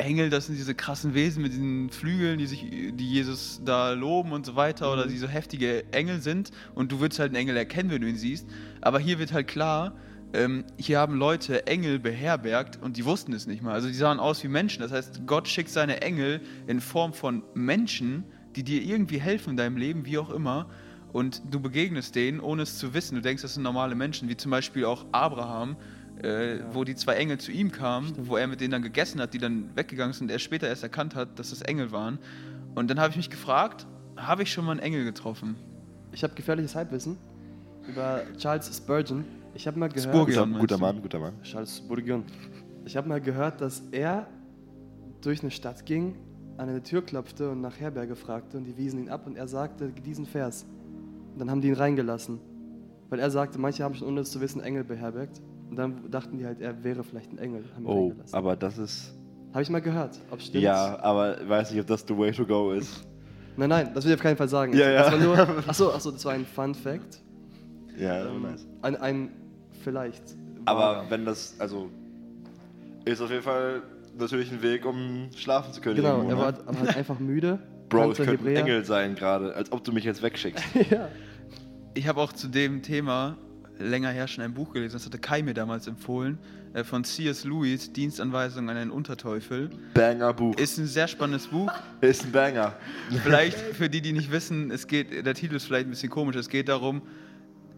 Engel, 0.00 0.30
das 0.30 0.46
sind 0.46 0.56
diese 0.56 0.74
krassen 0.74 1.14
Wesen 1.14 1.42
mit 1.42 1.52
diesen 1.52 1.90
Flügeln, 1.90 2.38
die 2.38 2.46
sich, 2.46 2.60
die 2.70 3.10
Jesus 3.10 3.60
da 3.64 3.92
loben 3.92 4.32
und 4.32 4.46
so 4.46 4.56
weiter, 4.56 4.92
oder 4.92 5.06
die 5.06 5.18
so 5.18 5.28
heftige 5.28 5.84
Engel 5.92 6.20
sind. 6.20 6.50
Und 6.74 6.92
du 6.92 7.00
würdest 7.00 7.20
halt 7.20 7.30
einen 7.30 7.36
Engel 7.36 7.56
erkennen, 7.56 7.90
wenn 7.90 8.02
du 8.02 8.08
ihn 8.08 8.16
siehst. 8.16 8.46
Aber 8.80 8.98
hier 8.98 9.18
wird 9.18 9.32
halt 9.32 9.48
klar, 9.48 9.94
ähm, 10.32 10.64
hier 10.76 10.98
haben 10.98 11.16
Leute 11.16 11.66
Engel 11.66 11.98
beherbergt 11.98 12.78
und 12.80 12.96
die 12.96 13.04
wussten 13.04 13.32
es 13.32 13.46
nicht 13.46 13.62
mal. 13.62 13.72
Also 13.72 13.88
die 13.88 13.94
sahen 13.94 14.20
aus 14.20 14.42
wie 14.44 14.48
Menschen. 14.48 14.80
Das 14.80 14.92
heißt, 14.92 15.26
Gott 15.26 15.48
schickt 15.48 15.70
seine 15.70 16.02
Engel 16.02 16.40
in 16.66 16.80
Form 16.80 17.12
von 17.12 17.42
Menschen, 17.54 18.24
die 18.56 18.62
dir 18.62 18.82
irgendwie 18.82 19.20
helfen 19.20 19.50
in 19.50 19.56
deinem 19.56 19.76
Leben, 19.76 20.06
wie 20.06 20.18
auch 20.18 20.30
immer. 20.30 20.68
Und 21.12 21.42
du 21.50 21.58
begegnest 21.60 22.14
denen, 22.14 22.38
ohne 22.38 22.62
es 22.62 22.78
zu 22.78 22.94
wissen. 22.94 23.16
Du 23.16 23.22
denkst, 23.22 23.42
das 23.42 23.54
sind 23.54 23.64
normale 23.64 23.96
Menschen, 23.96 24.28
wie 24.28 24.36
zum 24.36 24.52
Beispiel 24.52 24.84
auch 24.84 25.04
Abraham, 25.10 25.76
äh, 26.22 26.60
wo 26.72 26.84
die 26.84 26.94
zwei 26.94 27.14
Engel 27.14 27.38
zu 27.38 27.50
ihm 27.50 27.72
kamen, 27.72 28.12
wo 28.28 28.36
er 28.36 28.46
mit 28.46 28.60
denen 28.60 28.72
dann 28.72 28.82
gegessen 28.82 29.20
hat, 29.20 29.34
die 29.34 29.38
dann 29.38 29.70
weggegangen 29.74 30.12
sind 30.12 30.26
und 30.26 30.30
er 30.30 30.38
später 30.38 30.68
erst 30.68 30.82
erkannt 30.82 31.14
hat, 31.14 31.38
dass 31.38 31.50
das 31.50 31.62
Engel 31.62 31.92
waren. 31.92 32.18
Und 32.74 32.90
dann 32.90 33.00
habe 33.00 33.10
ich 33.10 33.16
mich 33.16 33.30
gefragt, 33.30 33.86
habe 34.16 34.42
ich 34.42 34.52
schon 34.52 34.64
mal 34.64 34.72
einen 34.72 34.80
Engel 34.80 35.04
getroffen? 35.04 35.56
Ich 36.12 36.22
habe 36.22 36.34
gefährliches 36.34 36.74
Halbwissen 36.74 37.16
über 37.88 38.22
Charles 38.36 38.74
Spurgeon. 38.76 39.24
Ich 39.54 39.66
habe 39.66 39.78
mal 39.78 39.88
gehört. 39.88 40.14
Spurgeon, 40.14 40.52
Guter-? 40.58 40.78
Mann, 40.78 41.02
guter 41.02 41.18
Mann. 41.18 41.42
Charles 41.42 41.78
Spurgeon. 41.78 42.24
Ich 42.84 42.96
habe 42.96 43.08
mal 43.08 43.20
gehört, 43.20 43.60
dass 43.60 43.82
er 43.90 44.26
durch 45.20 45.42
eine 45.42 45.50
Stadt 45.50 45.86
ging, 45.86 46.16
an 46.56 46.68
eine 46.68 46.82
Tür 46.82 47.02
klopfte 47.02 47.50
und 47.50 47.60
nach 47.60 47.78
Herberge 47.78 48.16
fragte 48.16 48.56
und 48.58 48.64
die 48.64 48.76
wiesen 48.76 49.00
ihn 49.00 49.08
ab 49.08 49.26
und 49.26 49.36
er 49.36 49.48
sagte 49.48 49.90
diesen 49.90 50.26
Vers. 50.26 50.66
Und 51.32 51.38
dann 51.38 51.50
haben 51.50 51.60
die 51.60 51.68
ihn 51.68 51.74
reingelassen. 51.74 52.40
Weil 53.08 53.18
er 53.18 53.30
sagte, 53.30 53.58
manche 53.58 53.82
haben 53.82 53.94
schon 53.94 54.08
ohne 54.08 54.20
es 54.20 54.30
zu 54.30 54.40
wissen 54.40 54.60
Engel 54.60 54.84
beherbergt. 54.84 55.40
Und 55.70 55.76
dann 55.76 56.10
dachten 56.10 56.36
die 56.36 56.44
halt, 56.44 56.60
er 56.60 56.82
wäre 56.82 57.04
vielleicht 57.04 57.32
ein 57.32 57.38
Engel. 57.38 57.64
Oh, 57.84 58.12
aber 58.32 58.56
das 58.56 58.76
ist. 58.76 59.14
Habe 59.52 59.62
ich 59.62 59.70
mal 59.70 59.80
gehört. 59.80 60.18
Ob 60.30 60.40
stimmt? 60.40 60.62
Ja, 60.62 60.98
aber 61.00 61.40
ich 61.40 61.48
weiß 61.48 61.70
nicht, 61.70 61.80
ob 61.80 61.86
das 61.86 62.04
the 62.06 62.16
way 62.16 62.32
to 62.32 62.44
go 62.44 62.72
ist. 62.72 63.06
Nein, 63.56 63.68
nein, 63.68 63.90
das 63.94 64.04
will 64.04 64.12
ich 64.12 64.16
auf 64.16 64.22
keinen 64.22 64.36
Fall 64.36 64.48
sagen. 64.48 64.72
Ja, 64.72 64.90
ja. 64.90 65.02
Das 65.02 65.12
war 65.12 65.18
nur, 65.18 65.38
achso, 65.68 65.90
achso, 65.92 66.10
das 66.10 66.24
war 66.24 66.32
ein 66.32 66.44
Fun 66.44 66.74
Fact. 66.74 67.20
Ja, 67.98 68.26
Ähm, 68.26 68.42
nice. 68.42 68.66
Ein, 68.82 68.96
ein 68.96 69.28
vielleicht. 69.82 70.22
Aber 70.64 71.04
wenn 71.08 71.24
das, 71.24 71.54
also, 71.58 71.88
ist 73.04 73.20
auf 73.20 73.30
jeden 73.30 73.42
Fall 73.42 73.82
natürlich 74.18 74.50
ein 74.52 74.62
Weg, 74.62 74.86
um 74.86 75.28
schlafen 75.36 75.72
zu 75.72 75.80
können. 75.80 75.96
Genau, 75.96 76.16
irgendwo, 76.16 76.30
er 76.30 76.36
ne? 76.36 76.42
war 76.42 76.66
aber 76.66 76.78
halt 76.80 76.96
einfach 76.96 77.18
müde. 77.20 77.58
Bro, 77.88 78.12
es 78.12 78.18
könnte 78.18 78.48
ein. 78.48 78.56
Engel 78.56 78.84
sein 78.84 79.14
gerade, 79.14 79.54
als 79.54 79.72
ob 79.72 79.82
du 79.84 79.92
mich 79.92 80.04
jetzt 80.04 80.22
wegschickst. 80.22 80.64
ja. 80.90 81.08
Ich 81.94 82.06
habe 82.06 82.20
auch 82.20 82.32
zu 82.32 82.48
dem 82.48 82.82
Thema 82.82 83.36
länger 83.80 84.10
her 84.10 84.28
schon 84.28 84.44
ein 84.44 84.54
Buch 84.54 84.72
gelesen, 84.72 84.94
das 84.94 85.06
hatte 85.06 85.18
Kai 85.18 85.42
mir 85.42 85.54
damals 85.54 85.86
empfohlen, 85.86 86.38
äh, 86.74 86.84
von 86.84 87.04
C.S. 87.04 87.44
Lewis, 87.44 87.92
Dienstanweisung 87.92 88.68
an 88.70 88.76
einen 88.76 88.90
Unterteufel. 88.90 89.70
Banger 89.94 90.32
Buch. 90.32 90.56
Ist 90.56 90.78
ein 90.78 90.86
sehr 90.86 91.08
spannendes 91.08 91.48
Buch. 91.48 91.72
Ist 92.00 92.24
ein 92.24 92.32
Banger. 92.32 92.76
Vielleicht 93.22 93.58
für 93.58 93.88
die, 93.88 94.00
die 94.00 94.12
nicht 94.12 94.30
wissen, 94.30 94.70
es 94.70 94.86
geht, 94.86 95.26
der 95.26 95.34
Titel 95.34 95.56
ist 95.56 95.64
vielleicht 95.64 95.86
ein 95.86 95.90
bisschen 95.90 96.10
komisch, 96.10 96.36
es 96.36 96.48
geht 96.48 96.68
darum, 96.68 97.02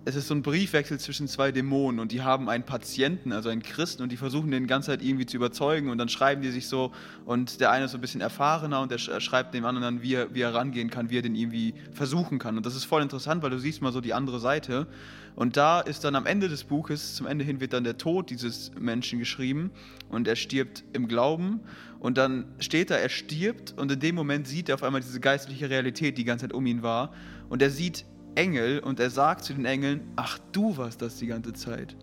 es 0.05 0.17
ist 0.17 0.27
so 0.27 0.35
ein 0.35 0.43
Briefwechsel 0.43 0.99
zwischen 0.99 1.29
zwei 1.29 1.53
Dämonen 1.53 2.01
und 2.01 2.11
die 2.11 2.23
haben 2.23 2.49
einen 2.49 2.65
Patienten, 2.65 3.33
also 3.33 3.51
einen 3.51 3.63
Christen, 3.63 4.03
und 4.03 4.11
die 4.11 4.17
versuchen 4.17 4.51
den 4.51 4.65
die 4.65 4.69
ganze 4.69 4.91
Zeit 4.91 5.03
irgendwie 5.03 5.27
zu 5.27 5.37
überzeugen 5.37 5.91
und 5.91 5.99
dann 5.99 6.09
schreiben 6.09 6.43
die 6.43 6.51
sich 6.51 6.67
so 6.67 6.91
und 7.25 7.61
der 7.61 7.71
eine 7.71 7.85
ist 7.85 7.93
so 7.93 7.99
ein 7.99 8.01
bisschen 8.01 8.21
erfahrener 8.21 8.81
und 8.81 8.91
der 8.91 8.99
sch- 8.99 9.21
schreibt 9.21 9.55
dem 9.55 9.65
anderen 9.65 9.83
dann, 9.83 10.03
wie 10.03 10.15
er, 10.15 10.35
wie 10.35 10.41
er 10.41 10.55
rangehen 10.55 10.91
kann, 10.91 11.11
wie 11.11 11.19
er 11.19 11.23
den 11.23 11.37
irgendwie 11.37 11.75
versuchen 11.93 12.41
kann. 12.41 12.57
Und 12.57 12.67
das 12.67 12.75
ist 12.75 12.85
voll 12.85 13.03
interessant, 13.03 13.43
weil 13.43 13.51
du 13.51 13.59
siehst 13.59 13.81
mal 13.81 13.93
so 13.93 14.01
die 14.01 14.13
andere 14.13 14.41
Seite. 14.41 14.89
Und 15.35 15.57
da 15.57 15.81
ist 15.81 16.05
dann 16.05 16.15
am 16.15 16.27
Ende 16.27 16.49
des 16.49 16.65
Buches, 16.65 17.15
zum 17.15 17.27
Ende 17.27 17.45
hin 17.45 17.61
wird 17.61 17.73
dann 17.73 17.85
der 17.85 17.97
Tod 17.97 18.29
dieses 18.29 18.73
Menschen 18.79 19.19
geschrieben 19.19 19.71
und 20.11 20.29
er 20.29 20.37
stirbt 20.37 20.85
im 20.93 21.09
Glauben 21.09 21.61
und 22.01 22.19
dann 22.19 22.45
steht 22.59 22.91
da, 22.91 22.97
er 22.97 23.09
stirbt 23.09 23.73
und 23.79 23.91
in 23.91 24.01
dem 24.01 24.15
Moment 24.15 24.47
sieht 24.47 24.69
er 24.69 24.75
auf 24.75 24.83
einmal 24.83 25.01
diese 25.01 25.21
geistliche 25.21 25.71
Realität, 25.71 26.19
die 26.19 26.23
die 26.23 26.25
ganze 26.25 26.47
Zeit 26.47 26.53
um 26.53 26.67
ihn 26.67 26.83
war 26.83 27.15
und 27.49 27.63
er 27.63 27.71
sieht 27.71 28.05
Engel 28.35 28.81
und 28.81 29.01
er 29.01 29.11
sagt 29.11 29.45
zu 29.45 29.55
den 29.55 29.65
Engeln, 29.65 30.01
ach 30.17 30.39
du 30.53 30.77
warst 30.77 31.03
das 31.03 31.17
die 31.17 31.27
ganze 31.27 31.53
Zeit. 31.53 31.97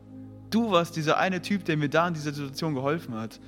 Du 0.50 0.72
warst 0.72 0.96
dieser 0.96 1.18
eine 1.18 1.42
Typ, 1.42 1.66
der 1.66 1.78
mir 1.78 1.90
da 1.90 2.08
in 2.08 2.14
dieser 2.14 2.34
Situation 2.34 2.74
geholfen 2.74 3.14
hat. 3.16 3.40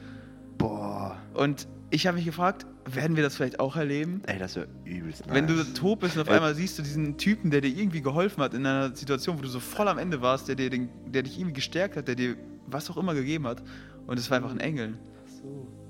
Boah. 0.57 1.17
Und 1.33 1.67
ich 1.89 2.07
habe 2.07 2.17
mich 2.17 2.25
gefragt, 2.25 2.65
werden 2.85 3.15
wir 3.15 3.23
das 3.23 3.35
vielleicht 3.35 3.59
auch 3.59 3.75
erleben? 3.75 4.21
Ey, 4.27 4.39
das 4.39 4.55
wäre 4.55 4.67
übelst 4.85 5.25
nice. 5.25 5.35
Wenn 5.35 5.47
du 5.47 5.63
tot 5.73 5.99
bist 5.99 6.15
und 6.15 6.21
auf 6.21 6.27
Ey. 6.29 6.35
einmal 6.35 6.55
siehst 6.55 6.77
du 6.77 6.83
diesen 6.83 7.17
Typen, 7.17 7.51
der 7.51 7.61
dir 7.61 7.69
irgendwie 7.69 8.01
geholfen 8.01 8.41
hat 8.43 8.53
in 8.53 8.65
einer 8.65 8.95
Situation, 8.95 9.37
wo 9.37 9.41
du 9.41 9.47
so 9.47 9.59
voll 9.59 9.87
am 9.87 9.97
Ende 9.97 10.21
warst, 10.21 10.47
der, 10.47 10.55
dir 10.55 10.69
den, 10.69 10.89
der 11.05 11.23
dich 11.23 11.37
irgendwie 11.37 11.53
gestärkt 11.53 11.97
hat, 11.97 12.07
der 12.07 12.15
dir 12.15 12.35
was 12.67 12.89
auch 12.89 12.97
immer 12.97 13.13
gegeben 13.13 13.47
hat. 13.47 13.61
Und 14.07 14.17
es 14.17 14.29
war 14.29 14.37
einfach 14.37 14.51
ein 14.51 14.59
Engel. 14.59 14.97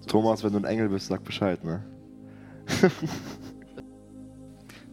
Thomas, 0.07 0.43
wenn 0.43 0.53
du 0.53 0.59
ein 0.59 0.65
Engel 0.65 0.89
bist, 0.89 1.07
sag 1.07 1.23
Bescheid, 1.23 1.63
ne? 1.63 1.83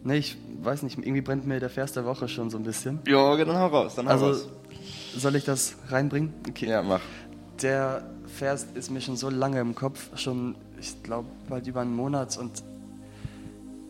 Nee, 0.03 0.17
ich 0.17 0.37
weiß 0.63 0.83
nicht, 0.83 0.97
irgendwie 0.97 1.21
brennt 1.21 1.45
mir 1.47 1.59
der 1.59 1.69
Vers 1.69 1.93
der 1.93 2.05
Woche 2.05 2.27
schon 2.27 2.49
so 2.49 2.57
ein 2.57 2.63
bisschen. 2.63 2.99
Ja, 3.07 3.35
dann 3.37 3.57
hau 3.57 3.67
raus, 3.67 3.95
dann 3.95 4.07
hau 4.07 4.11
also, 4.11 4.25
raus. 4.27 4.49
Soll 5.15 5.35
ich 5.35 5.45
das 5.45 5.75
reinbringen? 5.89 6.33
Okay. 6.47 6.67
Ja, 6.69 6.81
mach. 6.81 7.01
Der 7.61 8.03
Vers 8.27 8.67
ist 8.73 8.91
mir 8.91 9.01
schon 9.01 9.17
so 9.17 9.29
lange 9.29 9.59
im 9.59 9.75
Kopf, 9.75 10.17
schon, 10.17 10.55
ich 10.79 11.01
glaube, 11.03 11.27
bald 11.49 11.67
über 11.67 11.81
einen 11.81 11.95
Monat 11.95 12.37
und 12.37 12.63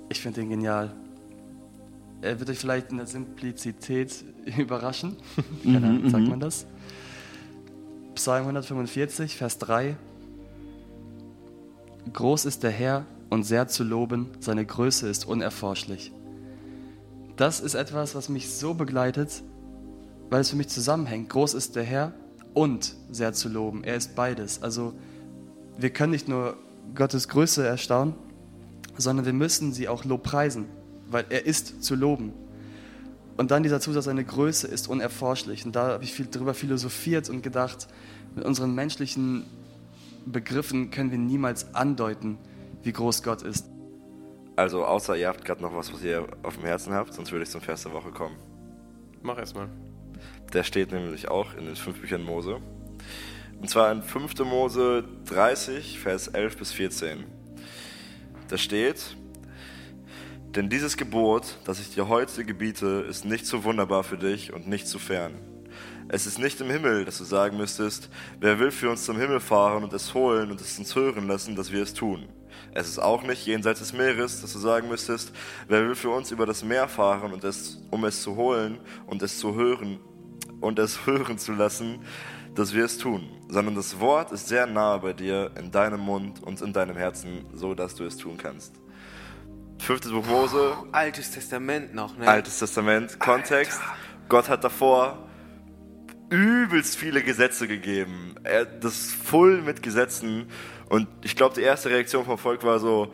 ich 0.10 0.22
finde 0.22 0.42
den 0.42 0.50
genial. 0.50 0.92
Er 2.22 2.40
wird 2.40 2.50
euch 2.50 2.58
vielleicht 2.60 2.92
in 2.92 2.98
der 2.98 3.08
Simplizität 3.08 4.24
überraschen. 4.58 5.18
Keine 5.64 5.88
Ahnung, 5.88 6.04
Mhm, 6.04 6.10
sagt 6.10 6.24
mhm. 6.24 6.30
man 6.30 6.40
das? 6.40 6.66
Psalm 8.16 8.44
145, 8.44 9.38
Vers 9.38 9.58
3. 9.60 9.96
Groß 12.12 12.46
ist 12.46 12.64
der 12.64 12.72
Herr 12.72 13.06
und 13.30 13.44
sehr 13.44 13.68
zu 13.68 13.84
loben, 13.84 14.28
seine 14.40 14.66
Größe 14.66 15.08
ist 15.08 15.26
unerforschlich. 15.26 16.12
Das 17.40 17.62
ist 17.62 17.74
etwas, 17.74 18.16
was 18.16 18.28
mich 18.28 18.50
so 18.50 18.74
begleitet, 18.74 19.44
weil 20.30 20.42
es 20.42 20.50
für 20.50 20.58
mich 20.58 20.68
zusammenhängt. 20.68 21.30
Groß 21.30 21.54
ist 21.54 21.78
der 21.78 21.84
Herr 21.84 22.12
und 22.54 22.98
sehr 23.12 23.32
zu 23.32 23.48
loben. 23.48 23.86
Er 23.86 23.96
ist 23.96 24.14
beides. 24.14 24.62
Also 24.62 24.94
wir 25.78 25.90
können 25.90 26.12
nicht 26.12 26.28
nur 26.28 26.58
Gottes 26.96 27.30
Größe 27.30 27.66
erstaunen, 27.66 28.14
sondern 28.98 29.26
wir 29.26 29.32
müssen 29.32 29.72
sie 29.72 29.88
auch 29.88 30.04
lobpreisen, 30.04 30.66
weil 31.10 31.28
er 31.30 31.46
ist 31.46 31.82
zu 31.82 31.96
loben. 31.96 32.34
Und 33.38 33.52
dann 33.52 33.64
dieser 33.64 33.80
Zusatz, 33.80 34.04
seine 34.04 34.26
Größe 34.26 34.68
ist 34.68 34.90
unerforschlich. 34.90 35.66
Und 35.66 35.78
da 35.78 35.94
habe 35.94 36.04
ich 36.04 36.12
viel 36.12 36.26
darüber 36.26 36.54
philosophiert 36.54 37.30
und 37.30 37.42
gedacht, 37.42 37.88
mit 38.36 38.44
unseren 38.44 38.76
menschlichen 38.76 39.46
Begriffen 40.26 40.92
können 40.92 41.12
wir 41.12 41.18
niemals 41.18 41.74
andeuten, 41.74 42.38
wie 42.84 42.92
groß 42.92 43.24
Gott 43.24 43.44
ist. 43.44 43.66
Also, 44.60 44.84
außer 44.84 45.16
ihr 45.16 45.30
habt 45.30 45.46
gerade 45.46 45.62
noch 45.62 45.74
was, 45.74 45.94
was 45.94 46.04
ihr 46.04 46.28
auf 46.44 46.58
dem 46.58 46.66
Herzen 46.66 46.92
habt, 46.92 47.14
sonst 47.14 47.32
würde 47.32 47.44
ich 47.44 47.50
zum 47.50 47.62
Vers 47.62 47.84
der 47.84 47.94
Woche 47.94 48.12
kommen. 48.12 48.36
Mach 49.22 49.38
erstmal. 49.38 49.70
Der 50.52 50.66
steht 50.66 50.92
nämlich 50.92 51.30
auch 51.30 51.54
in 51.54 51.66
den 51.66 51.78
fünf 51.78 52.02
Büchern 52.02 52.24
Mose. 52.24 52.60
Und 53.62 53.70
zwar 53.70 53.90
in 53.90 54.04
5. 54.04 54.38
Mose 54.40 55.06
30, 55.28 55.98
Vers 55.98 56.28
11 56.28 56.58
bis 56.58 56.74
14. 56.74 57.24
Da 58.50 58.58
steht, 58.58 59.16
denn 60.56 60.68
dieses 60.68 60.98
Gebot, 60.98 61.56
das 61.64 61.80
ich 61.80 61.94
dir 61.94 62.10
heute 62.10 62.44
gebiete, 62.44 63.06
ist 63.08 63.24
nicht 63.24 63.46
zu 63.46 63.64
wunderbar 63.64 64.04
für 64.04 64.18
dich 64.18 64.52
und 64.52 64.68
nicht 64.68 64.90
zu 64.90 65.00
fern. 65.00 65.36
Es 66.10 66.26
ist 66.26 66.38
nicht 66.38 66.60
im 66.60 66.70
Himmel, 66.70 67.06
dass 67.06 67.20
du 67.20 67.24
sagen 67.24 67.56
müsstest, 67.56 68.10
wer 68.42 68.60
will 68.60 68.72
für 68.72 68.90
uns 68.90 69.06
zum 69.06 69.18
Himmel 69.18 69.40
fahren 69.40 69.86
und 69.86 69.94
es 69.94 70.14
holen 70.14 70.52
und 70.52 70.60
es 70.60 70.78
uns 70.78 70.94
hören 70.98 71.30
lassen, 71.30 71.56
dass 71.56 71.72
wir 71.72 71.82
es 71.82 71.94
tun. 71.94 72.28
Es 72.80 72.88
ist 72.88 73.00
auch 73.00 73.24
nicht 73.24 73.46
jenseits 73.46 73.80
des 73.80 73.92
Meeres, 73.92 74.40
dass 74.40 74.54
du 74.54 74.60
sagen 74.60 74.88
müsstest, 74.88 75.34
wer 75.68 75.86
will 75.86 75.96
für 75.96 76.12
uns 76.12 76.32
über 76.32 76.46
das 76.46 76.64
Meer 76.64 76.88
fahren 76.88 77.34
und 77.34 77.44
es, 77.44 77.78
um 77.90 78.06
es 78.06 78.22
zu 78.22 78.38
holen 78.38 78.80
und 79.06 79.22
es 79.22 79.38
zu 79.38 79.54
hören 79.54 80.00
und 80.62 80.80
es 80.80 81.06
hören 81.06 81.38
zu 81.38 81.52
lassen, 81.52 82.00
dass 82.56 82.74
wir 82.74 82.86
es 82.86 82.98
tun. 82.98 83.28
Sondern 83.50 83.76
das 83.76 84.00
Wort 84.00 84.32
ist 84.32 84.48
sehr 84.48 84.66
nahe 84.66 85.00
bei 85.00 85.12
dir, 85.12 85.52
in 85.60 85.72
deinem 85.72 86.00
Mund 86.00 86.42
und 86.42 86.62
in 86.62 86.72
deinem 86.72 86.96
Herzen, 86.96 87.46
so 87.54 87.74
dass 87.74 87.96
du 87.96 88.06
es 88.06 88.16
tun 88.16 88.38
kannst. 88.38 88.74
Fünftes 89.80 90.12
Buch 90.12 90.26
Mose, 90.26 90.74
Altes 90.94 91.32
Testament 91.32 91.94
noch, 91.94 92.18
ne? 92.18 92.28
Altes 92.28 92.60
Testament, 92.60 93.20
Kontext. 93.20 93.82
Gott 94.30 94.48
hat 94.48 94.64
davor 94.64 95.30
übelst 96.30 96.96
viele 96.96 97.24
Gesetze 97.24 97.68
gegeben. 97.68 98.36
Er, 98.44 98.66
das 98.66 98.94
ist 98.94 99.12
voll 99.12 99.62
mit 99.62 99.82
Gesetzen. 99.82 100.48
Und 100.90 101.08
ich 101.24 101.36
glaube, 101.36 101.56
die 101.56 101.62
erste 101.62 101.90
Reaktion 101.90 102.26
vom 102.26 102.38
Volk 102.38 102.64
war 102.64 102.80
so, 102.80 103.14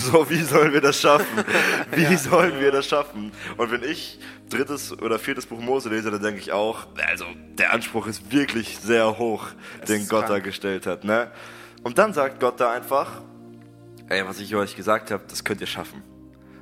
So, 0.00 0.30
wie 0.30 0.42
sollen 0.42 0.72
wir 0.72 0.80
das 0.80 1.00
schaffen? 1.00 1.44
Wie 1.90 2.16
sollen 2.16 2.60
wir 2.60 2.70
das 2.70 2.86
schaffen? 2.86 3.32
Und 3.56 3.70
wenn 3.72 3.82
ich 3.82 4.20
drittes 4.48 4.92
oder 4.92 5.18
viertes 5.18 5.46
Buch 5.46 5.60
Mose 5.60 5.88
lese, 5.88 6.10
dann 6.10 6.22
denke 6.22 6.40
ich 6.40 6.52
auch, 6.52 6.86
also 7.06 7.24
der 7.58 7.72
Anspruch 7.72 8.06
ist 8.06 8.30
wirklich 8.30 8.78
sehr 8.78 9.18
hoch, 9.18 9.48
den 9.88 10.02
ist 10.02 10.08
Gott 10.08 10.24
da 10.24 10.28
krank. 10.28 10.44
gestellt 10.44 10.86
hat. 10.86 11.04
Ne? 11.04 11.30
Und 11.82 11.98
dann 11.98 12.12
sagt 12.12 12.38
Gott 12.38 12.60
da 12.60 12.72
einfach, 12.72 13.20
ey, 14.08 14.24
was 14.26 14.38
ich 14.38 14.54
euch 14.54 14.76
gesagt 14.76 15.10
habe, 15.10 15.24
das 15.28 15.42
könnt 15.42 15.60
ihr 15.60 15.66
schaffen. 15.66 16.02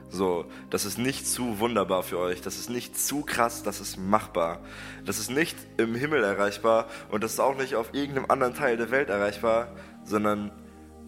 So, 0.08 0.46
das 0.70 0.84
ist 0.84 0.98
nicht 0.98 1.26
zu 1.26 1.58
wunderbar 1.58 2.02
für 2.02 2.18
euch, 2.18 2.40
das 2.40 2.58
ist 2.58 2.70
nicht 2.70 2.98
zu 2.98 3.22
krass, 3.22 3.62
das 3.62 3.80
ist 3.80 3.96
machbar. 3.96 4.60
Das 5.04 5.18
ist 5.18 5.30
nicht 5.30 5.56
im 5.76 5.94
Himmel 5.94 6.22
erreichbar 6.22 6.86
und 7.10 7.24
das 7.24 7.34
ist 7.34 7.40
auch 7.40 7.56
nicht 7.56 7.74
auf 7.74 7.92
irgendeinem 7.92 8.30
anderen 8.30 8.54
Teil 8.54 8.76
der 8.76 8.90
Welt 8.90 9.08
erreichbar, 9.08 9.74
sondern 10.04 10.52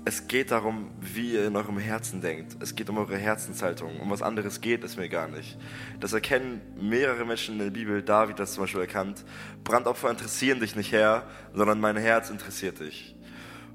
es 0.05 0.26
geht 0.26 0.51
darum, 0.51 0.90
wie 1.01 1.34
ihr 1.34 1.46
in 1.46 1.57
eurem 1.57 1.78
Herzen 1.78 2.20
denkt. 2.20 2.57
Es 2.61 2.74
geht 2.74 2.88
um 2.88 2.96
eure 2.96 3.18
Herzenshaltung. 3.18 4.01
Um 4.01 4.11
was 4.11 4.22
anderes 4.22 4.61
geht 4.61 4.82
es 4.82 4.96
mir 4.96 5.09
gar 5.09 5.28
nicht. 5.28 5.59
Das 6.01 6.14
erkennen 6.14 6.62
mehrere 6.80 7.26
Menschen 7.26 7.55
in 7.55 7.59
der 7.61 7.70
Bibel. 7.70 8.03
David 8.03 8.38
das 8.38 8.55
zum 8.55 8.64
Beispiel 8.64 8.80
erkannt. 8.80 9.24
Brandopfer 9.64 10.11
interessieren 10.11 10.61
dich 10.61 10.76
nicht 10.76 10.92
her, 10.92 11.24
sondern 11.53 11.78
mein 11.78 11.96
Herz 11.96 12.30
interessiert 12.30 12.80
dich. 12.80 13.16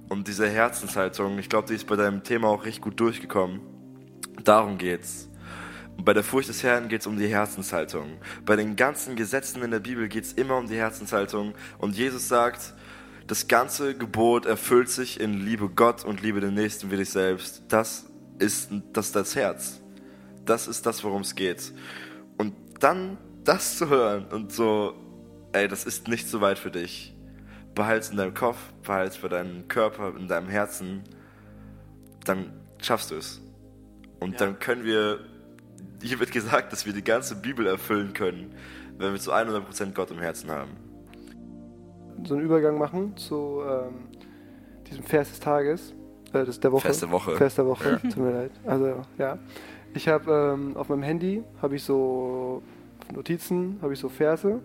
Und 0.10 0.28
diese 0.28 0.50
Herzenshaltung, 0.50 1.38
ich 1.38 1.50
glaube, 1.50 1.68
die 1.68 1.76
ist 1.76 1.86
bei 1.86 1.96
deinem 1.96 2.24
Thema 2.24 2.48
auch 2.48 2.66
richtig 2.66 2.82
gut 2.84 3.00
durchgekommen. 3.00 3.62
Darum 4.44 4.78
geht's. 4.78 5.30
Bei 5.98 6.14
der 6.14 6.24
Furcht 6.24 6.50
des 6.50 6.64
Herrn 6.64 6.90
geht's 6.90 7.08
um 7.08 7.18
die 7.18 7.28
Herzenshaltung. 7.28 8.18
Bei 8.46 8.56
den 8.56 8.76
ganzen 8.76 9.16
Gesetzen 9.16 9.62
in 9.62 9.72
der 9.72 9.80
Bibel 9.80 10.08
geht's 10.08 10.34
immer 10.34 10.58
um 10.58 10.68
die 10.68 10.76
Herzenshaltung. 10.76 11.54
Und 11.78 11.96
Jesus 11.96 12.28
sagt, 12.28 12.74
das 13.28 13.48
ganze 13.48 13.96
Gebot 13.96 14.46
erfüllt 14.46 14.90
sich 14.90 15.20
in 15.20 15.46
Liebe 15.46 15.70
Gott 15.70 16.04
und 16.04 16.22
Liebe 16.22 16.42
den 16.42 16.56
Nächsten 16.56 16.92
wie 16.92 16.98
dich 16.98 17.10
selbst. 17.10 17.64
Das 17.70 18.06
ist 18.40 18.70
das, 18.92 19.08
ist 19.08 19.16
das 19.16 19.36
Herz. 19.36 19.82
Das 20.46 20.68
ist 20.68 20.86
das, 20.86 21.04
worum 21.04 21.22
es 21.22 21.36
geht. 21.36 21.74
Und 22.38 22.54
dann 22.80 23.18
das 23.44 23.78
zu 23.78 23.90
hören 23.90 24.26
und 24.26 24.52
so, 24.52 24.94
ey, 25.54 25.68
das 25.68 25.86
ist 25.86 26.08
nicht 26.08 26.28
so 26.28 26.42
weit 26.42 26.60
für 26.60 26.72
dich. 26.72 27.16
Behalt's 27.76 28.10
in 28.10 28.18
deinem 28.18 28.34
Kopf, 28.34 28.58
behalt's 28.84 29.18
bei 29.18 29.30
deinem 29.30 29.68
Körper, 29.68 30.14
in 30.18 30.28
deinem 30.28 30.50
Herzen. 30.50 31.04
Dann 32.26 32.54
schaffst 32.82 33.12
du 33.12 33.16
es. 33.16 33.43
Und 34.24 34.42
dann 34.42 34.60
können 34.60 34.84
wir, 34.84 35.20
hier 36.02 36.20
wird 36.20 36.32
gesagt, 36.32 36.72
dass 36.72 36.86
wir 36.86 36.94
die 36.94 37.04
ganze 37.04 37.36
Bibel 37.36 37.68
erfüllen 37.68 38.14
können, 38.14 38.54
wenn 38.98 39.12
wir 39.14 39.20
zu 39.20 39.32
100% 39.34 39.94
Gott 39.94 40.12
im 40.12 40.20
Herzen 40.20 40.50
haben. 40.50 40.72
So 42.26 42.36
einen 42.36 42.44
Übergang 42.44 42.78
machen 42.78 43.18
zu 43.18 43.62
ähm, 43.68 44.08
diesem 44.90 45.04
Vers 45.04 45.30
des 45.30 45.40
Tages. 45.40 45.94
Äh, 46.32 46.46
das 46.46 46.60
der 46.60 46.72
Woche. 46.72 46.82
Vers 46.82 47.00
der 47.00 47.12
Woche. 47.12 47.36
Vers 47.36 47.56
der 47.56 47.66
Woche, 47.66 47.90
Ja. 47.90 47.98
tut 47.98 48.18
mir 48.18 48.32
leid. 48.32 48.52
Also, 48.66 49.02
ja. 49.18 49.38
Ich 49.94 50.08
habe 50.08 50.54
ähm, 50.56 50.76
auf 50.78 50.90
meinem 50.90 51.04
Handy 51.04 51.44
habe 51.62 51.76
ich 51.76 51.84
so 51.84 52.64
Notizen, 53.14 53.78
habe 53.82 53.94
ich 53.94 54.00
so 54.00 54.10
Verse 54.10 54.60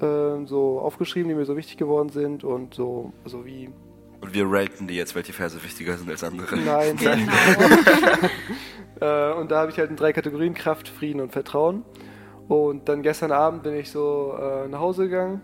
ähm, 0.00 0.46
so 0.46 0.80
aufgeschrieben, 0.80 1.28
die 1.28 1.34
mir 1.34 1.44
so 1.44 1.56
wichtig 1.56 1.76
geworden 1.76 2.08
sind 2.08 2.42
und 2.44 2.74
so, 2.74 3.12
also 3.24 3.44
wie 3.44 3.70
Und 4.24 4.32
wir 4.32 4.50
ranken 4.50 4.86
die 4.86 4.94
jetzt, 4.94 5.14
welche 5.14 5.34
Verse 5.34 5.62
wichtiger 5.62 5.98
sind 5.98 6.08
als 6.08 6.24
andere. 6.24 6.56
Nein. 6.56 6.96
äh, 9.00 9.32
und 9.32 9.50
da 9.50 9.58
habe 9.58 9.70
ich 9.70 9.78
halt 9.78 9.90
in 9.90 9.96
drei 9.96 10.14
Kategorien 10.14 10.54
Kraft, 10.54 10.88
Frieden 10.88 11.20
und 11.20 11.30
Vertrauen. 11.30 11.84
Und 12.48 12.88
dann 12.88 13.02
gestern 13.02 13.32
Abend 13.32 13.64
bin 13.64 13.74
ich 13.74 13.90
so 13.90 14.34
äh, 14.40 14.66
nach 14.68 14.80
Hause 14.80 15.10
gegangen, 15.10 15.42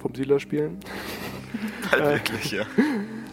vom 0.00 0.14
Siedler 0.14 0.40
spielen. 0.40 0.78
Halt 1.90 2.02
wirklich, 2.02 2.52
ja. 2.52 2.64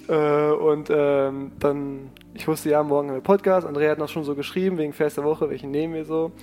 Äh, 0.09 0.51
und 0.51 0.89
ähm, 0.89 1.53
dann, 1.59 2.09
ich 2.33 2.45
wusste 2.47 2.69
ja, 2.69 2.83
morgen 2.83 3.07
haben 3.07 3.15
wir 3.15 3.21
Podcast. 3.21 3.65
Andrea 3.65 3.91
hat 3.91 3.97
noch 3.97 4.09
schon 4.09 4.25
so 4.25 4.35
geschrieben, 4.35 4.77
wegen 4.77 4.91
Fest 4.91 5.15
der 5.15 5.23
Woche, 5.23 5.49
welchen 5.49 5.71
nehmen 5.71 5.93
wir 5.93 6.03
so. 6.03 6.33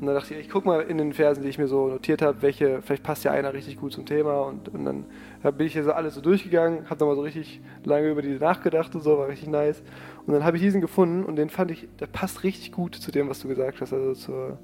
Und 0.00 0.06
dann 0.06 0.14
dachte 0.14 0.34
ich, 0.34 0.40
ich 0.40 0.48
guck 0.50 0.66
mal 0.66 0.82
in 0.82 0.98
den 0.98 1.12
Versen, 1.12 1.42
die 1.42 1.48
ich 1.48 1.58
mir 1.58 1.68
so 1.68 1.88
notiert 1.88 2.22
habe, 2.22 2.42
welche, 2.42 2.82
vielleicht 2.82 3.02
passt 3.02 3.24
ja 3.24 3.32
einer 3.32 3.52
richtig 3.52 3.78
gut 3.78 3.92
zum 3.92 4.04
Thema. 4.04 4.40
Und, 4.42 4.68
und 4.68 4.84
dann 4.84 5.04
da 5.42 5.50
bin 5.50 5.66
ich 5.66 5.72
hier 5.72 5.84
so 5.84 5.92
alles 5.92 6.14
so 6.14 6.20
durchgegangen, 6.20 6.90
habe 6.90 7.00
nochmal 7.00 7.16
so 7.16 7.22
richtig 7.22 7.60
lange 7.84 8.10
über 8.10 8.22
die 8.22 8.38
nachgedacht 8.38 8.94
und 8.94 9.02
so, 9.02 9.18
war 9.18 9.28
richtig 9.28 9.48
nice. 9.48 9.82
Und 10.26 10.34
dann 10.34 10.44
habe 10.44 10.56
ich 10.56 10.62
diesen 10.62 10.80
gefunden 10.80 11.24
und 11.24 11.36
den 11.36 11.50
fand 11.50 11.70
ich, 11.70 11.88
der 11.98 12.06
passt 12.06 12.44
richtig 12.44 12.72
gut 12.72 12.94
zu 12.94 13.10
dem, 13.10 13.28
was 13.28 13.40
du 13.40 13.48
gesagt 13.48 13.80
hast, 13.80 13.92
also 13.92 14.12
zur, 14.14 14.58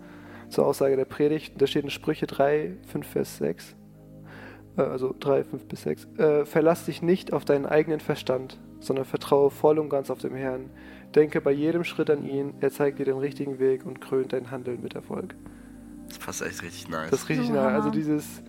zur 0.48 0.66
Aussage 0.66 0.96
der 0.96 1.04
Predigt. 1.04 1.60
Da 1.60 1.66
steht 1.66 1.84
in 1.84 1.90
Sprüche 1.90 2.26
3, 2.26 2.72
5, 2.86 3.06
Vers 3.06 3.38
6 3.38 3.76
äh, 4.76 4.82
also 4.82 5.14
3, 5.18 5.44
5 5.44 5.66
bis 5.66 5.82
6, 5.82 6.08
äh, 6.18 6.44
verlass 6.44 6.86
dich 6.86 7.02
nicht 7.02 7.32
auf 7.32 7.44
deinen 7.44 7.66
eigenen 7.66 8.00
Verstand, 8.00 8.58
sondern 8.80 9.04
vertraue 9.04 9.50
voll 9.50 9.78
und 9.78 9.88
ganz 9.88 10.10
auf 10.10 10.18
den 10.18 10.34
Herrn. 10.34 10.70
Denke 11.14 11.40
bei 11.40 11.52
jedem 11.52 11.84
Schritt 11.84 12.08
an 12.10 12.24
ihn, 12.24 12.54
er 12.60 12.70
zeigt 12.70 12.98
dir 12.98 13.04
den 13.04 13.18
richtigen 13.18 13.58
Weg 13.58 13.84
und 13.84 14.00
krönt 14.00 14.32
dein 14.32 14.50
Handeln 14.50 14.80
mit 14.82 14.94
Erfolg. 14.94 15.34
Das 16.08 16.18
passt 16.18 16.42
echt 16.42 16.62
richtig 16.62 16.88
nice. 16.88 17.10
Das 17.10 17.22
ist 17.24 17.28
richtig 17.28 17.48
Ja. 17.48 17.54
nah. 17.54 17.68
Also 17.68 17.90
dieses 17.90 18.42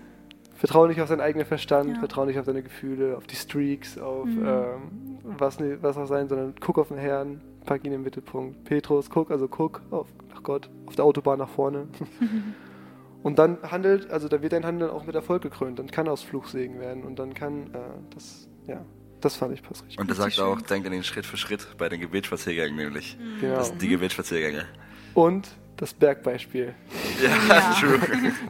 Vertraue 0.55 0.87
nicht 0.87 1.01
auf 1.01 1.09
seinen 1.09 1.21
eigenen 1.21 1.45
Verstand, 1.45 1.89
Ja. 1.91 1.99
vertraue 1.99 2.25
nicht 2.25 2.39
auf 2.39 2.45
deine 2.45 2.63
Gefühle, 2.63 3.17
auf 3.17 3.27
die 3.27 3.35
Streaks, 3.35 3.97
auf 3.97 4.25
Mhm. 4.25 4.45
ähm, 4.47 5.17
was, 5.23 5.59
ne- 5.59 5.77
was 5.81 5.97
auch 5.97 6.05
sein, 6.07 6.29
sondern 6.29 6.53
guck 6.61 6.77
auf 6.77 6.87
den 6.89 6.97
Herrn, 6.97 7.41
pack 7.65 7.83
ihn 7.85 7.91
im 7.91 8.03
Mittelpunkt. 8.03 8.63
Petrus, 8.63 9.09
guck, 9.09 9.29
also 9.31 9.47
guck 9.49 9.81
auf, 9.91 10.07
nach 10.33 10.43
Gott, 10.43 10.69
auf 10.85 10.95
der 10.95 11.03
Autobahn 11.05 11.39
nach 11.39 11.49
vorne. 11.49 11.87
Und 13.23 13.39
dann 13.39 13.57
handelt, 13.63 14.11
also 14.11 14.27
da 14.27 14.41
wird 14.41 14.51
dein 14.53 14.65
Handeln 14.65 14.91
auch 14.91 15.05
mit 15.05 15.15
Erfolg 15.15 15.41
gekrönt. 15.43 15.79
Dann 15.79 15.87
kann 15.87 16.07
aus 16.09 16.21
Fluch 16.23 16.47
Segen 16.47 16.79
werden 16.81 17.03
und 17.03 17.19
dann 17.19 17.33
kann 17.33 17.67
äh, 17.73 17.77
das, 18.13 18.49
ja, 18.67 18.81
das 19.23 19.35
fand 19.35 19.53
ich 19.53 19.63
passt 19.63 19.81
richtig. 19.83 19.99
Und 19.99 20.09
er 20.09 20.15
sagt 20.15 20.39
auch, 20.39 20.61
denk 20.61 20.85
an 20.85 20.91
den 20.91 21.03
Schritt 21.03 21.25
für 21.25 21.37
Schritt 21.37 21.67
bei 21.77 21.89
den 21.89 21.99
Gebetsspaziergängen 22.01 22.75
nämlich. 22.77 23.17
Genau. 23.41 23.55
Das 23.55 23.69
sind 23.69 23.81
die 23.81 23.87
Gebetsspaziergänge. 23.89 24.65
Und 25.13 25.47
das 25.77 25.93
Bergbeispiel. 25.93 26.73
Ja, 27.21 27.73
true. 27.79 27.99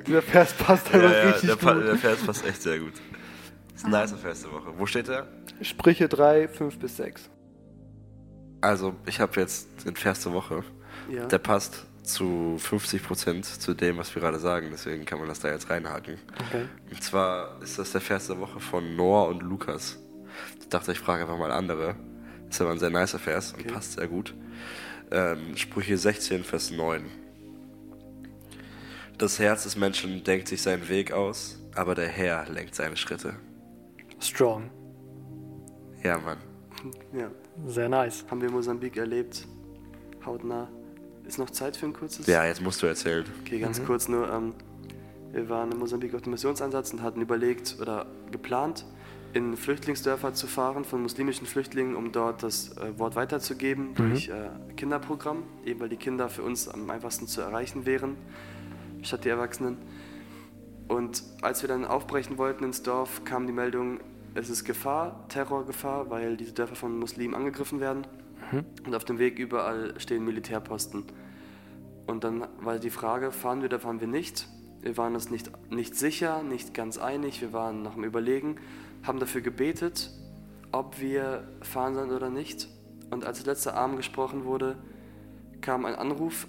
Dieser 0.06 0.22
Vers 0.22 0.54
passt 0.54 0.88
Ja, 0.90 0.94
einfach 0.96 1.12
ja, 1.12 1.24
richtig 1.30 1.50
der, 1.50 1.56
Pa- 1.56 1.74
gut. 1.74 1.84
der 1.88 1.96
Vers 1.98 2.20
passt 2.26 2.46
echt 2.46 2.62
sehr 2.62 2.80
gut. 2.80 2.94
Das 3.74 3.82
ist 3.82 3.86
ein 3.86 3.92
nicer 3.92 4.18
Vers 4.18 4.42
der 4.44 4.52
Woche. 4.52 4.74
Wo 4.78 4.86
steht 4.86 5.08
der? 5.08 5.28
Sprüche 5.62 6.08
3, 6.10 6.48
5 6.48 6.78
bis 6.80 6.98
6. 6.98 7.30
Also, 8.62 8.96
ich 9.06 9.20
habe 9.20 9.40
jetzt 9.40 9.68
den 9.86 9.96
Vers 9.96 10.22
der 10.24 10.34
Woche. 10.34 10.64
Ja. 11.10 11.26
Der 11.26 11.38
passt 11.40 11.86
zu 12.04 12.58
50% 12.60 13.44
zu 13.60 13.74
dem, 13.74 13.98
was 13.98 14.14
wir 14.14 14.22
gerade 14.22 14.40
sagen. 14.40 14.68
Deswegen 14.72 15.06
kann 15.06 15.20
man 15.20 15.28
das 15.28 15.40
da 15.40 15.50
jetzt 15.50 15.70
reinhaken. 15.70 16.18
Okay. 16.48 16.66
Und 16.92 17.04
zwar 17.04 17.62
ist 17.62 17.80
das 17.80 17.92
der 17.94 18.02
Vers 18.02 18.28
der 18.28 18.40
Woche 18.40 18.60
von 18.60 18.96
Noah 18.96 19.28
und 19.28 19.42
Lukas. 19.42 19.98
Ich 20.74 20.80
dachte, 20.80 20.92
ich 20.94 21.00
frage 21.00 21.22
einfach 21.22 21.38
mal 21.38 21.52
andere. 21.52 21.96
Das 22.48 22.56
ist 22.56 22.62
aber 22.62 22.72
ein 22.72 22.80
sehr 22.80 22.90
nicer 22.90 23.20
Vers 23.20 23.54
und 23.54 23.68
passt 23.68 23.94
sehr 23.94 24.08
gut. 24.08 24.34
Ähm, 25.12 25.56
Sprüche 25.56 25.96
16, 26.00 26.44
Vers 26.44 26.72
9. 26.72 27.04
Das 29.20 29.38
Herz 29.38 29.66
des 29.66 29.76
Menschen 29.76 30.24
denkt 30.24 30.48
sich 30.48 30.64
seinen 30.64 30.90
Weg 30.90 31.12
aus, 31.12 31.60
aber 31.76 31.94
der 31.94 32.08
Herr 32.08 32.50
lenkt 32.50 32.74
seine 32.74 32.98
Schritte. 32.98 33.36
Strong. 34.20 34.72
Ja, 36.02 36.18
Mann. 36.18 36.40
Ja. 37.16 37.30
Sehr 37.68 37.88
nice. 37.88 38.26
Haben 38.32 38.42
wir 38.42 38.48
in 38.48 38.56
Mosambik 38.56 38.98
erlebt. 38.98 39.48
Hautnah. 40.26 40.70
Ist 41.28 41.38
noch 41.38 41.52
Zeit 41.52 41.78
für 41.78 41.86
ein 41.86 41.94
kurzes? 41.94 42.26
Ja, 42.26 42.46
jetzt 42.48 42.62
musst 42.64 42.82
du 42.82 42.88
erzählen. 42.88 43.26
Okay, 43.46 43.60
ganz 43.60 43.80
Mhm. 43.80 43.86
kurz 43.86 44.08
nur. 44.08 44.28
Ähm, 44.28 44.56
wir 45.34 45.48
waren 45.50 45.72
in 45.72 45.78
Mosambik 45.78 46.16
auf 46.16 46.24
dem 46.24 46.32
Missionseinsatz 46.32 46.94
und 46.94 47.04
hatten 47.04 47.22
überlegt 47.22 47.78
oder 47.80 48.08
geplant, 48.32 48.86
in 49.34 49.58
Flüchtlingsdörfer 49.58 50.34
zu 50.34 50.48
fahren 50.48 50.86
von 50.86 51.02
muslimischen 51.02 51.48
Flüchtlingen, 51.48 51.96
um 51.96 52.12
dort 52.12 52.44
das 52.44 52.78
äh, 52.78 52.98
Wort 53.00 53.16
weiterzugeben 53.16 53.90
Mhm. 53.90 53.96
durch 53.96 54.30
äh, 54.30 54.50
Kinderprogramm, 54.78 55.44
eben 55.66 55.80
weil 55.80 55.90
die 55.90 55.98
Kinder 55.98 56.30
für 56.30 56.44
uns 56.44 56.68
am 56.68 56.90
einfachsten 56.90 57.28
zu 57.28 57.42
erreichen 57.42 57.86
wären, 57.86 58.16
statt 59.02 59.26
die 59.26 59.30
Erwachsenen. 59.30 59.78
Und 60.88 61.24
als 61.42 61.64
wir 61.64 61.68
dann 61.68 61.86
aufbrechen 61.86 62.38
wollten 62.38 62.64
ins 62.64 62.84
Dorf, 62.84 63.24
kam 63.24 63.48
die 63.48 63.54
Meldung, 63.54 64.00
es 64.36 64.50
ist 64.50 64.66
Gefahr, 64.66 65.26
Terrorgefahr, 65.30 66.10
weil 66.10 66.38
diese 66.38 66.54
Dörfer 66.54 66.76
von 66.76 66.98
Muslimen 67.00 67.36
angegriffen 67.36 67.80
werden. 67.80 68.06
Mhm. 68.52 68.66
Und 68.86 68.96
auf 68.96 69.06
dem 69.06 69.18
Weg 69.18 69.40
überall 69.40 70.00
stehen 70.00 70.26
Militärposten. 70.26 71.06
Und 72.06 72.24
dann 72.24 72.48
war 72.62 72.78
die 72.80 72.90
Frage, 72.90 73.32
fahren 73.32 73.62
wir 73.62 73.70
oder 73.70 73.80
fahren 73.80 74.02
wir 74.02 74.08
nicht? 74.08 74.48
Wir 74.82 74.98
waren 74.98 75.14
uns 75.14 75.30
nicht, 75.32 75.50
nicht 75.72 75.96
sicher, 75.96 76.44
nicht 76.44 76.74
ganz 76.74 76.98
einig, 76.98 77.42
wir 77.42 77.54
waren 77.54 77.84
noch 77.84 77.96
am 77.96 78.04
Überlegen, 78.04 78.58
haben 79.04 79.20
dafür 79.20 79.42
gebetet, 79.42 80.10
ob 80.72 81.00
wir 81.00 81.48
fahren 81.62 81.94
sollen 81.94 82.12
oder 82.12 82.30
nicht. 82.30 82.68
Und 83.12 83.26
als 83.26 83.44
der 83.44 83.54
letzte 83.54 83.76
Abend 83.76 83.98
gesprochen 83.98 84.46
wurde, 84.46 84.78
kam 85.62 85.86
ein 85.86 85.96
Anruf, 85.96 86.48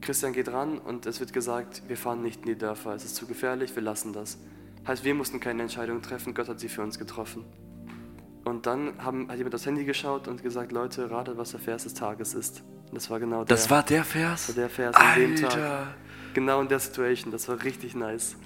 Christian 0.00 0.32
geht 0.32 0.52
ran 0.52 0.78
und 0.78 1.06
es 1.06 1.20
wird 1.20 1.32
gesagt, 1.32 1.82
wir 1.88 1.96
fahren 1.96 2.22
nicht 2.22 2.40
in 2.42 2.46
die 2.46 2.58
Dörfer, 2.58 2.94
es 2.94 3.04
ist 3.04 3.16
zu 3.16 3.26
gefährlich, 3.26 3.74
wir 3.74 3.82
lassen 3.82 4.12
das. 4.12 4.38
Heißt, 4.86 5.04
wir 5.04 5.14
mussten 5.14 5.40
keine 5.40 5.62
Entscheidung 5.62 6.02
treffen, 6.02 6.34
Gott 6.34 6.48
hat 6.48 6.60
sie 6.60 6.68
für 6.68 6.82
uns 6.82 6.98
getroffen. 6.98 7.44
Und 8.44 8.66
dann 8.66 9.02
haben, 9.02 9.28
hat 9.30 9.38
jemand 9.38 9.54
aufs 9.54 9.64
Handy 9.64 9.84
geschaut 9.84 10.28
und 10.28 10.42
gesagt, 10.42 10.72
Leute, 10.72 11.10
ratet, 11.10 11.38
was 11.38 11.52
der 11.52 11.60
Vers 11.60 11.84
des 11.84 11.94
Tages 11.94 12.34
ist. 12.34 12.62
Und 12.88 12.94
das 12.94 13.08
war 13.08 13.18
genau 13.18 13.38
der. 13.38 13.56
Das 13.56 13.70
war 13.70 13.82
der 13.82 14.04
Vers? 14.04 14.46
Das 14.46 14.56
war 14.56 14.62
der 14.62 14.70
Vers 14.70 14.96
an 14.96 15.18
dem 15.18 15.30
Alter. 15.30 15.48
Tag. 15.48 15.94
Genau 16.34 16.60
in 16.60 16.68
der 16.68 16.78
Situation. 16.78 17.32
Das 17.32 17.48
war 17.48 17.62
richtig 17.64 17.94
nice. 17.94 18.36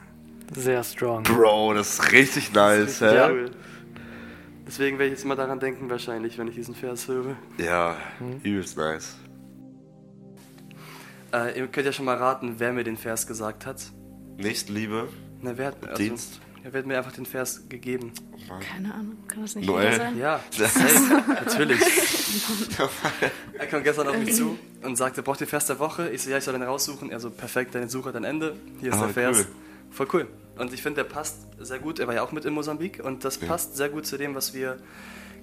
Sehr 0.54 0.82
strong. 0.84 1.22
Bro, 1.24 1.74
das 1.74 1.94
ist 1.98 2.12
richtig 2.12 2.52
nice, 2.52 3.00
Richtig 3.02 3.10
hä? 3.10 3.30
cool. 3.30 3.50
Deswegen 4.66 4.98
werde 4.98 5.06
ich 5.06 5.12
jetzt 5.18 5.24
immer 5.24 5.36
daran 5.36 5.60
denken, 5.60 5.88
wahrscheinlich, 5.88 6.36
wenn 6.38 6.48
ich 6.48 6.54
diesen 6.54 6.74
Vers 6.74 7.08
höre. 7.08 7.36
Ja, 7.58 7.96
Mhm. 8.20 8.40
übelst 8.42 8.76
nice. 8.76 9.16
Äh, 11.32 11.58
ihr 11.58 11.66
könnt 11.68 11.86
ja 11.86 11.92
schon 11.92 12.04
mal 12.06 12.16
raten, 12.16 12.54
wer 12.58 12.72
mir 12.72 12.84
den 12.84 12.96
Vers 12.96 13.26
gesagt 13.26 13.66
hat. 13.66 13.82
Nächstenliebe. 14.38 15.08
Na, 15.42 15.56
wer 15.56 15.66
hat, 15.68 15.76
also, 15.86 15.96
Dienst. 16.02 16.40
Er 16.64 16.72
wird 16.72 16.86
mir 16.86 16.98
einfach 16.98 17.12
den 17.12 17.24
Vers 17.26 17.68
gegeben. 17.68 18.12
Keine 18.48 18.92
Ahnung, 18.92 19.16
kann 19.28 19.42
das 19.42 19.54
nicht 19.54 19.66
Noel. 19.66 19.94
sein? 19.96 20.18
Ja, 20.18 20.40
natürlich. 21.28 21.80
er 23.58 23.66
kam 23.66 23.82
gestern 23.82 24.08
auf 24.08 24.18
mich 24.18 24.34
zu 24.34 24.58
und 24.82 24.96
sagte, 24.96 25.22
braucht 25.22 25.40
ihr 25.40 25.46
Vers 25.46 25.66
der 25.66 25.78
Woche? 25.78 26.10
Ich 26.10 26.22
so, 26.22 26.30
ja, 26.30 26.38
ich 26.38 26.44
soll 26.44 26.54
den 26.54 26.62
raussuchen. 26.62 27.10
Er 27.10 27.20
so, 27.20 27.30
perfekt, 27.30 27.74
deine 27.74 27.88
Suche 27.88 28.08
hat 28.10 28.16
ein 28.16 28.24
Ende. 28.24 28.56
Hier 28.80 28.90
ist 28.90 28.96
Ah, 28.98 29.04
der 29.06 29.08
Vers. 29.14 29.38
cool. 29.38 29.46
Voll 29.90 30.08
cool. 30.12 30.26
Und 30.58 30.72
ich 30.72 30.82
finde, 30.82 31.02
der 31.02 31.08
passt 31.10 31.46
sehr 31.58 31.78
gut. 31.78 31.98
Er 31.98 32.06
war 32.06 32.14
ja 32.14 32.22
auch 32.22 32.32
mit 32.32 32.44
in 32.44 32.52
Mosambik 32.52 33.02
und 33.04 33.24
das 33.24 33.40
Ja. 33.40 33.46
passt 33.48 33.76
sehr 33.76 33.88
gut 33.88 34.06
zu 34.06 34.16
dem, 34.16 34.34
was 34.34 34.54
wir 34.54 34.78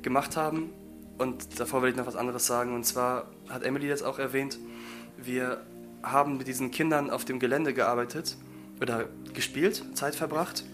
gemacht 0.02 0.36
haben. 0.38 0.72
Und 1.18 1.60
davor 1.60 1.82
will 1.82 1.90
ich 1.90 1.96
noch 1.96 2.06
was 2.08 2.16
anderes 2.16 2.46
sagen. 2.46 2.76
Und 2.76 2.86
zwar 2.86 3.30
hat 3.50 3.64
Emily 3.64 3.88
das 3.88 4.04
auch 4.04 4.20
erwähnt, 4.20 4.58
wir 5.18 5.62
haben 6.04 6.38
mit 6.38 6.48
diesen 6.48 6.72
Kindern 6.72 7.10
auf 7.10 7.26
dem 7.26 7.40
Gelände 7.40 7.74
gearbeitet 7.74 8.36
oder 8.82 9.06
gespielt, 9.34 9.84
Zeit 9.94 10.16
verbracht. 10.16 10.66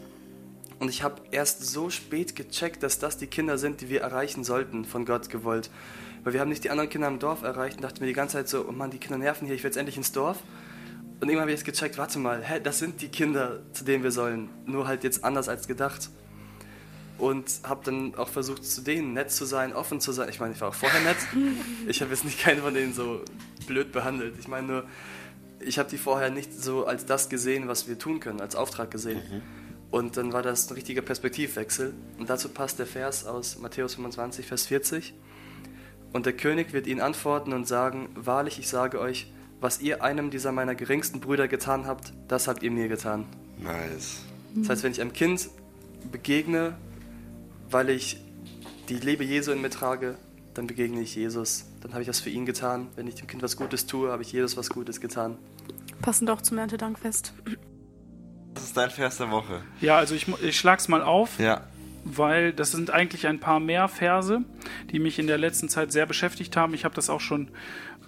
Und 0.79 0.89
ich 0.89 1.03
habe 1.03 1.21
erst 1.29 1.63
so 1.63 1.91
spät 1.91 2.35
gecheckt, 2.35 2.81
dass 2.81 2.97
das 2.97 3.17
die 3.17 3.27
Kinder 3.27 3.59
sind, 3.59 3.81
die 3.81 3.89
wir 3.89 4.01
erreichen 4.01 4.43
sollten, 4.43 4.83
von 4.83 5.05
Gott 5.05 5.29
gewollt. 5.29 5.69
Weil 6.23 6.33
wir 6.33 6.39
haben 6.39 6.49
nicht 6.49 6.63
die 6.63 6.71
anderen 6.71 6.89
Kinder 6.89 7.07
im 7.07 7.19
Dorf 7.19 7.43
erreicht 7.43 7.77
und 7.77 7.83
dachte 7.83 8.01
mir 8.01 8.07
die 8.07 8.13
ganze 8.13 8.37
Zeit 8.37 8.49
so, 8.49 8.65
oh 8.67 8.71
Mann, 8.71 8.89
die 8.89 8.97
Kinder 8.97 9.19
nerven 9.19 9.45
hier, 9.45 9.55
ich 9.55 9.63
will 9.63 9.69
jetzt 9.69 9.77
endlich 9.77 9.97
ins 9.97 10.11
Dorf. 10.11 10.39
Und 11.21 11.29
irgendwann 11.29 11.41
habe 11.41 11.51
ich 11.51 11.59
jetzt 11.59 11.65
gecheckt, 11.65 11.99
warte 11.99 12.17
mal, 12.17 12.43
hä, 12.43 12.59
das 12.61 12.79
sind 12.79 12.99
die 12.99 13.09
Kinder, 13.09 13.59
zu 13.73 13.83
denen 13.83 14.03
wir 14.03 14.11
sollen. 14.11 14.49
Nur 14.65 14.87
halt 14.87 15.03
jetzt 15.03 15.23
anders 15.23 15.49
als 15.49 15.67
gedacht. 15.67 16.09
Und 17.19 17.59
habe 17.63 17.81
dann 17.85 18.15
auch 18.15 18.29
versucht, 18.29 18.65
zu 18.65 18.81
denen 18.81 19.13
nett 19.13 19.29
zu 19.29 19.45
sein, 19.45 19.71
offen 19.73 20.01
zu 20.01 20.13
sein. 20.13 20.29
Ich 20.29 20.39
meine, 20.39 20.55
ich 20.55 20.61
war 20.61 20.69
auch 20.69 20.73
vorher 20.73 20.99
nett. 21.01 21.17
Ich 21.87 22.01
habe 22.01 22.09
jetzt 22.09 22.25
nicht 22.25 22.39
keinen 22.39 22.61
von 22.61 22.73
denen 22.73 22.95
so 22.95 23.23
blöd 23.67 23.91
behandelt. 23.91 24.33
Ich 24.39 24.47
meine 24.47 24.65
nur, 24.65 24.83
ich 25.59 25.77
habe 25.77 25.87
die 25.91 25.99
vorher 25.99 26.31
nicht 26.31 26.59
so 26.59 26.87
als 26.87 27.05
das 27.05 27.29
gesehen, 27.29 27.67
was 27.67 27.87
wir 27.87 27.99
tun 27.99 28.19
können, 28.19 28.41
als 28.41 28.55
Auftrag 28.55 28.89
gesehen. 28.89 29.21
Und 29.91 30.17
dann 30.17 30.33
war 30.33 30.41
das 30.41 30.71
ein 30.71 30.73
richtiger 30.73 31.03
Perspektivwechsel. 31.03 31.93
Und 32.17 32.31
dazu 32.31 32.49
passt 32.49 32.79
der 32.79 32.87
Vers 32.87 33.27
aus 33.27 33.59
Matthäus 33.59 33.93
25, 33.93 34.47
Vers 34.47 34.65
40. 34.65 35.13
Und 36.13 36.25
der 36.25 36.33
König 36.33 36.73
wird 36.73 36.87
ihnen 36.87 36.99
antworten 36.99 37.53
und 37.53 37.67
sagen, 37.67 38.09
wahrlich, 38.15 38.57
ich 38.57 38.67
sage 38.67 38.99
euch, 38.99 39.31
was 39.61 39.79
ihr 39.79 40.03
einem 40.03 40.29
dieser 40.31 40.51
meiner 40.51 40.75
geringsten 40.75 41.19
Brüder 41.21 41.47
getan 41.47 41.85
habt, 41.85 42.11
das 42.27 42.47
habt 42.47 42.63
ihr 42.63 42.71
mir 42.71 42.87
getan. 42.89 43.25
Nice. 43.59 44.23
Das 44.55 44.69
heißt, 44.69 44.83
wenn 44.83 44.91
ich 44.91 44.99
einem 44.99 45.13
Kind 45.13 45.49
begegne, 46.11 46.75
weil 47.69 47.89
ich 47.89 48.19
die 48.89 48.95
Liebe 48.95 49.23
Jesu 49.23 49.51
in 49.51 49.61
mir 49.61 49.69
trage, 49.69 50.15
dann 50.53 50.67
begegne 50.67 50.99
ich 51.01 51.15
Jesus. 51.15 51.65
Dann 51.81 51.91
habe 51.93 52.01
ich 52.01 52.07
das 52.07 52.19
für 52.19 52.29
ihn 52.29 52.45
getan. 52.45 52.87
Wenn 52.95 53.07
ich 53.07 53.15
dem 53.15 53.27
Kind 53.27 53.41
was 53.41 53.55
Gutes 53.55 53.85
tue, 53.87 54.11
habe 54.11 54.23
ich 54.23 54.31
Jesus 54.33 54.57
was 54.57 54.69
Gutes 54.69 54.99
getan. 54.99 55.37
Passend 56.01 56.29
auch 56.29 56.41
zum 56.41 56.57
Erntedankfest. 56.57 57.31
Das 58.53 58.63
ist 58.65 58.75
dein 58.75 58.89
Vers 58.89 59.17
der 59.17 59.31
Woche. 59.31 59.61
Ja, 59.79 59.97
also 59.97 60.13
ich, 60.15 60.27
ich 60.43 60.57
schlag's 60.57 60.89
mal 60.89 61.01
auf, 61.01 61.39
Ja. 61.39 61.61
weil 62.03 62.51
das 62.51 62.71
sind 62.71 62.89
eigentlich 62.89 63.27
ein 63.27 63.39
paar 63.39 63.61
mehr 63.61 63.87
Verse, 63.87 64.41
die 64.91 64.99
mich 64.99 65.19
in 65.19 65.27
der 65.27 65.37
letzten 65.37 65.69
Zeit 65.69 65.93
sehr 65.93 66.05
beschäftigt 66.05 66.57
haben. 66.57 66.73
Ich 66.73 66.83
habe 66.83 66.93
das 66.95 67.09
auch 67.09 67.21
schon 67.21 67.47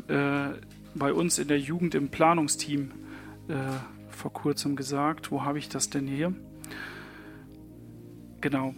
äh, 0.09 0.47
bei 0.95 1.13
uns 1.13 1.39
in 1.39 1.47
der 1.47 1.59
Jugend 1.59 1.95
im 1.95 2.09
Planungsteam 2.09 2.91
äh, 3.47 3.53
vor 4.09 4.33
kurzem 4.33 4.75
gesagt. 4.75 5.31
Wo 5.31 5.43
habe 5.43 5.59
ich 5.59 5.69
das 5.69 5.89
denn 5.89 6.07
hier? 6.07 6.33
Genau. 8.41 8.75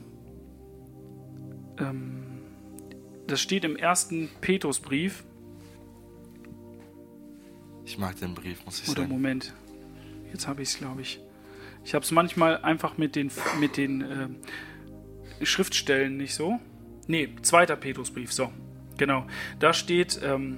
Ähm, 1.80 2.24
das 3.28 3.42
steht 3.42 3.64
im 3.66 3.76
ersten 3.76 4.30
Petrusbrief. 4.42 5.24
Ich 7.86 7.98
mag 7.98 8.16
den 8.20 8.34
Brief, 8.34 8.64
muss 8.66 8.82
ich 8.82 8.90
Oder 8.90 9.02
sagen. 9.02 9.12
Moment. 9.12 9.54
Jetzt 10.32 10.48
habe 10.48 10.62
ich 10.62 10.70
es, 10.70 10.78
glaube 10.78 11.02
ich. 11.02 11.20
Ich 11.84 11.94
habe 11.94 12.04
es 12.04 12.12
manchmal 12.12 12.58
einfach 12.58 12.98
mit 12.98 13.16
den, 13.16 13.32
mit 13.60 13.78
den 13.78 14.02
äh, 14.02 15.46
Schriftstellen 15.46 16.18
nicht 16.18 16.34
so. 16.34 16.60
Nee, 17.08 17.30
zweiter 17.42 17.76
Petrusbrief, 17.76 18.34
so. 18.34 18.52
Genau. 18.98 19.28
Da 19.60 19.74
steht, 19.74 20.20
ähm, 20.24 20.58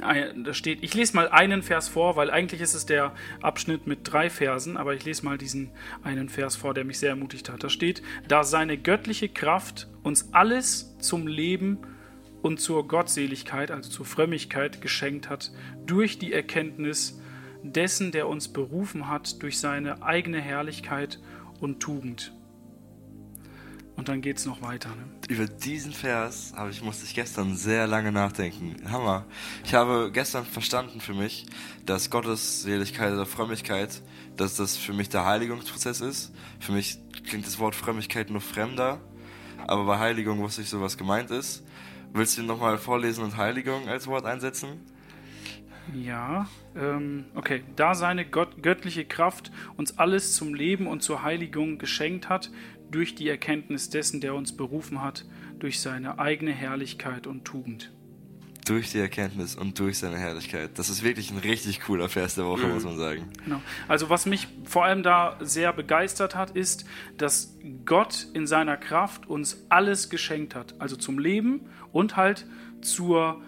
da 0.00 0.54
steht, 0.54 0.82
ich 0.82 0.94
lese 0.94 1.14
mal 1.14 1.28
einen 1.28 1.62
Vers 1.62 1.88
vor, 1.88 2.16
weil 2.16 2.30
eigentlich 2.30 2.60
ist 2.60 2.74
es 2.74 2.86
der 2.86 3.14
Abschnitt 3.42 3.86
mit 3.86 4.00
drei 4.02 4.30
Versen, 4.30 4.76
aber 4.76 4.94
ich 4.94 5.04
lese 5.04 5.24
mal 5.24 5.38
diesen 5.38 5.70
einen 6.02 6.28
Vers 6.28 6.56
vor, 6.56 6.74
der 6.74 6.84
mich 6.84 6.98
sehr 6.98 7.10
ermutigt 7.10 7.50
hat. 7.50 7.62
Da 7.62 7.68
steht, 7.68 8.02
da 8.26 8.44
seine 8.44 8.78
göttliche 8.78 9.28
Kraft 9.28 9.88
uns 10.02 10.32
alles 10.32 10.96
zum 10.98 11.26
Leben 11.26 11.78
und 12.42 12.60
zur 12.60 12.86
Gottseligkeit, 12.86 13.70
also 13.70 13.90
zur 13.90 14.06
Frömmigkeit 14.06 14.80
geschenkt 14.80 15.28
hat, 15.28 15.52
durch 15.86 16.18
die 16.18 16.32
Erkenntnis 16.32 17.20
dessen, 17.62 18.12
der 18.12 18.28
uns 18.28 18.48
berufen 18.48 19.08
hat, 19.08 19.42
durch 19.42 19.58
seine 19.58 20.02
eigene 20.02 20.40
Herrlichkeit 20.40 21.20
und 21.60 21.80
Tugend. 21.80 22.32
Und 23.96 24.08
dann 24.08 24.20
geht 24.20 24.38
es 24.38 24.46
noch 24.46 24.62
weiter. 24.62 24.90
Ne? 24.90 25.17
Über 25.28 25.44
diesen 25.44 25.92
Vers 25.92 26.54
habe 26.56 26.70
ich, 26.70 26.82
musste 26.82 27.04
ich 27.04 27.14
gestern 27.14 27.54
sehr 27.54 27.86
lange 27.86 28.10
nachdenken. 28.10 28.76
Hammer. 28.90 29.26
Ich 29.62 29.74
habe 29.74 30.10
gestern 30.10 30.46
verstanden 30.46 31.02
für 31.02 31.12
mich, 31.12 31.44
dass 31.84 32.08
Gottes 32.08 32.62
Seligkeit 32.62 33.12
oder 33.12 33.26
Frömmigkeit, 33.26 34.00
dass 34.38 34.56
das 34.56 34.78
für 34.78 34.94
mich 34.94 35.10
der 35.10 35.26
Heiligungsprozess 35.26 36.00
ist. 36.00 36.32
Für 36.60 36.72
mich 36.72 36.98
klingt 37.26 37.46
das 37.46 37.58
Wort 37.58 37.74
Frömmigkeit 37.74 38.30
nur 38.30 38.40
fremder, 38.40 39.02
aber 39.66 39.84
bei 39.84 39.98
Heiligung 39.98 40.38
wusste 40.38 40.62
ich 40.62 40.70
so, 40.70 40.80
was 40.80 40.96
gemeint 40.96 41.30
ist. 41.30 41.62
Willst 42.14 42.38
du 42.38 42.42
nochmal 42.42 42.78
vorlesen 42.78 43.22
und 43.22 43.36
Heiligung 43.36 43.86
als 43.86 44.06
Wort 44.06 44.24
einsetzen? 44.24 44.80
Ja, 45.94 46.48
ähm, 46.76 47.24
okay. 47.34 47.62
Da 47.76 47.94
seine 47.94 48.26
Gott, 48.26 48.62
göttliche 48.62 49.04
Kraft 49.04 49.50
uns 49.76 49.98
alles 49.98 50.34
zum 50.34 50.54
Leben 50.54 50.86
und 50.86 51.02
zur 51.02 51.22
Heiligung 51.22 51.78
geschenkt 51.78 52.28
hat, 52.28 52.50
durch 52.90 53.14
die 53.14 53.28
Erkenntnis 53.28 53.90
dessen, 53.90 54.20
der 54.20 54.34
uns 54.34 54.56
berufen 54.56 55.02
hat, 55.02 55.24
durch 55.58 55.80
seine 55.80 56.18
eigene 56.18 56.52
Herrlichkeit 56.52 57.26
und 57.26 57.44
Tugend. 57.44 57.92
Durch 58.66 58.90
die 58.90 58.98
Erkenntnis 58.98 59.56
und 59.56 59.78
durch 59.78 59.98
seine 59.98 60.18
Herrlichkeit. 60.18 60.72
Das 60.78 60.90
ist 60.90 61.02
wirklich 61.02 61.30
ein 61.30 61.38
richtig 61.38 61.80
cooler 61.80 62.08
Vers 62.10 62.34
der 62.34 62.44
Woche, 62.44 62.66
Mhm. 62.66 62.74
muss 62.74 62.84
man 62.84 62.98
sagen. 62.98 63.24
Genau. 63.44 63.62
Also 63.88 64.10
was 64.10 64.26
mich 64.26 64.46
vor 64.64 64.84
allem 64.84 65.02
da 65.02 65.38
sehr 65.40 65.72
begeistert 65.72 66.34
hat, 66.34 66.50
ist, 66.50 66.84
dass 67.16 67.56
Gott 67.86 68.26
in 68.34 68.46
seiner 68.46 68.76
Kraft 68.76 69.26
uns 69.26 69.64
alles 69.70 70.10
geschenkt 70.10 70.54
hat. 70.54 70.74
Also 70.78 70.96
zum 70.96 71.18
Leben 71.18 71.62
und 71.92 72.16
halt 72.16 72.46
zur 72.82 73.40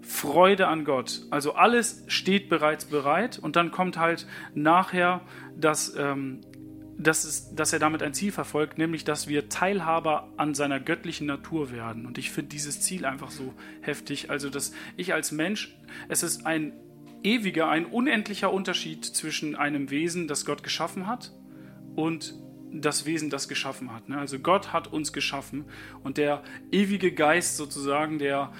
Freude 0.00 0.66
an 0.68 0.84
Gott. 0.84 1.22
Also 1.30 1.54
alles 1.54 2.02
steht 2.08 2.48
bereits 2.48 2.86
bereit 2.86 3.38
und 3.38 3.56
dann 3.56 3.70
kommt 3.70 3.98
halt 3.98 4.26
nachher, 4.54 5.20
dass, 5.56 5.94
ähm, 5.96 6.40
dass, 7.02 7.24
es, 7.24 7.54
dass 7.54 7.72
er 7.72 7.78
damit 7.78 8.02
ein 8.02 8.14
Ziel 8.14 8.32
verfolgt, 8.32 8.78
nämlich 8.78 9.04
dass 9.04 9.28
wir 9.28 9.48
Teilhaber 9.48 10.28
an 10.36 10.54
seiner 10.54 10.80
göttlichen 10.80 11.26
Natur 11.26 11.70
werden. 11.70 12.06
Und 12.06 12.18
ich 12.18 12.30
finde 12.30 12.50
dieses 12.50 12.80
Ziel 12.80 13.04
einfach 13.04 13.30
so 13.30 13.54
heftig. 13.80 14.30
Also 14.30 14.50
dass 14.50 14.72
ich 14.96 15.12
als 15.14 15.32
Mensch, 15.32 15.76
es 16.08 16.22
ist 16.22 16.46
ein 16.46 16.72
ewiger, 17.22 17.68
ein 17.68 17.86
unendlicher 17.86 18.52
Unterschied 18.52 19.04
zwischen 19.04 19.56
einem 19.56 19.90
Wesen, 19.90 20.28
das 20.28 20.44
Gott 20.44 20.62
geschaffen 20.62 21.06
hat, 21.06 21.32
und 21.94 22.34
das 22.72 23.04
Wesen, 23.04 23.28
das 23.28 23.48
geschaffen 23.48 23.92
hat. 23.92 24.08
ne? 24.08 24.18
Also 24.18 24.38
Gott 24.38 24.72
hat 24.72 24.90
uns 24.90 25.12
geschaffen 25.12 25.66
und 26.02 26.16
der 26.16 26.42
ewige 26.70 27.12
Geist 27.12 27.56
sozusagen, 27.56 28.18
der 28.18 28.52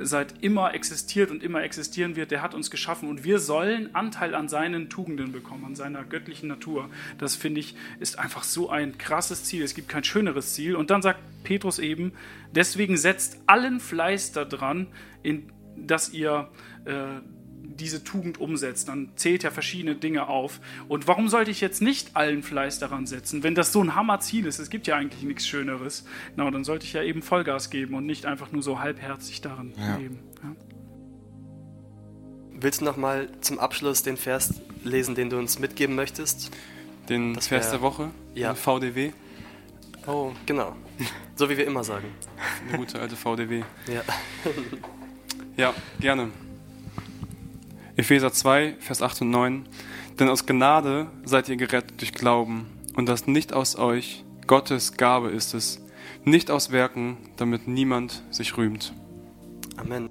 seit 0.00 0.42
immer 0.42 0.74
existiert 0.74 1.30
und 1.30 1.42
immer 1.42 1.62
existieren 1.62 2.16
wird, 2.16 2.30
der 2.30 2.42
hat 2.42 2.54
uns 2.54 2.70
geschaffen 2.70 3.08
und 3.08 3.24
wir 3.24 3.38
sollen 3.38 3.94
Anteil 3.94 4.34
an 4.34 4.48
seinen 4.48 4.88
Tugenden 4.88 5.32
bekommen, 5.32 5.64
an 5.64 5.74
seiner 5.74 6.04
göttlichen 6.04 6.48
Natur. 6.48 6.90
Das 7.18 7.36
finde 7.36 7.60
ich 7.60 7.74
ist 7.98 8.18
einfach 8.18 8.44
so 8.44 8.70
ein 8.70 8.98
krasses 8.98 9.44
Ziel. 9.44 9.62
Es 9.62 9.74
gibt 9.74 9.88
kein 9.88 10.04
schöneres 10.04 10.54
Ziel. 10.54 10.76
Und 10.76 10.90
dann 10.90 11.02
sagt 11.02 11.20
Petrus 11.44 11.78
eben, 11.78 12.12
deswegen 12.54 12.96
setzt 12.96 13.40
allen 13.46 13.80
Fleiß 13.80 14.32
daran, 14.32 14.88
in, 15.22 15.50
dass 15.76 16.12
ihr 16.12 16.48
äh, 16.84 17.20
diese 17.76 18.02
Tugend 18.04 18.40
umsetzt. 18.40 18.88
Dann 18.88 19.10
zählt 19.16 19.42
ja 19.42 19.50
verschiedene 19.50 19.94
Dinge 19.94 20.28
auf. 20.28 20.60
Und 20.88 21.06
warum 21.06 21.28
sollte 21.28 21.50
ich 21.50 21.60
jetzt 21.60 21.82
nicht 21.82 22.16
allen 22.16 22.42
Fleiß 22.42 22.78
daran 22.78 23.06
setzen, 23.06 23.42
wenn 23.42 23.54
das 23.54 23.72
so 23.72 23.82
ein 23.82 23.94
Hammerziel 23.94 24.46
ist? 24.46 24.58
Es 24.58 24.70
gibt 24.70 24.86
ja 24.86 24.96
eigentlich 24.96 25.22
nichts 25.22 25.46
Schöneres. 25.46 26.04
Genau, 26.34 26.50
dann 26.50 26.64
sollte 26.64 26.84
ich 26.86 26.92
ja 26.92 27.02
eben 27.02 27.22
Vollgas 27.22 27.70
geben 27.70 27.94
und 27.94 28.06
nicht 28.06 28.26
einfach 28.26 28.52
nur 28.52 28.62
so 28.62 28.80
halbherzig 28.80 29.40
daran 29.40 29.72
Ja. 29.78 29.96
leben. 29.96 30.18
Ja. 30.42 30.56
Willst 32.58 32.80
du 32.80 32.84
noch 32.86 32.96
mal 32.96 33.28
zum 33.42 33.58
Abschluss 33.58 34.02
den 34.02 34.16
Vers 34.16 34.54
lesen, 34.82 35.14
den 35.14 35.28
du 35.30 35.38
uns 35.38 35.58
mitgeben 35.58 35.94
möchtest? 35.94 36.50
Den 37.08 37.34
Das 37.34 37.48
Vers 37.48 37.66
wär- 37.66 37.72
der 37.72 37.80
Woche? 37.82 38.10
Ja. 38.34 38.52
Den 38.52 38.56
VDW? 38.56 39.12
Oh, 40.06 40.32
genau. 40.46 40.74
So 41.34 41.50
wie 41.50 41.56
wir 41.58 41.66
immer 41.66 41.84
sagen. 41.84 42.06
Eine 42.68 42.78
gute 42.78 42.98
alte 43.00 43.16
VDW. 43.16 43.62
Ja. 43.92 44.02
Ja, 45.56 45.74
gerne. 46.00 46.30
Epheser 47.96 48.30
2, 48.30 48.74
Vers 48.78 49.00
8 49.00 49.22
und 49.22 49.30
9. 49.30 49.64
Denn 50.20 50.28
aus 50.28 50.44
Gnade 50.44 51.06
seid 51.24 51.48
ihr 51.48 51.56
gerettet 51.56 52.00
durch 52.00 52.12
Glauben, 52.12 52.66
und 52.94 53.08
das 53.08 53.26
nicht 53.26 53.52
aus 53.52 53.76
euch, 53.76 54.24
Gottes 54.46 54.96
Gabe 54.96 55.28
ist 55.28 55.54
es, 55.54 55.82
nicht 56.24 56.50
aus 56.50 56.72
Werken, 56.72 57.18
damit 57.36 57.68
niemand 57.68 58.22
sich 58.30 58.56
rühmt. 58.56 58.92
Amen. 59.76 60.08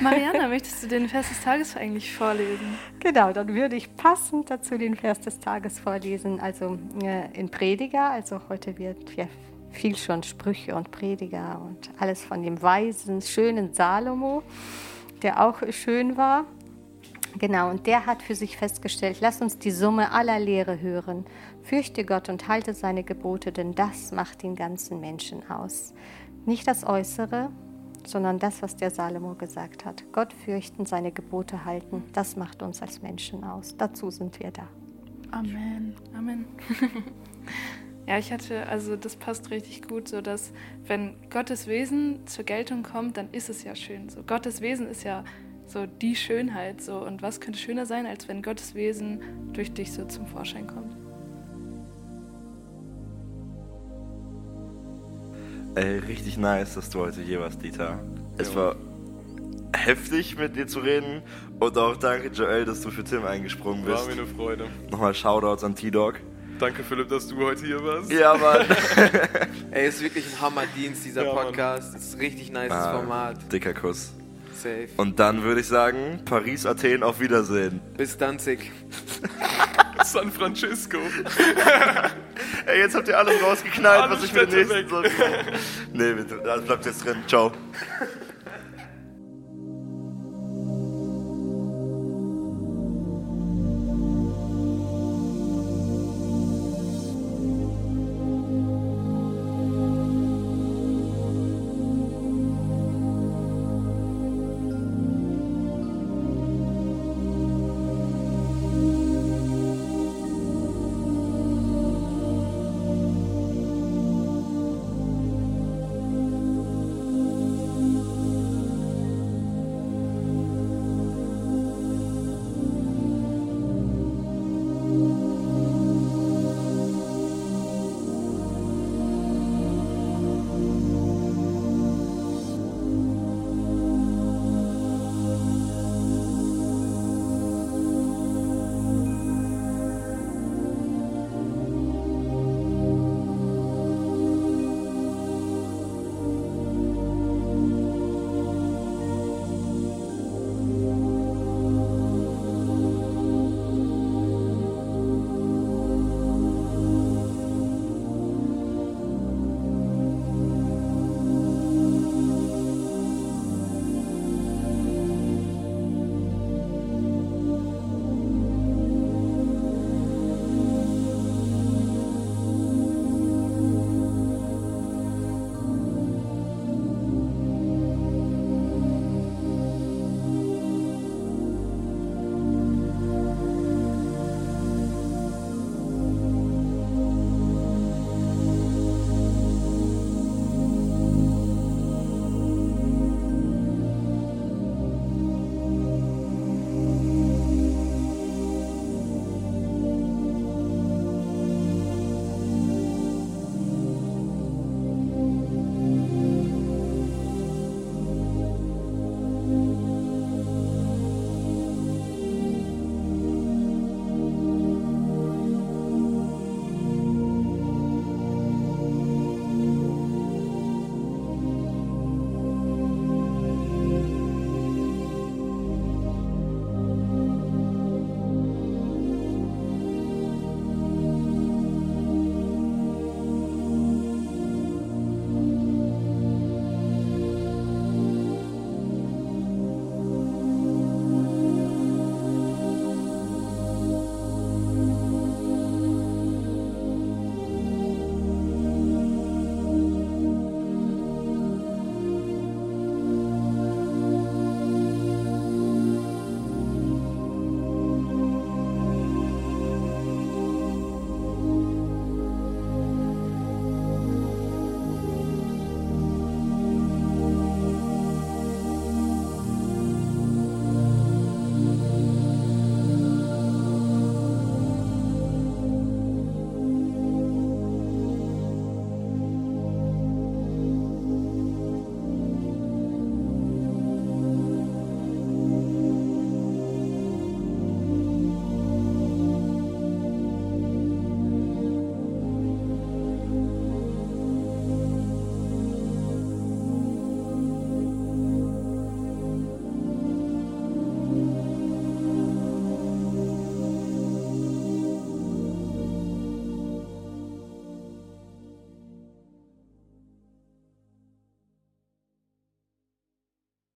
Mariana, 0.00 0.48
möchtest 0.48 0.82
du 0.82 0.88
den 0.88 1.08
Vers 1.08 1.28
des 1.28 1.42
Tages 1.42 1.76
eigentlich 1.76 2.12
vorlesen? 2.12 2.78
Genau, 3.00 3.32
dann 3.32 3.54
würde 3.54 3.76
ich 3.76 3.96
passend 3.96 4.50
dazu 4.50 4.76
den 4.76 4.96
Vers 4.96 5.20
des 5.20 5.38
Tages 5.38 5.78
vorlesen. 5.80 6.40
Also 6.40 6.78
äh, 7.02 7.32
in 7.38 7.48
Prediger, 7.48 8.10
also 8.10 8.40
heute 8.48 8.76
wird 8.78 9.16
ja 9.16 9.26
viel 9.70 9.96
schon 9.96 10.22
Sprüche 10.22 10.74
und 10.74 10.90
Prediger 10.90 11.60
und 11.64 11.90
alles 11.98 12.24
von 12.24 12.42
dem 12.42 12.60
weisen, 12.60 13.22
schönen 13.22 13.72
Salomo, 13.72 14.42
der 15.22 15.46
auch 15.46 15.62
schön 15.70 16.16
war. 16.16 16.44
Genau, 17.38 17.70
und 17.70 17.86
der 17.86 18.06
hat 18.06 18.22
für 18.22 18.34
sich 18.34 18.56
festgestellt, 18.56 19.18
lass 19.20 19.40
uns 19.40 19.58
die 19.58 19.70
Summe 19.70 20.12
aller 20.12 20.38
Lehre 20.38 20.80
hören. 20.80 21.26
Fürchte 21.62 22.04
Gott 22.04 22.28
und 22.28 22.48
halte 22.48 22.74
seine 22.74 23.04
Gebote, 23.04 23.52
denn 23.52 23.74
das 23.74 24.12
macht 24.12 24.42
den 24.42 24.56
ganzen 24.56 25.00
Menschen 25.00 25.48
aus. 25.50 25.92
Nicht 26.46 26.66
das 26.66 26.84
Äußere, 26.84 27.50
sondern 28.06 28.38
das, 28.38 28.62
was 28.62 28.76
der 28.76 28.90
Salomo 28.90 29.34
gesagt 29.34 29.84
hat. 29.84 30.04
Gott 30.12 30.32
fürchten, 30.32 30.86
seine 30.86 31.12
Gebote 31.12 31.64
halten, 31.64 32.02
das 32.12 32.36
macht 32.36 32.62
uns 32.62 32.80
als 32.80 33.02
Menschen 33.02 33.44
aus. 33.44 33.76
Dazu 33.76 34.10
sind 34.10 34.40
wir 34.40 34.50
da. 34.50 34.66
Amen. 35.30 35.94
Amen. 36.16 36.46
ja, 38.08 38.16
ich 38.16 38.32
hatte, 38.32 38.66
also 38.68 38.96
das 38.96 39.16
passt 39.16 39.50
richtig 39.50 39.86
gut, 39.86 40.08
so 40.08 40.22
dass 40.22 40.50
wenn 40.86 41.16
Gottes 41.28 41.66
Wesen 41.66 42.26
zur 42.26 42.44
Geltung 42.44 42.82
kommt, 42.82 43.18
dann 43.18 43.28
ist 43.32 43.50
es 43.50 43.64
ja 43.64 43.76
schön. 43.76 44.08
So 44.08 44.22
Gottes 44.22 44.62
Wesen 44.62 44.88
ist 44.88 45.04
ja 45.04 45.24
so 45.66 45.84
die 45.84 46.16
Schönheit. 46.16 46.80
So 46.80 47.04
und 47.04 47.20
was 47.20 47.38
könnte 47.38 47.58
schöner 47.58 47.84
sein, 47.84 48.06
als 48.06 48.26
wenn 48.26 48.40
Gottes 48.40 48.74
Wesen 48.74 49.52
durch 49.52 49.74
dich 49.74 49.92
so 49.92 50.06
zum 50.06 50.26
Vorschein 50.26 50.66
kommt? 50.66 50.96
Ey, 55.74 55.98
richtig 55.98 56.38
nice, 56.38 56.76
dass 56.76 56.88
du 56.88 57.00
heute 57.00 57.20
hier 57.20 57.40
warst, 57.40 57.62
Dieter. 57.62 58.02
Es 58.38 58.56
war 58.56 58.76
heftig, 59.76 60.38
mit 60.38 60.56
dir 60.56 60.66
zu 60.66 60.78
reden. 60.78 61.20
Und 61.60 61.76
auch 61.76 61.98
danke, 61.98 62.28
Joel, 62.28 62.64
dass 62.64 62.80
du 62.80 62.90
für 62.90 63.04
Tim 63.04 63.26
eingesprungen 63.26 63.84
bist. 63.84 63.98
War 63.98 64.06
mir 64.06 64.12
eine 64.12 64.26
Freude. 64.26 64.66
Nochmal 64.90 65.12
Shoutouts 65.12 65.62
an 65.62 65.74
T-Dog. 65.74 66.14
Danke, 66.58 66.82
Philipp, 66.82 67.08
dass 67.08 67.28
du 67.28 67.36
heute 67.38 67.64
hier 67.64 67.82
warst. 67.84 68.10
Ja, 68.10 68.34
Mann. 68.40 68.66
Ey, 69.70 69.88
ist 69.88 70.02
wirklich 70.02 70.24
ein 70.26 70.40
Hammerdienst, 70.40 71.04
dieser 71.04 71.24
Ja, 71.24 71.32
Mann. 71.34 71.46
Podcast. 71.46 71.94
Ist 71.94 72.14
ein 72.14 72.20
richtig 72.20 72.50
nices 72.52 72.72
Ah, 72.72 72.92
Format. 72.94 73.52
Dicker 73.52 73.74
Kuss. 73.74 74.12
Safe. 74.54 74.88
Und 74.96 75.20
dann 75.20 75.42
würde 75.44 75.60
ich 75.60 75.68
sagen, 75.68 76.20
Paris, 76.24 76.66
Athen, 76.66 77.04
auf 77.04 77.20
Wiedersehen. 77.20 77.80
Bis 77.96 78.16
Danzig. 78.16 78.72
San 80.04 80.32
Francisco. 80.32 80.98
Ey, 82.66 82.78
jetzt 82.80 82.94
habt 82.96 83.06
ihr 83.08 83.18
alles 83.18 83.40
rausgeknallt, 83.42 84.02
Alle 84.02 84.16
was 84.16 84.24
ich 84.24 84.32
für 84.32 84.46
den 84.46 84.50
Städte 84.66 84.74
nächsten 84.74 84.90
Sonntag. 84.90 85.12
Nee, 85.92 86.14
das 86.44 86.62
bleibt 86.64 86.86
jetzt 86.86 87.04
drin. 87.04 87.16
Ciao. 87.28 87.52